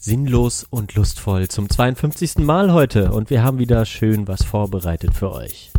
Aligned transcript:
Sinnlos 0.00 0.64
und 0.70 0.94
lustvoll 0.94 1.48
zum 1.48 1.68
52. 1.68 2.38
Mal 2.38 2.72
heute 2.72 3.10
und 3.10 3.30
wir 3.30 3.42
haben 3.42 3.58
wieder 3.58 3.84
schön 3.84 4.28
was 4.28 4.44
vorbereitet 4.44 5.12
für 5.12 5.32
euch. 5.32 5.72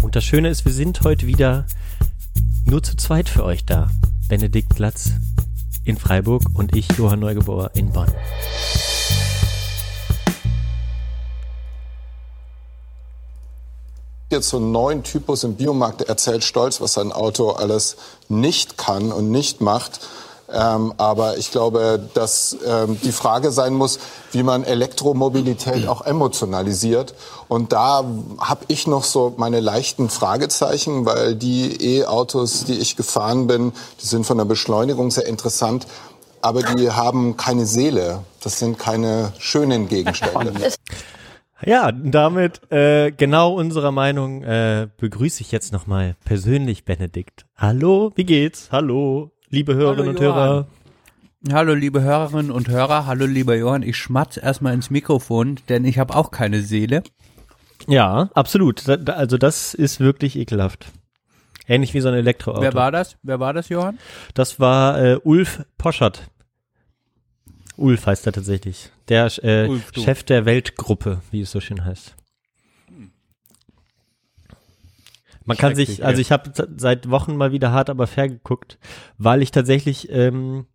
Und 0.00 0.14
das 0.14 0.24
Schöne 0.24 0.48
ist, 0.48 0.64
wir 0.64 0.72
sind 0.72 1.00
heute 1.02 1.26
wieder 1.26 1.66
nur 2.66 2.84
zu 2.84 2.96
zweit 2.96 3.28
für 3.28 3.44
euch 3.44 3.64
da. 3.64 3.90
Benedikt 4.28 4.76
Glatz 4.76 5.10
in 5.84 5.96
Freiburg 5.96 6.44
und 6.54 6.76
ich, 6.76 6.86
Johann 6.96 7.18
Neugebauer, 7.18 7.72
in 7.74 7.90
Bonn. 7.90 8.12
Jetzt 14.30 14.48
so 14.48 14.58
einen 14.58 14.72
neuen 14.72 15.02
Typus 15.02 15.44
im 15.44 15.56
Biomarkt, 15.56 16.00
der 16.00 16.08
erzählt 16.08 16.44
stolz, 16.44 16.80
was 16.80 16.94
sein 16.94 17.12
Auto 17.12 17.50
alles 17.50 17.96
nicht 18.28 18.78
kann 18.78 19.12
und 19.12 19.30
nicht 19.30 19.60
macht. 19.60 20.00
Ähm, 20.52 20.94
aber 20.96 21.38
ich 21.38 21.52
glaube, 21.52 22.08
dass 22.14 22.56
ähm, 22.66 22.98
die 23.02 23.12
Frage 23.12 23.52
sein 23.52 23.74
muss, 23.74 24.00
wie 24.32 24.42
man 24.42 24.64
Elektromobilität 24.64 25.86
auch 25.86 26.02
emotionalisiert. 26.02 27.14
Und 27.46 27.72
da 27.72 28.04
habe 28.38 28.64
ich 28.66 28.86
noch 28.86 29.04
so 29.04 29.32
meine 29.36 29.60
leichten 29.60 30.10
Fragezeichen, 30.10 31.06
weil 31.06 31.36
die 31.36 31.98
E-Autos, 31.98 32.64
die 32.64 32.78
ich 32.78 32.96
gefahren 32.96 33.46
bin, 33.46 33.72
die 34.02 34.06
sind 34.06 34.26
von 34.26 34.38
der 34.38 34.44
Beschleunigung 34.44 35.10
sehr 35.10 35.26
interessant. 35.26 35.86
Aber 36.42 36.62
die 36.62 36.90
haben 36.90 37.36
keine 37.36 37.66
Seele. 37.66 38.20
Das 38.42 38.58
sind 38.58 38.78
keine 38.78 39.32
schönen 39.38 39.88
Gegenstände. 39.88 40.52
Ja, 41.64 41.92
damit 41.92 42.72
äh, 42.72 43.10
genau 43.10 43.52
unserer 43.54 43.92
Meinung 43.92 44.42
äh, 44.42 44.88
begrüße 44.96 45.42
ich 45.42 45.52
jetzt 45.52 45.72
nochmal 45.72 46.16
persönlich 46.24 46.84
Benedikt. 46.86 47.44
Hallo, 47.56 48.12
wie 48.14 48.24
geht's? 48.24 48.70
Hallo, 48.72 49.32
liebe 49.50 49.74
Hörerinnen 49.74 50.10
und 50.10 50.20
Hörer. 50.20 50.68
Hallo 51.52 51.74
liebe 51.74 52.02
Hörerinnen 52.02 52.50
und 52.50 52.68
Hörer, 52.68 53.06
hallo 53.06 53.24
lieber 53.24 53.56
Johann, 53.56 53.82
ich 53.82 53.96
schmatz 53.96 54.36
erstmal 54.36 54.74
ins 54.74 54.90
Mikrofon, 54.90 55.58
denn 55.70 55.86
ich 55.86 55.98
habe 55.98 56.14
auch 56.14 56.30
keine 56.30 56.60
Seele. 56.60 57.02
Ja, 57.86 58.28
absolut. 58.34 58.86
Also 59.08 59.38
das 59.38 59.72
ist 59.74 60.00
wirklich 60.00 60.36
ekelhaft. 60.36 60.86
Ähnlich 61.66 61.94
wie 61.94 62.00
so 62.00 62.08
ein 62.08 62.14
Elektroauto. 62.14 62.62
Wer 62.62 62.74
war 62.74 62.90
das? 62.90 63.16
Wer 63.22 63.40
war 63.40 63.52
das, 63.52 63.68
Johann? 63.68 63.98
Das 64.34 64.60
war 64.60 65.02
äh, 65.02 65.18
Ulf 65.22 65.64
Poschert. 65.78 66.30
Ulf 67.80 68.06
heißt 68.06 68.26
er 68.26 68.32
tatsächlich. 68.32 68.90
Der 69.08 69.30
äh, 69.42 69.66
Ulf. 69.68 69.92
Chef 69.94 70.22
der 70.22 70.44
Weltgruppe, 70.44 71.22
wie 71.30 71.40
es 71.40 71.50
so 71.50 71.60
schön 71.60 71.84
heißt. 71.84 72.14
Man 75.44 75.56
kann 75.56 75.74
sich, 75.74 76.04
also 76.04 76.20
ich 76.20 76.30
habe 76.30 76.52
seit 76.76 77.10
Wochen 77.10 77.36
mal 77.36 77.50
wieder 77.50 77.72
hart 77.72 77.90
aber 77.90 78.06
fair 78.06 78.28
geguckt, 78.28 78.78
weil 79.18 79.42
ich 79.42 79.50
tatsächlich 79.50 80.08
ähm, 80.10 80.66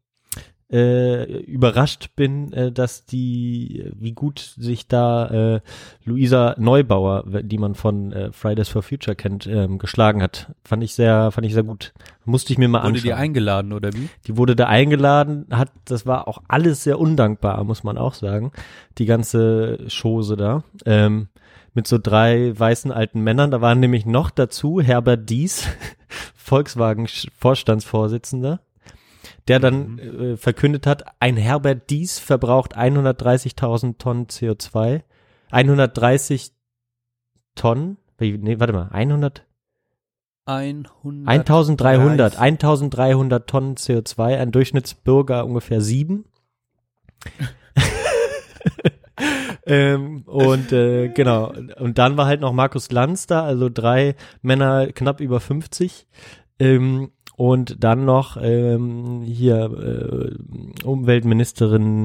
äh, 0.72 1.42
überrascht 1.44 2.12
bin, 2.16 2.52
äh, 2.54 2.72
dass 2.72 3.06
die, 3.06 3.92
wie 3.96 4.14
gut 4.14 4.40
sich 4.58 4.88
da 4.88 5.56
äh, 5.56 5.62
Luisa 6.04 6.56
Neubauer, 6.58 7.24
die 7.44 7.58
man 7.58 7.76
von 7.76 8.12
äh, 8.12 8.32
Fridays 8.32 8.70
for 8.70 8.82
Future 8.82 9.16
kennt, 9.16 9.46
ähm, 9.48 9.78
geschlagen 9.78 10.24
hat. 10.24 10.54
Fand 10.64 10.84
ich 10.84 10.96
sehr, 10.96 11.32
fand 11.32 11.46
ich 11.46 11.54
sehr 11.54 11.64
gut. 11.64 11.94
Musste 12.26 12.52
ich 12.52 12.58
mir 12.58 12.68
mal 12.68 12.80
Wurde 12.80 12.88
anschauen. 12.88 13.04
die 13.04 13.14
eingeladen 13.14 13.74
oder 13.74 13.94
wie? 13.94 14.10
Die 14.26 14.38
wurde 14.38 14.56
da 14.56 14.66
eingeladen, 14.66 15.46
hat, 15.52 15.72
das 15.86 16.08
war 16.08 16.28
auch 16.28 16.42
alles 16.48 16.84
sehr 16.84 17.00
undankbar, 17.00 17.64
muss 17.64 17.84
man 17.84 18.00
auch 18.00 18.16
sagen. 18.16 18.52
Die 18.98 19.06
ganze 19.06 19.86
Chose 19.88 20.36
da. 20.36 20.64
Ähm, 20.86 21.28
mit 21.76 21.88
so 21.88 22.00
drei 22.02 22.58
weißen 22.58 22.92
alten 22.92 23.22
Männern. 23.22 23.52
Da 23.52 23.62
waren 23.62 23.80
nämlich 23.80 24.08
noch 24.08 24.32
dazu 24.32 24.82
Herbert 24.82 25.30
Dies, 25.30 25.68
Volkswagen-Vorstandsvorsitzender, 26.36 28.62
der 29.48 29.60
dann 29.60 30.00
äh, 30.00 30.38
verkündet 30.38 30.88
hat, 30.88 31.04
ein 31.20 31.38
Herbert 31.38 31.90
Dies 31.90 32.20
verbraucht 32.20 32.78
130.000 32.78 33.98
Tonnen 33.98 34.28
CO2. 34.28 35.02
130 35.52 36.52
Tonnen? 37.56 37.98
Nee, 38.20 38.60
warte 38.60 38.74
mal, 38.74 38.90
100? 38.92 39.46
100. 40.46 41.28
1300, 41.28 42.38
1300 42.38 43.50
Tonnen 43.50 43.76
CO2, 43.76 44.38
ein 44.38 44.52
Durchschnittsbürger 44.52 45.44
ungefähr 45.44 45.82
sieben. 45.82 46.26
ähm, 49.66 50.22
und 50.28 50.72
äh, 50.72 51.10
genau, 51.10 51.52
und 51.80 51.98
dann 51.98 52.18
war 52.18 52.28
halt 52.28 52.42
noch 52.42 52.54
Markus 52.54 52.92
Lanz 52.92 53.26
da, 53.26 53.44
also 53.44 53.70
drei 53.70 54.16
Männer 54.44 54.92
knapp 54.92 55.20
über 55.20 55.40
50. 55.40 56.08
Ähm, 56.60 57.12
und 57.38 57.84
dann 57.84 58.06
noch 58.06 58.38
ähm, 58.42 59.22
hier 59.24 59.66
äh, 59.66 60.84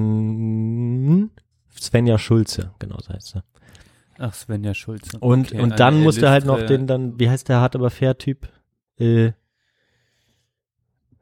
Umweltministerin 0.01 1.31
Svenja 1.79 2.19
Schulze, 2.19 2.73
genau 2.79 2.97
so 3.01 3.13
heißt 3.15 3.29
sie. 3.29 3.43
Ach, 4.19 4.35
Svenja 4.35 4.75
Schulze. 4.75 5.19
Und, 5.19 5.53
Okay, 5.53 5.61
und 5.63 5.81
dann 5.81 6.03
musste 6.03 6.29
halt 6.31 6.45
noch 6.45 6.59
illustre- 6.59 6.69
den 6.77 6.87
dann, 6.87 7.19
wie 7.19 7.31
heißt 7.31 7.49
der 7.49 7.61
hart 7.61 7.75
aber 7.75 7.91
fair 7.91 8.19
Typ? 8.19 8.49
Äh, 8.99 9.33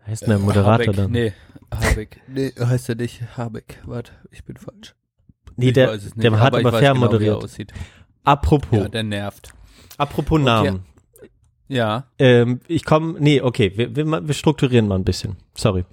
heißt 0.06 0.26
der 0.26 0.38
Moderator 0.38 0.72
Habeck, 0.72 0.96
dann? 0.96 1.10
Nee, 1.12 1.32
Habeck. 1.72 2.20
Nee, 2.28 2.52
heißt 2.58 2.88
er 2.88 2.94
nicht. 2.96 3.22
Habeck. 3.36 3.80
Warte, 3.86 4.12
ich 4.30 4.42
bin 4.44 4.56
falsch. 4.56 4.94
Nee, 5.56 5.68
ich 5.68 5.74
der, 5.74 5.88
weiß 5.90 6.04
es 6.04 6.16
nicht, 6.16 6.24
der 6.24 6.40
hat 6.40 6.54
aber 6.54 6.60
aber 6.68 6.78
fair 6.78 6.92
genau, 6.94 7.04
er 7.06 7.08
moderiert. 7.12 7.44
aussieht. 7.44 7.72
Apropos, 8.24 8.78
Ja, 8.78 8.88
der 8.88 9.02
nervt. 9.04 9.50
apropos 9.96 10.40
Namen. 10.40 10.84
Ja, 11.68 12.04
Ähm, 12.18 12.60
ich 12.66 12.84
komme, 12.84 13.16
nee, 13.20 13.40
okay, 13.42 13.72
wir, 13.76 13.94
wir, 13.94 14.06
wir 14.26 14.34
strukturieren 14.34 14.88
mal 14.88 14.94
ein 14.96 15.04
bisschen. 15.04 15.36
Sorry. 15.54 15.84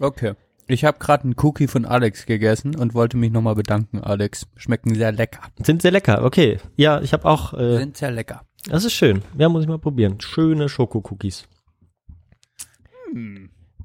okay. 0.00 0.34
Ich 0.70 0.84
habe 0.84 0.98
gerade 0.98 1.24
einen 1.24 1.34
Cookie 1.38 1.66
von 1.66 1.86
Alex 1.86 2.26
gegessen 2.26 2.76
und 2.76 2.92
wollte 2.92 3.16
mich 3.16 3.32
nochmal 3.32 3.54
bedanken, 3.54 4.00
Alex. 4.02 4.46
Schmecken 4.56 4.94
sehr 4.94 5.12
lecker. 5.12 5.40
Sind 5.62 5.80
sehr 5.80 5.92
lecker, 5.92 6.22
okay. 6.24 6.58
Ja, 6.76 7.00
ich 7.00 7.14
habe 7.14 7.24
auch, 7.24 7.54
äh, 7.54 7.78
Sind 7.78 7.96
sehr 7.96 8.10
lecker. 8.10 8.42
das 8.66 8.84
ist 8.84 8.92
schön. 8.92 9.22
Ja, 9.38 9.48
muss 9.48 9.62
ich 9.62 9.68
mal 9.68 9.78
probieren. 9.78 10.20
Schöne 10.20 10.68
Schokocookies. 10.68 11.48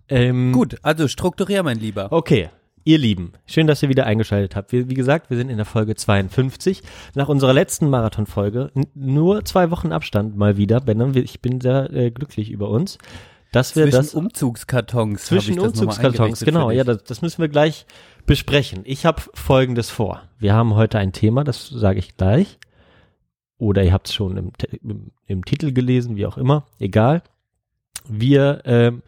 Ähm, 0.10 0.52
Gut, 0.52 0.78
also 0.84 1.08
strukturier, 1.08 1.64
mein 1.64 1.80
Lieber. 1.80 2.12
Okay, 2.12 2.50
ihr 2.84 2.98
Lieben, 2.98 3.34
schön, 3.46 3.68
dass 3.68 3.84
ihr 3.84 3.90
wieder 3.90 4.06
eingeschaltet 4.06 4.56
habt. 4.56 4.72
Wir, 4.72 4.90
wie 4.90 4.94
gesagt, 4.94 5.30
wir 5.30 5.38
sind 5.38 5.50
in 5.50 5.58
der 5.58 5.66
Folge 5.66 5.96
52. 5.96 6.82
Nach 7.16 7.30
unserer 7.30 7.54
letzten 7.54 7.90
Marathonfolge, 7.90 8.72
nur 8.94 9.46
zwei 9.46 9.72
Wochen 9.72 9.92
Abstand 9.92 10.36
mal 10.38 10.58
wieder, 10.58 10.82
Ben, 10.82 11.16
ich 11.16 11.42
bin 11.42 11.62
sehr 11.62 11.92
äh, 11.94 12.12
glücklich 12.12 12.52
über 12.52 12.70
uns, 12.70 12.98
dass 13.52 13.76
wir 13.76 13.84
Zwischen 13.84 13.96
das 13.98 14.14
Umzugskartons. 14.16 15.26
zwischen 15.26 15.60
Umzugskartons, 15.60 16.40
genau, 16.40 16.72
ja, 16.72 16.84
das, 16.84 17.04
das 17.04 17.22
müssen 17.22 17.40
wir 17.40 17.50
gleich 17.50 17.86
besprechen. 18.26 18.82
Ich 18.84 19.06
habe 19.06 19.22
Folgendes 19.34 19.92
vor. 19.92 20.24
Wir 20.40 20.54
haben 20.54 20.74
heute 20.74 20.98
ein 20.98 21.12
Thema, 21.12 21.44
das 21.44 21.70
sage 21.70 22.00
ich 22.00 22.18
gleich. 22.18 22.58
Oder 23.60 23.84
ihr 23.84 23.94
habt 23.94 24.08
es 24.08 24.14
schon 24.14 24.38
im, 24.38 24.52
im, 24.82 25.12
im 25.28 25.46
Titel 25.46 25.72
gelesen, 25.72 26.16
wie 26.16 26.26
auch 26.26 26.38
immer, 26.38 26.66
egal. 26.80 27.22
Wir 28.10 28.62
ähm, 28.66 29.04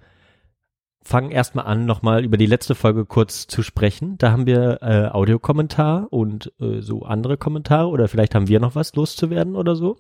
fangen 1.06 1.32
erstmal 1.32 1.66
an, 1.66 1.86
nochmal 1.86 2.26
über 2.26 2.36
die 2.36 2.48
letzte 2.48 2.74
Folge 2.74 3.06
kurz 3.06 3.46
zu 3.48 3.62
sprechen. 3.62 4.18
Da 4.18 4.32
haben 4.32 4.48
wir 4.48 4.80
äh, 4.82 5.08
Audiokommentar 5.08 6.08
und 6.10 6.52
äh, 6.60 6.82
so 6.82 7.04
andere 7.04 7.38
Kommentare 7.38 7.88
oder 7.88 8.08
vielleicht 8.08 8.34
haben 8.34 8.48
wir 8.48 8.60
noch 8.60 8.76
was 8.76 8.96
loszuwerden 8.96 9.56
oder 9.56 9.76
so. 9.76 9.98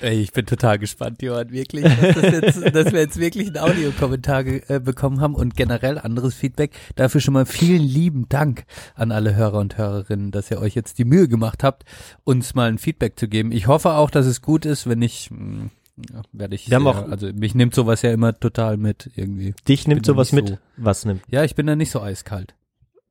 Ey, 0.00 0.20
ich 0.20 0.32
bin 0.32 0.46
total 0.46 0.78
gespannt, 0.78 1.20
Johann, 1.20 1.50
wirklich, 1.50 1.82
dass, 1.82 2.14
das 2.14 2.32
jetzt, 2.32 2.56
dass 2.74 2.92
wir 2.92 3.00
jetzt 3.00 3.18
wirklich 3.18 3.48
einen 3.48 3.58
Audiokommentar 3.58 4.46
äh, 4.46 4.80
bekommen 4.80 5.20
haben 5.20 5.34
und 5.34 5.56
generell 5.56 5.98
anderes 5.98 6.34
Feedback. 6.34 6.70
Dafür 6.94 7.20
schon 7.20 7.34
mal 7.34 7.44
vielen 7.44 7.82
lieben 7.82 8.28
Dank 8.28 8.64
an 8.94 9.10
alle 9.10 9.34
Hörer 9.34 9.58
und 9.58 9.76
Hörerinnen, 9.76 10.30
dass 10.30 10.50
ihr 10.50 10.60
euch 10.60 10.74
jetzt 10.76 10.98
die 10.98 11.04
Mühe 11.04 11.28
gemacht 11.28 11.64
habt, 11.64 11.84
uns 12.22 12.54
mal 12.54 12.68
ein 12.68 12.78
Feedback 12.78 13.18
zu 13.18 13.28
geben. 13.28 13.50
Ich 13.50 13.66
hoffe 13.66 13.94
auch, 13.94 14.10
dass 14.10 14.26
es 14.26 14.42
gut 14.42 14.64
ist, 14.64 14.88
wenn 14.88 15.00
nicht, 15.00 15.30
mh, 15.32 15.70
ja, 16.12 16.22
werde 16.32 16.54
ich, 16.54 16.68
Wir 16.70 16.76
haben 16.76 16.84
sehr, 16.84 16.92
auch- 17.04 17.08
also 17.10 17.26
mich 17.32 17.54
nimmt 17.54 17.74
sowas 17.74 18.02
ja 18.02 18.12
immer 18.12 18.38
total 18.38 18.76
mit 18.76 19.10
irgendwie. 19.14 19.54
Dich 19.68 19.86
nimmt 19.88 20.04
sowas 20.06 20.32
mit. 20.32 20.48
so- 20.48 20.58
Was 20.76 21.04
nimmt? 21.04 21.22
Ja, 21.28 21.44
ich 21.44 21.54
bin 21.54 21.66
da 21.66 21.76
nicht 21.76 21.90
so 21.90 22.00
eiskalt. 22.00 22.54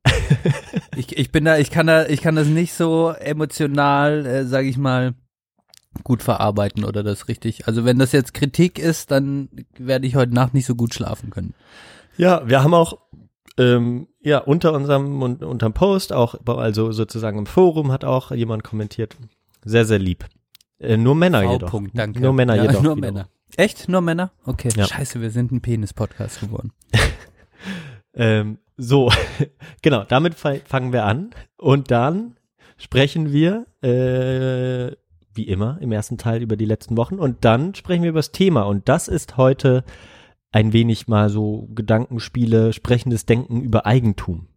ich, 0.95 1.17
ich 1.17 1.31
bin 1.31 1.45
da, 1.45 1.57
ich 1.57 1.71
kann 1.71 1.87
da, 1.87 2.05
ich 2.07 2.21
kann 2.21 2.35
das 2.35 2.47
nicht 2.47 2.73
so 2.73 3.09
emotional, 3.09 4.25
äh, 4.25 4.45
sage 4.45 4.67
ich 4.67 4.77
mal, 4.77 5.13
gut 6.03 6.21
verarbeiten 6.21 6.83
oder 6.83 7.03
das 7.03 7.27
richtig. 7.27 7.67
Also 7.67 7.85
wenn 7.85 7.97
das 7.99 8.11
jetzt 8.11 8.33
Kritik 8.33 8.79
ist, 8.79 9.11
dann 9.11 9.49
werde 9.77 10.05
ich 10.07 10.15
heute 10.15 10.33
Nacht 10.33 10.53
nicht 10.53 10.65
so 10.65 10.75
gut 10.75 10.93
schlafen 10.93 11.29
können. 11.29 11.53
Ja, 12.17 12.47
wir 12.47 12.63
haben 12.63 12.73
auch 12.73 12.99
ähm, 13.57 14.07
ja 14.21 14.39
unter 14.39 14.73
unserem 14.73 15.21
und 15.21 15.41
unterm 15.43 15.73
Post 15.73 16.11
auch 16.13 16.35
also 16.45 16.91
sozusagen 16.91 17.37
im 17.39 17.45
Forum 17.45 17.91
hat 17.91 18.03
auch 18.03 18.31
jemand 18.31 18.63
kommentiert. 18.63 19.15
Sehr 19.63 19.85
sehr 19.85 19.99
lieb. 19.99 20.25
Äh, 20.79 20.97
nur 20.97 21.15
Männer 21.15 21.43
V. 21.43 21.53
jedoch. 21.53 21.69
Punkt, 21.71 21.97
danke. 21.97 22.19
Nur 22.19 22.33
Männer 22.33 22.55
ja, 22.55 22.63
jedoch. 22.63 22.81
Nur 22.83 22.95
wiederum. 22.97 22.99
Männer. 23.15 23.29
Echt? 23.57 23.87
Nur 23.87 24.01
Männer? 24.01 24.31
Okay. 24.45 24.69
Ja. 24.75 24.85
Scheiße, 24.85 25.21
wir 25.21 25.29
sind 25.31 25.51
ein 25.51 25.61
Penis-Podcast 25.61 26.41
geworden. 26.41 26.71
Ähm, 28.17 28.59
so, 28.77 29.11
genau, 29.81 30.03
damit 30.05 30.35
fa- 30.35 30.55
fangen 30.65 30.93
wir 30.93 31.03
an. 31.03 31.31
Und 31.57 31.91
dann 31.91 32.37
sprechen 32.77 33.31
wir, 33.33 33.65
äh, 33.81 34.95
wie 35.33 35.47
immer, 35.47 35.77
im 35.81 35.91
ersten 35.91 36.17
Teil 36.17 36.41
über 36.41 36.55
die 36.55 36.65
letzten 36.65 36.95
Wochen 36.95 37.15
und 37.19 37.43
dann 37.43 37.75
sprechen 37.75 38.03
wir 38.03 38.09
über 38.11 38.19
das 38.19 38.31
Thema 38.31 38.61
und 38.63 38.87
das 38.87 39.09
ist 39.09 39.35
heute 39.35 39.83
ein 40.53 40.71
wenig 40.71 41.09
mal 41.09 41.29
so 41.29 41.67
Gedankenspiele, 41.75 42.71
sprechendes 42.71 43.25
Denken 43.25 43.61
über 43.61 43.85
Eigentum, 43.85 44.47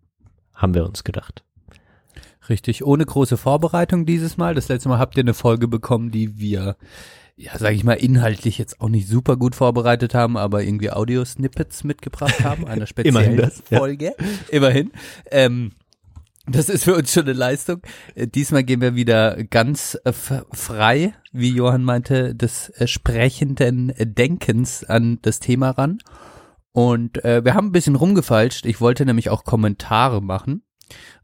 haben 0.55 0.75
wir 0.75 0.85
uns 0.87 1.03
gedacht. 1.03 1.45
Richtig, 2.49 2.85
ohne 2.85 3.05
große 3.05 3.37
Vorbereitung 3.37 4.07
dieses 4.07 4.37
Mal. 4.37 4.55
Das 4.55 4.69
letzte 4.69 4.89
Mal 4.89 4.99
habt 4.99 5.17
ihr 5.17 5.23
eine 5.23 5.35
Folge 5.35 5.69
bekommen, 5.69 6.11
die 6.11 6.39
wir, 6.39 6.77
ja, 7.37 7.59
sag 7.59 7.75
ich 7.75 7.85
mal, 7.85 7.95
inhaltlich 7.95 8.59
jetzt 8.59 8.81
auch 8.81 8.89
nicht 8.89 9.09
super 9.09 9.37
gut 9.37 9.55
vorbereitet 9.55 10.15
haben, 10.15 10.37
aber 10.37 10.63
irgendwie 10.63 10.91
Audio-Snippets 10.91 11.85
mitgebracht 11.85 12.43
haben, 12.43 12.67
einer 12.67 12.87
speziellen 12.89 13.17
Immerhin 13.17 13.37
das, 13.37 13.63
ja. 13.71 13.79
Folge. 13.79 14.15
Immerhin. 14.51 14.93
Ähm, 15.31 15.73
das 16.51 16.71
ist 16.71 16.85
für 16.85 16.95
uns 16.95 17.13
schon 17.13 17.25
eine 17.25 17.35
Leistung. 17.35 17.83
Äh, 18.15 18.27
Diesmal 18.27 18.65
gehen 18.65 18.81
wir 18.81 18.95
wieder 18.95 19.45
ganz 19.45 19.99
frei, 20.53 21.15
wie 21.33 21.51
Johann 21.51 21.85
meinte, 21.85 22.35
des 22.35 22.71
äh, 22.71 22.87
sprechenden 22.87 23.93
Denkens 23.99 24.85
an 24.85 25.19
das 25.23 25.41
Thema 25.41 25.71
ran. 25.71 25.99
Und 26.73 27.25
äh, 27.25 27.45
wir 27.45 27.55
haben 27.55 27.69
ein 27.69 27.73
bisschen 27.73 27.97
rumgefalscht. 27.97 28.65
Ich 28.65 28.81
wollte 28.81 29.05
nämlich 29.05 29.31
auch 29.31 29.45
Kommentare 29.45 30.23
machen. 30.23 30.63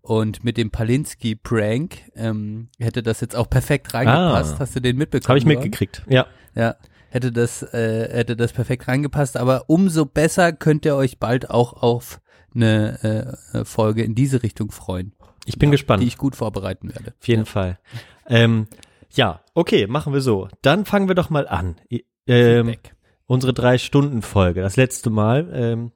Und 0.03 0.45
mit 0.45 0.57
dem 0.57 0.71
Palinski-Prank 0.71 1.97
ähm, 2.15 2.69
hätte 2.79 3.03
das 3.03 3.21
jetzt 3.21 3.37
auch 3.37 3.49
perfekt 3.49 3.95
reingepasst. 3.95 4.57
Ah. 4.57 4.59
Hast 4.61 4.77
du 4.77 4.81
den 4.81 4.97
mitbekommen? 4.97 5.29
Habe 5.29 5.39
ich 5.39 5.47
mitgekriegt. 5.47 6.03
Ja. 6.09 6.27
Ja, 6.55 6.77
hätte 7.09 7.33
das, 7.33 7.63
äh, 7.63 8.09
hätte 8.13 8.37
das 8.37 8.53
perfekt 8.53 8.87
reingepasst. 8.89 9.37
Aber 9.37 9.65
umso 9.69 10.05
besser 10.05 10.53
könnt 10.53 10.85
ihr 10.85 10.95
euch 10.97 11.19
bald 11.19 11.51
auch 11.51 11.73
auf 11.83 12.21
eine 12.55 13.37
äh, 13.53 13.65
Folge 13.65 14.03
in 14.05 14.15
diese 14.15 14.43
Richtung 14.43 14.71
freuen, 14.71 15.13
Ich 15.45 15.59
bin 15.59 15.71
gespannt. 15.71 16.03
die 16.03 16.07
ich 16.07 16.17
gut 16.19 16.37
vorbereiten 16.37 16.89
werde. 16.95 17.15
Auf 17.19 17.27
jeden 17.27 17.47
Fall. 17.47 17.79
Ähm, 18.29 18.69
ja, 19.11 19.41
okay, 19.55 19.87
machen 19.87 20.13
wir 20.13 20.21
so. 20.21 20.49
Dann 20.63 20.85
fangen 20.85 21.09
wir 21.09 21.15
doch 21.15 21.31
mal 21.31 21.49
an. 21.49 21.77
Ähm, 22.27 22.75
unsere 23.27 23.53
drei 23.55 23.79
Stunden 23.79 24.23
Folge, 24.23 24.61
das 24.61 24.77
letzte 24.77 25.11
Mal. 25.11 25.51
Ähm, 25.53 25.93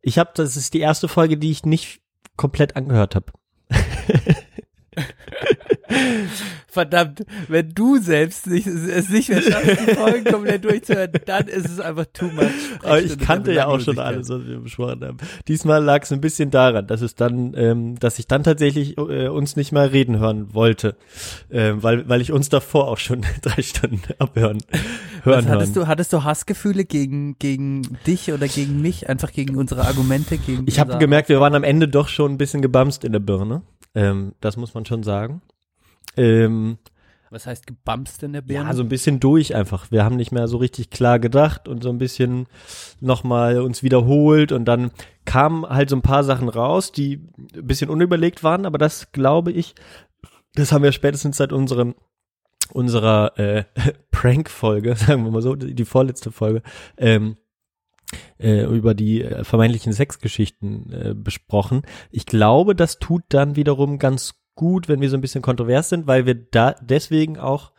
ich 0.00 0.18
habe, 0.18 0.30
das 0.34 0.56
ist 0.56 0.74
die 0.74 0.80
erste 0.80 1.08
Folge, 1.08 1.36
die 1.36 1.50
ich 1.50 1.64
nicht 1.64 2.01
komplett 2.36 2.76
angehört 2.76 3.14
habe. 3.14 3.32
Verdammt, 6.72 7.24
wenn 7.48 7.74
du 7.74 7.98
selbst 7.98 8.46
nicht, 8.46 8.66
es 8.66 9.10
nicht 9.10 9.28
mehr 9.28 9.42
schaffst, 9.42 9.78
die 9.86 9.94
Folgen 9.94 10.24
komplett 10.24 10.64
durchzuhören, 10.64 11.10
dann 11.26 11.48
ist 11.48 11.68
es 11.68 11.80
einfach 11.80 12.06
too 12.12 12.26
much. 12.26 12.46
Aber 12.82 13.00
ich 13.00 13.18
kannte 13.18 13.52
ja 13.52 13.66
auch 13.66 13.78
schon 13.78 13.98
alles, 13.98 14.30
was 14.30 14.46
wir 14.46 14.58
besprochen 14.58 15.04
haben. 15.04 15.18
Diesmal 15.48 15.84
lag 15.84 16.02
es 16.02 16.12
ein 16.12 16.22
bisschen 16.22 16.50
daran, 16.50 16.86
dass 16.86 17.02
es 17.02 17.14
dann, 17.14 17.52
ähm, 17.56 17.98
dass 17.98 18.18
ich 18.18 18.26
dann 18.26 18.42
tatsächlich 18.42 18.96
äh, 18.96 19.28
uns 19.28 19.56
nicht 19.56 19.72
mal 19.72 19.88
reden 19.88 20.18
hören 20.18 20.54
wollte, 20.54 20.96
ähm, 21.50 21.82
weil 21.82 22.08
weil 22.08 22.22
ich 22.22 22.32
uns 22.32 22.48
davor 22.48 22.88
auch 22.88 22.98
schon 22.98 23.20
drei 23.42 23.60
Stunden 23.60 24.00
abhören 24.18 24.60
hören 25.24 25.44
Was 25.44 25.50
hattest 25.50 25.76
hören. 25.76 25.84
du, 25.84 25.88
hattest 25.88 26.12
du 26.12 26.24
Hassgefühle 26.24 26.84
gegen, 26.84 27.38
gegen 27.38 27.82
dich 28.06 28.32
oder 28.32 28.48
gegen 28.48 28.80
mich? 28.80 29.08
Einfach 29.08 29.32
gegen 29.32 29.56
unsere 29.56 29.82
Argumente? 29.82 30.38
Gegen 30.38 30.64
Ich 30.66 30.78
habe 30.78 30.98
gemerkt, 30.98 31.28
wir 31.28 31.40
waren 31.40 31.54
am 31.54 31.64
Ende 31.64 31.88
doch 31.88 32.08
schon 32.08 32.32
ein 32.32 32.38
bisschen 32.38 32.62
gebamst 32.62 33.04
in 33.04 33.12
der 33.12 33.20
Birne. 33.20 33.62
Ähm, 33.94 34.32
das 34.40 34.56
muss 34.56 34.74
man 34.74 34.86
schon 34.86 35.02
sagen. 35.02 35.42
Ähm, 36.16 36.78
Was 37.30 37.46
heißt 37.46 37.66
gebamst 37.66 38.22
in 38.22 38.32
der 38.32 38.42
Birne? 38.42 38.68
ja, 38.68 38.74
so 38.74 38.82
ein 38.82 38.88
bisschen 38.88 39.20
durch 39.20 39.54
einfach. 39.54 39.90
Wir 39.90 40.04
haben 40.04 40.16
nicht 40.16 40.32
mehr 40.32 40.48
so 40.48 40.56
richtig 40.56 40.90
klar 40.90 41.18
gedacht 41.18 41.68
und 41.68 41.82
so 41.82 41.90
ein 41.90 41.98
bisschen 41.98 42.46
nochmal 43.00 43.60
uns 43.60 43.82
wiederholt 43.82 44.52
und 44.52 44.64
dann 44.66 44.90
kamen 45.24 45.66
halt 45.66 45.90
so 45.90 45.96
ein 45.96 46.02
paar 46.02 46.24
Sachen 46.24 46.48
raus, 46.48 46.92
die 46.92 47.20
ein 47.54 47.66
bisschen 47.66 47.90
unüberlegt 47.90 48.42
waren, 48.42 48.66
aber 48.66 48.78
das 48.78 49.12
glaube 49.12 49.52
ich, 49.52 49.74
das 50.54 50.72
haben 50.72 50.82
wir 50.82 50.92
spätestens 50.92 51.36
seit 51.36 51.52
unserem 51.52 51.94
unserer 52.72 53.38
äh, 53.38 53.64
Prank-Folge, 54.10 54.96
sagen 54.96 55.24
wir 55.24 55.30
mal 55.30 55.42
so, 55.42 55.54
die, 55.54 55.74
die 55.74 55.84
vorletzte 55.84 56.32
Folge, 56.32 56.62
ähm, 56.96 57.36
äh, 58.38 58.64
über 58.64 58.94
die 58.94 59.22
äh, 59.22 59.44
vermeintlichen 59.44 59.92
Sexgeschichten 59.92 60.92
äh, 60.92 61.14
besprochen. 61.14 61.82
Ich 62.10 62.26
glaube, 62.26 62.74
das 62.74 62.98
tut 62.98 63.22
dann 63.28 63.56
wiederum 63.56 63.98
ganz 63.98 64.34
gut, 64.54 64.88
wenn 64.88 65.00
wir 65.00 65.08
so 65.10 65.16
ein 65.16 65.20
bisschen 65.20 65.42
kontrovers 65.42 65.88
sind, 65.88 66.06
weil 66.06 66.26
wir 66.26 66.34
da 66.34 66.74
deswegen 66.80 67.38
auch 67.38 67.72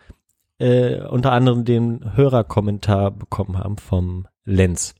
äh, 0.59 1.01
unter 1.01 1.31
anderem 1.31 1.65
den 1.65 2.15
Hörerkommentar 2.15 3.11
bekommen 3.11 3.57
haben 3.57 3.77
vom 3.77 4.27
Lenz. 4.45 4.95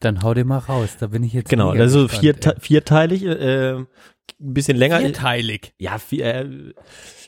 Dann 0.00 0.22
hau 0.22 0.34
den 0.34 0.46
mal 0.46 0.58
raus, 0.58 0.96
da 1.00 1.06
bin 1.08 1.22
ich 1.22 1.32
jetzt 1.32 1.48
Genau, 1.48 1.70
also 1.70 2.02
gespannt, 2.06 2.20
vier, 2.44 2.54
vierteilig, 2.60 3.24
äh, 3.24 3.72
ein 3.76 3.86
bisschen 4.38 4.76
länger. 4.76 5.00
Vierteilig. 5.00 5.72
Ja, 5.78 5.96
vi- 5.96 6.20
er, 6.20 6.44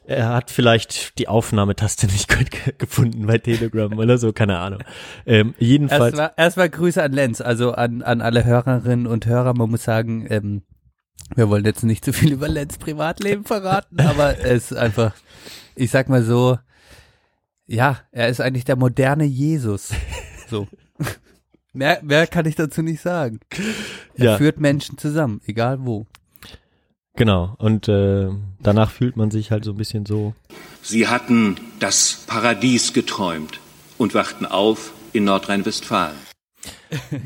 er 0.05 0.29
hat 0.29 0.51
vielleicht 0.51 1.19
die 1.19 1.29
Aufnahmetaste 1.29 2.07
nicht 2.07 2.29
gut 2.37 2.51
ge- 2.51 2.75
gefunden 2.77 3.27
bei 3.27 3.39
Telegram 3.39 3.97
oder 3.99 4.19
so, 4.19 4.33
keine 4.35 4.59
Ahnung. 4.59 4.81
Ähm, 5.25 5.55
jedenfalls, 5.59 6.19
Erstmal, 6.19 6.33
erstmal 6.37 6.69
Grüße 6.69 7.03
an 7.03 7.13
Lenz, 7.13 7.41
also 7.41 7.73
an, 7.73 8.03
an 8.03 8.21
alle 8.21 8.45
Hörerinnen 8.45 9.07
und 9.07 9.25
Hörer. 9.27 9.55
Man 9.55 9.71
muss 9.71 9.85
sagen, 9.85 10.27
ähm, 10.29 10.63
wir 11.35 11.49
wollen 11.49 11.65
jetzt 11.65 11.85
nicht 11.85 12.05
zu 12.05 12.13
viel 12.13 12.33
über 12.33 12.49
Lenz 12.49 12.79
Privatleben 12.79 13.45
verraten, 13.45 14.01
aber 14.01 14.39
es 14.39 14.71
ist 14.73 14.77
einfach, 14.79 15.15
ich 15.75 15.91
sag 15.91 16.09
mal 16.09 16.23
so, 16.23 16.59
ja, 17.67 17.99
er 18.13 18.29
ist 18.29 18.41
eigentlich 18.41 18.65
der 18.65 18.77
moderne 18.77 19.25
Jesus. 19.25 19.91
So. 20.49 20.67
mehr, 21.75 22.01
mehr 22.03 22.27
kann 22.27 22.47
ich 22.47 22.55
dazu 22.55 22.81
nicht 22.83 23.03
sagen. 23.03 23.41
Er 24.15 24.25
Ja. 24.25 24.37
führt 24.39 24.59
Menschen 24.59 24.97
zusammen, 24.97 25.43
egal 25.47 25.85
wo. 25.85 26.07
genau. 27.15 27.55
Und 27.59 27.87
äh, 27.89 28.29
danach 28.61 28.91
fühlt 28.91 29.17
man 29.17 29.31
sich 29.31 29.51
halt 29.51 29.65
so 29.65 29.73
ein 29.73 29.77
bisschen 29.77 30.07
so. 30.07 30.35
Sie 30.83 31.07
hatten 31.09 31.57
das 31.81 32.25
Paradies 32.27 32.95
geträumt 32.95 33.61
und 33.99 34.15
wachten 34.15 34.47
auf 34.47 34.93
in 35.13 35.25
Nordrhein-Westfalen. 35.25 36.17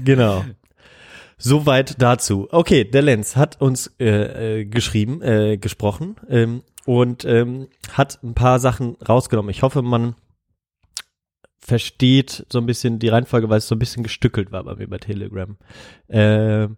Genau. 0.04 0.44
Soweit 1.44 2.00
dazu. 2.00 2.46
Okay, 2.52 2.84
der 2.84 3.02
Lenz 3.02 3.34
hat 3.34 3.60
uns 3.60 3.92
äh, 3.98 4.60
äh, 4.60 4.64
geschrieben, 4.64 5.20
äh, 5.22 5.56
gesprochen 5.56 6.14
ähm, 6.28 6.62
und 6.86 7.24
ähm, 7.24 7.66
hat 7.92 8.22
ein 8.22 8.34
paar 8.34 8.60
Sachen 8.60 8.96
rausgenommen. 9.08 9.50
Ich 9.50 9.62
hoffe, 9.62 9.82
man 9.82 10.14
versteht 11.58 12.46
so 12.48 12.60
ein 12.60 12.66
bisschen 12.66 13.00
die 13.00 13.08
Reihenfolge, 13.08 13.48
weil 13.48 13.58
es 13.58 13.66
so 13.66 13.74
ein 13.74 13.80
bisschen 13.80 14.04
gestückelt 14.04 14.52
war 14.52 14.62
bei 14.62 14.76
mir 14.76 14.86
bei 14.86 14.98
Telegram. 14.98 15.56
Ähm, 16.08 16.76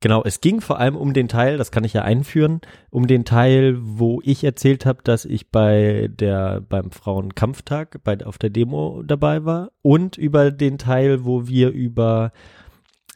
genau, 0.00 0.22
es 0.24 0.42
ging 0.42 0.60
vor 0.60 0.78
allem 0.78 0.96
um 0.96 1.14
den 1.14 1.28
Teil, 1.28 1.56
das 1.56 1.70
kann 1.70 1.84
ich 1.84 1.94
ja 1.94 2.02
einführen, 2.02 2.60
um 2.90 3.06
den 3.06 3.24
Teil, 3.24 3.78
wo 3.80 4.20
ich 4.24 4.44
erzählt 4.44 4.84
habe, 4.84 5.02
dass 5.02 5.24
ich 5.24 5.50
bei 5.50 6.10
der 6.12 6.60
beim 6.60 6.90
Frauenkampftag 6.90 8.04
bei 8.04 8.22
auf 8.26 8.36
der 8.36 8.50
Demo 8.50 9.02
dabei 9.06 9.46
war 9.46 9.72
und 9.80 10.18
über 10.18 10.50
den 10.50 10.76
Teil, 10.76 11.24
wo 11.24 11.48
wir 11.48 11.70
über 11.70 12.32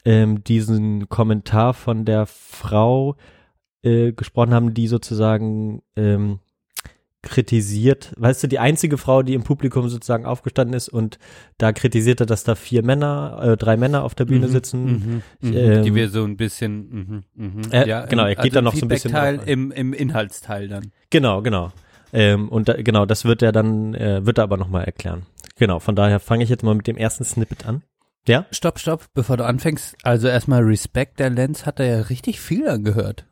ähm, 0.07 0.41
diesen 0.41 1.09
Kommentar 1.09 1.73
von 1.73 2.05
der 2.05 2.25
Frau 2.27 3.17
äh, 3.83 4.13
gesprochen 4.13 4.53
haben, 4.53 4.73
die 4.73 4.87
sozusagen 4.87 5.81
ähm, 5.97 6.39
kritisiert, 7.23 8.13
weißt 8.15 8.43
du, 8.43 8.47
die 8.47 8.57
einzige 8.59 8.97
Frau, 8.97 9.21
die 9.21 9.33
im 9.33 9.43
Publikum 9.43 9.89
sozusagen 9.89 10.25
aufgestanden 10.25 10.73
ist 10.73 10.87
und 10.87 11.19
da 11.57 11.73
kritisierte, 11.73 12.25
dass 12.25 12.45
da 12.45 12.55
vier 12.55 12.85
Männer, 12.85 13.37
äh, 13.43 13.57
drei 13.57 13.75
Männer 13.75 14.03
auf 14.03 14.15
der 14.15 14.23
Bühne 14.23 14.47
Mhm, 14.47 14.51
sitzen. 14.51 14.85
mhm, 15.41 15.49
mhm. 15.49 15.57
ähm, 15.57 15.83
die 15.83 15.93
wir 15.93 16.07
so 16.07 16.23
ein 16.23 16.37
bisschen, 16.37 16.89
mhm, 16.89 17.23
mhm. 17.35 17.61
Äh, 17.71 18.07
genau, 18.07 18.23
er 18.23 18.35
geht 18.35 18.39
also 18.39 18.49
da 18.51 18.61
noch 18.61 18.75
so 18.75 18.85
ein 18.85 18.87
bisschen 18.87 19.11
drauf 19.11 19.45
im, 19.45 19.71
im 19.71 19.91
Inhaltsteil 19.91 20.69
dann. 20.69 20.93
Genau, 21.09 21.41
genau. 21.41 21.73
Ähm, 22.13 22.47
und 22.47 22.69
da, 22.69 22.81
genau, 22.81 23.05
das 23.05 23.25
wird 23.25 23.41
er 23.41 23.51
dann, 23.51 23.93
äh, 23.93 24.25
wird 24.25 24.37
er 24.37 24.45
aber 24.45 24.55
nochmal 24.55 24.85
erklären. 24.85 25.23
Genau, 25.57 25.79
von 25.79 25.97
daher 25.97 26.21
fange 26.21 26.45
ich 26.45 26.49
jetzt 26.49 26.63
mal 26.63 26.75
mit 26.75 26.87
dem 26.87 26.95
ersten 26.95 27.25
Snippet 27.25 27.65
an. 27.67 27.83
Ja? 28.27 28.45
Stopp, 28.51 28.79
stopp, 28.79 29.05
bevor 29.13 29.37
du 29.37 29.45
anfängst. 29.45 29.95
Also 30.03 30.27
erstmal 30.27 30.63
Respekt, 30.63 31.19
der 31.19 31.29
Lenz 31.29 31.65
hat 31.65 31.79
da 31.79 31.83
ja 31.83 32.01
richtig 32.01 32.39
viel 32.39 32.67
angehört. 32.67 33.25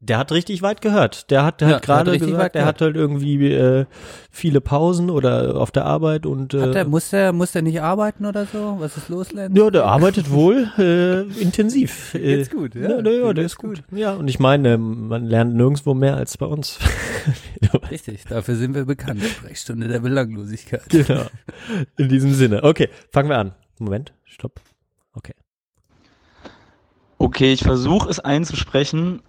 Der 0.00 0.18
hat 0.18 0.32
richtig 0.32 0.60
weit 0.60 0.82
gehört. 0.82 1.30
Der 1.30 1.44
hat 1.46 1.62
Ja, 1.62 1.68
halt 1.68 1.72
der 1.72 1.76
hat 1.76 1.82
gerade 1.86 2.12
richtig 2.12 2.28
weit 2.32 2.36
gesagt, 2.36 2.56
er 2.56 2.60
gehört. 2.62 2.74
hat 2.76 2.80
halt 2.82 2.96
irgendwie 2.96 3.50
äh, 3.52 3.86
viele 4.30 4.60
Pausen 4.60 5.08
oder 5.08 5.56
auf 5.58 5.70
der 5.70 5.86
Arbeit 5.86 6.26
und 6.26 6.52
äh, 6.52 6.60
Hat 6.60 6.74
der, 6.74 6.84
muss 6.84 7.08
der, 7.08 7.32
muss 7.32 7.52
der 7.52 7.62
nicht 7.62 7.80
arbeiten 7.80 8.26
oder 8.26 8.44
so? 8.44 8.76
Was 8.80 8.98
ist 8.98 9.08
los, 9.08 9.32
Lenz? 9.32 9.58
ja, 9.58 9.70
der 9.70 9.86
arbeitet 9.86 10.30
wohl 10.30 10.68
äh, 10.78 11.22
intensiv. 11.40 12.14
Äh, 12.14 12.18
Geht's 12.18 12.50
gut, 12.50 12.74
ja? 12.74 12.82
Ja, 12.90 12.98
na, 13.02 13.10
ja 13.10 13.32
der 13.32 13.46
ist 13.46 13.56
gut. 13.56 13.82
Ja, 13.92 14.12
und 14.12 14.28
ich 14.28 14.38
meine, 14.38 14.76
man 14.76 15.24
lernt 15.24 15.54
nirgendwo 15.54 15.94
mehr 15.94 16.16
als 16.18 16.36
bei 16.36 16.46
uns. 16.46 16.78
Richtig, 17.90 18.24
dafür 18.28 18.56
sind 18.56 18.74
wir 18.74 18.84
bekannt. 18.84 19.22
Sprechstunde 19.22 19.88
der 19.88 20.00
Belanglosigkeit. 20.00 20.86
genau. 20.90 21.22
In 21.96 22.10
diesem 22.10 22.34
Sinne. 22.34 22.62
Okay, 22.62 22.90
fangen 23.10 23.30
wir 23.30 23.38
an. 23.38 23.54
Moment, 23.78 24.12
stopp. 24.24 24.60
Okay. 25.14 25.34
Okay, 27.18 27.52
ich 27.52 27.62
versuche 27.62 28.08
es 28.08 28.20
einzusprechen. 28.20 29.22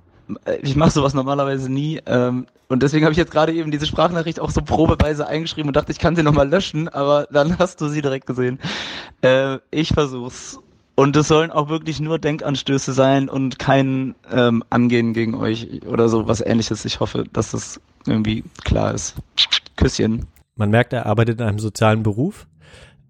Ich 0.61 0.75
mache 0.75 0.91
sowas 0.91 1.13
normalerweise 1.13 1.71
nie. 1.71 2.01
Ähm, 2.05 2.47
und 2.67 2.81
deswegen 2.81 3.05
habe 3.05 3.11
ich 3.11 3.17
jetzt 3.17 3.31
gerade 3.31 3.53
eben 3.53 3.69
diese 3.69 3.85
Sprachnachricht 3.85 4.39
auch 4.39 4.49
so 4.49 4.61
probeweise 4.61 5.27
eingeschrieben 5.27 5.69
und 5.69 5.75
dachte, 5.75 5.91
ich 5.91 5.99
kann 5.99 6.15
sie 6.15 6.23
nochmal 6.23 6.49
löschen, 6.49 6.89
aber 6.89 7.27
dann 7.31 7.57
hast 7.59 7.79
du 7.81 7.87
sie 7.87 8.01
direkt 8.01 8.25
gesehen. 8.25 8.59
Äh, 9.21 9.59
ich 9.71 9.89
versuch's. 9.89 10.59
und 10.95 11.15
es 11.15 11.27
sollen 11.27 11.51
auch 11.51 11.69
wirklich 11.69 11.99
nur 11.99 12.17
Denkanstöße 12.17 12.93
sein 12.93 13.29
und 13.29 13.59
kein 13.59 14.15
ähm, 14.31 14.63
Angehen 14.69 15.13
gegen 15.13 15.35
euch 15.35 15.83
oder 15.85 16.09
so 16.09 16.27
was 16.27 16.41
ähnliches. 16.41 16.85
Ich 16.85 16.99
hoffe, 16.99 17.25
dass 17.31 17.51
das 17.51 17.79
irgendwie 18.07 18.43
klar 18.63 18.93
ist. 18.93 19.15
Küsschen. 19.75 20.25
Man 20.55 20.69
merkt, 20.69 20.93
er 20.93 21.05
arbeitet 21.05 21.39
in 21.39 21.47
einem 21.47 21.59
sozialen 21.59 22.01
Beruf. 22.01 22.47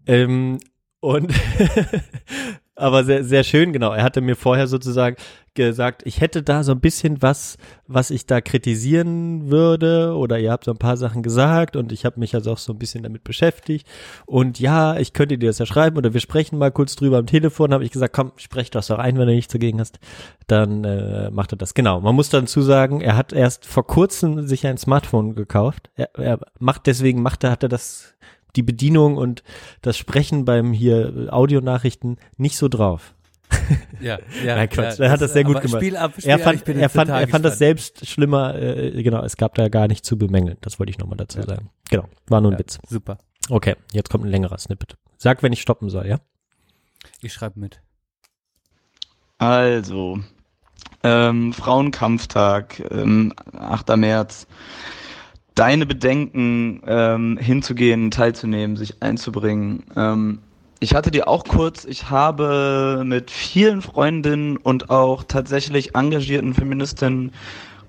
Ähm, 0.07 0.59
und 1.05 1.31
aber 2.75 3.03
sehr, 3.03 3.23
sehr 3.23 3.43
schön, 3.43 3.71
genau. 3.71 3.93
Er 3.93 4.03
hatte 4.03 4.21
mir 4.21 4.35
vorher 4.35 4.65
sozusagen 4.65 5.17
gesagt, 5.53 6.01
ich 6.03 6.19
hätte 6.19 6.41
da 6.41 6.63
so 6.63 6.71
ein 6.71 6.79
bisschen 6.79 7.21
was, 7.21 7.57
was 7.85 8.09
ich 8.09 8.25
da 8.25 8.41
kritisieren 8.41 9.51
würde 9.51 10.15
oder 10.15 10.39
ihr 10.39 10.51
habt 10.51 10.65
so 10.65 10.71
ein 10.71 10.79
paar 10.79 10.97
Sachen 10.97 11.21
gesagt 11.21 11.75
und 11.75 11.91
ich 11.91 12.05
habe 12.05 12.19
mich 12.19 12.33
also 12.33 12.51
auch 12.51 12.57
so 12.57 12.73
ein 12.73 12.79
bisschen 12.79 13.03
damit 13.03 13.23
beschäftigt. 13.23 13.87
Und 14.25 14.59
ja, 14.59 14.97
ich 14.97 15.13
könnte 15.13 15.37
dir 15.37 15.49
das 15.49 15.59
ja 15.59 15.67
schreiben 15.67 15.95
oder 15.95 16.13
wir 16.15 16.19
sprechen 16.21 16.57
mal 16.57 16.71
kurz 16.71 16.95
drüber 16.95 17.19
am 17.19 17.27
Telefon, 17.27 17.71
habe 17.71 17.85
ich 17.85 17.91
gesagt, 17.91 18.13
komm, 18.13 18.31
sprech 18.37 18.71
das 18.71 18.87
doch 18.87 18.97
ein, 18.97 19.19
wenn 19.19 19.27
du 19.27 19.35
nichts 19.35 19.53
dagegen 19.53 19.79
hast, 19.79 19.99
dann 20.47 20.83
äh, 20.85 21.29
macht 21.29 21.53
er 21.53 21.57
das. 21.57 21.75
Genau, 21.75 22.01
man 22.01 22.15
muss 22.15 22.29
dann 22.29 22.47
zusagen, 22.47 23.01
er 23.01 23.15
hat 23.15 23.31
erst 23.31 23.67
vor 23.67 23.85
kurzem 23.85 24.47
sich 24.47 24.65
ein 24.65 24.77
Smartphone 24.77 25.35
gekauft, 25.35 25.91
er, 25.95 26.09
er 26.15 26.39
macht 26.57 26.87
deswegen, 26.87 27.21
macht 27.21 27.43
er, 27.43 27.51
hat 27.51 27.61
er 27.61 27.69
das 27.69 28.15
die 28.55 28.63
Bedienung 28.63 29.17
und 29.17 29.43
das 29.81 29.97
Sprechen 29.97 30.45
beim 30.45 30.73
hier 30.73 31.27
Audionachrichten 31.31 32.17
nicht 32.37 32.57
so 32.57 32.67
drauf. 32.67 33.13
Ja, 33.99 34.19
ja. 34.45 34.55
Nein, 34.55 34.69
Quatsch, 34.69 34.99
ja, 34.99 35.05
er 35.05 35.11
hat 35.11 35.21
das 35.21 35.33
sehr 35.33 35.43
gut 35.43 35.61
gemacht. 35.61 35.81
Spiel 35.81 35.97
ab, 35.97 36.13
Spiel 36.17 36.29
er 36.29 36.39
fand, 36.39 36.67
er 36.67 36.89
fand, 36.89 37.09
er 37.09 37.27
fand 37.27 37.45
das 37.45 37.57
selbst 37.57 38.07
schlimmer, 38.07 38.55
äh, 38.55 39.03
genau, 39.03 39.23
es 39.23 39.37
gab 39.37 39.55
da 39.55 39.69
gar 39.69 39.87
nicht 39.87 40.05
zu 40.05 40.17
bemängeln. 40.17 40.57
Das 40.61 40.79
wollte 40.79 40.89
ich 40.91 40.97
nochmal 40.97 41.17
dazu 41.17 41.41
sagen. 41.41 41.69
Genau, 41.89 42.05
war 42.27 42.41
nur 42.41 42.51
ein 42.51 42.53
Ja, 42.53 42.59
Witz. 42.59 42.79
Super. 42.87 43.17
Okay, 43.49 43.75
jetzt 43.91 44.09
kommt 44.09 44.25
ein 44.25 44.31
längerer 44.31 44.57
Snippet. 44.57 44.95
Sag, 45.17 45.43
wenn 45.43 45.53
ich 45.53 45.61
stoppen 45.61 45.89
soll, 45.89 46.07
ja? 46.07 46.19
Ich 47.21 47.33
schreibe 47.33 47.59
mit. 47.59 47.81
Also, 49.37 50.19
ähm, 51.03 51.53
Frauenkampftag, 51.53 52.79
ähm, 52.91 53.33
8. 53.53 53.95
März. 53.97 54.47
Deine 55.55 55.85
Bedenken, 55.85 56.81
ähm, 56.85 57.37
hinzugehen, 57.37 58.11
teilzunehmen, 58.11 58.75
sich 58.75 59.01
einzubringen. 59.01 59.83
Ähm, 59.95 60.39
ich 60.79 60.93
hatte 60.93 61.11
die 61.11 61.23
auch 61.23 61.45
kurz. 61.45 61.85
Ich 61.85 62.09
habe 62.09 63.03
mit 63.05 63.31
vielen 63.31 63.81
Freundinnen 63.81 64.57
und 64.57 64.89
auch 64.89 65.23
tatsächlich 65.23 65.95
engagierten 65.95 66.53
Feministinnen 66.53 67.31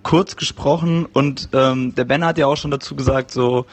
kurz 0.06 0.37
gesprochen 0.37 1.04
und 1.12 1.49
ähm, 1.52 1.92
der 1.96 2.04
Ben 2.04 2.25
hat 2.25 2.38
ja 2.38 2.46
auch 2.46 2.56
schon 2.56 2.70
dazu 2.70 2.94
gesagt, 2.94 3.32
so 3.32 3.66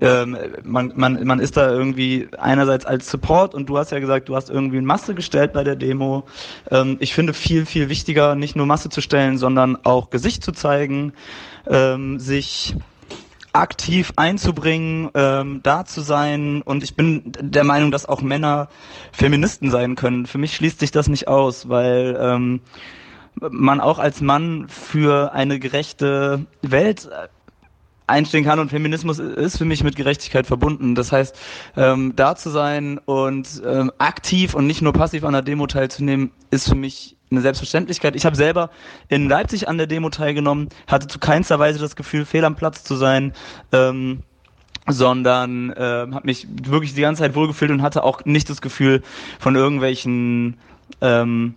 ähm, 0.00 0.38
man, 0.62 0.92
man, 0.94 1.26
man 1.26 1.40
ist 1.40 1.56
da 1.56 1.72
irgendwie 1.72 2.28
einerseits 2.38 2.86
als 2.86 3.10
Support 3.10 3.52
und 3.52 3.68
du 3.68 3.76
hast 3.76 3.90
ja 3.90 3.98
gesagt, 3.98 4.28
du 4.28 4.36
hast 4.36 4.48
irgendwie 4.48 4.78
eine 4.78 4.86
Masse 4.86 5.12
gestellt 5.12 5.52
bei 5.52 5.64
der 5.64 5.74
Demo. 5.74 6.22
Ähm, 6.70 6.98
ich 7.00 7.14
finde 7.14 7.34
viel, 7.34 7.66
viel 7.66 7.88
wichtiger, 7.88 8.36
nicht 8.36 8.54
nur 8.54 8.64
Masse 8.64 8.90
zu 8.90 9.00
stellen, 9.00 9.38
sondern 9.38 9.76
auch 9.84 10.10
Gesicht 10.10 10.44
zu 10.44 10.52
zeigen, 10.52 11.14
ähm, 11.66 12.20
sich 12.20 12.76
aktiv 13.52 14.12
einzubringen, 14.16 15.10
ähm, 15.14 15.60
da 15.62 15.84
zu 15.84 16.00
sein. 16.00 16.62
Und 16.62 16.82
ich 16.82 16.96
bin 16.96 17.32
der 17.40 17.64
Meinung, 17.64 17.90
dass 17.90 18.06
auch 18.06 18.22
Männer 18.22 18.68
Feministen 19.12 19.70
sein 19.70 19.94
können. 19.94 20.26
Für 20.26 20.38
mich 20.38 20.54
schließt 20.54 20.80
sich 20.80 20.90
das 20.90 21.08
nicht 21.08 21.28
aus, 21.28 21.68
weil 21.68 22.18
ähm, 22.20 22.60
man 23.34 23.80
auch 23.80 23.98
als 23.98 24.20
Mann 24.20 24.68
für 24.68 25.32
eine 25.32 25.58
gerechte 25.58 26.46
Welt 26.62 27.06
äh, 27.06 27.28
einstehen 28.06 28.44
kann 28.44 28.58
und 28.58 28.68
Feminismus 28.68 29.18
ist 29.18 29.58
für 29.58 29.64
mich 29.64 29.84
mit 29.84 29.96
Gerechtigkeit 29.96 30.46
verbunden. 30.46 30.94
Das 30.94 31.12
heißt, 31.12 31.38
ähm, 31.76 32.14
da 32.16 32.36
zu 32.36 32.50
sein 32.50 32.98
und 32.98 33.62
ähm, 33.64 33.92
aktiv 33.98 34.54
und 34.54 34.66
nicht 34.66 34.82
nur 34.82 34.92
passiv 34.92 35.24
an 35.24 35.32
der 35.32 35.42
Demo 35.42 35.66
teilzunehmen, 35.66 36.30
ist 36.50 36.68
für 36.68 36.74
mich 36.74 37.16
eine 37.32 37.40
Selbstverständlichkeit. 37.40 38.14
Ich 38.16 38.24
habe 38.24 38.36
selber 38.36 38.70
in 39.08 39.28
Leipzig 39.28 39.68
an 39.68 39.78
der 39.78 39.86
Demo 39.86 40.10
teilgenommen, 40.10 40.68
hatte 40.86 41.08
zu 41.08 41.18
keinster 41.18 41.58
Weise 41.58 41.78
das 41.78 41.96
Gefühl, 41.96 42.24
fehl 42.24 42.44
am 42.44 42.56
Platz 42.56 42.84
zu 42.84 42.96
sein. 42.96 43.32
Ähm, 43.72 44.22
sondern 44.88 45.70
äh, 45.70 46.08
habe 46.12 46.22
mich 46.24 46.48
wirklich 46.64 46.94
die 46.94 47.02
ganze 47.02 47.22
Zeit 47.22 47.36
wohlgefühlt 47.36 47.70
und 47.70 47.82
hatte 47.82 48.02
auch 48.02 48.24
nicht 48.24 48.50
das 48.50 48.60
Gefühl 48.60 49.02
von 49.38 49.54
irgendwelchen 49.54 50.56
ähm, 51.00 51.54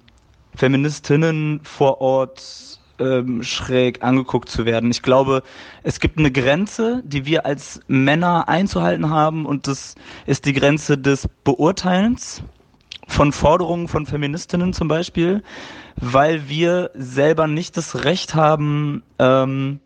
Feministinnen 0.55 1.59
vor 1.63 2.01
Ort 2.01 2.79
ähm, 2.99 3.43
schräg 3.43 4.03
angeguckt 4.03 4.49
zu 4.49 4.65
werden. 4.65 4.91
Ich 4.91 5.01
glaube, 5.01 5.43
es 5.83 5.99
gibt 5.99 6.17
eine 6.17 6.31
Grenze, 6.31 7.01
die 7.03 7.25
wir 7.25 7.45
als 7.45 7.81
Männer 7.87 8.47
einzuhalten 8.47 9.09
haben 9.09 9.45
und 9.45 9.67
das 9.67 9.95
ist 10.25 10.45
die 10.45 10.53
Grenze 10.53 10.97
des 10.97 11.27
Beurteilens 11.43 12.43
von 13.07 13.31
Forderungen 13.31 13.87
von 13.87 14.05
Feministinnen 14.05 14.73
zum 14.73 14.87
Beispiel, 14.87 15.43
weil 15.95 16.49
wir 16.49 16.91
selber 16.93 17.47
nicht 17.47 17.77
das 17.77 18.03
Recht 18.03 18.35
haben, 18.35 19.03
ähm, 19.19 19.79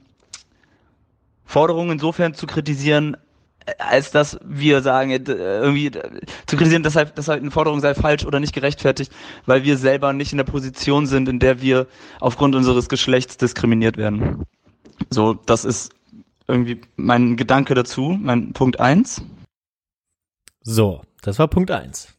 Forderungen 1.46 1.92
insofern 1.92 2.34
zu 2.34 2.46
kritisieren, 2.48 3.18
äh, 3.66 3.74
als 3.80 4.12
dass 4.12 4.40
wir 4.44 4.82
sagen, 4.82 5.12
äh, 5.12 5.20
irgendwie 5.26 5.88
äh, 5.88 6.22
zu 6.46 6.58
kritisieren, 6.58 6.84
dass 6.84 6.96
halt, 6.96 7.18
dass 7.18 7.28
halt 7.28 7.42
eine 7.42 7.52
Forderung 7.52 7.80
sei 7.80 7.96
falsch 7.96 8.26
oder 8.26 8.40
nicht 8.40 8.54
gerechtfertigt, 8.54 9.12
weil 9.46 9.64
wir 9.64 9.78
selber 9.78 10.14
nicht 10.14 10.32
in 10.32 10.38
der 10.38 10.46
Position 10.46 11.08
sind, 11.08 11.28
in 11.28 11.40
der 11.40 11.62
wir 11.62 11.88
aufgrund 12.20 12.56
unseres 12.56 12.88
Geschlechts 12.88 13.38
diskriminiert 13.38 13.98
werden. 13.98 14.46
So, 15.10 15.34
das 15.34 15.66
ist 15.66 15.92
irgendwie 16.48 16.82
mein 16.96 17.36
Gedanke 17.36 17.74
dazu, 17.74 18.18
mein 18.22 18.54
Punkt 18.54 18.80
eins. 18.80 19.22
So, 20.62 21.02
das 21.22 21.40
war 21.40 21.48
Punkt 21.48 21.72
eins. 21.72 22.19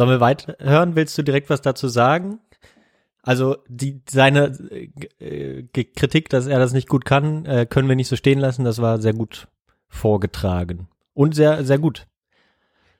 Sollen 0.00 0.12
wir 0.12 0.20
weiterhören? 0.20 0.96
Willst 0.96 1.18
du 1.18 1.22
direkt 1.22 1.50
was 1.50 1.60
dazu 1.60 1.86
sagen? 1.86 2.40
Also 3.20 3.58
die 3.68 4.00
seine 4.08 4.46
äh, 4.70 4.88
äh, 5.58 5.84
Kritik, 5.84 6.30
dass 6.30 6.46
er 6.46 6.58
das 6.58 6.72
nicht 6.72 6.88
gut 6.88 7.04
kann, 7.04 7.44
äh, 7.44 7.66
können 7.66 7.86
wir 7.86 7.96
nicht 7.96 8.08
so 8.08 8.16
stehen 8.16 8.38
lassen. 8.38 8.64
Das 8.64 8.80
war 8.80 8.98
sehr 8.98 9.12
gut 9.12 9.48
vorgetragen 9.88 10.88
und 11.12 11.34
sehr 11.34 11.66
sehr 11.66 11.78
gut. 11.78 12.06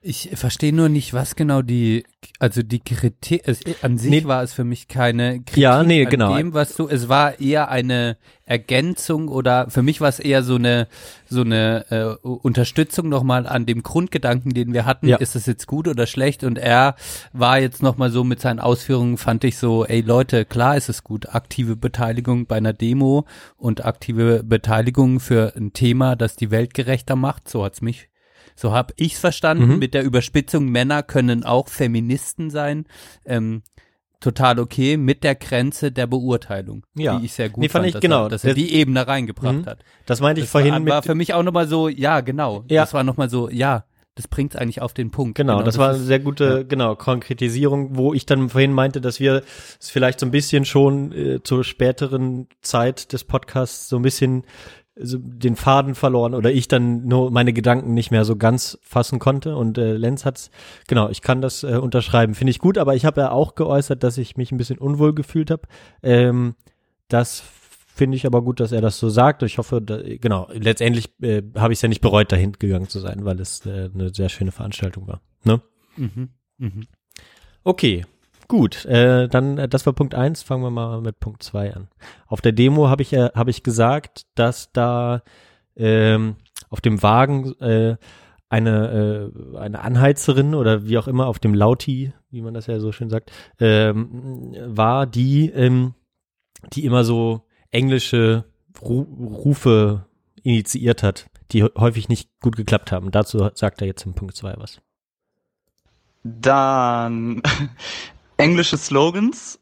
Ich 0.03 0.31
verstehe 0.33 0.73
nur 0.73 0.89
nicht, 0.89 1.13
was 1.13 1.35
genau 1.35 1.61
die, 1.61 2.05
also 2.39 2.63
die 2.63 2.79
Kritik, 2.79 3.43
es, 3.45 3.59
an 3.83 3.99
sich 3.99 4.09
Nee. 4.09 4.23
war 4.23 4.41
es 4.41 4.51
für 4.51 4.63
mich 4.63 4.87
keine 4.87 5.41
Kritik 5.43 5.57
Ja, 5.57 5.83
nee, 5.83 6.05
an 6.05 6.09
genau. 6.09 6.35
dem, 6.35 6.55
was 6.55 6.75
du, 6.75 6.87
es 6.87 7.07
war 7.07 7.39
eher 7.39 7.69
eine 7.69 8.17
Ergänzung 8.45 9.27
oder 9.27 9.69
für 9.69 9.83
mich 9.83 10.01
war 10.01 10.09
es 10.09 10.19
eher 10.19 10.41
so 10.41 10.55
eine, 10.55 10.87
so 11.29 11.41
eine 11.41 11.85
äh, 11.91 12.27
Unterstützung 12.27 13.09
nochmal 13.09 13.45
an 13.45 13.67
dem 13.67 13.83
Grundgedanken, 13.83 14.55
den 14.55 14.73
wir 14.73 14.85
hatten, 14.85 15.07
Ja. 15.07 15.17
ist 15.17 15.35
das 15.35 15.45
jetzt 15.45 15.67
gut 15.67 15.87
oder 15.87 16.07
schlecht 16.07 16.43
und 16.43 16.57
er 16.57 16.95
war 17.31 17.59
jetzt 17.59 17.83
nochmal 17.83 18.09
so 18.09 18.23
mit 18.23 18.41
seinen 18.41 18.59
Ausführungen, 18.59 19.17
fand 19.17 19.43
ich 19.43 19.59
so, 19.59 19.85
ey 19.85 20.01
Leute, 20.01 20.45
klar 20.45 20.77
ist 20.77 20.89
es 20.89 21.03
gut, 21.03 21.35
aktive 21.35 21.75
Beteiligung 21.75 22.47
bei 22.47 22.57
einer 22.57 22.73
Demo 22.73 23.25
und 23.55 23.85
aktive 23.85 24.43
Beteiligung 24.43 25.19
für 25.19 25.53
ein 25.55 25.73
Thema, 25.73 26.15
das 26.15 26.35
die 26.35 26.49
Welt 26.49 26.73
gerechter 26.73 27.15
macht, 27.15 27.47
so 27.47 27.63
hat's 27.63 27.81
mich 27.83 28.07
so 28.61 28.71
habe 28.73 28.93
ich's 28.97 29.19
verstanden 29.19 29.67
Mhm. 29.69 29.79
mit 29.79 29.93
der 29.93 30.03
Überspitzung. 30.03 30.65
Männer 30.69 31.01
können 31.03 31.43
auch 31.43 31.67
Feministen 31.67 32.49
sein. 32.51 32.85
Ähm, 33.25 33.63
total 34.19 34.59
okay 34.59 34.97
mit 34.97 35.23
der 35.23 35.33
Grenze 35.33 35.91
der 35.91 36.05
Beurteilung, 36.05 36.85
Ja. 36.95 37.17
die 37.17 37.25
ich 37.25 37.33
sehr 37.33 37.49
gut 37.49 37.63
Nee, 37.63 37.69
fand 37.69 37.87
ich- 37.87 37.93
dass 37.93 38.01
genau. 38.01 38.25
er, 38.25 38.29
dass 38.29 38.43
er 38.43 38.49
Das- 38.53 38.55
die 38.63 38.73
Ebene 38.75 39.07
reingebracht 39.07 39.55
Mhm. 39.55 39.65
hat. 39.65 39.79
Das 40.05 40.21
meinte 40.21 40.41
ich 40.41 40.45
Das 40.45 40.51
vorhin 40.51 40.73
war, 40.73 40.79
mit 40.79 40.93
war 40.93 41.01
für 41.01 41.15
mich 41.15 41.33
auch 41.33 41.41
nochmal 41.41 41.67
so, 41.67 41.87
ja 41.89 42.21
genau, 42.21 42.63
Ja. 42.69 42.83
das 42.83 42.93
war 42.93 43.03
nochmal 43.03 43.31
so, 43.31 43.49
ja, 43.49 43.85
das 44.13 44.27
bringt's 44.27 44.55
eigentlich 44.55 44.79
auf 44.81 44.93
den 44.93 45.09
Punkt. 45.09 45.35
Genau, 45.35 45.63
das, 45.63 45.79
war 45.79 45.89
eine 45.89 45.97
sehr 45.99 46.19
gute, 46.19 46.65
genau, 46.67 46.95
Konkretisierung, 46.95 47.95
wo 47.97 48.13
ich 48.13 48.27
dann 48.27 48.49
vorhin 48.49 48.73
meinte, 48.73 49.01
dass 49.01 49.19
wir 49.19 49.41
es 49.79 49.89
vielleicht 49.89 50.19
so 50.19 50.27
ein 50.27 50.31
bisschen 50.31 50.65
schon 50.65 51.11
äh, 51.13 51.41
zur 51.43 51.63
späteren 51.63 52.47
Zeit 52.61 53.13
des 53.13 53.23
Podcasts 53.23 53.89
so 53.89 53.95
ein 53.95 54.01
bisschen 54.03 54.43
so 55.03 55.17
den 55.19 55.55
Faden 55.55 55.95
verloren 55.95 56.33
oder 56.33 56.51
ich 56.51 56.67
dann 56.67 57.05
nur 57.05 57.31
meine 57.31 57.53
Gedanken 57.53 57.93
nicht 57.93 58.11
mehr 58.11 58.25
so 58.25 58.35
ganz 58.35 58.77
fassen 58.81 59.19
konnte 59.19 59.55
und 59.55 59.77
äh, 59.77 59.93
Lenz 59.93 60.25
hat's, 60.25 60.51
genau, 60.87 61.09
ich 61.09 61.21
kann 61.21 61.41
das 61.41 61.63
äh, 61.63 61.77
unterschreiben, 61.77 62.35
finde 62.35 62.51
ich 62.51 62.59
gut, 62.59 62.77
aber 62.77 62.95
ich 62.95 63.05
habe 63.05 63.21
ja 63.21 63.31
auch 63.31 63.55
geäußert, 63.55 64.03
dass 64.03 64.17
ich 64.17 64.37
mich 64.37 64.51
ein 64.51 64.57
bisschen 64.57 64.77
unwohl 64.77 65.13
gefühlt 65.13 65.51
habe. 65.51 65.63
Ähm, 66.03 66.55
das 67.07 67.43
finde 67.93 68.17
ich 68.17 68.25
aber 68.25 68.41
gut, 68.41 68.59
dass 68.59 68.71
er 68.71 68.81
das 68.81 68.97
so 68.97 69.09
sagt. 69.09 69.43
Ich 69.43 69.57
hoffe, 69.57 69.81
da, 69.81 69.99
genau, 70.01 70.47
letztendlich 70.53 71.09
äh, 71.21 71.43
habe 71.55 71.73
ich 71.73 71.77
es 71.77 71.83
ja 71.83 71.89
nicht 71.89 72.01
bereut, 72.01 72.31
dahin 72.31 72.53
gegangen 72.53 72.87
zu 72.87 72.99
sein, 72.99 73.25
weil 73.25 73.39
es 73.39 73.65
äh, 73.65 73.89
eine 73.93 74.13
sehr 74.13 74.29
schöne 74.29 74.51
Veranstaltung 74.51 75.07
war. 75.07 75.21
Ne? 75.43 75.61
Mhm. 75.97 76.29
Mhm. 76.57 76.87
Okay, 77.63 78.05
gut. 78.51 78.85
Äh, 78.85 79.29
dann, 79.29 79.57
äh, 79.57 79.69
das 79.69 79.85
war 79.85 79.93
Punkt 79.93 80.13
eins. 80.13 80.43
Fangen 80.43 80.61
wir 80.61 80.71
mal 80.71 80.99
mit 80.99 81.21
Punkt 81.21 81.41
zwei 81.41 81.73
an. 81.73 81.87
Auf 82.27 82.41
der 82.41 82.51
Demo 82.51 82.89
habe 82.89 83.01
ich, 83.01 83.13
äh, 83.13 83.29
habe 83.33 83.49
ich 83.49 83.63
gesagt, 83.63 84.25
dass 84.35 84.73
da 84.73 85.23
ähm, 85.77 86.35
auf 86.69 86.81
dem 86.81 87.01
Wagen 87.01 87.53
äh, 87.61 87.95
eine, 88.49 89.31
äh, 89.55 89.57
eine 89.57 89.79
Anheizerin 89.79 90.53
oder 90.53 90.85
wie 90.85 90.97
auch 90.97 91.07
immer 91.07 91.27
auf 91.27 91.39
dem 91.39 91.53
Lauti, 91.53 92.11
wie 92.29 92.41
man 92.41 92.53
das 92.53 92.67
ja 92.67 92.81
so 92.81 92.91
schön 92.91 93.09
sagt, 93.09 93.31
ähm, 93.61 94.53
war, 94.65 95.07
die, 95.07 95.49
ähm, 95.49 95.93
die 96.73 96.83
immer 96.83 97.05
so 97.05 97.47
englische 97.71 98.43
Ru 98.81 99.01
Rufe 99.01 100.07
initiiert 100.43 101.03
hat, 101.03 101.27
die 101.53 101.63
häufig 101.63 102.09
nicht 102.09 102.29
gut 102.41 102.57
geklappt 102.57 102.91
haben. 102.91 103.11
Dazu 103.11 103.49
sagt 103.53 103.79
er 103.79 103.87
jetzt 103.87 104.05
in 104.05 104.13
Punkt 104.13 104.35
zwei 104.35 104.55
was. 104.57 104.81
Dann 106.23 107.41
englische 108.41 108.77
Slogans 108.77 109.59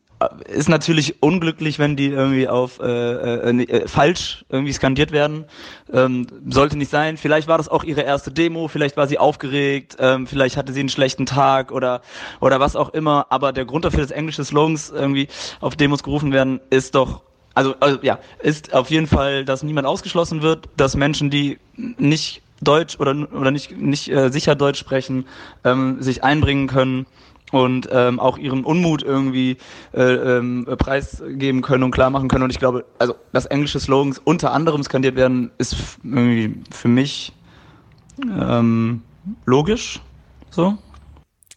ist 0.50 0.68
natürlich 0.68 1.22
unglücklich, 1.22 1.80
wenn 1.80 1.96
die 1.96 2.08
irgendwie 2.08 2.48
auf 2.48 2.80
äh, 2.82 2.86
äh, 2.86 3.64
äh, 3.64 3.88
falsch 3.88 4.44
irgendwie 4.50 4.74
skandiert 4.74 5.14
werden. 5.14 5.46
Ähm, 5.94 6.28
sollte 6.50 6.78
nicht 6.78 6.92
sein. 6.92 7.16
Vielleicht 7.16 7.48
war 7.48 7.58
das 7.58 7.70
auch 7.70 7.86
ihre 7.86 8.02
erste 8.02 8.30
Demo, 8.32 8.68
vielleicht 8.68 8.98
war 8.98 9.08
sie 9.08 9.18
aufgeregt, 9.18 9.96
ähm, 10.00 10.28
vielleicht 10.28 10.58
hatte 10.58 10.74
sie 10.74 10.82
einen 10.82 10.90
schlechten 10.90 11.26
Tag 11.26 11.72
oder 11.72 12.02
oder 12.42 12.60
was 12.60 12.76
auch 12.76 12.90
immer. 12.90 13.28
Aber 13.30 13.54
der 13.54 13.66
Grund 13.66 13.86
dafür, 13.86 14.02
dass 14.02 14.12
englische 14.12 14.44
Slogans 14.44 14.90
irgendwie 14.90 15.30
auf 15.62 15.78
Demos 15.78 16.04
gerufen 16.04 16.34
werden, 16.34 16.60
ist 16.70 16.96
doch 16.96 17.22
also, 17.54 17.76
also 17.80 18.00
ja, 18.02 18.20
ist 18.42 18.74
auf 18.74 18.90
jeden 18.90 19.08
Fall, 19.08 19.44
dass 19.46 19.64
niemand 19.64 19.88
ausgeschlossen 19.88 20.42
wird, 20.42 20.70
dass 20.78 20.96
Menschen, 20.96 21.30
die 21.30 21.60
nicht 21.76 22.42
Deutsch 22.62 23.00
oder 23.00 23.16
oder 23.34 23.52
nicht 23.52 23.72
nicht 23.72 24.10
äh, 24.10 24.30
sicher 24.32 24.56
Deutsch 24.56 24.80
sprechen, 24.80 25.26
ähm, 25.64 26.02
sich 26.02 26.26
einbringen 26.26 26.68
können 26.68 27.06
und 27.52 27.90
ähm, 27.92 28.20
auch 28.20 28.38
ihren 28.38 28.64
Unmut 28.64 29.04
irgendwie 29.04 29.58
äh, 29.94 30.02
ähm, 30.02 30.66
preisgeben 30.78 31.62
können 31.62 31.84
und 31.84 31.92
klar 31.92 32.10
machen 32.10 32.28
können. 32.28 32.44
Und 32.44 32.52
ich 32.52 32.60
glaube, 32.60 32.86
also 33.00 33.16
dass 33.32 33.46
englische 33.46 33.80
Slogans 33.80 34.20
unter 34.20 34.52
anderem 34.52 34.84
skandiert 34.84 35.16
werden, 35.16 35.52
ist 35.58 35.76
irgendwie 36.04 36.62
für 36.72 36.88
mich 36.88 37.34
ähm, 38.22 39.02
logisch. 39.46 40.00
So. 40.52 40.78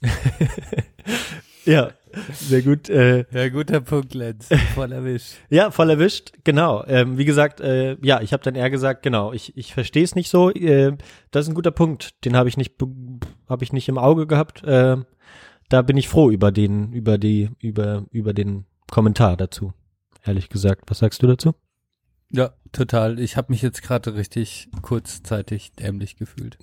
ja, 1.65 1.91
sehr 2.33 2.63
gut. 2.63 2.89
Äh, 2.89 3.25
ja, 3.31 3.49
guter 3.49 3.81
Punkt, 3.81 4.15
Lenz. 4.15 4.49
Voll 4.75 4.93
erwischt. 4.93 5.35
ja, 5.51 5.71
voll 5.71 5.91
erwischt, 5.91 6.33
genau. 6.45 6.85
Ähm, 6.87 7.19
wie 7.19 7.25
gesagt, 7.25 7.61
äh, 7.61 7.97
ja, 8.03 8.21
ich 8.21 8.33
habe 8.33 8.43
dann 8.43 8.55
eher 8.55 8.71
gesagt, 8.71 9.03
genau, 9.03 9.33
ich, 9.33 9.57
ich 9.57 9.73
verstehe 9.73 10.05
es 10.05 10.15
nicht 10.15 10.29
so. 10.29 10.51
Äh, 10.51 10.97
das 11.31 11.47
ist 11.47 11.51
ein 11.51 11.55
guter 11.55 11.71
Punkt. 11.71 12.25
Den 12.25 12.37
habe 12.37 12.49
ich 12.49 12.57
nicht 12.57 12.75
habe 13.49 13.65
ich 13.65 13.73
nicht 13.73 13.89
im 13.89 13.99
Auge 13.99 14.27
gehabt. 14.27 14.63
Äh, 14.65 14.99
da 15.73 15.83
bin 15.83 15.97
ich 15.97 16.09
froh 16.09 16.31
über 16.31 16.53
den, 16.53 16.93
über 16.93 17.17
die, 17.19 17.51
über, 17.59 18.05
über 18.11 18.35
den 18.35 18.67
Kommentar 18.91 19.37
dazu. 19.37 19.73
Ehrlich 20.25 20.49
gesagt. 20.49 20.83
Was 20.89 20.99
sagst 20.99 21.23
du 21.23 21.27
dazu? 21.27 21.55
Ja, 22.31 22.51
total. 22.73 23.19
Ich 23.19 23.37
habe 23.37 23.53
mich 23.53 23.63
jetzt 23.63 23.83
gerade 23.83 24.15
richtig 24.15 24.69
kurzzeitig 24.81 25.73
dämlich 25.73 26.17
gefühlt. 26.17 26.59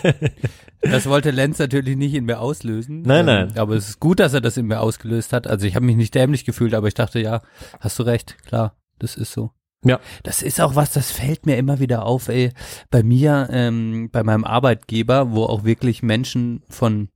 das 0.80 1.06
wollte 1.06 1.30
Lenz 1.30 1.58
natürlich 1.58 1.96
nicht 1.96 2.14
in 2.14 2.24
mir 2.24 2.40
auslösen. 2.40 3.02
Nein, 3.02 3.20
ähm, 3.20 3.48
nein. 3.48 3.58
Aber 3.58 3.74
es 3.74 3.88
ist 3.88 4.00
gut, 4.00 4.20
dass 4.20 4.34
er 4.34 4.40
das 4.40 4.56
in 4.56 4.66
mir 4.66 4.80
ausgelöst 4.80 5.32
hat. 5.32 5.46
Also 5.46 5.66
ich 5.66 5.74
habe 5.74 5.84
mich 5.84 5.96
nicht 5.96 6.14
dämlich 6.14 6.44
gefühlt, 6.44 6.74
aber 6.74 6.88
ich 6.88 6.94
dachte, 6.94 7.20
ja, 7.20 7.42
hast 7.80 7.98
du 7.98 8.04
recht, 8.04 8.42
klar, 8.44 8.76
das 8.98 9.16
ist 9.16 9.32
so. 9.32 9.50
Ja. 9.84 10.00
Das 10.22 10.42
ist 10.42 10.60
auch 10.60 10.74
was, 10.74 10.92
das 10.92 11.10
fällt 11.10 11.46
mir 11.46 11.56
immer 11.56 11.78
wieder 11.78 12.04
auf, 12.04 12.28
ey. 12.28 12.52
Bei 12.90 13.02
mir, 13.02 13.48
ähm, 13.50 14.08
bei 14.10 14.22
meinem 14.22 14.44
Arbeitgeber, 14.44 15.32
wo 15.32 15.44
auch 15.44 15.64
wirklich 15.64 16.02
Menschen 16.02 16.62
von 16.68 17.10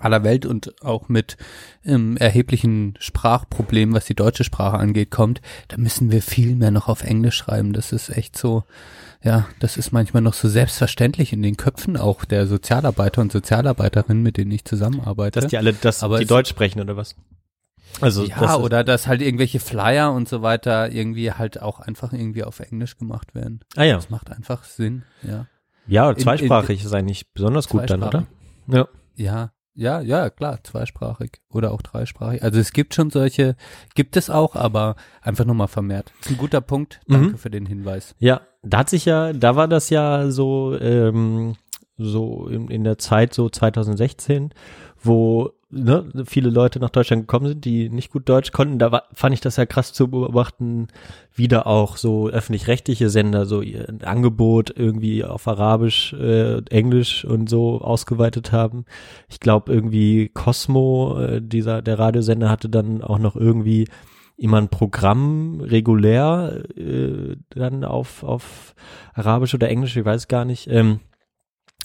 aller 0.00 0.24
Welt 0.24 0.46
und 0.46 0.82
auch 0.82 1.08
mit 1.08 1.36
ähm, 1.84 2.16
erheblichen 2.16 2.94
Sprachproblemen, 2.98 3.94
was 3.94 4.04
die 4.04 4.14
deutsche 4.14 4.44
Sprache 4.44 4.78
angeht, 4.78 5.10
kommt, 5.10 5.40
da 5.68 5.76
müssen 5.76 6.10
wir 6.10 6.22
viel 6.22 6.54
mehr 6.54 6.70
noch 6.70 6.88
auf 6.88 7.02
Englisch 7.02 7.36
schreiben. 7.36 7.72
Das 7.72 7.92
ist 7.92 8.10
echt 8.10 8.36
so, 8.36 8.64
ja, 9.22 9.46
das 9.58 9.76
ist 9.76 9.92
manchmal 9.92 10.22
noch 10.22 10.34
so 10.34 10.48
selbstverständlich 10.48 11.32
in 11.32 11.42
den 11.42 11.56
Köpfen 11.56 11.96
auch 11.96 12.24
der 12.24 12.46
Sozialarbeiter 12.46 13.22
und 13.22 13.32
Sozialarbeiterinnen, 13.32 14.22
mit 14.22 14.36
denen 14.36 14.50
ich 14.50 14.64
zusammenarbeite. 14.64 15.40
Dass 15.40 15.50
die 15.50 15.58
alle 15.58 15.72
das, 15.72 16.02
Aber 16.02 16.18
die 16.18 16.26
Deutsch 16.26 16.50
sprechen 16.50 16.80
oder 16.80 16.96
was? 16.96 17.14
Also 18.00 18.24
ja, 18.24 18.40
das 18.40 18.56
oder 18.56 18.82
dass 18.84 19.06
halt 19.06 19.22
irgendwelche 19.22 19.60
Flyer 19.60 20.12
und 20.12 20.28
so 20.28 20.42
weiter 20.42 20.90
irgendwie 20.90 21.32
halt 21.32 21.62
auch 21.62 21.80
einfach 21.80 22.12
irgendwie 22.12 22.44
auf 22.44 22.60
Englisch 22.60 22.96
gemacht 22.98 23.34
werden. 23.34 23.60
Ah 23.76 23.84
ja. 23.84 23.96
Das 23.96 24.10
macht 24.10 24.30
einfach 24.32 24.64
Sinn, 24.64 25.04
ja. 25.22 25.46
Ja, 25.86 26.14
zweisprachig 26.16 26.80
in, 26.80 26.80
in, 26.80 26.86
ist 26.86 26.94
eigentlich 26.94 27.32
besonders 27.32 27.68
gut 27.68 27.88
dann, 27.88 28.02
oder? 28.02 28.26
Ja. 28.66 28.88
Ja, 29.16 29.52
ja, 29.74 30.00
ja, 30.00 30.30
klar, 30.30 30.62
zweisprachig 30.62 31.40
oder 31.50 31.72
auch 31.72 31.82
dreisprachig. 31.82 32.42
Also 32.42 32.60
es 32.60 32.72
gibt 32.72 32.94
schon 32.94 33.10
solche, 33.10 33.56
gibt 33.94 34.16
es 34.16 34.30
auch, 34.30 34.54
aber 34.54 34.94
einfach 35.20 35.44
nochmal 35.44 35.68
vermehrt. 35.68 36.12
Ist 36.20 36.30
ein 36.30 36.36
guter 36.36 36.60
Punkt. 36.60 37.00
Danke 37.08 37.30
mhm. 37.30 37.38
für 37.38 37.50
den 37.50 37.66
Hinweis. 37.66 38.14
Ja, 38.18 38.42
da 38.62 38.78
hat 38.78 38.90
sich 38.90 39.04
ja, 39.04 39.32
da 39.32 39.56
war 39.56 39.66
das 39.66 39.90
ja 39.90 40.30
so, 40.30 40.78
ähm, 40.80 41.56
so 41.96 42.46
in, 42.46 42.68
in 42.68 42.84
der 42.84 42.98
Zeit 42.98 43.34
so 43.34 43.48
2016, 43.48 44.50
wo 45.02 45.52
ne, 45.74 46.06
viele 46.26 46.50
Leute 46.50 46.78
nach 46.80 46.90
Deutschland 46.90 47.22
gekommen 47.22 47.48
sind, 47.48 47.64
die 47.64 47.88
nicht 47.88 48.10
gut 48.10 48.28
Deutsch 48.28 48.52
konnten, 48.52 48.78
da 48.78 48.92
war, 48.92 49.04
fand 49.12 49.34
ich 49.34 49.40
das 49.40 49.56
ja 49.56 49.66
krass 49.66 49.92
zu 49.92 50.08
beobachten, 50.08 50.88
wieder 51.34 51.66
auch 51.66 51.96
so 51.96 52.28
öffentlich-rechtliche 52.28 53.10
Sender 53.10 53.46
so 53.46 53.60
ihr 53.60 53.86
Angebot 54.04 54.72
irgendwie 54.76 55.24
auf 55.24 55.46
Arabisch, 55.48 56.12
äh, 56.14 56.62
Englisch 56.70 57.24
und 57.24 57.48
so 57.50 57.80
ausgeweitet 57.80 58.52
haben. 58.52 58.84
Ich 59.28 59.40
glaube 59.40 59.72
irgendwie 59.72 60.28
Cosmo, 60.28 61.18
äh, 61.20 61.42
dieser 61.42 61.82
der 61.82 61.98
Radiosender 61.98 62.48
hatte 62.48 62.68
dann 62.68 63.02
auch 63.02 63.18
noch 63.18 63.36
irgendwie 63.36 63.88
immer 64.36 64.58
ein 64.58 64.68
Programm 64.68 65.60
regulär 65.60 66.64
äh, 66.76 67.36
dann 67.50 67.84
auf 67.84 68.24
auf 68.24 68.74
Arabisch 69.14 69.54
oder 69.54 69.68
Englisch, 69.68 69.96
ich 69.96 70.04
weiß 70.04 70.28
gar 70.28 70.44
nicht. 70.44 70.68
Ähm, 70.68 71.00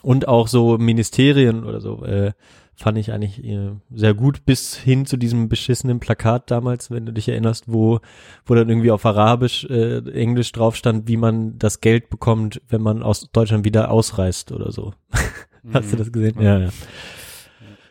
und 0.02 0.28
auch 0.28 0.48
so 0.48 0.78
Ministerien 0.78 1.64
oder 1.66 1.82
so 1.82 2.04
äh, 2.06 2.32
fand 2.80 2.98
ich 2.98 3.12
eigentlich 3.12 3.44
äh, 3.44 3.72
sehr 3.94 4.14
gut, 4.14 4.46
bis 4.46 4.76
hin 4.76 5.06
zu 5.06 5.18
diesem 5.18 5.50
beschissenen 5.50 6.00
Plakat 6.00 6.50
damals, 6.50 6.90
wenn 6.90 7.06
du 7.06 7.12
dich 7.12 7.28
erinnerst, 7.28 7.66
wo, 7.68 8.00
wo 8.46 8.56
dann 8.56 8.70
irgendwie 8.70 8.92
auf 8.92 9.06
Arabisch, 9.06 9.66
äh, 9.66 9.98
Englisch 10.12 10.52
drauf 10.54 10.78
stand, 10.78 11.08
wie 11.08 11.18
man 11.18 11.60
das 11.60 11.82
Geld 11.82 12.10
bekommt, 12.10 12.62
wenn 12.70 12.82
man 12.82 13.04
aus 13.04 13.30
Deutschland 13.32 13.66
wieder 13.66 13.92
ausreist 13.92 14.54
oder 14.54 14.72
so. 14.72 14.94
Hast 15.74 15.92
du 15.92 15.98
das 15.98 16.12
gesehen? 16.12 16.36
Mhm. 16.38 16.42
Ja, 16.42 16.58
ja. 16.60 16.70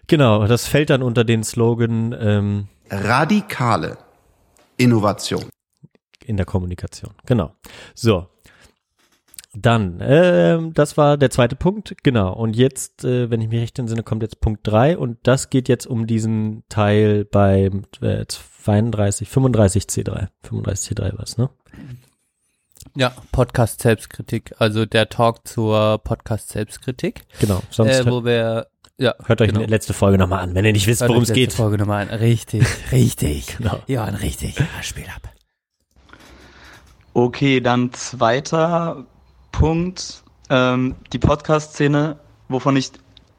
Genau, 0.07 0.47
das 0.47 0.67
fällt 0.67 0.89
dann 0.89 1.03
unter 1.03 1.23
den 1.23 1.45
Slogan 1.45 2.17
ähm, 2.19 2.69
Radikale 2.91 3.99
Innovation. 4.79 5.45
In 6.25 6.39
der 6.39 6.47
Kommunikation, 6.47 7.13
genau. 7.27 7.53
So, 7.95 8.27
dann, 9.63 9.99
ähm, 10.01 10.73
das 10.75 10.97
war 10.97 11.17
der 11.17 11.31
zweite 11.31 11.57
Punkt, 11.57 11.97
genau. 12.03 12.33
Und 12.33 12.57
jetzt, 12.57 13.05
äh, 13.05 13.31
wenn 13.31 13.41
ich 13.41 13.49
mich 13.49 13.61
recht 13.61 13.79
entsinne, 13.79 14.03
kommt 14.03 14.23
jetzt 14.23 14.41
Punkt 14.41 14.67
drei 14.67 14.97
und 14.97 15.19
das 15.23 15.51
geht 15.51 15.69
jetzt 15.69 15.87
um 15.87 16.07
diesen 16.07 16.65
Teil 16.69 17.25
beim 17.25 17.85
äh, 18.01 18.25
32, 18.27 19.29
35 19.29 19.85
C3. 19.85 20.29
35 20.43 20.99
C3 20.99 21.13
was, 21.17 21.39
ne? 21.39 21.51
Ja, 22.97 23.13
Podcast 23.33 23.83
Selbstkritik, 23.83 24.55
also 24.59 24.87
der 24.87 25.09
Talk 25.09 25.47
zur 25.47 25.99
Podcast 25.99 26.51
Selbstkritik. 26.51 27.23
Genau, 27.41 27.63
sonst 27.71 28.01
äh, 28.01 28.11
wo 28.11 28.25
wir 28.25 28.69
ja, 29.01 29.15
hört 29.27 29.41
euch 29.41 29.49
genau. 29.49 29.61
die 29.61 29.71
letzte 29.71 29.95
Folge 29.95 30.19
nochmal 30.19 30.41
an, 30.41 30.55
wenn 30.55 30.65
ihr 30.65 30.73
nicht 30.73 30.89
wisst, 30.89 31.03
worum 31.03 31.23
es 31.23 31.33
geht. 31.33 31.53
Folge 31.53 31.79
nochmal 31.79 32.09
an. 32.09 32.19
Richtig, 32.19 32.67
richtig. 32.93 33.57
genau. 33.59 33.79
Ja, 33.87 34.05
richtig. 34.05 34.57
Spiel 34.83 35.07
ab. 35.15 35.33
Okay, 37.15 37.61
dann 37.61 37.93
zweiter 37.93 39.07
Punkt 39.53 40.23
ähm, 40.51 40.97
die 41.13 41.19
Podcast-Szene, 41.19 42.19
wovon 42.49 42.77
ich 42.77 42.93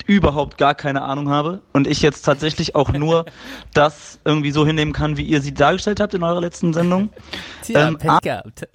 überhaupt 0.10 0.58
gar 0.58 0.74
keine 0.74 1.04
Ahnung 1.04 1.30
habe 1.30 1.62
und 1.72 1.86
ich 1.86 2.02
jetzt 2.02 2.24
tatsächlich 2.24 2.74
auch 2.74 2.91
nur 2.91 3.26
das 3.76 4.19
irgendwie 4.26 4.50
so 4.50 4.65
hinnehmen 4.65 4.91
kann, 4.91 5.17
wie 5.17 5.24
ihr 5.24 5.39
sie 5.39 5.54
dargestellt 5.54 6.00
habt 6.00 6.15
in 6.15 6.24
eurer 6.24 6.41
letzten 6.41 6.74
Sendung. 6.74 7.10
Tja, 7.62 7.88
ähm, 7.88 7.98
Pech 8.00 8.19
gehabt. 8.22 8.67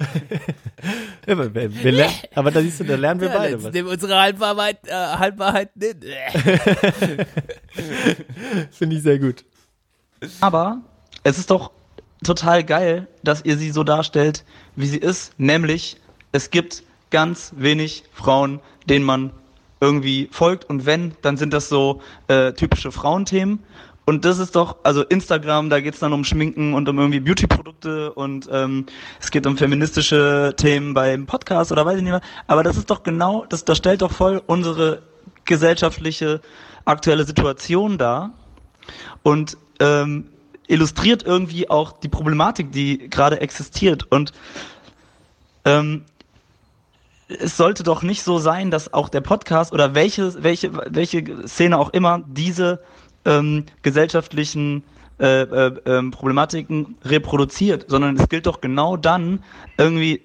ja, 1.27 1.55
wir, 1.55 1.75
wir 1.75 1.93
lernen, 1.93 2.15
aber 2.37 2.53
da 2.53 2.61
siehst 2.61 2.79
du, 2.79 2.85
da 2.85 2.95
lernen 2.95 3.21
wir 3.21 3.29
ja, 3.29 3.37
beide 3.37 3.65
was. 3.65 3.73
Nehmen 3.73 3.89
unsere 3.89 4.17
Halbwahrheit, 4.17 4.79
äh, 4.87 4.93
Halbwahrheit 4.93 5.77
nicht. 5.77 5.97
Finde 8.71 8.97
ich 8.97 9.03
sehr 9.03 9.19
gut. 9.19 9.45
Aber 10.41 10.83
es 11.25 11.39
ist 11.39 11.51
doch 11.51 11.73
total 12.23 12.63
geil, 12.63 13.09
dass 13.25 13.45
ihr 13.45 13.57
sie 13.57 13.73
so 13.73 13.83
darstellt, 13.83 14.45
wie 14.77 14.87
sie 14.87 14.99
ist, 14.99 15.39
nämlich 15.39 15.97
es 16.31 16.51
gibt 16.51 16.85
ganz 17.15 17.53
wenig 17.57 18.03
Frauen, 18.13 18.59
denen 18.89 19.05
man 19.05 19.31
irgendwie 19.81 20.29
folgt. 20.33 20.65
Und 20.65 20.85
wenn, 20.85 21.13
dann 21.23 21.37
sind 21.37 21.53
das 21.53 21.69
so 21.69 22.01
äh, 22.27 22.55
typische 22.55 22.91
Frauenthemen. 22.91 23.61
Und 24.05 24.25
das 24.25 24.41
ist 24.41 24.57
doch, 24.57 24.79
also 24.83 25.05
Instagram, 25.05 25.71
da 25.71 25.81
geht's 25.81 26.01
dann 26.01 26.13
um 26.13 26.25
Schminken 26.25 26.75
und 26.75 26.89
um 26.89 26.99
irgendwie 26.99 27.21
Beauty-Produkte 27.21 28.13
und 28.13 28.49
ähm, 28.51 28.87
es 29.21 29.31
geht 29.31 29.47
um 29.47 29.57
feministische 29.57 30.55
Themen 30.57 30.93
beim 30.93 31.27
Podcast 31.27 31.71
oder 31.71 31.87
weiß 31.87 31.99
ich 31.99 32.03
nicht 32.03 32.11
mehr. 32.11 32.21
Aber 32.49 32.65
das 32.65 32.77
ist 32.77 32.91
doch 32.91 33.05
genau, 33.05 33.47
das, 33.49 33.65
das 33.65 33.79
stellt 33.79 34.03
doch 34.03 34.11
voll 34.11 34.43
unsere 34.47 35.03
gesellschaftliche 35.45 36.41
aktuelle 36.85 37.25
Situation 37.25 37.97
dar 37.97 38.33
und 39.23 39.57
ähm, 39.79 40.27
illustriert 40.67 41.23
irgendwie 41.23 41.71
auch 41.71 41.93
die 41.93 42.09
Problematik, 42.09 42.73
die 42.73 43.09
gerade 43.09 43.41
existiert. 43.41 44.11
Und 44.11 44.33
ähm, 45.65 46.05
es 47.29 47.57
sollte 47.57 47.83
doch 47.83 48.03
nicht 48.03 48.23
so 48.23 48.39
sein, 48.39 48.71
dass 48.71 48.93
auch 48.93 49.09
der 49.09 49.21
Podcast 49.21 49.73
oder 49.73 49.95
welche, 49.95 50.43
welche, 50.43 50.71
welche 50.75 51.47
Szene 51.47 51.79
auch 51.79 51.91
immer 51.91 52.23
diese 52.27 52.81
ähm, 53.25 53.65
gesellschaftlichen 53.83 54.85
äh, 55.19 55.43
äh, 55.43 55.67
äh, 55.85 56.11
Problematiken 56.11 56.97
reproduziert, 57.05 57.87
sondern 57.89 58.17
es 58.17 58.29
gilt 58.29 58.47
doch 58.47 58.61
genau 58.61 58.97
dann 58.97 59.43
irgendwie 59.79 60.23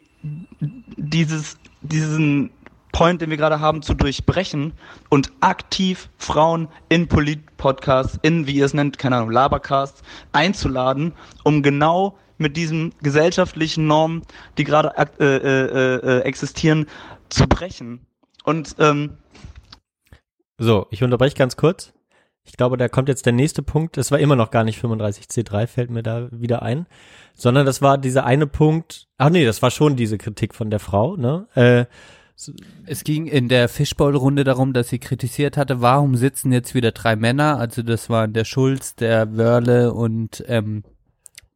dieses, 0.97 1.57
diesen 1.81 2.49
Point, 2.91 3.21
den 3.21 3.29
wir 3.29 3.37
gerade 3.37 3.59
haben, 3.59 3.81
zu 3.81 3.93
durchbrechen 3.93 4.73
und 5.09 5.31
aktiv 5.41 6.09
Frauen 6.17 6.67
in 6.89 7.07
Polit-Podcasts, 7.07 8.17
in, 8.23 8.47
wie 8.47 8.55
ihr 8.55 8.65
es 8.65 8.73
nennt, 8.73 8.97
keine 8.97 9.17
Ahnung, 9.17 9.31
Labercasts, 9.31 10.01
einzuladen, 10.33 11.13
um 11.43 11.61
genau 11.61 12.17
mit 12.39 12.57
diesen 12.57 12.93
gesellschaftlichen 13.03 13.85
Normen, 13.85 14.23
die 14.57 14.63
gerade 14.63 14.93
äh, 14.97 15.25
äh, 15.25 15.95
äh, 15.95 16.19
existieren, 16.21 16.87
zu 17.29 17.47
brechen. 17.47 18.07
Und 18.43 18.75
ähm, 18.79 19.17
So, 20.57 20.87
ich 20.89 21.03
unterbreche 21.03 21.35
ganz 21.35 21.55
kurz. 21.55 21.93
Ich 22.43 22.57
glaube, 22.57 22.77
da 22.77 22.87
kommt 22.89 23.09
jetzt 23.09 23.25
der 23.27 23.33
nächste 23.33 23.61
Punkt. 23.61 23.97
Das 23.97 24.11
war 24.11 24.17
immer 24.17 24.35
noch 24.35 24.49
gar 24.49 24.63
nicht 24.63 24.83
35C3, 24.83 25.67
fällt 25.67 25.91
mir 25.91 26.01
da 26.01 26.29
wieder 26.31 26.63
ein. 26.63 26.87
Sondern 27.35 27.65
das 27.65 27.81
war 27.81 27.97
dieser 27.99 28.25
eine 28.25 28.47
Punkt. 28.47 29.07
Ach 29.17 29.29
nee, 29.29 29.45
das 29.45 29.61
war 29.61 29.69
schon 29.69 29.95
diese 29.95 30.17
Kritik 30.17 30.55
von 30.55 30.71
der 30.71 30.79
Frau, 30.79 31.15
ne? 31.15 31.47
Äh, 31.53 31.85
Es 32.85 33.03
ging 33.03 33.27
in 33.27 33.49
der 33.49 33.67
Fishbowl-Runde 33.69 34.45
darum, 34.45 34.71
dass 34.73 34.87
sie 34.89 34.99
kritisiert 34.99 35.57
hatte, 35.57 35.81
warum 35.81 36.15
sitzen 36.15 36.51
jetzt 36.53 36.73
wieder 36.73 36.91
drei 36.93 37.15
Männer? 37.17 37.57
Also 37.59 37.83
das 37.83 38.09
waren 38.09 38.33
der 38.33 38.45
Schulz, 38.45 38.95
der 38.95 39.35
Wörle 39.37 39.93
und 39.93 40.43
ähm, 40.47 40.83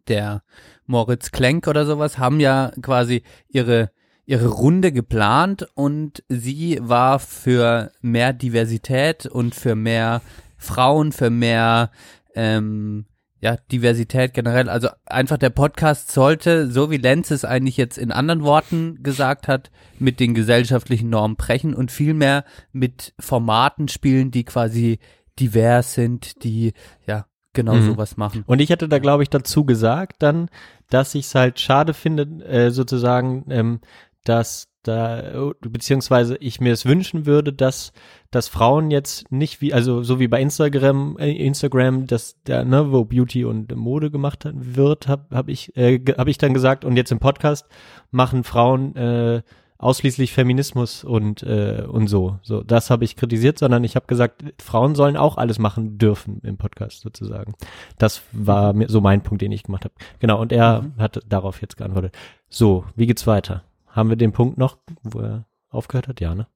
der 0.10 0.44
Moritz 0.86 1.32
Klenk 1.32 1.68
oder 1.68 1.86
sowas, 1.86 2.18
haben 2.18 2.40
ja 2.40 2.72
quasi 2.82 3.24
ihre 3.50 3.92
ihre 4.26 4.48
Runde 4.48 4.92
geplant 4.92 5.68
und 5.76 6.24
sie 6.30 6.80
war 6.82 7.20
für 7.20 7.92
mehr 8.02 8.32
Diversität 8.34 9.26
und 9.26 9.54
für 9.54 9.76
mehr 9.76 10.22
Frauen, 10.58 11.12
für 11.12 11.30
mehr 11.30 11.92
ähm, 12.36 13.06
ja, 13.42 13.58
Diversität 13.72 14.34
generell. 14.34 14.70
Also 14.70 14.88
einfach 15.06 15.38
der 15.38 15.50
Podcast 15.50 16.12
sollte, 16.12 16.72
so 16.72 16.90
wie 16.90 16.98
Lenz 16.98 17.32
es 17.32 17.44
eigentlich 17.44 17.76
jetzt 17.76 17.98
in 17.98 18.14
anderen 18.14 18.44
Worten 18.44 19.04
gesagt 19.04 19.50
hat, 19.50 19.70
mit 20.00 20.22
den 20.22 20.34
gesellschaftlichen 20.34 21.10
Normen 21.10 21.36
brechen 21.36 21.74
und 21.74 21.92
vielmehr 21.92 22.46
mit 22.72 23.14
Formaten 23.20 23.90
spielen, 23.90 24.32
die 24.32 24.46
quasi 24.46 25.00
divers 25.38 25.94
sind, 25.94 26.46
die 26.46 26.72
ja 27.06 27.26
genau 27.54 27.76
Mhm. 27.76 27.92
sowas 27.94 28.18
machen. 28.18 28.44
Und 28.48 28.60
ich 28.62 28.70
hätte 28.70 28.88
da, 28.90 29.00
glaube 29.00 29.24
ich, 29.24 29.30
dazu 29.30 29.66
gesagt 29.66 30.22
dann, 30.24 30.50
dass 30.90 31.16
ich 31.16 31.26
es 31.26 31.36
halt 31.36 31.60
schade 31.60 31.94
finde, 31.94 32.24
äh, 32.46 32.70
sozusagen, 32.72 33.46
ähm, 33.50 33.80
dass 34.26 34.70
da, 34.84 35.52
beziehungsweise 35.62 36.36
ich 36.38 36.60
mir 36.60 36.74
es 36.74 36.86
wünschen 36.86 37.26
würde, 37.26 37.54
dass, 37.54 37.94
dass 38.32 38.50
Frauen 38.50 38.92
jetzt 38.92 39.32
nicht 39.32 39.62
wie, 39.62 39.74
also 39.74 40.04
so 40.04 40.20
wie 40.20 40.28
bei 40.28 40.42
Instagram, 40.42 41.16
äh, 41.20 41.32
Instagram, 41.32 42.06
dass 42.06 42.42
der, 42.44 42.66
ne, 42.66 42.92
wo 42.92 43.06
Beauty 43.06 43.46
und 43.46 43.74
Mode 43.76 44.12
gemacht 44.12 44.46
wird, 44.54 45.08
habe 45.08 45.34
hab 45.36 45.48
ich, 45.48 45.76
äh, 45.78 46.00
ge- 46.00 46.16
hab 46.18 46.28
ich 46.28 46.38
dann 46.38 46.54
gesagt, 46.54 46.84
und 46.84 46.98
jetzt 46.98 47.12
im 47.14 47.20
Podcast 47.20 47.66
machen 48.12 48.44
Frauen 48.44 48.94
äh, 48.98 49.42
ausschließlich 49.84 50.34
Feminismus 50.34 51.04
und 51.04 51.44
äh, 51.44 51.86
und 51.88 52.08
so. 52.08 52.40
So, 52.42 52.64
das 52.64 52.90
habe 52.90 53.04
ich 53.04 53.16
kritisiert, 53.16 53.60
sondern 53.60 53.84
ich 53.84 53.96
habe 53.96 54.08
gesagt, 54.08 54.44
Frauen 54.62 54.96
sollen 54.96 55.18
auch 55.18 55.38
alles 55.38 55.60
machen 55.60 55.98
dürfen 55.98 56.40
im 56.44 56.58
Podcast 56.58 57.02
sozusagen. 57.02 57.54
Das 57.98 58.24
war 58.32 58.74
mir 58.74 58.90
so 58.90 59.02
mein 59.02 59.22
Punkt, 59.22 59.42
den 59.42 59.52
ich 59.52 59.64
gemacht 59.64 59.86
habe. 59.86 59.94
Genau, 60.20 60.42
und 60.42 60.52
er 60.52 60.92
hat 60.98 61.20
darauf 61.28 61.62
jetzt 61.62 61.78
geantwortet. 61.78 62.16
So, 62.50 62.86
wie 62.96 63.08
geht's 63.08 63.28
weiter? 63.28 63.64
Haben 63.88 64.10
wir 64.10 64.16
den 64.16 64.32
Punkt 64.32 64.58
noch, 64.58 64.78
wo 65.04 65.20
er 65.20 65.46
aufgehört 65.70 66.08
hat? 66.08 66.22
Ja, 66.22 66.34
ne? 66.34 66.48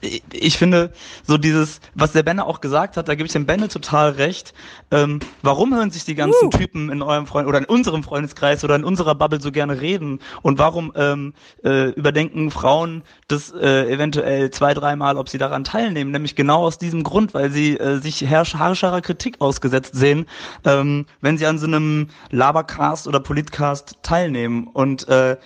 Ich- 0.00 0.58
finde, 0.58 0.92
so 1.26 1.38
dieses, 1.38 1.80
was 1.94 2.12
der 2.12 2.22
Benne 2.22 2.44
auch 2.46 2.60
gesagt 2.60 2.96
hat, 2.96 3.08
da 3.08 3.14
gebe 3.14 3.26
ich 3.26 3.32
dem 3.32 3.46
Benne 3.46 3.68
total 3.68 4.10
recht. 4.10 4.54
Ähm, 4.90 5.20
warum 5.42 5.74
hören 5.74 5.90
sich 5.90 6.04
die 6.04 6.14
ganzen 6.14 6.50
Typen 6.50 6.90
in 6.90 7.02
eurem 7.02 7.26
Freund 7.26 7.48
oder 7.48 7.58
in 7.58 7.64
unserem 7.64 8.02
Freundeskreis 8.02 8.64
oder 8.64 8.76
in 8.76 8.84
unserer 8.84 9.14
Bubble 9.14 9.40
so 9.40 9.52
gerne 9.52 9.80
reden? 9.80 10.20
Und 10.42 10.58
warum 10.58 10.92
ähm, 10.96 11.34
äh, 11.64 11.90
überdenken 11.90 12.50
Frauen 12.50 13.02
das 13.28 13.52
äh, 13.52 13.90
eventuell 13.92 14.50
zwei, 14.50 14.74
dreimal, 14.74 15.16
ob 15.16 15.28
sie 15.28 15.38
daran 15.38 15.64
teilnehmen? 15.64 16.10
Nämlich 16.10 16.34
genau 16.36 16.64
aus 16.64 16.78
diesem 16.78 17.02
Grund, 17.04 17.34
weil 17.34 17.50
sie 17.50 17.76
äh, 17.78 17.98
sich 18.00 18.22
herrsch 18.22 18.54
harscherer 18.54 19.00
Kritik 19.00 19.40
ausgesetzt 19.40 19.94
sehen, 19.94 20.26
ähm, 20.64 21.06
wenn 21.20 21.38
sie 21.38 21.46
an 21.46 21.58
so 21.58 21.66
einem 21.66 22.08
Labercast 22.30 23.06
oder 23.08 23.20
Politcast 23.20 23.96
teilnehmen. 24.02 24.66
Und 24.66 25.08
äh, 25.08 25.36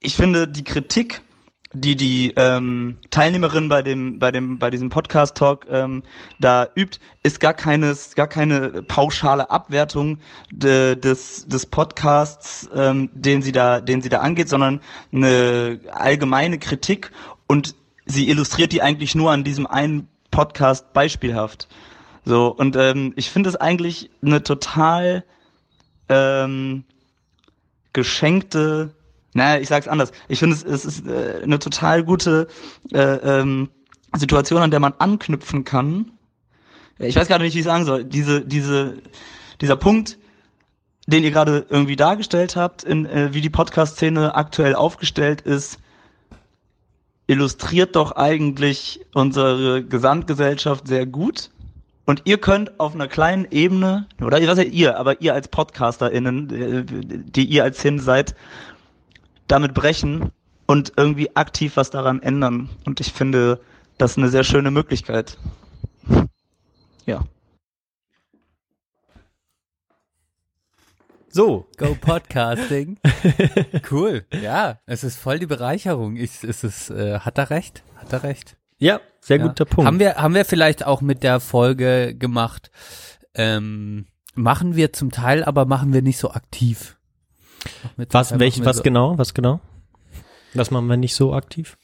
ich 0.00 0.16
finde, 0.16 0.46
die 0.46 0.64
Kritik, 0.64 1.22
die 1.72 1.96
die 1.96 2.32
ähm, 2.36 2.98
Teilnehmerin 3.10 3.68
bei 3.68 3.82
dem 3.82 4.18
bei 4.18 4.30
dem 4.30 4.58
bei 4.58 4.70
diesem 4.70 4.88
Podcast 4.88 5.36
Talk 5.36 5.66
ähm, 5.70 6.02
da 6.38 6.68
übt, 6.76 6.98
ist 7.22 7.40
gar 7.40 7.54
keine 7.54 7.94
gar 8.14 8.28
keine 8.28 8.82
pauschale 8.82 9.50
Abwertung 9.50 10.18
de, 10.50 10.96
des 10.96 11.46
des 11.46 11.66
Podcasts, 11.66 12.68
ähm, 12.74 13.10
den 13.14 13.42
sie 13.42 13.52
da 13.52 13.80
den 13.80 14.00
sie 14.00 14.08
da 14.08 14.20
angeht, 14.20 14.48
sondern 14.48 14.80
eine 15.12 15.80
allgemeine 15.92 16.58
Kritik 16.58 17.10
und 17.46 17.74
sie 18.06 18.28
illustriert 18.28 18.72
die 18.72 18.82
eigentlich 18.82 19.14
nur 19.14 19.32
an 19.32 19.44
diesem 19.44 19.66
einen 19.66 20.08
Podcast 20.30 20.92
beispielhaft. 20.92 21.68
So 22.24 22.48
und 22.48 22.76
ähm, 22.76 23.12
ich 23.16 23.30
finde 23.30 23.50
es 23.50 23.56
eigentlich 23.56 24.10
eine 24.22 24.42
total 24.42 25.24
ähm, 26.08 26.84
geschenkte, 27.92 28.94
naja, 29.36 29.60
ich 29.60 29.68
sag's 29.68 29.86
anders. 29.86 30.12
Ich 30.28 30.38
finde 30.38 30.56
es, 30.56 30.64
es 30.64 30.84
ist 30.84 31.06
äh, 31.06 31.42
eine 31.42 31.58
total 31.58 32.02
gute 32.02 32.48
äh, 32.92 32.98
ähm, 32.98 33.68
Situation, 34.16 34.62
an 34.62 34.70
der 34.70 34.80
man 34.80 34.94
anknüpfen 34.98 35.64
kann. 35.64 36.12
Ich 36.98 37.16
weiß 37.16 37.28
gerade 37.28 37.44
nicht, 37.44 37.54
wie 37.54 37.58
ich 37.58 37.64
sagen 37.64 37.84
soll. 37.84 38.04
Diese, 38.04 38.40
diese, 38.40 38.94
dieser 39.60 39.76
Punkt, 39.76 40.16
den 41.06 41.22
ihr 41.22 41.30
gerade 41.30 41.66
irgendwie 41.68 41.96
dargestellt 41.96 42.56
habt, 42.56 42.82
in, 42.82 43.04
äh, 43.04 43.34
wie 43.34 43.42
die 43.42 43.50
Podcast-Szene 43.50 44.34
aktuell 44.34 44.74
aufgestellt 44.74 45.42
ist, 45.42 45.78
illustriert 47.26 47.94
doch 47.94 48.12
eigentlich 48.12 49.00
unsere 49.12 49.84
Gesamtgesellschaft 49.84 50.88
sehr 50.88 51.04
gut. 51.04 51.50
Und 52.06 52.22
ihr 52.24 52.38
könnt 52.38 52.80
auf 52.80 52.94
einer 52.94 53.08
kleinen 53.08 53.46
Ebene, 53.50 54.06
oder 54.22 54.40
was 54.46 54.56
seid 54.56 54.72
ihr, 54.72 54.96
aber 54.96 55.20
ihr 55.20 55.34
als 55.34 55.48
PodcasterInnen, 55.48 56.50
äh, 56.50 56.84
die 56.86 57.44
ihr 57.44 57.64
als 57.64 57.82
Hin 57.82 57.98
seid, 57.98 58.34
damit 59.48 59.74
brechen 59.74 60.32
und 60.66 60.92
irgendwie 60.96 61.34
aktiv 61.36 61.76
was 61.76 61.90
daran 61.90 62.22
ändern. 62.22 62.68
Und 62.84 63.00
ich 63.00 63.12
finde, 63.12 63.60
das 63.98 64.12
ist 64.12 64.18
eine 64.18 64.28
sehr 64.28 64.44
schöne 64.44 64.70
Möglichkeit. 64.70 65.38
Ja. 67.06 67.24
So, 71.28 71.66
Go 71.76 71.94
Podcasting. 72.00 72.98
cool. 73.90 74.24
Ja, 74.32 74.80
es 74.86 75.04
ist 75.04 75.18
voll 75.18 75.38
die 75.38 75.46
Bereicherung. 75.46 76.16
Ich, 76.16 76.42
es 76.42 76.64
ist, 76.64 76.90
äh, 76.90 77.20
hat 77.20 77.36
er 77.38 77.50
recht? 77.50 77.82
Hat 77.96 78.12
er 78.12 78.22
recht? 78.22 78.56
ja, 78.78 79.00
sehr 79.20 79.38
Ja. 79.38 79.46
guter 79.46 79.64
Punkt. 79.64 79.86
Haben 79.86 79.98
wir, 79.98 80.16
haben 80.16 80.34
wir 80.34 80.44
vielleicht 80.44 80.84
auch 80.86 81.00
mit 81.00 81.22
der 81.22 81.40
Folge 81.40 82.14
gemacht, 82.14 82.70
ähm, 83.34 84.06
machen 84.34 84.76
wir 84.76 84.92
zum 84.92 85.10
Teil, 85.10 85.44
aber 85.44 85.64
machen 85.66 85.92
wir 85.92 86.02
nicht 86.02 86.18
so 86.18 86.30
aktiv. 86.30 86.96
Zum 87.96 88.06
was, 88.10 88.38
welch, 88.38 88.64
was 88.64 88.78
so, 88.78 88.82
genau, 88.82 89.18
was 89.18 89.34
genau? 89.34 89.60
Das 90.54 90.70
machen 90.70 90.86
wir 90.86 90.96
nicht 90.96 91.14
so 91.14 91.34
aktiv? 91.34 91.76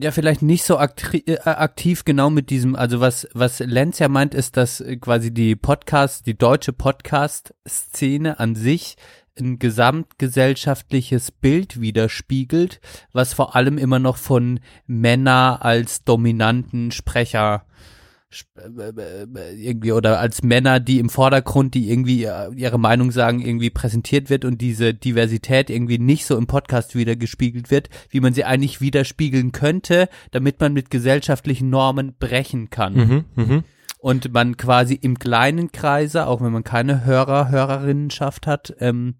Ja, 0.00 0.12
vielleicht 0.12 0.42
nicht 0.42 0.64
so 0.64 0.78
aktri- 0.78 1.28
äh, 1.28 1.40
aktiv 1.42 2.04
genau 2.04 2.30
mit 2.30 2.50
diesem, 2.50 2.76
also 2.76 3.00
was, 3.00 3.28
was 3.32 3.58
Lenz 3.58 3.98
ja 3.98 4.08
meint, 4.08 4.32
ist, 4.32 4.56
dass 4.56 4.82
quasi 5.00 5.34
die 5.34 5.56
Podcast, 5.56 6.26
die 6.26 6.38
deutsche 6.38 6.72
Podcast-Szene 6.72 8.38
an 8.38 8.54
sich 8.54 8.96
ein 9.40 9.58
gesamtgesellschaftliches 9.58 11.32
Bild 11.32 11.80
widerspiegelt, 11.80 12.80
was 13.12 13.34
vor 13.34 13.56
allem 13.56 13.78
immer 13.78 13.98
noch 13.98 14.16
von 14.16 14.60
Männer 14.86 15.60
als 15.62 16.04
dominanten 16.04 16.90
Sprecher 16.92 17.64
sp- 17.64 17.66
äh, 17.66 17.97
irgendwie 18.30 19.92
oder 19.92 20.20
als 20.20 20.42
Männer, 20.42 20.80
die 20.80 20.98
im 20.98 21.08
Vordergrund, 21.08 21.74
die 21.74 21.90
irgendwie 21.90 22.24
äh, 22.24 22.52
ihre 22.54 22.78
Meinung 22.78 23.10
sagen, 23.10 23.40
irgendwie 23.40 23.70
präsentiert 23.70 24.28
wird 24.28 24.44
und 24.44 24.60
diese 24.60 24.92
Diversität 24.92 25.70
irgendwie 25.70 25.98
nicht 25.98 26.26
so 26.26 26.36
im 26.36 26.46
Podcast 26.46 26.94
wiedergespiegelt 26.94 27.70
wird, 27.70 27.88
wie 28.10 28.20
man 28.20 28.34
sie 28.34 28.44
eigentlich 28.44 28.82
widerspiegeln 28.82 29.52
könnte, 29.52 30.08
damit 30.30 30.60
man 30.60 30.74
mit 30.74 30.90
gesellschaftlichen 30.90 31.70
Normen 31.70 32.16
brechen 32.18 32.68
kann 32.68 32.94
Mhm, 32.94 33.24
mhm. 33.34 33.64
und 33.98 34.32
man 34.32 34.58
quasi 34.58 34.94
im 34.94 35.18
kleinen 35.18 35.72
Kreise, 35.72 36.26
auch 36.26 36.42
wenn 36.42 36.52
man 36.52 36.64
keine 36.64 37.06
Hörer, 37.06 37.48
Hörerinnenschaft 37.48 38.46
hat, 38.46 38.74
ähm, 38.80 39.16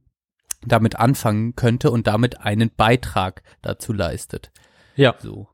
damit 0.67 0.97
anfangen 0.97 1.55
könnte 1.57 1.91
und 1.91 2.07
damit 2.07 2.41
einen 2.41 2.71
Beitrag 2.77 3.43
dazu 3.63 3.93
leistet. 3.93 4.51
Ja. 4.97 5.15
So. 5.19 5.49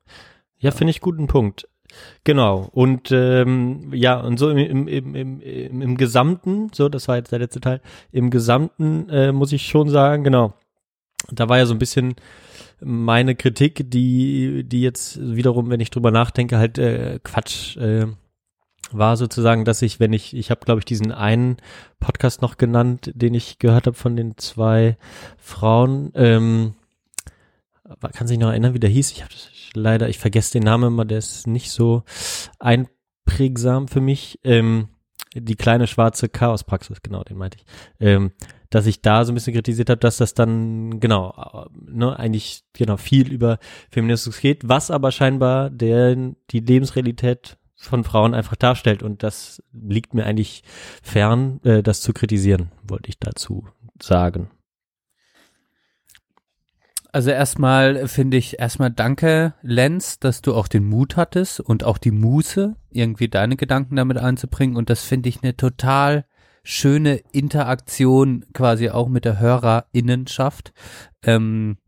Ja, 0.58 0.70
finde 0.70 0.92
ich 0.92 1.00
guten 1.00 1.26
Punkt. 1.26 1.68
Genau. 2.24 2.68
Und 2.72 3.10
ähm, 3.12 3.92
ja, 3.92 4.20
und 4.20 4.38
so 4.38 4.50
im, 4.50 4.58
im, 4.58 5.14
im, 5.14 5.40
im, 5.40 5.82
im, 5.82 5.96
Gesamten, 5.96 6.70
so, 6.72 6.88
das 6.88 7.08
war 7.08 7.16
jetzt 7.16 7.32
der 7.32 7.38
letzte 7.38 7.60
Teil, 7.60 7.80
im 8.12 8.30
Gesamten 8.30 9.08
äh, 9.10 9.32
muss 9.32 9.52
ich 9.52 9.66
schon 9.66 9.88
sagen, 9.88 10.24
genau, 10.24 10.54
da 11.30 11.48
war 11.48 11.58
ja 11.58 11.66
so 11.66 11.74
ein 11.74 11.78
bisschen 11.78 12.14
meine 12.80 13.34
Kritik, 13.34 13.90
die, 13.90 14.64
die 14.64 14.82
jetzt 14.82 15.18
wiederum, 15.20 15.70
wenn 15.70 15.80
ich 15.80 15.90
drüber 15.90 16.10
nachdenke, 16.10 16.58
halt 16.58 16.78
äh, 16.78 17.18
Quatsch 17.22 17.76
äh, 17.76 18.06
war 18.92 19.16
sozusagen, 19.16 19.64
dass 19.64 19.82
ich, 19.82 20.00
wenn 20.00 20.12
ich, 20.12 20.34
ich 20.36 20.50
habe, 20.50 20.64
glaube 20.64 20.80
ich, 20.80 20.84
diesen 20.84 21.12
einen 21.12 21.56
Podcast 22.00 22.42
noch 22.42 22.56
genannt, 22.56 23.10
den 23.14 23.34
ich 23.34 23.58
gehört 23.58 23.86
habe 23.86 23.96
von 23.96 24.16
den 24.16 24.36
zwei 24.36 24.96
Frauen, 25.38 26.12
ähm, 26.14 26.74
kann 28.12 28.26
sich 28.26 28.38
noch 28.38 28.48
erinnern, 28.48 28.74
wie 28.74 28.80
der 28.80 28.90
hieß? 28.90 29.12
Ich 29.12 29.22
habe 29.22 29.32
leider, 29.74 30.08
ich 30.08 30.18
vergesse 30.18 30.52
den 30.52 30.64
Namen 30.64 30.88
immer, 30.88 31.04
der 31.04 31.18
ist 31.18 31.46
nicht 31.46 31.70
so 31.70 32.02
einprägsam 32.58 33.88
für 33.88 34.00
mich. 34.00 34.38
Ähm, 34.44 34.88
die 35.34 35.56
kleine 35.56 35.86
schwarze 35.86 36.28
Chaospraxis, 36.28 37.02
genau, 37.02 37.24
den 37.24 37.36
meinte 37.36 37.58
ich. 37.58 37.64
Ähm, 37.98 38.32
dass 38.70 38.86
ich 38.86 39.02
da 39.02 39.24
so 39.24 39.30
ein 39.30 39.36
bisschen 39.36 39.54
kritisiert 39.54 39.88
habe, 39.88 40.00
dass 40.00 40.16
das 40.16 40.34
dann 40.34 40.98
genau 40.98 41.68
ne, 41.70 42.18
eigentlich 42.18 42.62
genau 42.72 42.96
viel 42.96 43.32
über 43.32 43.58
Feminismus 43.90 44.40
geht, 44.40 44.68
was 44.68 44.90
aber 44.90 45.12
scheinbar 45.12 45.70
der 45.70 46.16
die 46.50 46.60
Lebensrealität 46.60 47.56
von 47.76 48.02
Frauen 48.02 48.34
einfach 48.34 48.56
darstellt 48.56 49.02
und 49.02 49.22
das 49.22 49.62
liegt 49.72 50.14
mir 50.14 50.26
eigentlich 50.26 50.64
fern, 51.02 51.60
äh, 51.62 51.82
das 51.82 52.00
zu 52.00 52.12
kritisieren, 52.12 52.72
wollte 52.82 53.10
ich 53.10 53.18
dazu 53.18 53.68
sagen. 54.02 54.50
Also 57.14 57.30
erstmal 57.30 58.08
finde 58.08 58.38
ich 58.38 58.58
erstmal 58.58 58.90
danke, 58.90 59.54
Lenz, 59.62 60.18
dass 60.18 60.42
du 60.42 60.52
auch 60.52 60.66
den 60.66 60.84
Mut 60.84 61.16
hattest 61.16 61.60
und 61.60 61.84
auch 61.84 61.96
die 61.96 62.10
Muße, 62.10 62.74
irgendwie 62.90 63.28
deine 63.28 63.54
Gedanken 63.54 63.94
damit 63.94 64.18
einzubringen. 64.18 64.74
Und 64.74 64.90
das 64.90 65.04
finde 65.04 65.28
ich 65.28 65.40
eine 65.40 65.56
total 65.56 66.24
schöne 66.64 67.20
Interaktion 67.30 68.44
quasi 68.52 68.90
auch 68.90 69.06
mit 69.06 69.24
der 69.24 69.38
Hörerinnenschaft. 69.38 70.72
Ähm, 71.22 71.78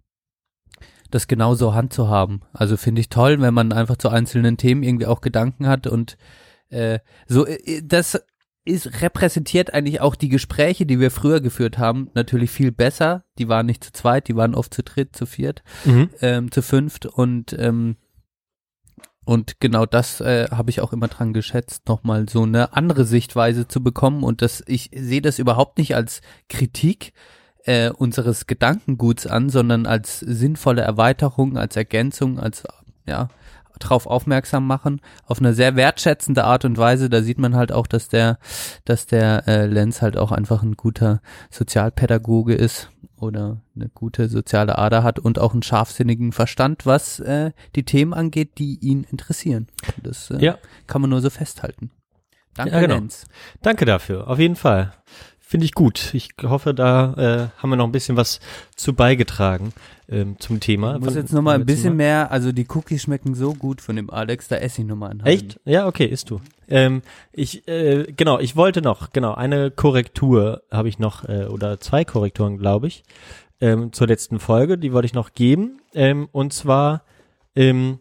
das 1.11 1.27
genauso 1.27 1.75
handzuhaben. 1.75 2.43
Also 2.53 2.77
finde 2.77 3.01
ich 3.01 3.09
toll, 3.09 3.41
wenn 3.41 3.53
man 3.53 3.73
einfach 3.73 3.97
zu 3.97 4.09
einzelnen 4.09 4.57
Themen 4.57 4.85
irgendwie 4.85 5.07
auch 5.07 5.23
Gedanken 5.23 5.67
hat 5.67 5.89
und 5.89 6.17
äh, 6.69 7.01
so 7.27 7.45
äh, 7.49 7.83
das 7.83 8.23
ist 8.67 9.01
repräsentiert 9.01 9.73
eigentlich 9.73 10.01
auch 10.01 10.15
die 10.17 10.29
Gespräche, 10.29 10.85
die 10.87 11.01
wir 11.01 11.11
früher 11.11 11.41
geführt 11.41 11.79
haben, 11.79 12.11
natürlich 12.15 12.51
viel 12.51 12.73
besser. 12.73 13.25
Die 13.39 13.49
waren 13.49 13.67
nicht 13.67 13.85
zu 13.85 13.93
zweit, 13.93 14.29
die 14.29 14.37
waren 14.37 14.55
oft 14.55 14.75
zu 14.75 14.83
dritt, 14.83 15.17
zu 15.17 15.25
viert, 15.25 15.63
Mhm. 15.85 16.11
ähm, 16.21 16.51
zu 16.51 16.63
fünft 16.63 17.07
und 17.07 17.57
ähm, 17.59 17.97
und 19.25 19.59
genau 19.59 19.87
das 19.87 20.21
äh, 20.21 20.47
habe 20.53 20.71
ich 20.71 20.81
auch 20.81 20.93
immer 20.93 21.09
dran 21.09 21.33
geschätzt, 21.33 21.89
nochmal 21.89 22.29
so 22.29 22.45
eine 22.45 22.75
andere 22.75 23.05
Sichtweise 23.05 23.67
zu 23.67 23.83
bekommen. 23.83 24.23
Und 24.23 24.41
das, 24.41 24.63
ich 24.69 24.91
sehe 24.95 25.21
das 25.21 25.41
überhaupt 25.41 25.79
nicht 25.79 25.97
als 25.97 26.21
Kritik 26.49 27.13
äh, 27.65 27.91
unseres 27.91 28.47
Gedankenguts 28.47 29.27
an, 29.27 29.51
sondern 29.51 29.85
als 29.85 30.21
sinnvolle 30.21 30.83
Erweiterung, 30.83 31.59
als 31.59 31.75
Ergänzung, 31.75 32.39
als 32.39 32.63
ja 33.05 33.29
drauf 33.79 34.07
aufmerksam 34.07 34.67
machen, 34.67 35.01
auf 35.27 35.39
eine 35.39 35.55
sehr 35.55 35.77
wertschätzende 35.77 36.45
Art 36.45 36.65
und 36.65 36.79
Weise. 36.79 37.09
Da 37.11 37.23
sieht 37.23 37.39
man 37.39 37.55
halt 37.57 37.73
auch, 37.73 37.87
dass 37.87 38.09
der, 38.09 38.39
dass 38.85 39.07
der 39.07 39.47
äh, 39.47 39.67
Lenz 39.67 40.03
halt 40.03 40.17
auch 40.17 40.33
einfach 40.33 40.63
ein 40.63 40.75
guter 40.75 41.21
Sozialpädagoge 41.51 42.55
ist 42.55 42.91
oder 43.19 43.61
eine 43.75 43.89
gute 43.89 44.29
soziale 44.29 44.79
Ader 44.79 45.03
hat 45.03 45.19
und 45.19 45.39
auch 45.39 45.53
einen 45.53 45.63
scharfsinnigen 45.63 46.33
Verstand, 46.33 46.87
was 46.87 47.19
äh, 47.21 47.53
die 47.75 47.85
Themen 47.85 48.15
angeht, 48.15 48.59
die 48.59 48.79
ihn 48.81 49.05
interessieren. 49.11 49.69
Das 50.03 50.31
äh, 50.31 50.39
Ja. 50.39 50.59
kann 50.87 51.01
man 51.01 51.11
nur 51.11 51.21
so 51.21 51.31
festhalten. 51.31 51.91
Danke, 52.55 52.75
Ja, 52.75 52.81
genau. 52.81 52.95
Lenz. 52.95 53.27
Danke 53.63 53.85
dafür, 53.85 54.29
auf 54.29 54.39
jeden 54.39 54.57
Fall. 54.57 54.93
Finde 55.49 55.65
ich 55.65 55.75
gut. 55.75 56.13
Ich 56.13 56.31
hoffe, 56.43 56.75
da 56.75 57.15
äh, 57.15 57.63
haben 57.63 57.71
wir 57.71 57.77
noch 57.77 57.85
ein 57.87 57.93
bisschen 57.93 58.17
was 58.17 58.41
zu 58.75 58.95
beigetragen 58.95 59.73
ähm, 60.09 60.35
zum 60.41 60.59
Thema. 60.59 60.97
Ich 60.97 61.01
muss 61.01 61.15
jetzt 61.15 61.33
nochmal 61.33 61.55
ein 61.55 61.65
bisschen 61.65 61.95
mehr, 61.95 62.33
also 62.33 62.51
die 62.51 62.67
Cookies 62.69 63.03
schmecken 63.03 63.37
so 63.37 63.55
gut 63.55 63.81
von 63.81 63.95
dem 63.95 64.11
Alex, 64.11 64.49
da 64.49 64.57
esse 64.57 64.81
ich 64.83 64.89
nochmal 64.89 65.11
einen. 65.11 65.21
Echt? 65.21 65.61
Ja, 65.65 65.87
okay, 65.87 66.07
isst 66.07 66.31
du. 66.31 66.41
Ähm, 66.67 67.03
ich, 67.33 67.69
äh, 67.69 68.13
genau, 68.17 68.41
ich 68.41 68.57
wollte 68.57 68.83
noch, 68.83 69.13
genau, 69.13 69.35
eine 69.35 69.71
Korrektur 69.71 70.65
habe 70.73 70.89
ich 70.89 70.99
noch, 70.99 71.29
äh, 71.29 71.45
oder 71.45 71.79
zwei 71.79 72.05
Korrekturen, 72.05 72.59
glaube 72.59 72.89
ich, 72.89 73.05
ähm, 73.61 73.93
zur 73.93 74.09
letzten 74.09 74.41
Folge, 74.41 74.79
die 74.79 74.93
wollte 74.93 75.07
ich 75.07 75.15
noch 75.15 75.33
geben. 75.33 75.81
Ähm, 75.95 76.29
und 76.33 76.55
zwar, 76.55 77.05
ähm, 77.55 78.01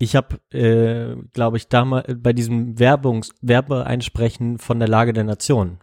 ich 0.00 0.16
habe, 0.16 0.40
äh, 0.50 1.14
glaube 1.34 1.58
ich, 1.58 1.68
damals 1.68 2.12
bei 2.16 2.32
diesem 2.32 2.78
Werbungs 2.78 3.34
Werbeeinsprechen 3.42 4.58
von 4.58 4.78
der 4.78 4.88
Lage 4.88 5.12
der 5.12 5.24
Nation 5.24 5.78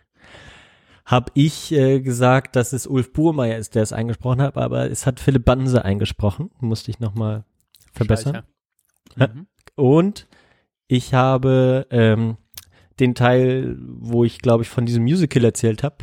habe 1.05 1.31
ich 1.35 1.71
äh, 1.71 2.01
gesagt, 2.01 2.57
dass 2.57 2.73
es 2.73 2.85
Ulf 2.85 3.13
Burmeier 3.13 3.57
ist, 3.57 3.75
der 3.75 3.83
es 3.83 3.93
eingesprochen 3.93 4.41
hat, 4.41 4.57
aber 4.57 4.91
es 4.91 5.05
hat 5.05 5.21
Philipp 5.21 5.45
Banse 5.45 5.85
eingesprochen. 5.85 6.49
Musste 6.59 6.91
ich 6.91 6.99
nochmal 6.99 7.45
verbessern. 7.93 8.43
Mhm. 9.15 9.47
Und 9.75 10.27
ich 10.87 11.13
habe 11.13 11.87
ähm, 11.91 12.37
den 12.99 13.15
Teil, 13.15 13.77
wo 13.79 14.25
ich 14.25 14.39
glaube 14.39 14.63
ich 14.63 14.69
von 14.69 14.85
diesem 14.85 15.03
Musical 15.03 15.45
erzählt 15.45 15.83
habe, 15.83 15.97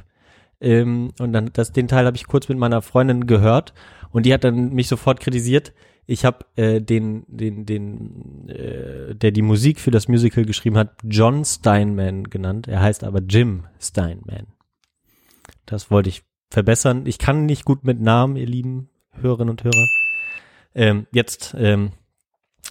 ähm, 0.61 1.11
und 1.19 1.33
dann 1.33 1.51
das 1.53 1.73
den 1.73 1.89
Teil 1.89 2.07
habe 2.07 2.17
ich 2.17 2.29
kurz 2.29 2.49
mit 2.49 2.59
meiner 2.59 2.81
Freundin 2.81 3.27
gehört 3.27 3.75
und 4.11 4.25
die 4.25 4.33
hat 4.33 4.45
dann 4.45 4.73
mich 4.73 4.89
sofort 4.89 5.21
kritisiert. 5.21 5.75
Ich 6.07 6.25
habe 6.25 6.45
äh, 6.57 6.81
den 6.81 7.25
den 7.29 7.65
den 7.65 8.49
äh, 8.49 9.15
der 9.15 9.31
die 9.31 9.43
Musik 9.43 9.81
für 9.81 9.91
das 9.91 10.09
Musical 10.09 10.45
geschrieben 10.45 10.77
hat, 10.77 10.97
John 11.05 11.45
Steinman 11.45 12.25
genannt. 12.25 12.69
Er 12.69 12.81
heißt 12.81 13.05
aber 13.05 13.21
Jim 13.21 13.65
Steinman. 13.81 14.47
Das 15.67 15.91
wollte 15.91 16.11
ich 16.11 16.23
verbessern. 16.51 17.07
Ich 17.07 17.19
kann 17.19 17.47
nicht 17.47 17.65
gut 17.65 17.85
mit 17.85 18.01
Namen, 18.01 18.37
ihr 18.37 18.47
lieben 18.47 18.91
Hörerinnen 19.13 19.51
und 19.51 19.65
Hörer. 19.65 19.89
Ähm, 20.75 21.07
jetzt 21.13 21.55
ähm, 21.59 21.93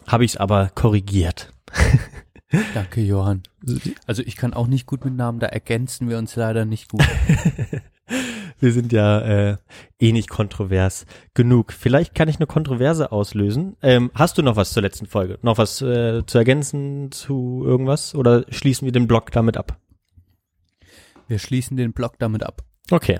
habe 0.06 0.26
ich 0.26 0.32
es 0.32 0.38
aber 0.38 0.70
korrigiert. 0.70 1.54
Danke, 2.74 3.02
Johann. 3.02 3.44
Also 4.06 4.22
ich 4.24 4.36
kann 4.36 4.54
auch 4.54 4.68
nicht 4.68 4.86
gut 4.86 5.06
mit 5.06 5.16
Namen, 5.16 5.40
da 5.40 5.48
ergänzen 5.48 6.08
wir 6.08 6.18
uns 6.18 6.36
leider 6.36 6.66
nicht 6.66 6.90
gut. 6.90 7.04
Wir 8.60 8.72
sind 8.72 8.94
ja 8.94 9.20
äh, 9.20 9.58
eh 10.00 10.12
nicht 10.12 10.30
kontrovers 10.30 11.06
genug. 11.34 11.74
Vielleicht 11.74 12.16
kann 12.16 12.30
ich 12.30 12.38
eine 12.38 12.48
Kontroverse 12.48 13.12
auslösen. 13.12 13.76
Ähm, 13.82 14.12
hast 14.14 14.38
du 14.38 14.42
noch 14.42 14.56
was 14.56 14.72
zur 14.74 14.84
letzten 14.84 15.06
Folge? 15.06 15.40
Noch 15.42 15.58
was 15.58 15.82
äh, 15.82 16.26
zu 16.26 16.38
ergänzen 16.38 17.12
zu 17.12 17.64
irgendwas? 17.66 18.16
Oder 18.16 18.46
schließen 18.50 18.86
wir 18.86 18.92
den 18.92 19.08
Blog 19.08 19.32
damit 19.32 19.58
ab? 19.58 19.78
Wir 21.28 21.40
schließen 21.40 21.78
den 21.78 21.94
Blog 21.94 22.20
damit 22.20 22.44
ab. 22.44 22.64
Okay, 22.92 23.20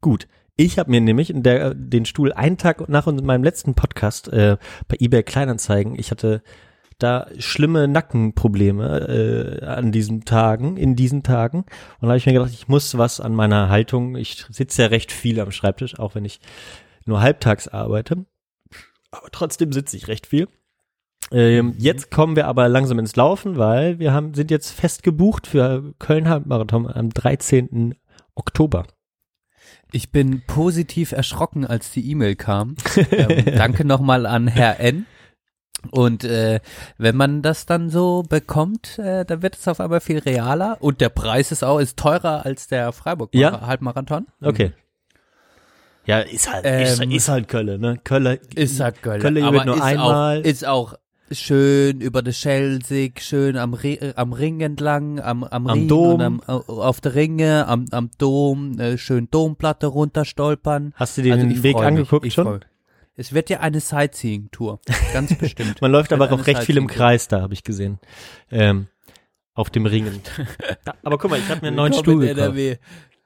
gut. 0.00 0.28
Ich 0.56 0.78
habe 0.78 0.90
mir 0.90 1.00
nämlich 1.00 1.30
in 1.30 1.42
der, 1.42 1.74
den 1.74 2.04
Stuhl 2.04 2.32
einen 2.32 2.58
Tag 2.58 2.88
nach 2.88 3.06
meinem 3.06 3.42
letzten 3.42 3.74
Podcast 3.74 4.28
äh, 4.28 4.58
bei 4.86 4.96
eBay 5.00 5.22
Kleinanzeigen, 5.22 5.98
ich 5.98 6.10
hatte 6.10 6.42
da 7.02 7.26
schlimme 7.38 7.88
Nackenprobleme 7.88 9.60
äh, 9.60 9.64
an 9.64 9.92
diesen 9.92 10.24
Tagen, 10.24 10.76
in 10.76 10.96
diesen 10.96 11.22
Tagen. 11.22 11.58
Und 11.58 12.02
da 12.02 12.08
habe 12.08 12.18
ich 12.18 12.26
mir 12.26 12.32
gedacht, 12.32 12.52
ich 12.52 12.68
muss 12.68 12.96
was 12.98 13.20
an 13.20 13.34
meiner 13.34 13.68
Haltung. 13.68 14.16
Ich 14.16 14.46
sitze 14.50 14.82
ja 14.82 14.88
recht 14.88 15.12
viel 15.12 15.40
am 15.40 15.50
Schreibtisch, 15.50 15.98
auch 15.98 16.14
wenn 16.14 16.24
ich 16.24 16.40
nur 17.04 17.20
halbtags 17.20 17.68
arbeite. 17.68 18.24
Aber 19.10 19.28
trotzdem 19.30 19.72
sitze 19.72 19.96
ich 19.96 20.08
recht 20.08 20.26
viel. 20.26 20.48
Ähm, 21.30 21.74
jetzt 21.78 22.10
kommen 22.10 22.36
wir 22.36 22.46
aber 22.46 22.68
langsam 22.68 22.98
ins 22.98 23.16
Laufen, 23.16 23.56
weil 23.56 23.98
wir 23.98 24.12
haben, 24.12 24.34
sind 24.34 24.50
jetzt 24.50 24.70
fest 24.70 25.02
gebucht 25.02 25.46
für 25.46 25.94
Köln 25.98 26.28
Halbmarathon 26.28 26.86
am 26.86 27.10
13. 27.10 27.94
Oktober. 28.34 28.86
Ich 29.92 30.10
bin 30.10 30.42
positiv 30.46 31.12
erschrocken, 31.12 31.66
als 31.66 31.90
die 31.90 32.10
E-Mail 32.10 32.34
kam. 32.34 32.76
ähm, 33.10 33.44
danke 33.56 33.84
nochmal 33.84 34.26
an 34.26 34.48
Herr 34.48 34.80
N. 34.80 35.06
Und 35.90 36.24
äh, 36.24 36.60
wenn 36.98 37.16
man 37.16 37.42
das 37.42 37.66
dann 37.66 37.90
so 37.90 38.22
bekommt, 38.28 38.98
äh, 38.98 39.24
dann 39.24 39.42
wird 39.42 39.56
es 39.56 39.66
auf 39.68 39.80
einmal 39.80 40.00
viel 40.00 40.18
realer. 40.18 40.76
Und 40.80 41.00
der 41.00 41.08
Preis 41.08 41.50
ist 41.52 41.64
auch 41.64 41.78
ist 41.78 41.98
teurer 41.98 42.44
als 42.46 42.68
der 42.68 42.92
Freiburg 42.92 43.34
Ja? 43.34 43.60
Halbmarathon. 43.66 44.26
Okay. 44.42 44.72
Ja, 46.04 46.18
ist 46.20 46.52
halt, 46.52 46.64
ist, 46.64 47.00
Ähm, 47.00 47.10
ist 47.12 47.28
halt 47.28 47.48
Köln, 47.48 47.80
ne? 47.80 47.98
Köln 48.02 48.38
Ist 48.54 48.80
halt 48.80 49.02
Gölle. 49.02 49.20
Köln 49.20 49.42
aber 49.42 49.64
nur 49.64 49.76
ist 49.76 49.82
einmal. 49.82 50.40
Auch, 50.40 50.44
ist 50.44 50.66
auch 50.66 50.94
schön 51.30 52.00
über 52.00 52.22
der 52.22 52.32
Schelsig, 52.32 53.22
schön 53.22 53.56
am, 53.56 53.72
Ri 53.72 53.94
äh, 53.94 54.12
am 54.16 54.32
Ring 54.32 54.60
entlang, 54.60 55.20
am, 55.20 55.44
am, 55.44 55.66
Am 55.68 55.78
Ring 55.78 55.88
Dom. 55.88 56.14
und 56.14 56.20
am, 56.22 56.42
au- 56.46 56.82
auf 56.82 57.00
der 57.00 57.14
Ringe, 57.14 57.66
am, 57.68 57.86
am 57.92 58.10
Dom, 58.18 58.78
äh, 58.80 58.98
schön 58.98 59.28
Domplatte 59.30 59.86
runterstolpern. 59.86 60.92
Hast 60.96 61.16
du 61.18 61.22
dir 61.22 61.34
Also 61.34 61.46
den 61.46 61.62
Weg 61.62 61.76
mich, 61.76 61.84
angeguckt 61.86 62.26
ich 62.26 62.34
schon? 62.34 62.46
freu- 62.46 62.58
Es 63.14 63.34
wird 63.34 63.50
ja 63.50 63.60
eine 63.60 63.80
Sightseeing-Tour, 63.80 64.80
ganz 65.12 65.34
bestimmt. 65.38 65.82
Man 65.82 65.92
läuft 65.92 66.12
aber 66.12 66.32
auch 66.32 66.46
recht 66.46 66.62
viel 66.62 66.78
im. 66.78 66.86
Kreis 66.86 67.28
da, 67.28 67.42
habe 67.42 67.52
ich 67.52 67.62
gesehen. 67.62 67.98
Ähm, 68.50 68.88
auf 69.54 69.68
dem 69.68 69.84
Ringen. 69.84 70.22
Aber 71.02 71.18
guck 71.18 71.30
mal, 71.30 71.38
ich 71.38 71.48
habe 71.50 71.60
mir 71.60 71.68
einen 71.68 71.76
neuen 71.76 71.92
Willkommen 71.92 72.22
Stuhl 72.22 72.26
gekauft. 72.26 72.56
NRW. 72.56 72.76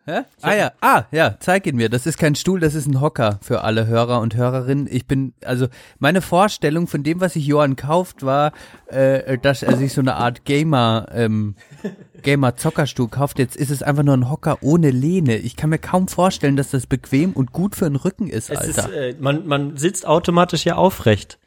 Hä? 0.09 0.21
Ah 0.41 0.55
ja, 0.55 0.71
ah 0.81 1.03
ja, 1.11 1.35
zeig 1.41 1.67
ihn 1.67 1.75
mir. 1.75 1.89
Das 1.89 2.07
ist 2.07 2.17
kein 2.17 2.37
Stuhl, 2.37 2.61
das 2.61 2.77
ist 2.77 2.87
ein 2.87 3.01
Hocker 3.01 3.41
für 3.43 3.63
alle 3.63 3.89
Hörer 3.89 4.21
und 4.21 4.37
Hörerinnen. 4.37 4.87
Ich 4.89 5.07
bin, 5.09 5.35
also 5.45 5.67
meine 5.99 6.23
Vorstellung 6.23 6.87
von 6.87 7.03
dem, 7.03 7.21
was 7.21 7.33
sich 7.33 7.45
Johann 7.45 7.75
kauft, 7.75 8.25
war, 8.25 8.53
äh, 8.87 9.37
dass 9.37 9.65
er 9.65 9.77
sich 9.77 9.93
so 9.93 10.01
eine 10.01 10.15
Art 10.15 10.45
Gamer, 10.45 11.09
ähm, 11.13 11.57
Gamer-Zockerstuhl 12.23 13.09
kauft. 13.09 13.41
Jetzt 13.41 13.57
ist 13.57 13.71
es 13.71 13.83
einfach 13.83 14.05
nur 14.05 14.17
ein 14.17 14.31
Hocker 14.31 14.59
ohne 14.61 14.91
Lehne. 14.91 15.39
Ich 15.39 15.57
kann 15.57 15.71
mir 15.71 15.79
kaum 15.79 16.07
vorstellen, 16.07 16.57
dass 16.57 16.71
das 16.71 16.87
bequem 16.87 17.33
und 17.33 17.53
gut 17.53 17.75
für 17.75 17.87
den 17.87 17.97
Rücken 17.97 18.29
ist, 18.29 18.49
Es 18.51 18.59
Alter. 18.59 18.89
ist, 18.89 18.95
äh, 18.95 19.15
man, 19.19 19.45
man 19.47 19.77
sitzt 19.77 20.07
automatisch 20.07 20.65
ja 20.65 20.77
aufrecht. 20.77 21.39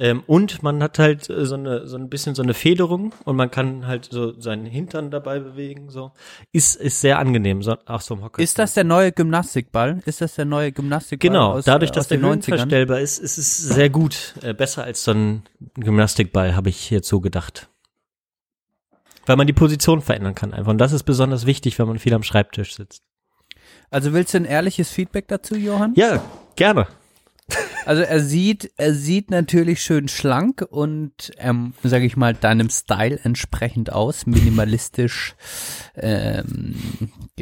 Ähm, 0.00 0.22
und 0.28 0.62
man 0.62 0.80
hat 0.80 1.00
halt 1.00 1.28
äh, 1.28 1.44
so 1.44 1.56
eine 1.56 1.88
so 1.88 1.96
ein 1.96 2.08
bisschen 2.08 2.36
so 2.36 2.42
eine 2.42 2.54
Federung 2.54 3.12
und 3.24 3.34
man 3.34 3.50
kann 3.50 3.88
halt 3.88 4.08
so 4.10 4.38
seinen 4.40 4.64
Hintern 4.64 5.10
dabei 5.10 5.40
bewegen. 5.40 5.90
So 5.90 6.12
ist 6.52 6.76
ist 6.76 7.00
sehr 7.00 7.18
angenehm. 7.18 7.64
So, 7.64 7.76
ach 7.84 8.00
so 8.00 8.14
im 8.14 8.22
Hocker. 8.22 8.40
Ist 8.40 8.60
das 8.60 8.74
der 8.74 8.84
neue 8.84 9.10
Gymnastikball? 9.10 10.00
Ist 10.06 10.20
das 10.20 10.36
der 10.36 10.44
neue 10.44 10.70
Gymnastikball? 10.70 11.28
Genau, 11.28 11.52
aus, 11.54 11.64
dadurch, 11.64 11.90
äh, 11.90 11.94
dass 11.94 12.06
der 12.06 12.18
den 12.18 12.26
90ern? 12.26 12.30
höhenverstellbar 12.30 13.00
ist, 13.00 13.18
ist 13.18 13.38
es 13.38 13.58
sehr 13.58 13.90
gut. 13.90 14.34
Äh, 14.42 14.54
besser 14.54 14.84
als 14.84 15.02
so 15.02 15.10
ein 15.10 15.42
Gymnastikball, 15.74 16.54
habe 16.54 16.68
ich 16.68 16.90
jetzt 16.90 17.08
so 17.08 17.20
gedacht. 17.20 17.68
Weil 19.26 19.36
man 19.36 19.48
die 19.48 19.52
Position 19.52 20.00
verändern 20.00 20.36
kann 20.36 20.54
einfach. 20.54 20.70
Und 20.70 20.78
das 20.78 20.92
ist 20.92 21.02
besonders 21.02 21.44
wichtig, 21.44 21.76
wenn 21.80 21.88
man 21.88 21.98
viel 21.98 22.14
am 22.14 22.22
Schreibtisch 22.22 22.76
sitzt. 22.76 23.02
Also 23.90 24.12
willst 24.12 24.32
du 24.32 24.38
ein 24.38 24.44
ehrliches 24.44 24.90
Feedback 24.90 25.26
dazu, 25.26 25.56
Johann? 25.56 25.94
Ja, 25.96 26.22
gerne. 26.54 26.86
Also 27.86 28.02
er 28.02 28.20
sieht, 28.20 28.72
er 28.76 28.92
sieht 28.92 29.30
natürlich 29.30 29.80
schön 29.80 30.08
schlank 30.08 30.60
und, 30.68 31.32
ähm, 31.38 31.72
sage 31.82 32.04
ich 32.04 32.18
mal, 32.18 32.34
deinem 32.34 32.68
Style 32.68 33.18
entsprechend 33.22 33.90
aus, 33.92 34.26
minimalistisch, 34.26 35.34
ähm, 35.96 36.74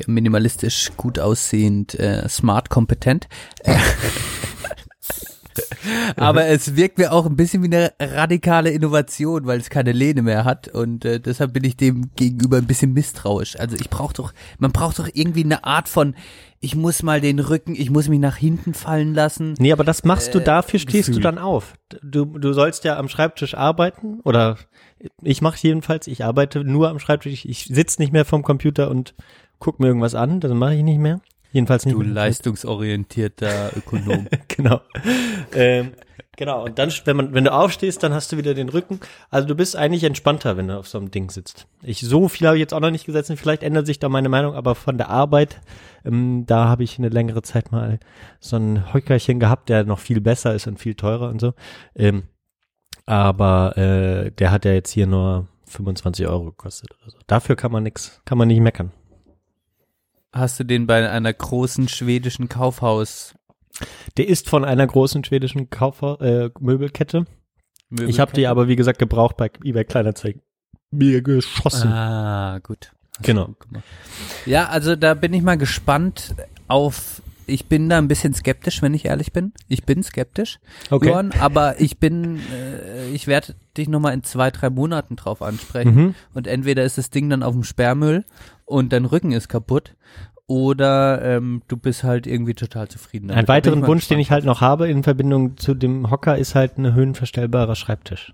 minimalistisch 0.07 0.93
gut 0.97 1.19
aussehend, 1.19 1.99
äh, 1.99 2.29
smart, 2.29 2.71
kompetent. 2.71 3.27
Aber 6.17 6.47
es 6.47 6.77
wirkt 6.77 6.99
mir 6.99 7.13
auch 7.13 7.27
ein 7.27 7.37
bisschen 7.37 7.63
wie 7.63 7.75
eine 7.75 7.93
radikale 7.99 8.71
Innovation, 8.71 9.47
weil 9.47 9.59
es 9.59 9.71
keine 9.71 9.93
Lehne 9.93 10.23
mehr 10.23 10.45
hat 10.45 10.69
und 10.69 11.05
äh, 11.05 11.21
deshalb 11.21 11.53
bin 11.53 11.65
ich 11.65 11.77
dem 11.77 12.11
gegenüber 12.15 12.59
ein 12.59 12.67
bisschen 12.67 12.93
misstrauisch. 12.93 13.59
Also 13.59 13.77
ich 13.77 13.91
brauche 13.91 14.15
doch, 14.15 14.33
man 14.59 14.73
braucht 14.73 14.99
doch 14.99 15.09
irgendwie 15.13 15.45
eine 15.45 15.65
Art 15.65 15.89
von, 15.89 16.15
ich 16.61 16.75
muss 16.75 17.03
mal 17.03 17.21
den 17.21 17.39
Rücken, 17.39 17.75
ich 17.75 17.91
muss 17.91 18.09
mich 18.09 18.19
nach 18.19 18.37
hinten 18.37 18.75
fallen 18.75 19.15
lassen. 19.15 19.55
Nee, 19.59 19.73
aber 19.73 19.85
das 19.85 20.05
machst 20.05 20.35
du, 20.35 20.39
Äh, 20.39 20.45
dafür 20.45 20.79
stehst 20.81 21.09
du 21.09 21.13
Gefühl. 21.13 21.23
dann 21.23 21.39
auf. 21.39 21.75
Du, 22.03 22.25
du 22.25 22.53
sollst 22.53 22.85
ja 22.85 22.97
am 22.99 23.09
Schreibtisch 23.09 23.55
arbeiten 23.55 24.21
oder 24.25 24.57
ich 25.23 25.43
mache 25.43 25.59
jedenfalls, 25.61 26.07
ich 26.07 26.25
arbeite 26.25 26.65
nur 26.65 26.89
am 26.89 26.99
Schreibtisch. 26.99 27.33
Ich, 27.33 27.49
ich 27.49 27.65
sitze 27.67 28.01
nicht 28.01 28.13
mehr 28.13 28.25
vom 28.25 28.43
Computer 28.43 28.91
und 28.91 29.15
guck 29.59 29.81
mir 29.81 29.87
irgendwas 29.89 30.15
an, 30.15 30.41
das 30.41 30.53
mache 30.53 30.75
ich 30.75 30.83
nicht 30.83 30.99
mehr. 30.99 31.21
Jedenfalls 31.57 31.87
nicht 31.87 31.95
Du 31.95 32.03
leistungsorientierter 32.03 33.75
Ökonom. 33.75 34.29
genau. 34.49 34.83
ähm, 35.55 35.93
genau. 36.37 36.67
Und 36.67 36.79
dann, 36.79 36.93
wenn 37.07 37.17
man, 37.17 37.33
wenn 37.33 37.45
du 37.45 37.53
aufstehst, 37.53 38.03
dann 38.03 38.13
hast 38.13 38.31
du 38.31 38.37
wieder 38.37 38.53
den 38.53 38.69
Rücken. 38.69 39.01
Also 39.31 39.49
du 39.49 39.55
bist 39.55 39.75
eigentlich 39.75 40.05
entspannter, 40.05 40.59
wenn 40.59 40.69
du 40.69 40.79
auf 40.79 40.87
so 40.87 40.99
einem 40.99 41.11
Ding 41.11 41.31
sitzt. 41.31 41.67
Ich 41.83 42.01
so 42.01 42.29
viel 42.29 42.47
habe 42.47 42.59
ich 42.59 42.61
jetzt 42.61 42.75
auch 42.75 42.81
noch 42.81 42.91
nicht 42.91 43.07
gesetzt. 43.07 43.31
und 43.31 43.39
Vielleicht 43.39 43.63
ändert 43.63 43.87
sich 43.87 43.99
da 43.99 44.11
meine 44.11 44.29
Meinung, 44.29 44.55
aber 44.55 44.75
von 44.75 44.99
der 44.99 45.09
Arbeit, 45.09 45.63
ähm, 46.05 46.45
da 46.47 46.69
habe 46.69 46.85
ich 46.85 46.99
eine 46.99 47.09
längere 47.09 47.41
Zeit 47.41 47.73
mal 47.73 48.01
so 48.39 48.57
ein 48.57 48.93
Hockerchen 48.93 49.41
gehabt, 49.41 49.71
der 49.71 49.85
noch 49.85 49.99
viel 49.99 50.21
besser 50.21 50.55
ist 50.55 50.67
und 50.67 50.79
viel 50.79 50.95
teurer 50.95 51.31
und 51.31 51.41
so. 51.41 51.55
Ähm, 51.95 52.25
aber 53.07 53.79
äh, 53.79 54.31
der 54.31 54.51
hat 54.51 54.67
ja 54.67 54.73
jetzt 54.73 54.91
hier 54.91 55.07
nur 55.07 55.49
25 55.69 56.29
Euro 56.29 56.45
gekostet 56.45 56.91
oder 57.01 57.13
so. 57.13 57.19
Dafür 57.27 57.57
kann 57.57 57.73
man 57.73 57.83
nix, 57.83 58.21
kann 58.27 58.37
man 58.37 58.49
nicht 58.49 58.61
meckern. 58.61 58.93
Hast 60.37 60.61
du 60.61 60.65
den 60.65 60.87
bei 60.87 61.09
einer 61.11 61.33
großen 61.33 61.89
schwedischen 61.89 62.49
Kaufhaus 62.49 63.35
Der 64.17 64.29
ist 64.29 64.49
von 64.51 64.65
einer 64.65 64.87
großen 64.87 65.25
schwedischen 65.25 65.71
Kaufha 65.71 66.17
äh, 66.17 66.51
Möbelkette. 66.61 67.25
Ich 67.91 68.21
habe 68.21 68.33
die 68.33 68.47
aber, 68.47 68.69
wie 68.69 68.77
gesagt, 68.77 68.99
gebraucht 68.99 69.37
bei 69.37 69.51
eBay 69.65 69.85
Kleinanzeigen. 69.85 70.43
Mir 70.91 71.23
geschossen. 71.23 71.91
Ah, 71.91 72.59
gut. 72.63 72.93
Hast 73.17 73.25
Genau. 73.27 73.47
gut. 73.47 73.83
Ja, 74.45 74.69
also 74.69 74.95
da 74.97 75.15
bin 75.15 75.33
ich 75.33 75.43
mal 75.43 75.57
gespannt 75.57 76.35
auf. 76.69 77.23
Ich 77.47 77.67
bin 77.67 77.89
da 77.89 77.99
ein 77.99 78.09
bisschen 78.09 78.35
skeptisch, 78.35 78.83
wenn 78.83 78.93
ich 78.95 79.05
ehrlich 79.05 79.33
bin. 79.33 79.53
Ich 79.69 79.85
bin 79.85 80.03
skeptisch, 80.03 80.59
Okay. 80.91 81.09
Johann, 81.09 81.33
aber 81.39 81.81
ich 81.81 81.99
bin, 81.99 82.41
äh, 82.53 83.09
ich 83.11 83.27
werde 83.27 83.55
dich 83.77 83.89
nochmal 83.89 84.15
in 84.15 84.25
zwei, 84.25 84.51
drei 84.51 84.69
Monaten 84.71 85.17
drauf 85.17 85.43
ansprechen. 85.43 85.95
Mhm. 85.95 86.15
Und 86.35 86.47
entweder 86.47 86.83
ist 86.85 86.99
das 86.99 87.11
Ding 87.11 87.31
dann 87.31 87.43
auf 87.43 87.55
dem 87.55 87.63
Sperrmüll 87.63 88.25
und 88.65 88.93
dein 88.93 89.05
Rücken 89.05 89.33
ist 89.33 89.49
kaputt, 89.49 89.95
oder 90.49 91.23
ähm, 91.23 91.63
du 91.69 91.77
bist 91.77 92.05
halt 92.05 92.27
irgendwie 92.27 92.55
total 92.55 92.89
zufrieden. 92.89 93.29
damit. 93.29 93.45
Ein 93.45 93.49
weiteren 93.49 93.81
mal 93.81 93.89
Wunsch, 93.89 94.07
den 94.09 94.19
ich 94.21 94.31
halt 94.31 94.45
noch 94.45 94.61
habe 94.61 94.89
in 94.89 95.03
Verbindung 95.03 95.57
zu 95.57 95.75
dem 95.75 96.11
Hocker, 96.11 96.39
ist 96.39 96.55
halt 96.55 96.79
ein 96.79 96.95
höhenverstellbarer 96.95 97.75
Schreibtisch. 97.75 98.33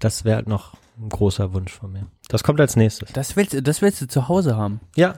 Das 0.00 0.24
wäre 0.24 0.36
halt 0.36 0.48
noch 0.48 0.74
ein 1.00 1.08
großer 1.08 1.52
Wunsch 1.52 1.72
von 1.72 1.92
mir. 1.92 2.06
Das 2.28 2.42
kommt 2.42 2.60
als 2.60 2.74
nächstes. 2.76 3.12
Das 3.12 3.36
willst, 3.36 3.52
du- 3.54 3.62
das 3.62 3.80
willst 3.80 4.00
du 4.02 4.08
zu 4.08 4.28
Hause 4.28 4.56
haben. 4.56 4.80
Ja, 4.96 5.16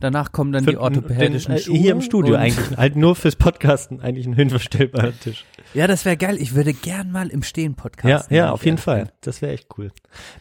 Danach 0.00 0.32
kommen 0.32 0.52
dann 0.52 0.64
für- 0.64 0.70
die 0.70 0.76
orthopädischen 0.76 1.52
den, 1.52 1.58
äh, 1.58 1.62
Schuhe. 1.62 1.76
Hier 1.76 1.92
im 1.92 2.00
Studio 2.02 2.36
eigentlich. 2.36 2.76
Halt 2.76 2.96
nur 2.96 3.14
fürs 3.16 3.36
Podcasten 3.36 4.00
eigentlich 4.00 4.26
ein 4.26 4.36
höhenverstellbarer 4.36 5.18
Tisch. 5.18 5.44
Ja, 5.74 5.86
das 5.86 6.04
wäre 6.04 6.16
geil. 6.16 6.36
Ich 6.40 6.54
würde 6.54 6.72
gern 6.72 7.10
mal 7.10 7.28
im 7.28 7.42
Stehen 7.42 7.72
Ja, 7.76 7.82
podcasten. 7.82 8.36
ja, 8.36 8.44
wenn 8.44 8.50
auf 8.50 8.64
jeden 8.64 8.78
Fall. 8.78 9.04
bin. 9.06 9.12
Das 9.22 9.42
wäre 9.42 9.52
echt 9.52 9.68
cool. 9.76 9.90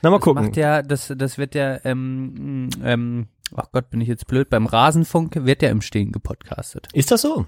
Na, 0.02 0.10
mal 0.10 0.18
Das 0.18 0.24
gucken. 0.24 0.46
macht 0.46 0.58
ja, 0.58 0.82
das, 0.82 1.14
das 1.18 1.38
wird 1.38 1.56
ja, 1.56 1.80
ähm, 1.86 2.70
ähm, 2.84 3.28
ach 3.56 3.72
Gott, 3.72 3.90
bin 3.90 4.00
ich 4.02 4.08
jetzt 4.08 4.28
blöd, 4.28 4.50
beim 4.50 4.66
Rasenfunk 4.66 5.46
wird 5.46 5.62
ja 5.62 5.70
im 5.70 5.82
Stehen 5.82 6.12
gepodcastet. 6.12 6.88
Ist 6.94 7.12
das 7.12 7.22
so? 7.24 7.46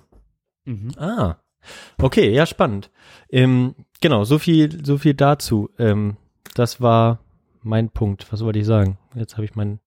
Mhm. 0.66 0.92
Ah, 0.98 1.36
okay, 2.02 2.32
ja, 2.32 2.46
spannend. 2.46 2.90
Ähm, 3.30 3.76
genau, 4.02 4.24
so 4.24 4.40
viel, 4.40 4.84
so 4.86 4.98
viel 4.98 5.14
dazu. 5.14 5.70
Ähm, 5.78 6.18
das 6.56 6.82
war 6.82 7.20
mein 7.62 7.90
Punkt. 7.90 8.32
Was 8.32 8.42
wollte 8.44 8.60
ich 8.60 8.66
sagen? 8.66 8.98
Jetzt 9.16 9.34
habe 9.36 9.46
ich 9.46 9.56
meinen, 9.56 9.80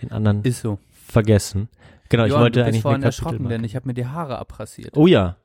den 0.00 0.12
anderen 0.12 0.42
Ist 0.44 0.60
so. 0.60 0.78
Vergessen. 1.06 1.68
Genau, 2.08 2.24
ich 2.24 2.30
Johann, 2.30 2.42
wollte 2.42 2.60
du 2.60 2.64
bist 2.64 2.68
eigentlich 2.68 2.82
vorhin 2.82 3.02
erschrocken, 3.02 3.48
denn 3.48 3.64
ich 3.64 3.74
habe 3.76 3.88
mir 3.88 3.94
die 3.94 4.06
Haare 4.06 4.38
abrasiert. 4.38 4.96
Oh 4.96 5.06
ja. 5.06 5.36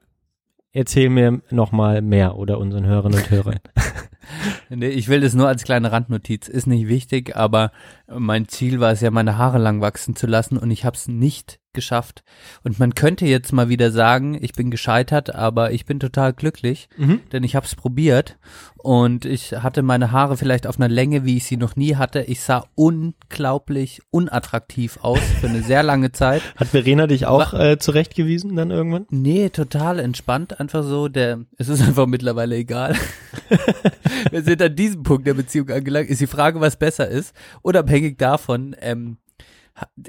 Erzähl 0.73 1.09
mir 1.09 1.41
noch 1.49 1.71
mal 1.71 2.01
mehr 2.01 2.37
oder 2.37 2.57
unseren 2.57 2.85
Hörerinnen 2.85 3.19
und 3.19 3.29
Hörern. 3.29 3.59
Nee, 4.69 4.87
ich 4.87 5.07
will 5.07 5.21
das 5.21 5.33
nur 5.33 5.47
als 5.47 5.63
kleine 5.63 5.91
Randnotiz. 5.91 6.47
Ist 6.47 6.67
nicht 6.67 6.87
wichtig, 6.87 7.35
aber 7.35 7.71
mein 8.07 8.47
Ziel 8.47 8.79
war 8.79 8.91
es 8.91 9.01
ja, 9.01 9.11
meine 9.11 9.37
Haare 9.37 9.57
lang 9.57 9.81
wachsen 9.81 10.15
zu 10.15 10.27
lassen 10.27 10.57
und 10.57 10.71
ich 10.71 10.85
habe 10.85 10.95
es 10.95 11.07
nicht 11.07 11.59
geschafft. 11.73 12.23
Und 12.63 12.79
man 12.79 12.95
könnte 12.95 13.25
jetzt 13.25 13.51
mal 13.53 13.69
wieder 13.69 13.91
sagen, 13.91 14.37
ich 14.41 14.53
bin 14.53 14.71
gescheitert, 14.71 15.33
aber 15.33 15.71
ich 15.71 15.85
bin 15.85 15.99
total 15.99 16.33
glücklich, 16.33 16.89
Mhm. 16.97 17.21
denn 17.31 17.43
ich 17.43 17.55
habe 17.55 17.65
es 17.65 17.75
probiert 17.75 18.37
und 18.77 19.25
ich 19.25 19.53
hatte 19.53 19.81
meine 19.81 20.11
Haare 20.11 20.37
vielleicht 20.37 20.67
auf 20.67 20.77
einer 20.79 20.89
Länge, 20.89 21.23
wie 21.25 21.37
ich 21.37 21.45
sie 21.45 21.57
noch 21.57 21.75
nie 21.75 21.95
hatte. 21.95 22.21
Ich 22.21 22.41
sah 22.41 22.65
unglaublich 22.75 24.01
unattraktiv 24.09 24.99
aus 25.01 25.19
für 25.39 25.47
eine 25.47 25.61
sehr 25.63 25.83
lange 25.83 26.11
Zeit. 26.11 26.41
Hat 26.57 26.67
Verena 26.69 27.07
dich 27.07 27.25
auch 27.25 27.53
äh, 27.53 27.77
zurechtgewiesen 27.77 28.55
dann 28.55 28.71
irgendwann? 28.71 29.05
Nee, 29.09 29.49
total 29.49 29.99
entspannt, 29.99 30.59
einfach 30.59 30.83
so, 30.83 31.07
der, 31.07 31.45
es 31.57 31.69
ist 31.69 31.81
einfach 31.81 32.07
mittlerweile 32.07 32.55
egal. 32.55 32.95
Wir 34.31 34.43
sind 34.43 34.61
an 34.61 34.75
diesem 34.75 35.03
Punkt 35.03 35.25
der 35.27 35.33
Beziehung 35.33 35.69
angelangt, 35.69 36.09
ist 36.09 36.21
die 36.21 36.27
Frage, 36.27 36.59
was 36.61 36.77
besser 36.77 37.07
ist, 37.07 37.33
unabhängig 37.61 38.17
davon, 38.17 38.75
ähm, 38.79 39.17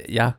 ja, 0.09 0.37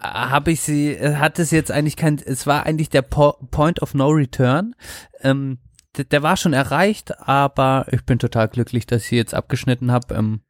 habe 0.00 0.52
ich 0.52 0.60
sie, 0.62 0.94
äh, 0.94 1.16
hat 1.16 1.38
es 1.38 1.50
jetzt 1.50 1.70
eigentlich 1.70 1.96
kein, 1.96 2.18
es 2.24 2.46
war 2.46 2.66
eigentlich 2.66 2.88
der 2.88 3.02
po 3.02 3.32
Point 3.50 3.82
of 3.82 3.94
No 3.94 4.08
Return, 4.08 4.74
ähm, 5.20 5.58
der, 5.96 6.04
der 6.04 6.22
war 6.22 6.36
schon 6.36 6.52
erreicht, 6.52 7.18
aber 7.20 7.86
ich 7.90 8.04
bin 8.04 8.18
total 8.18 8.48
glücklich, 8.48 8.86
dass 8.86 9.02
ich 9.02 9.08
sie 9.08 9.16
jetzt 9.16 9.34
abgeschnitten 9.34 9.90
habe, 9.92 10.14
ähm, 10.14 10.40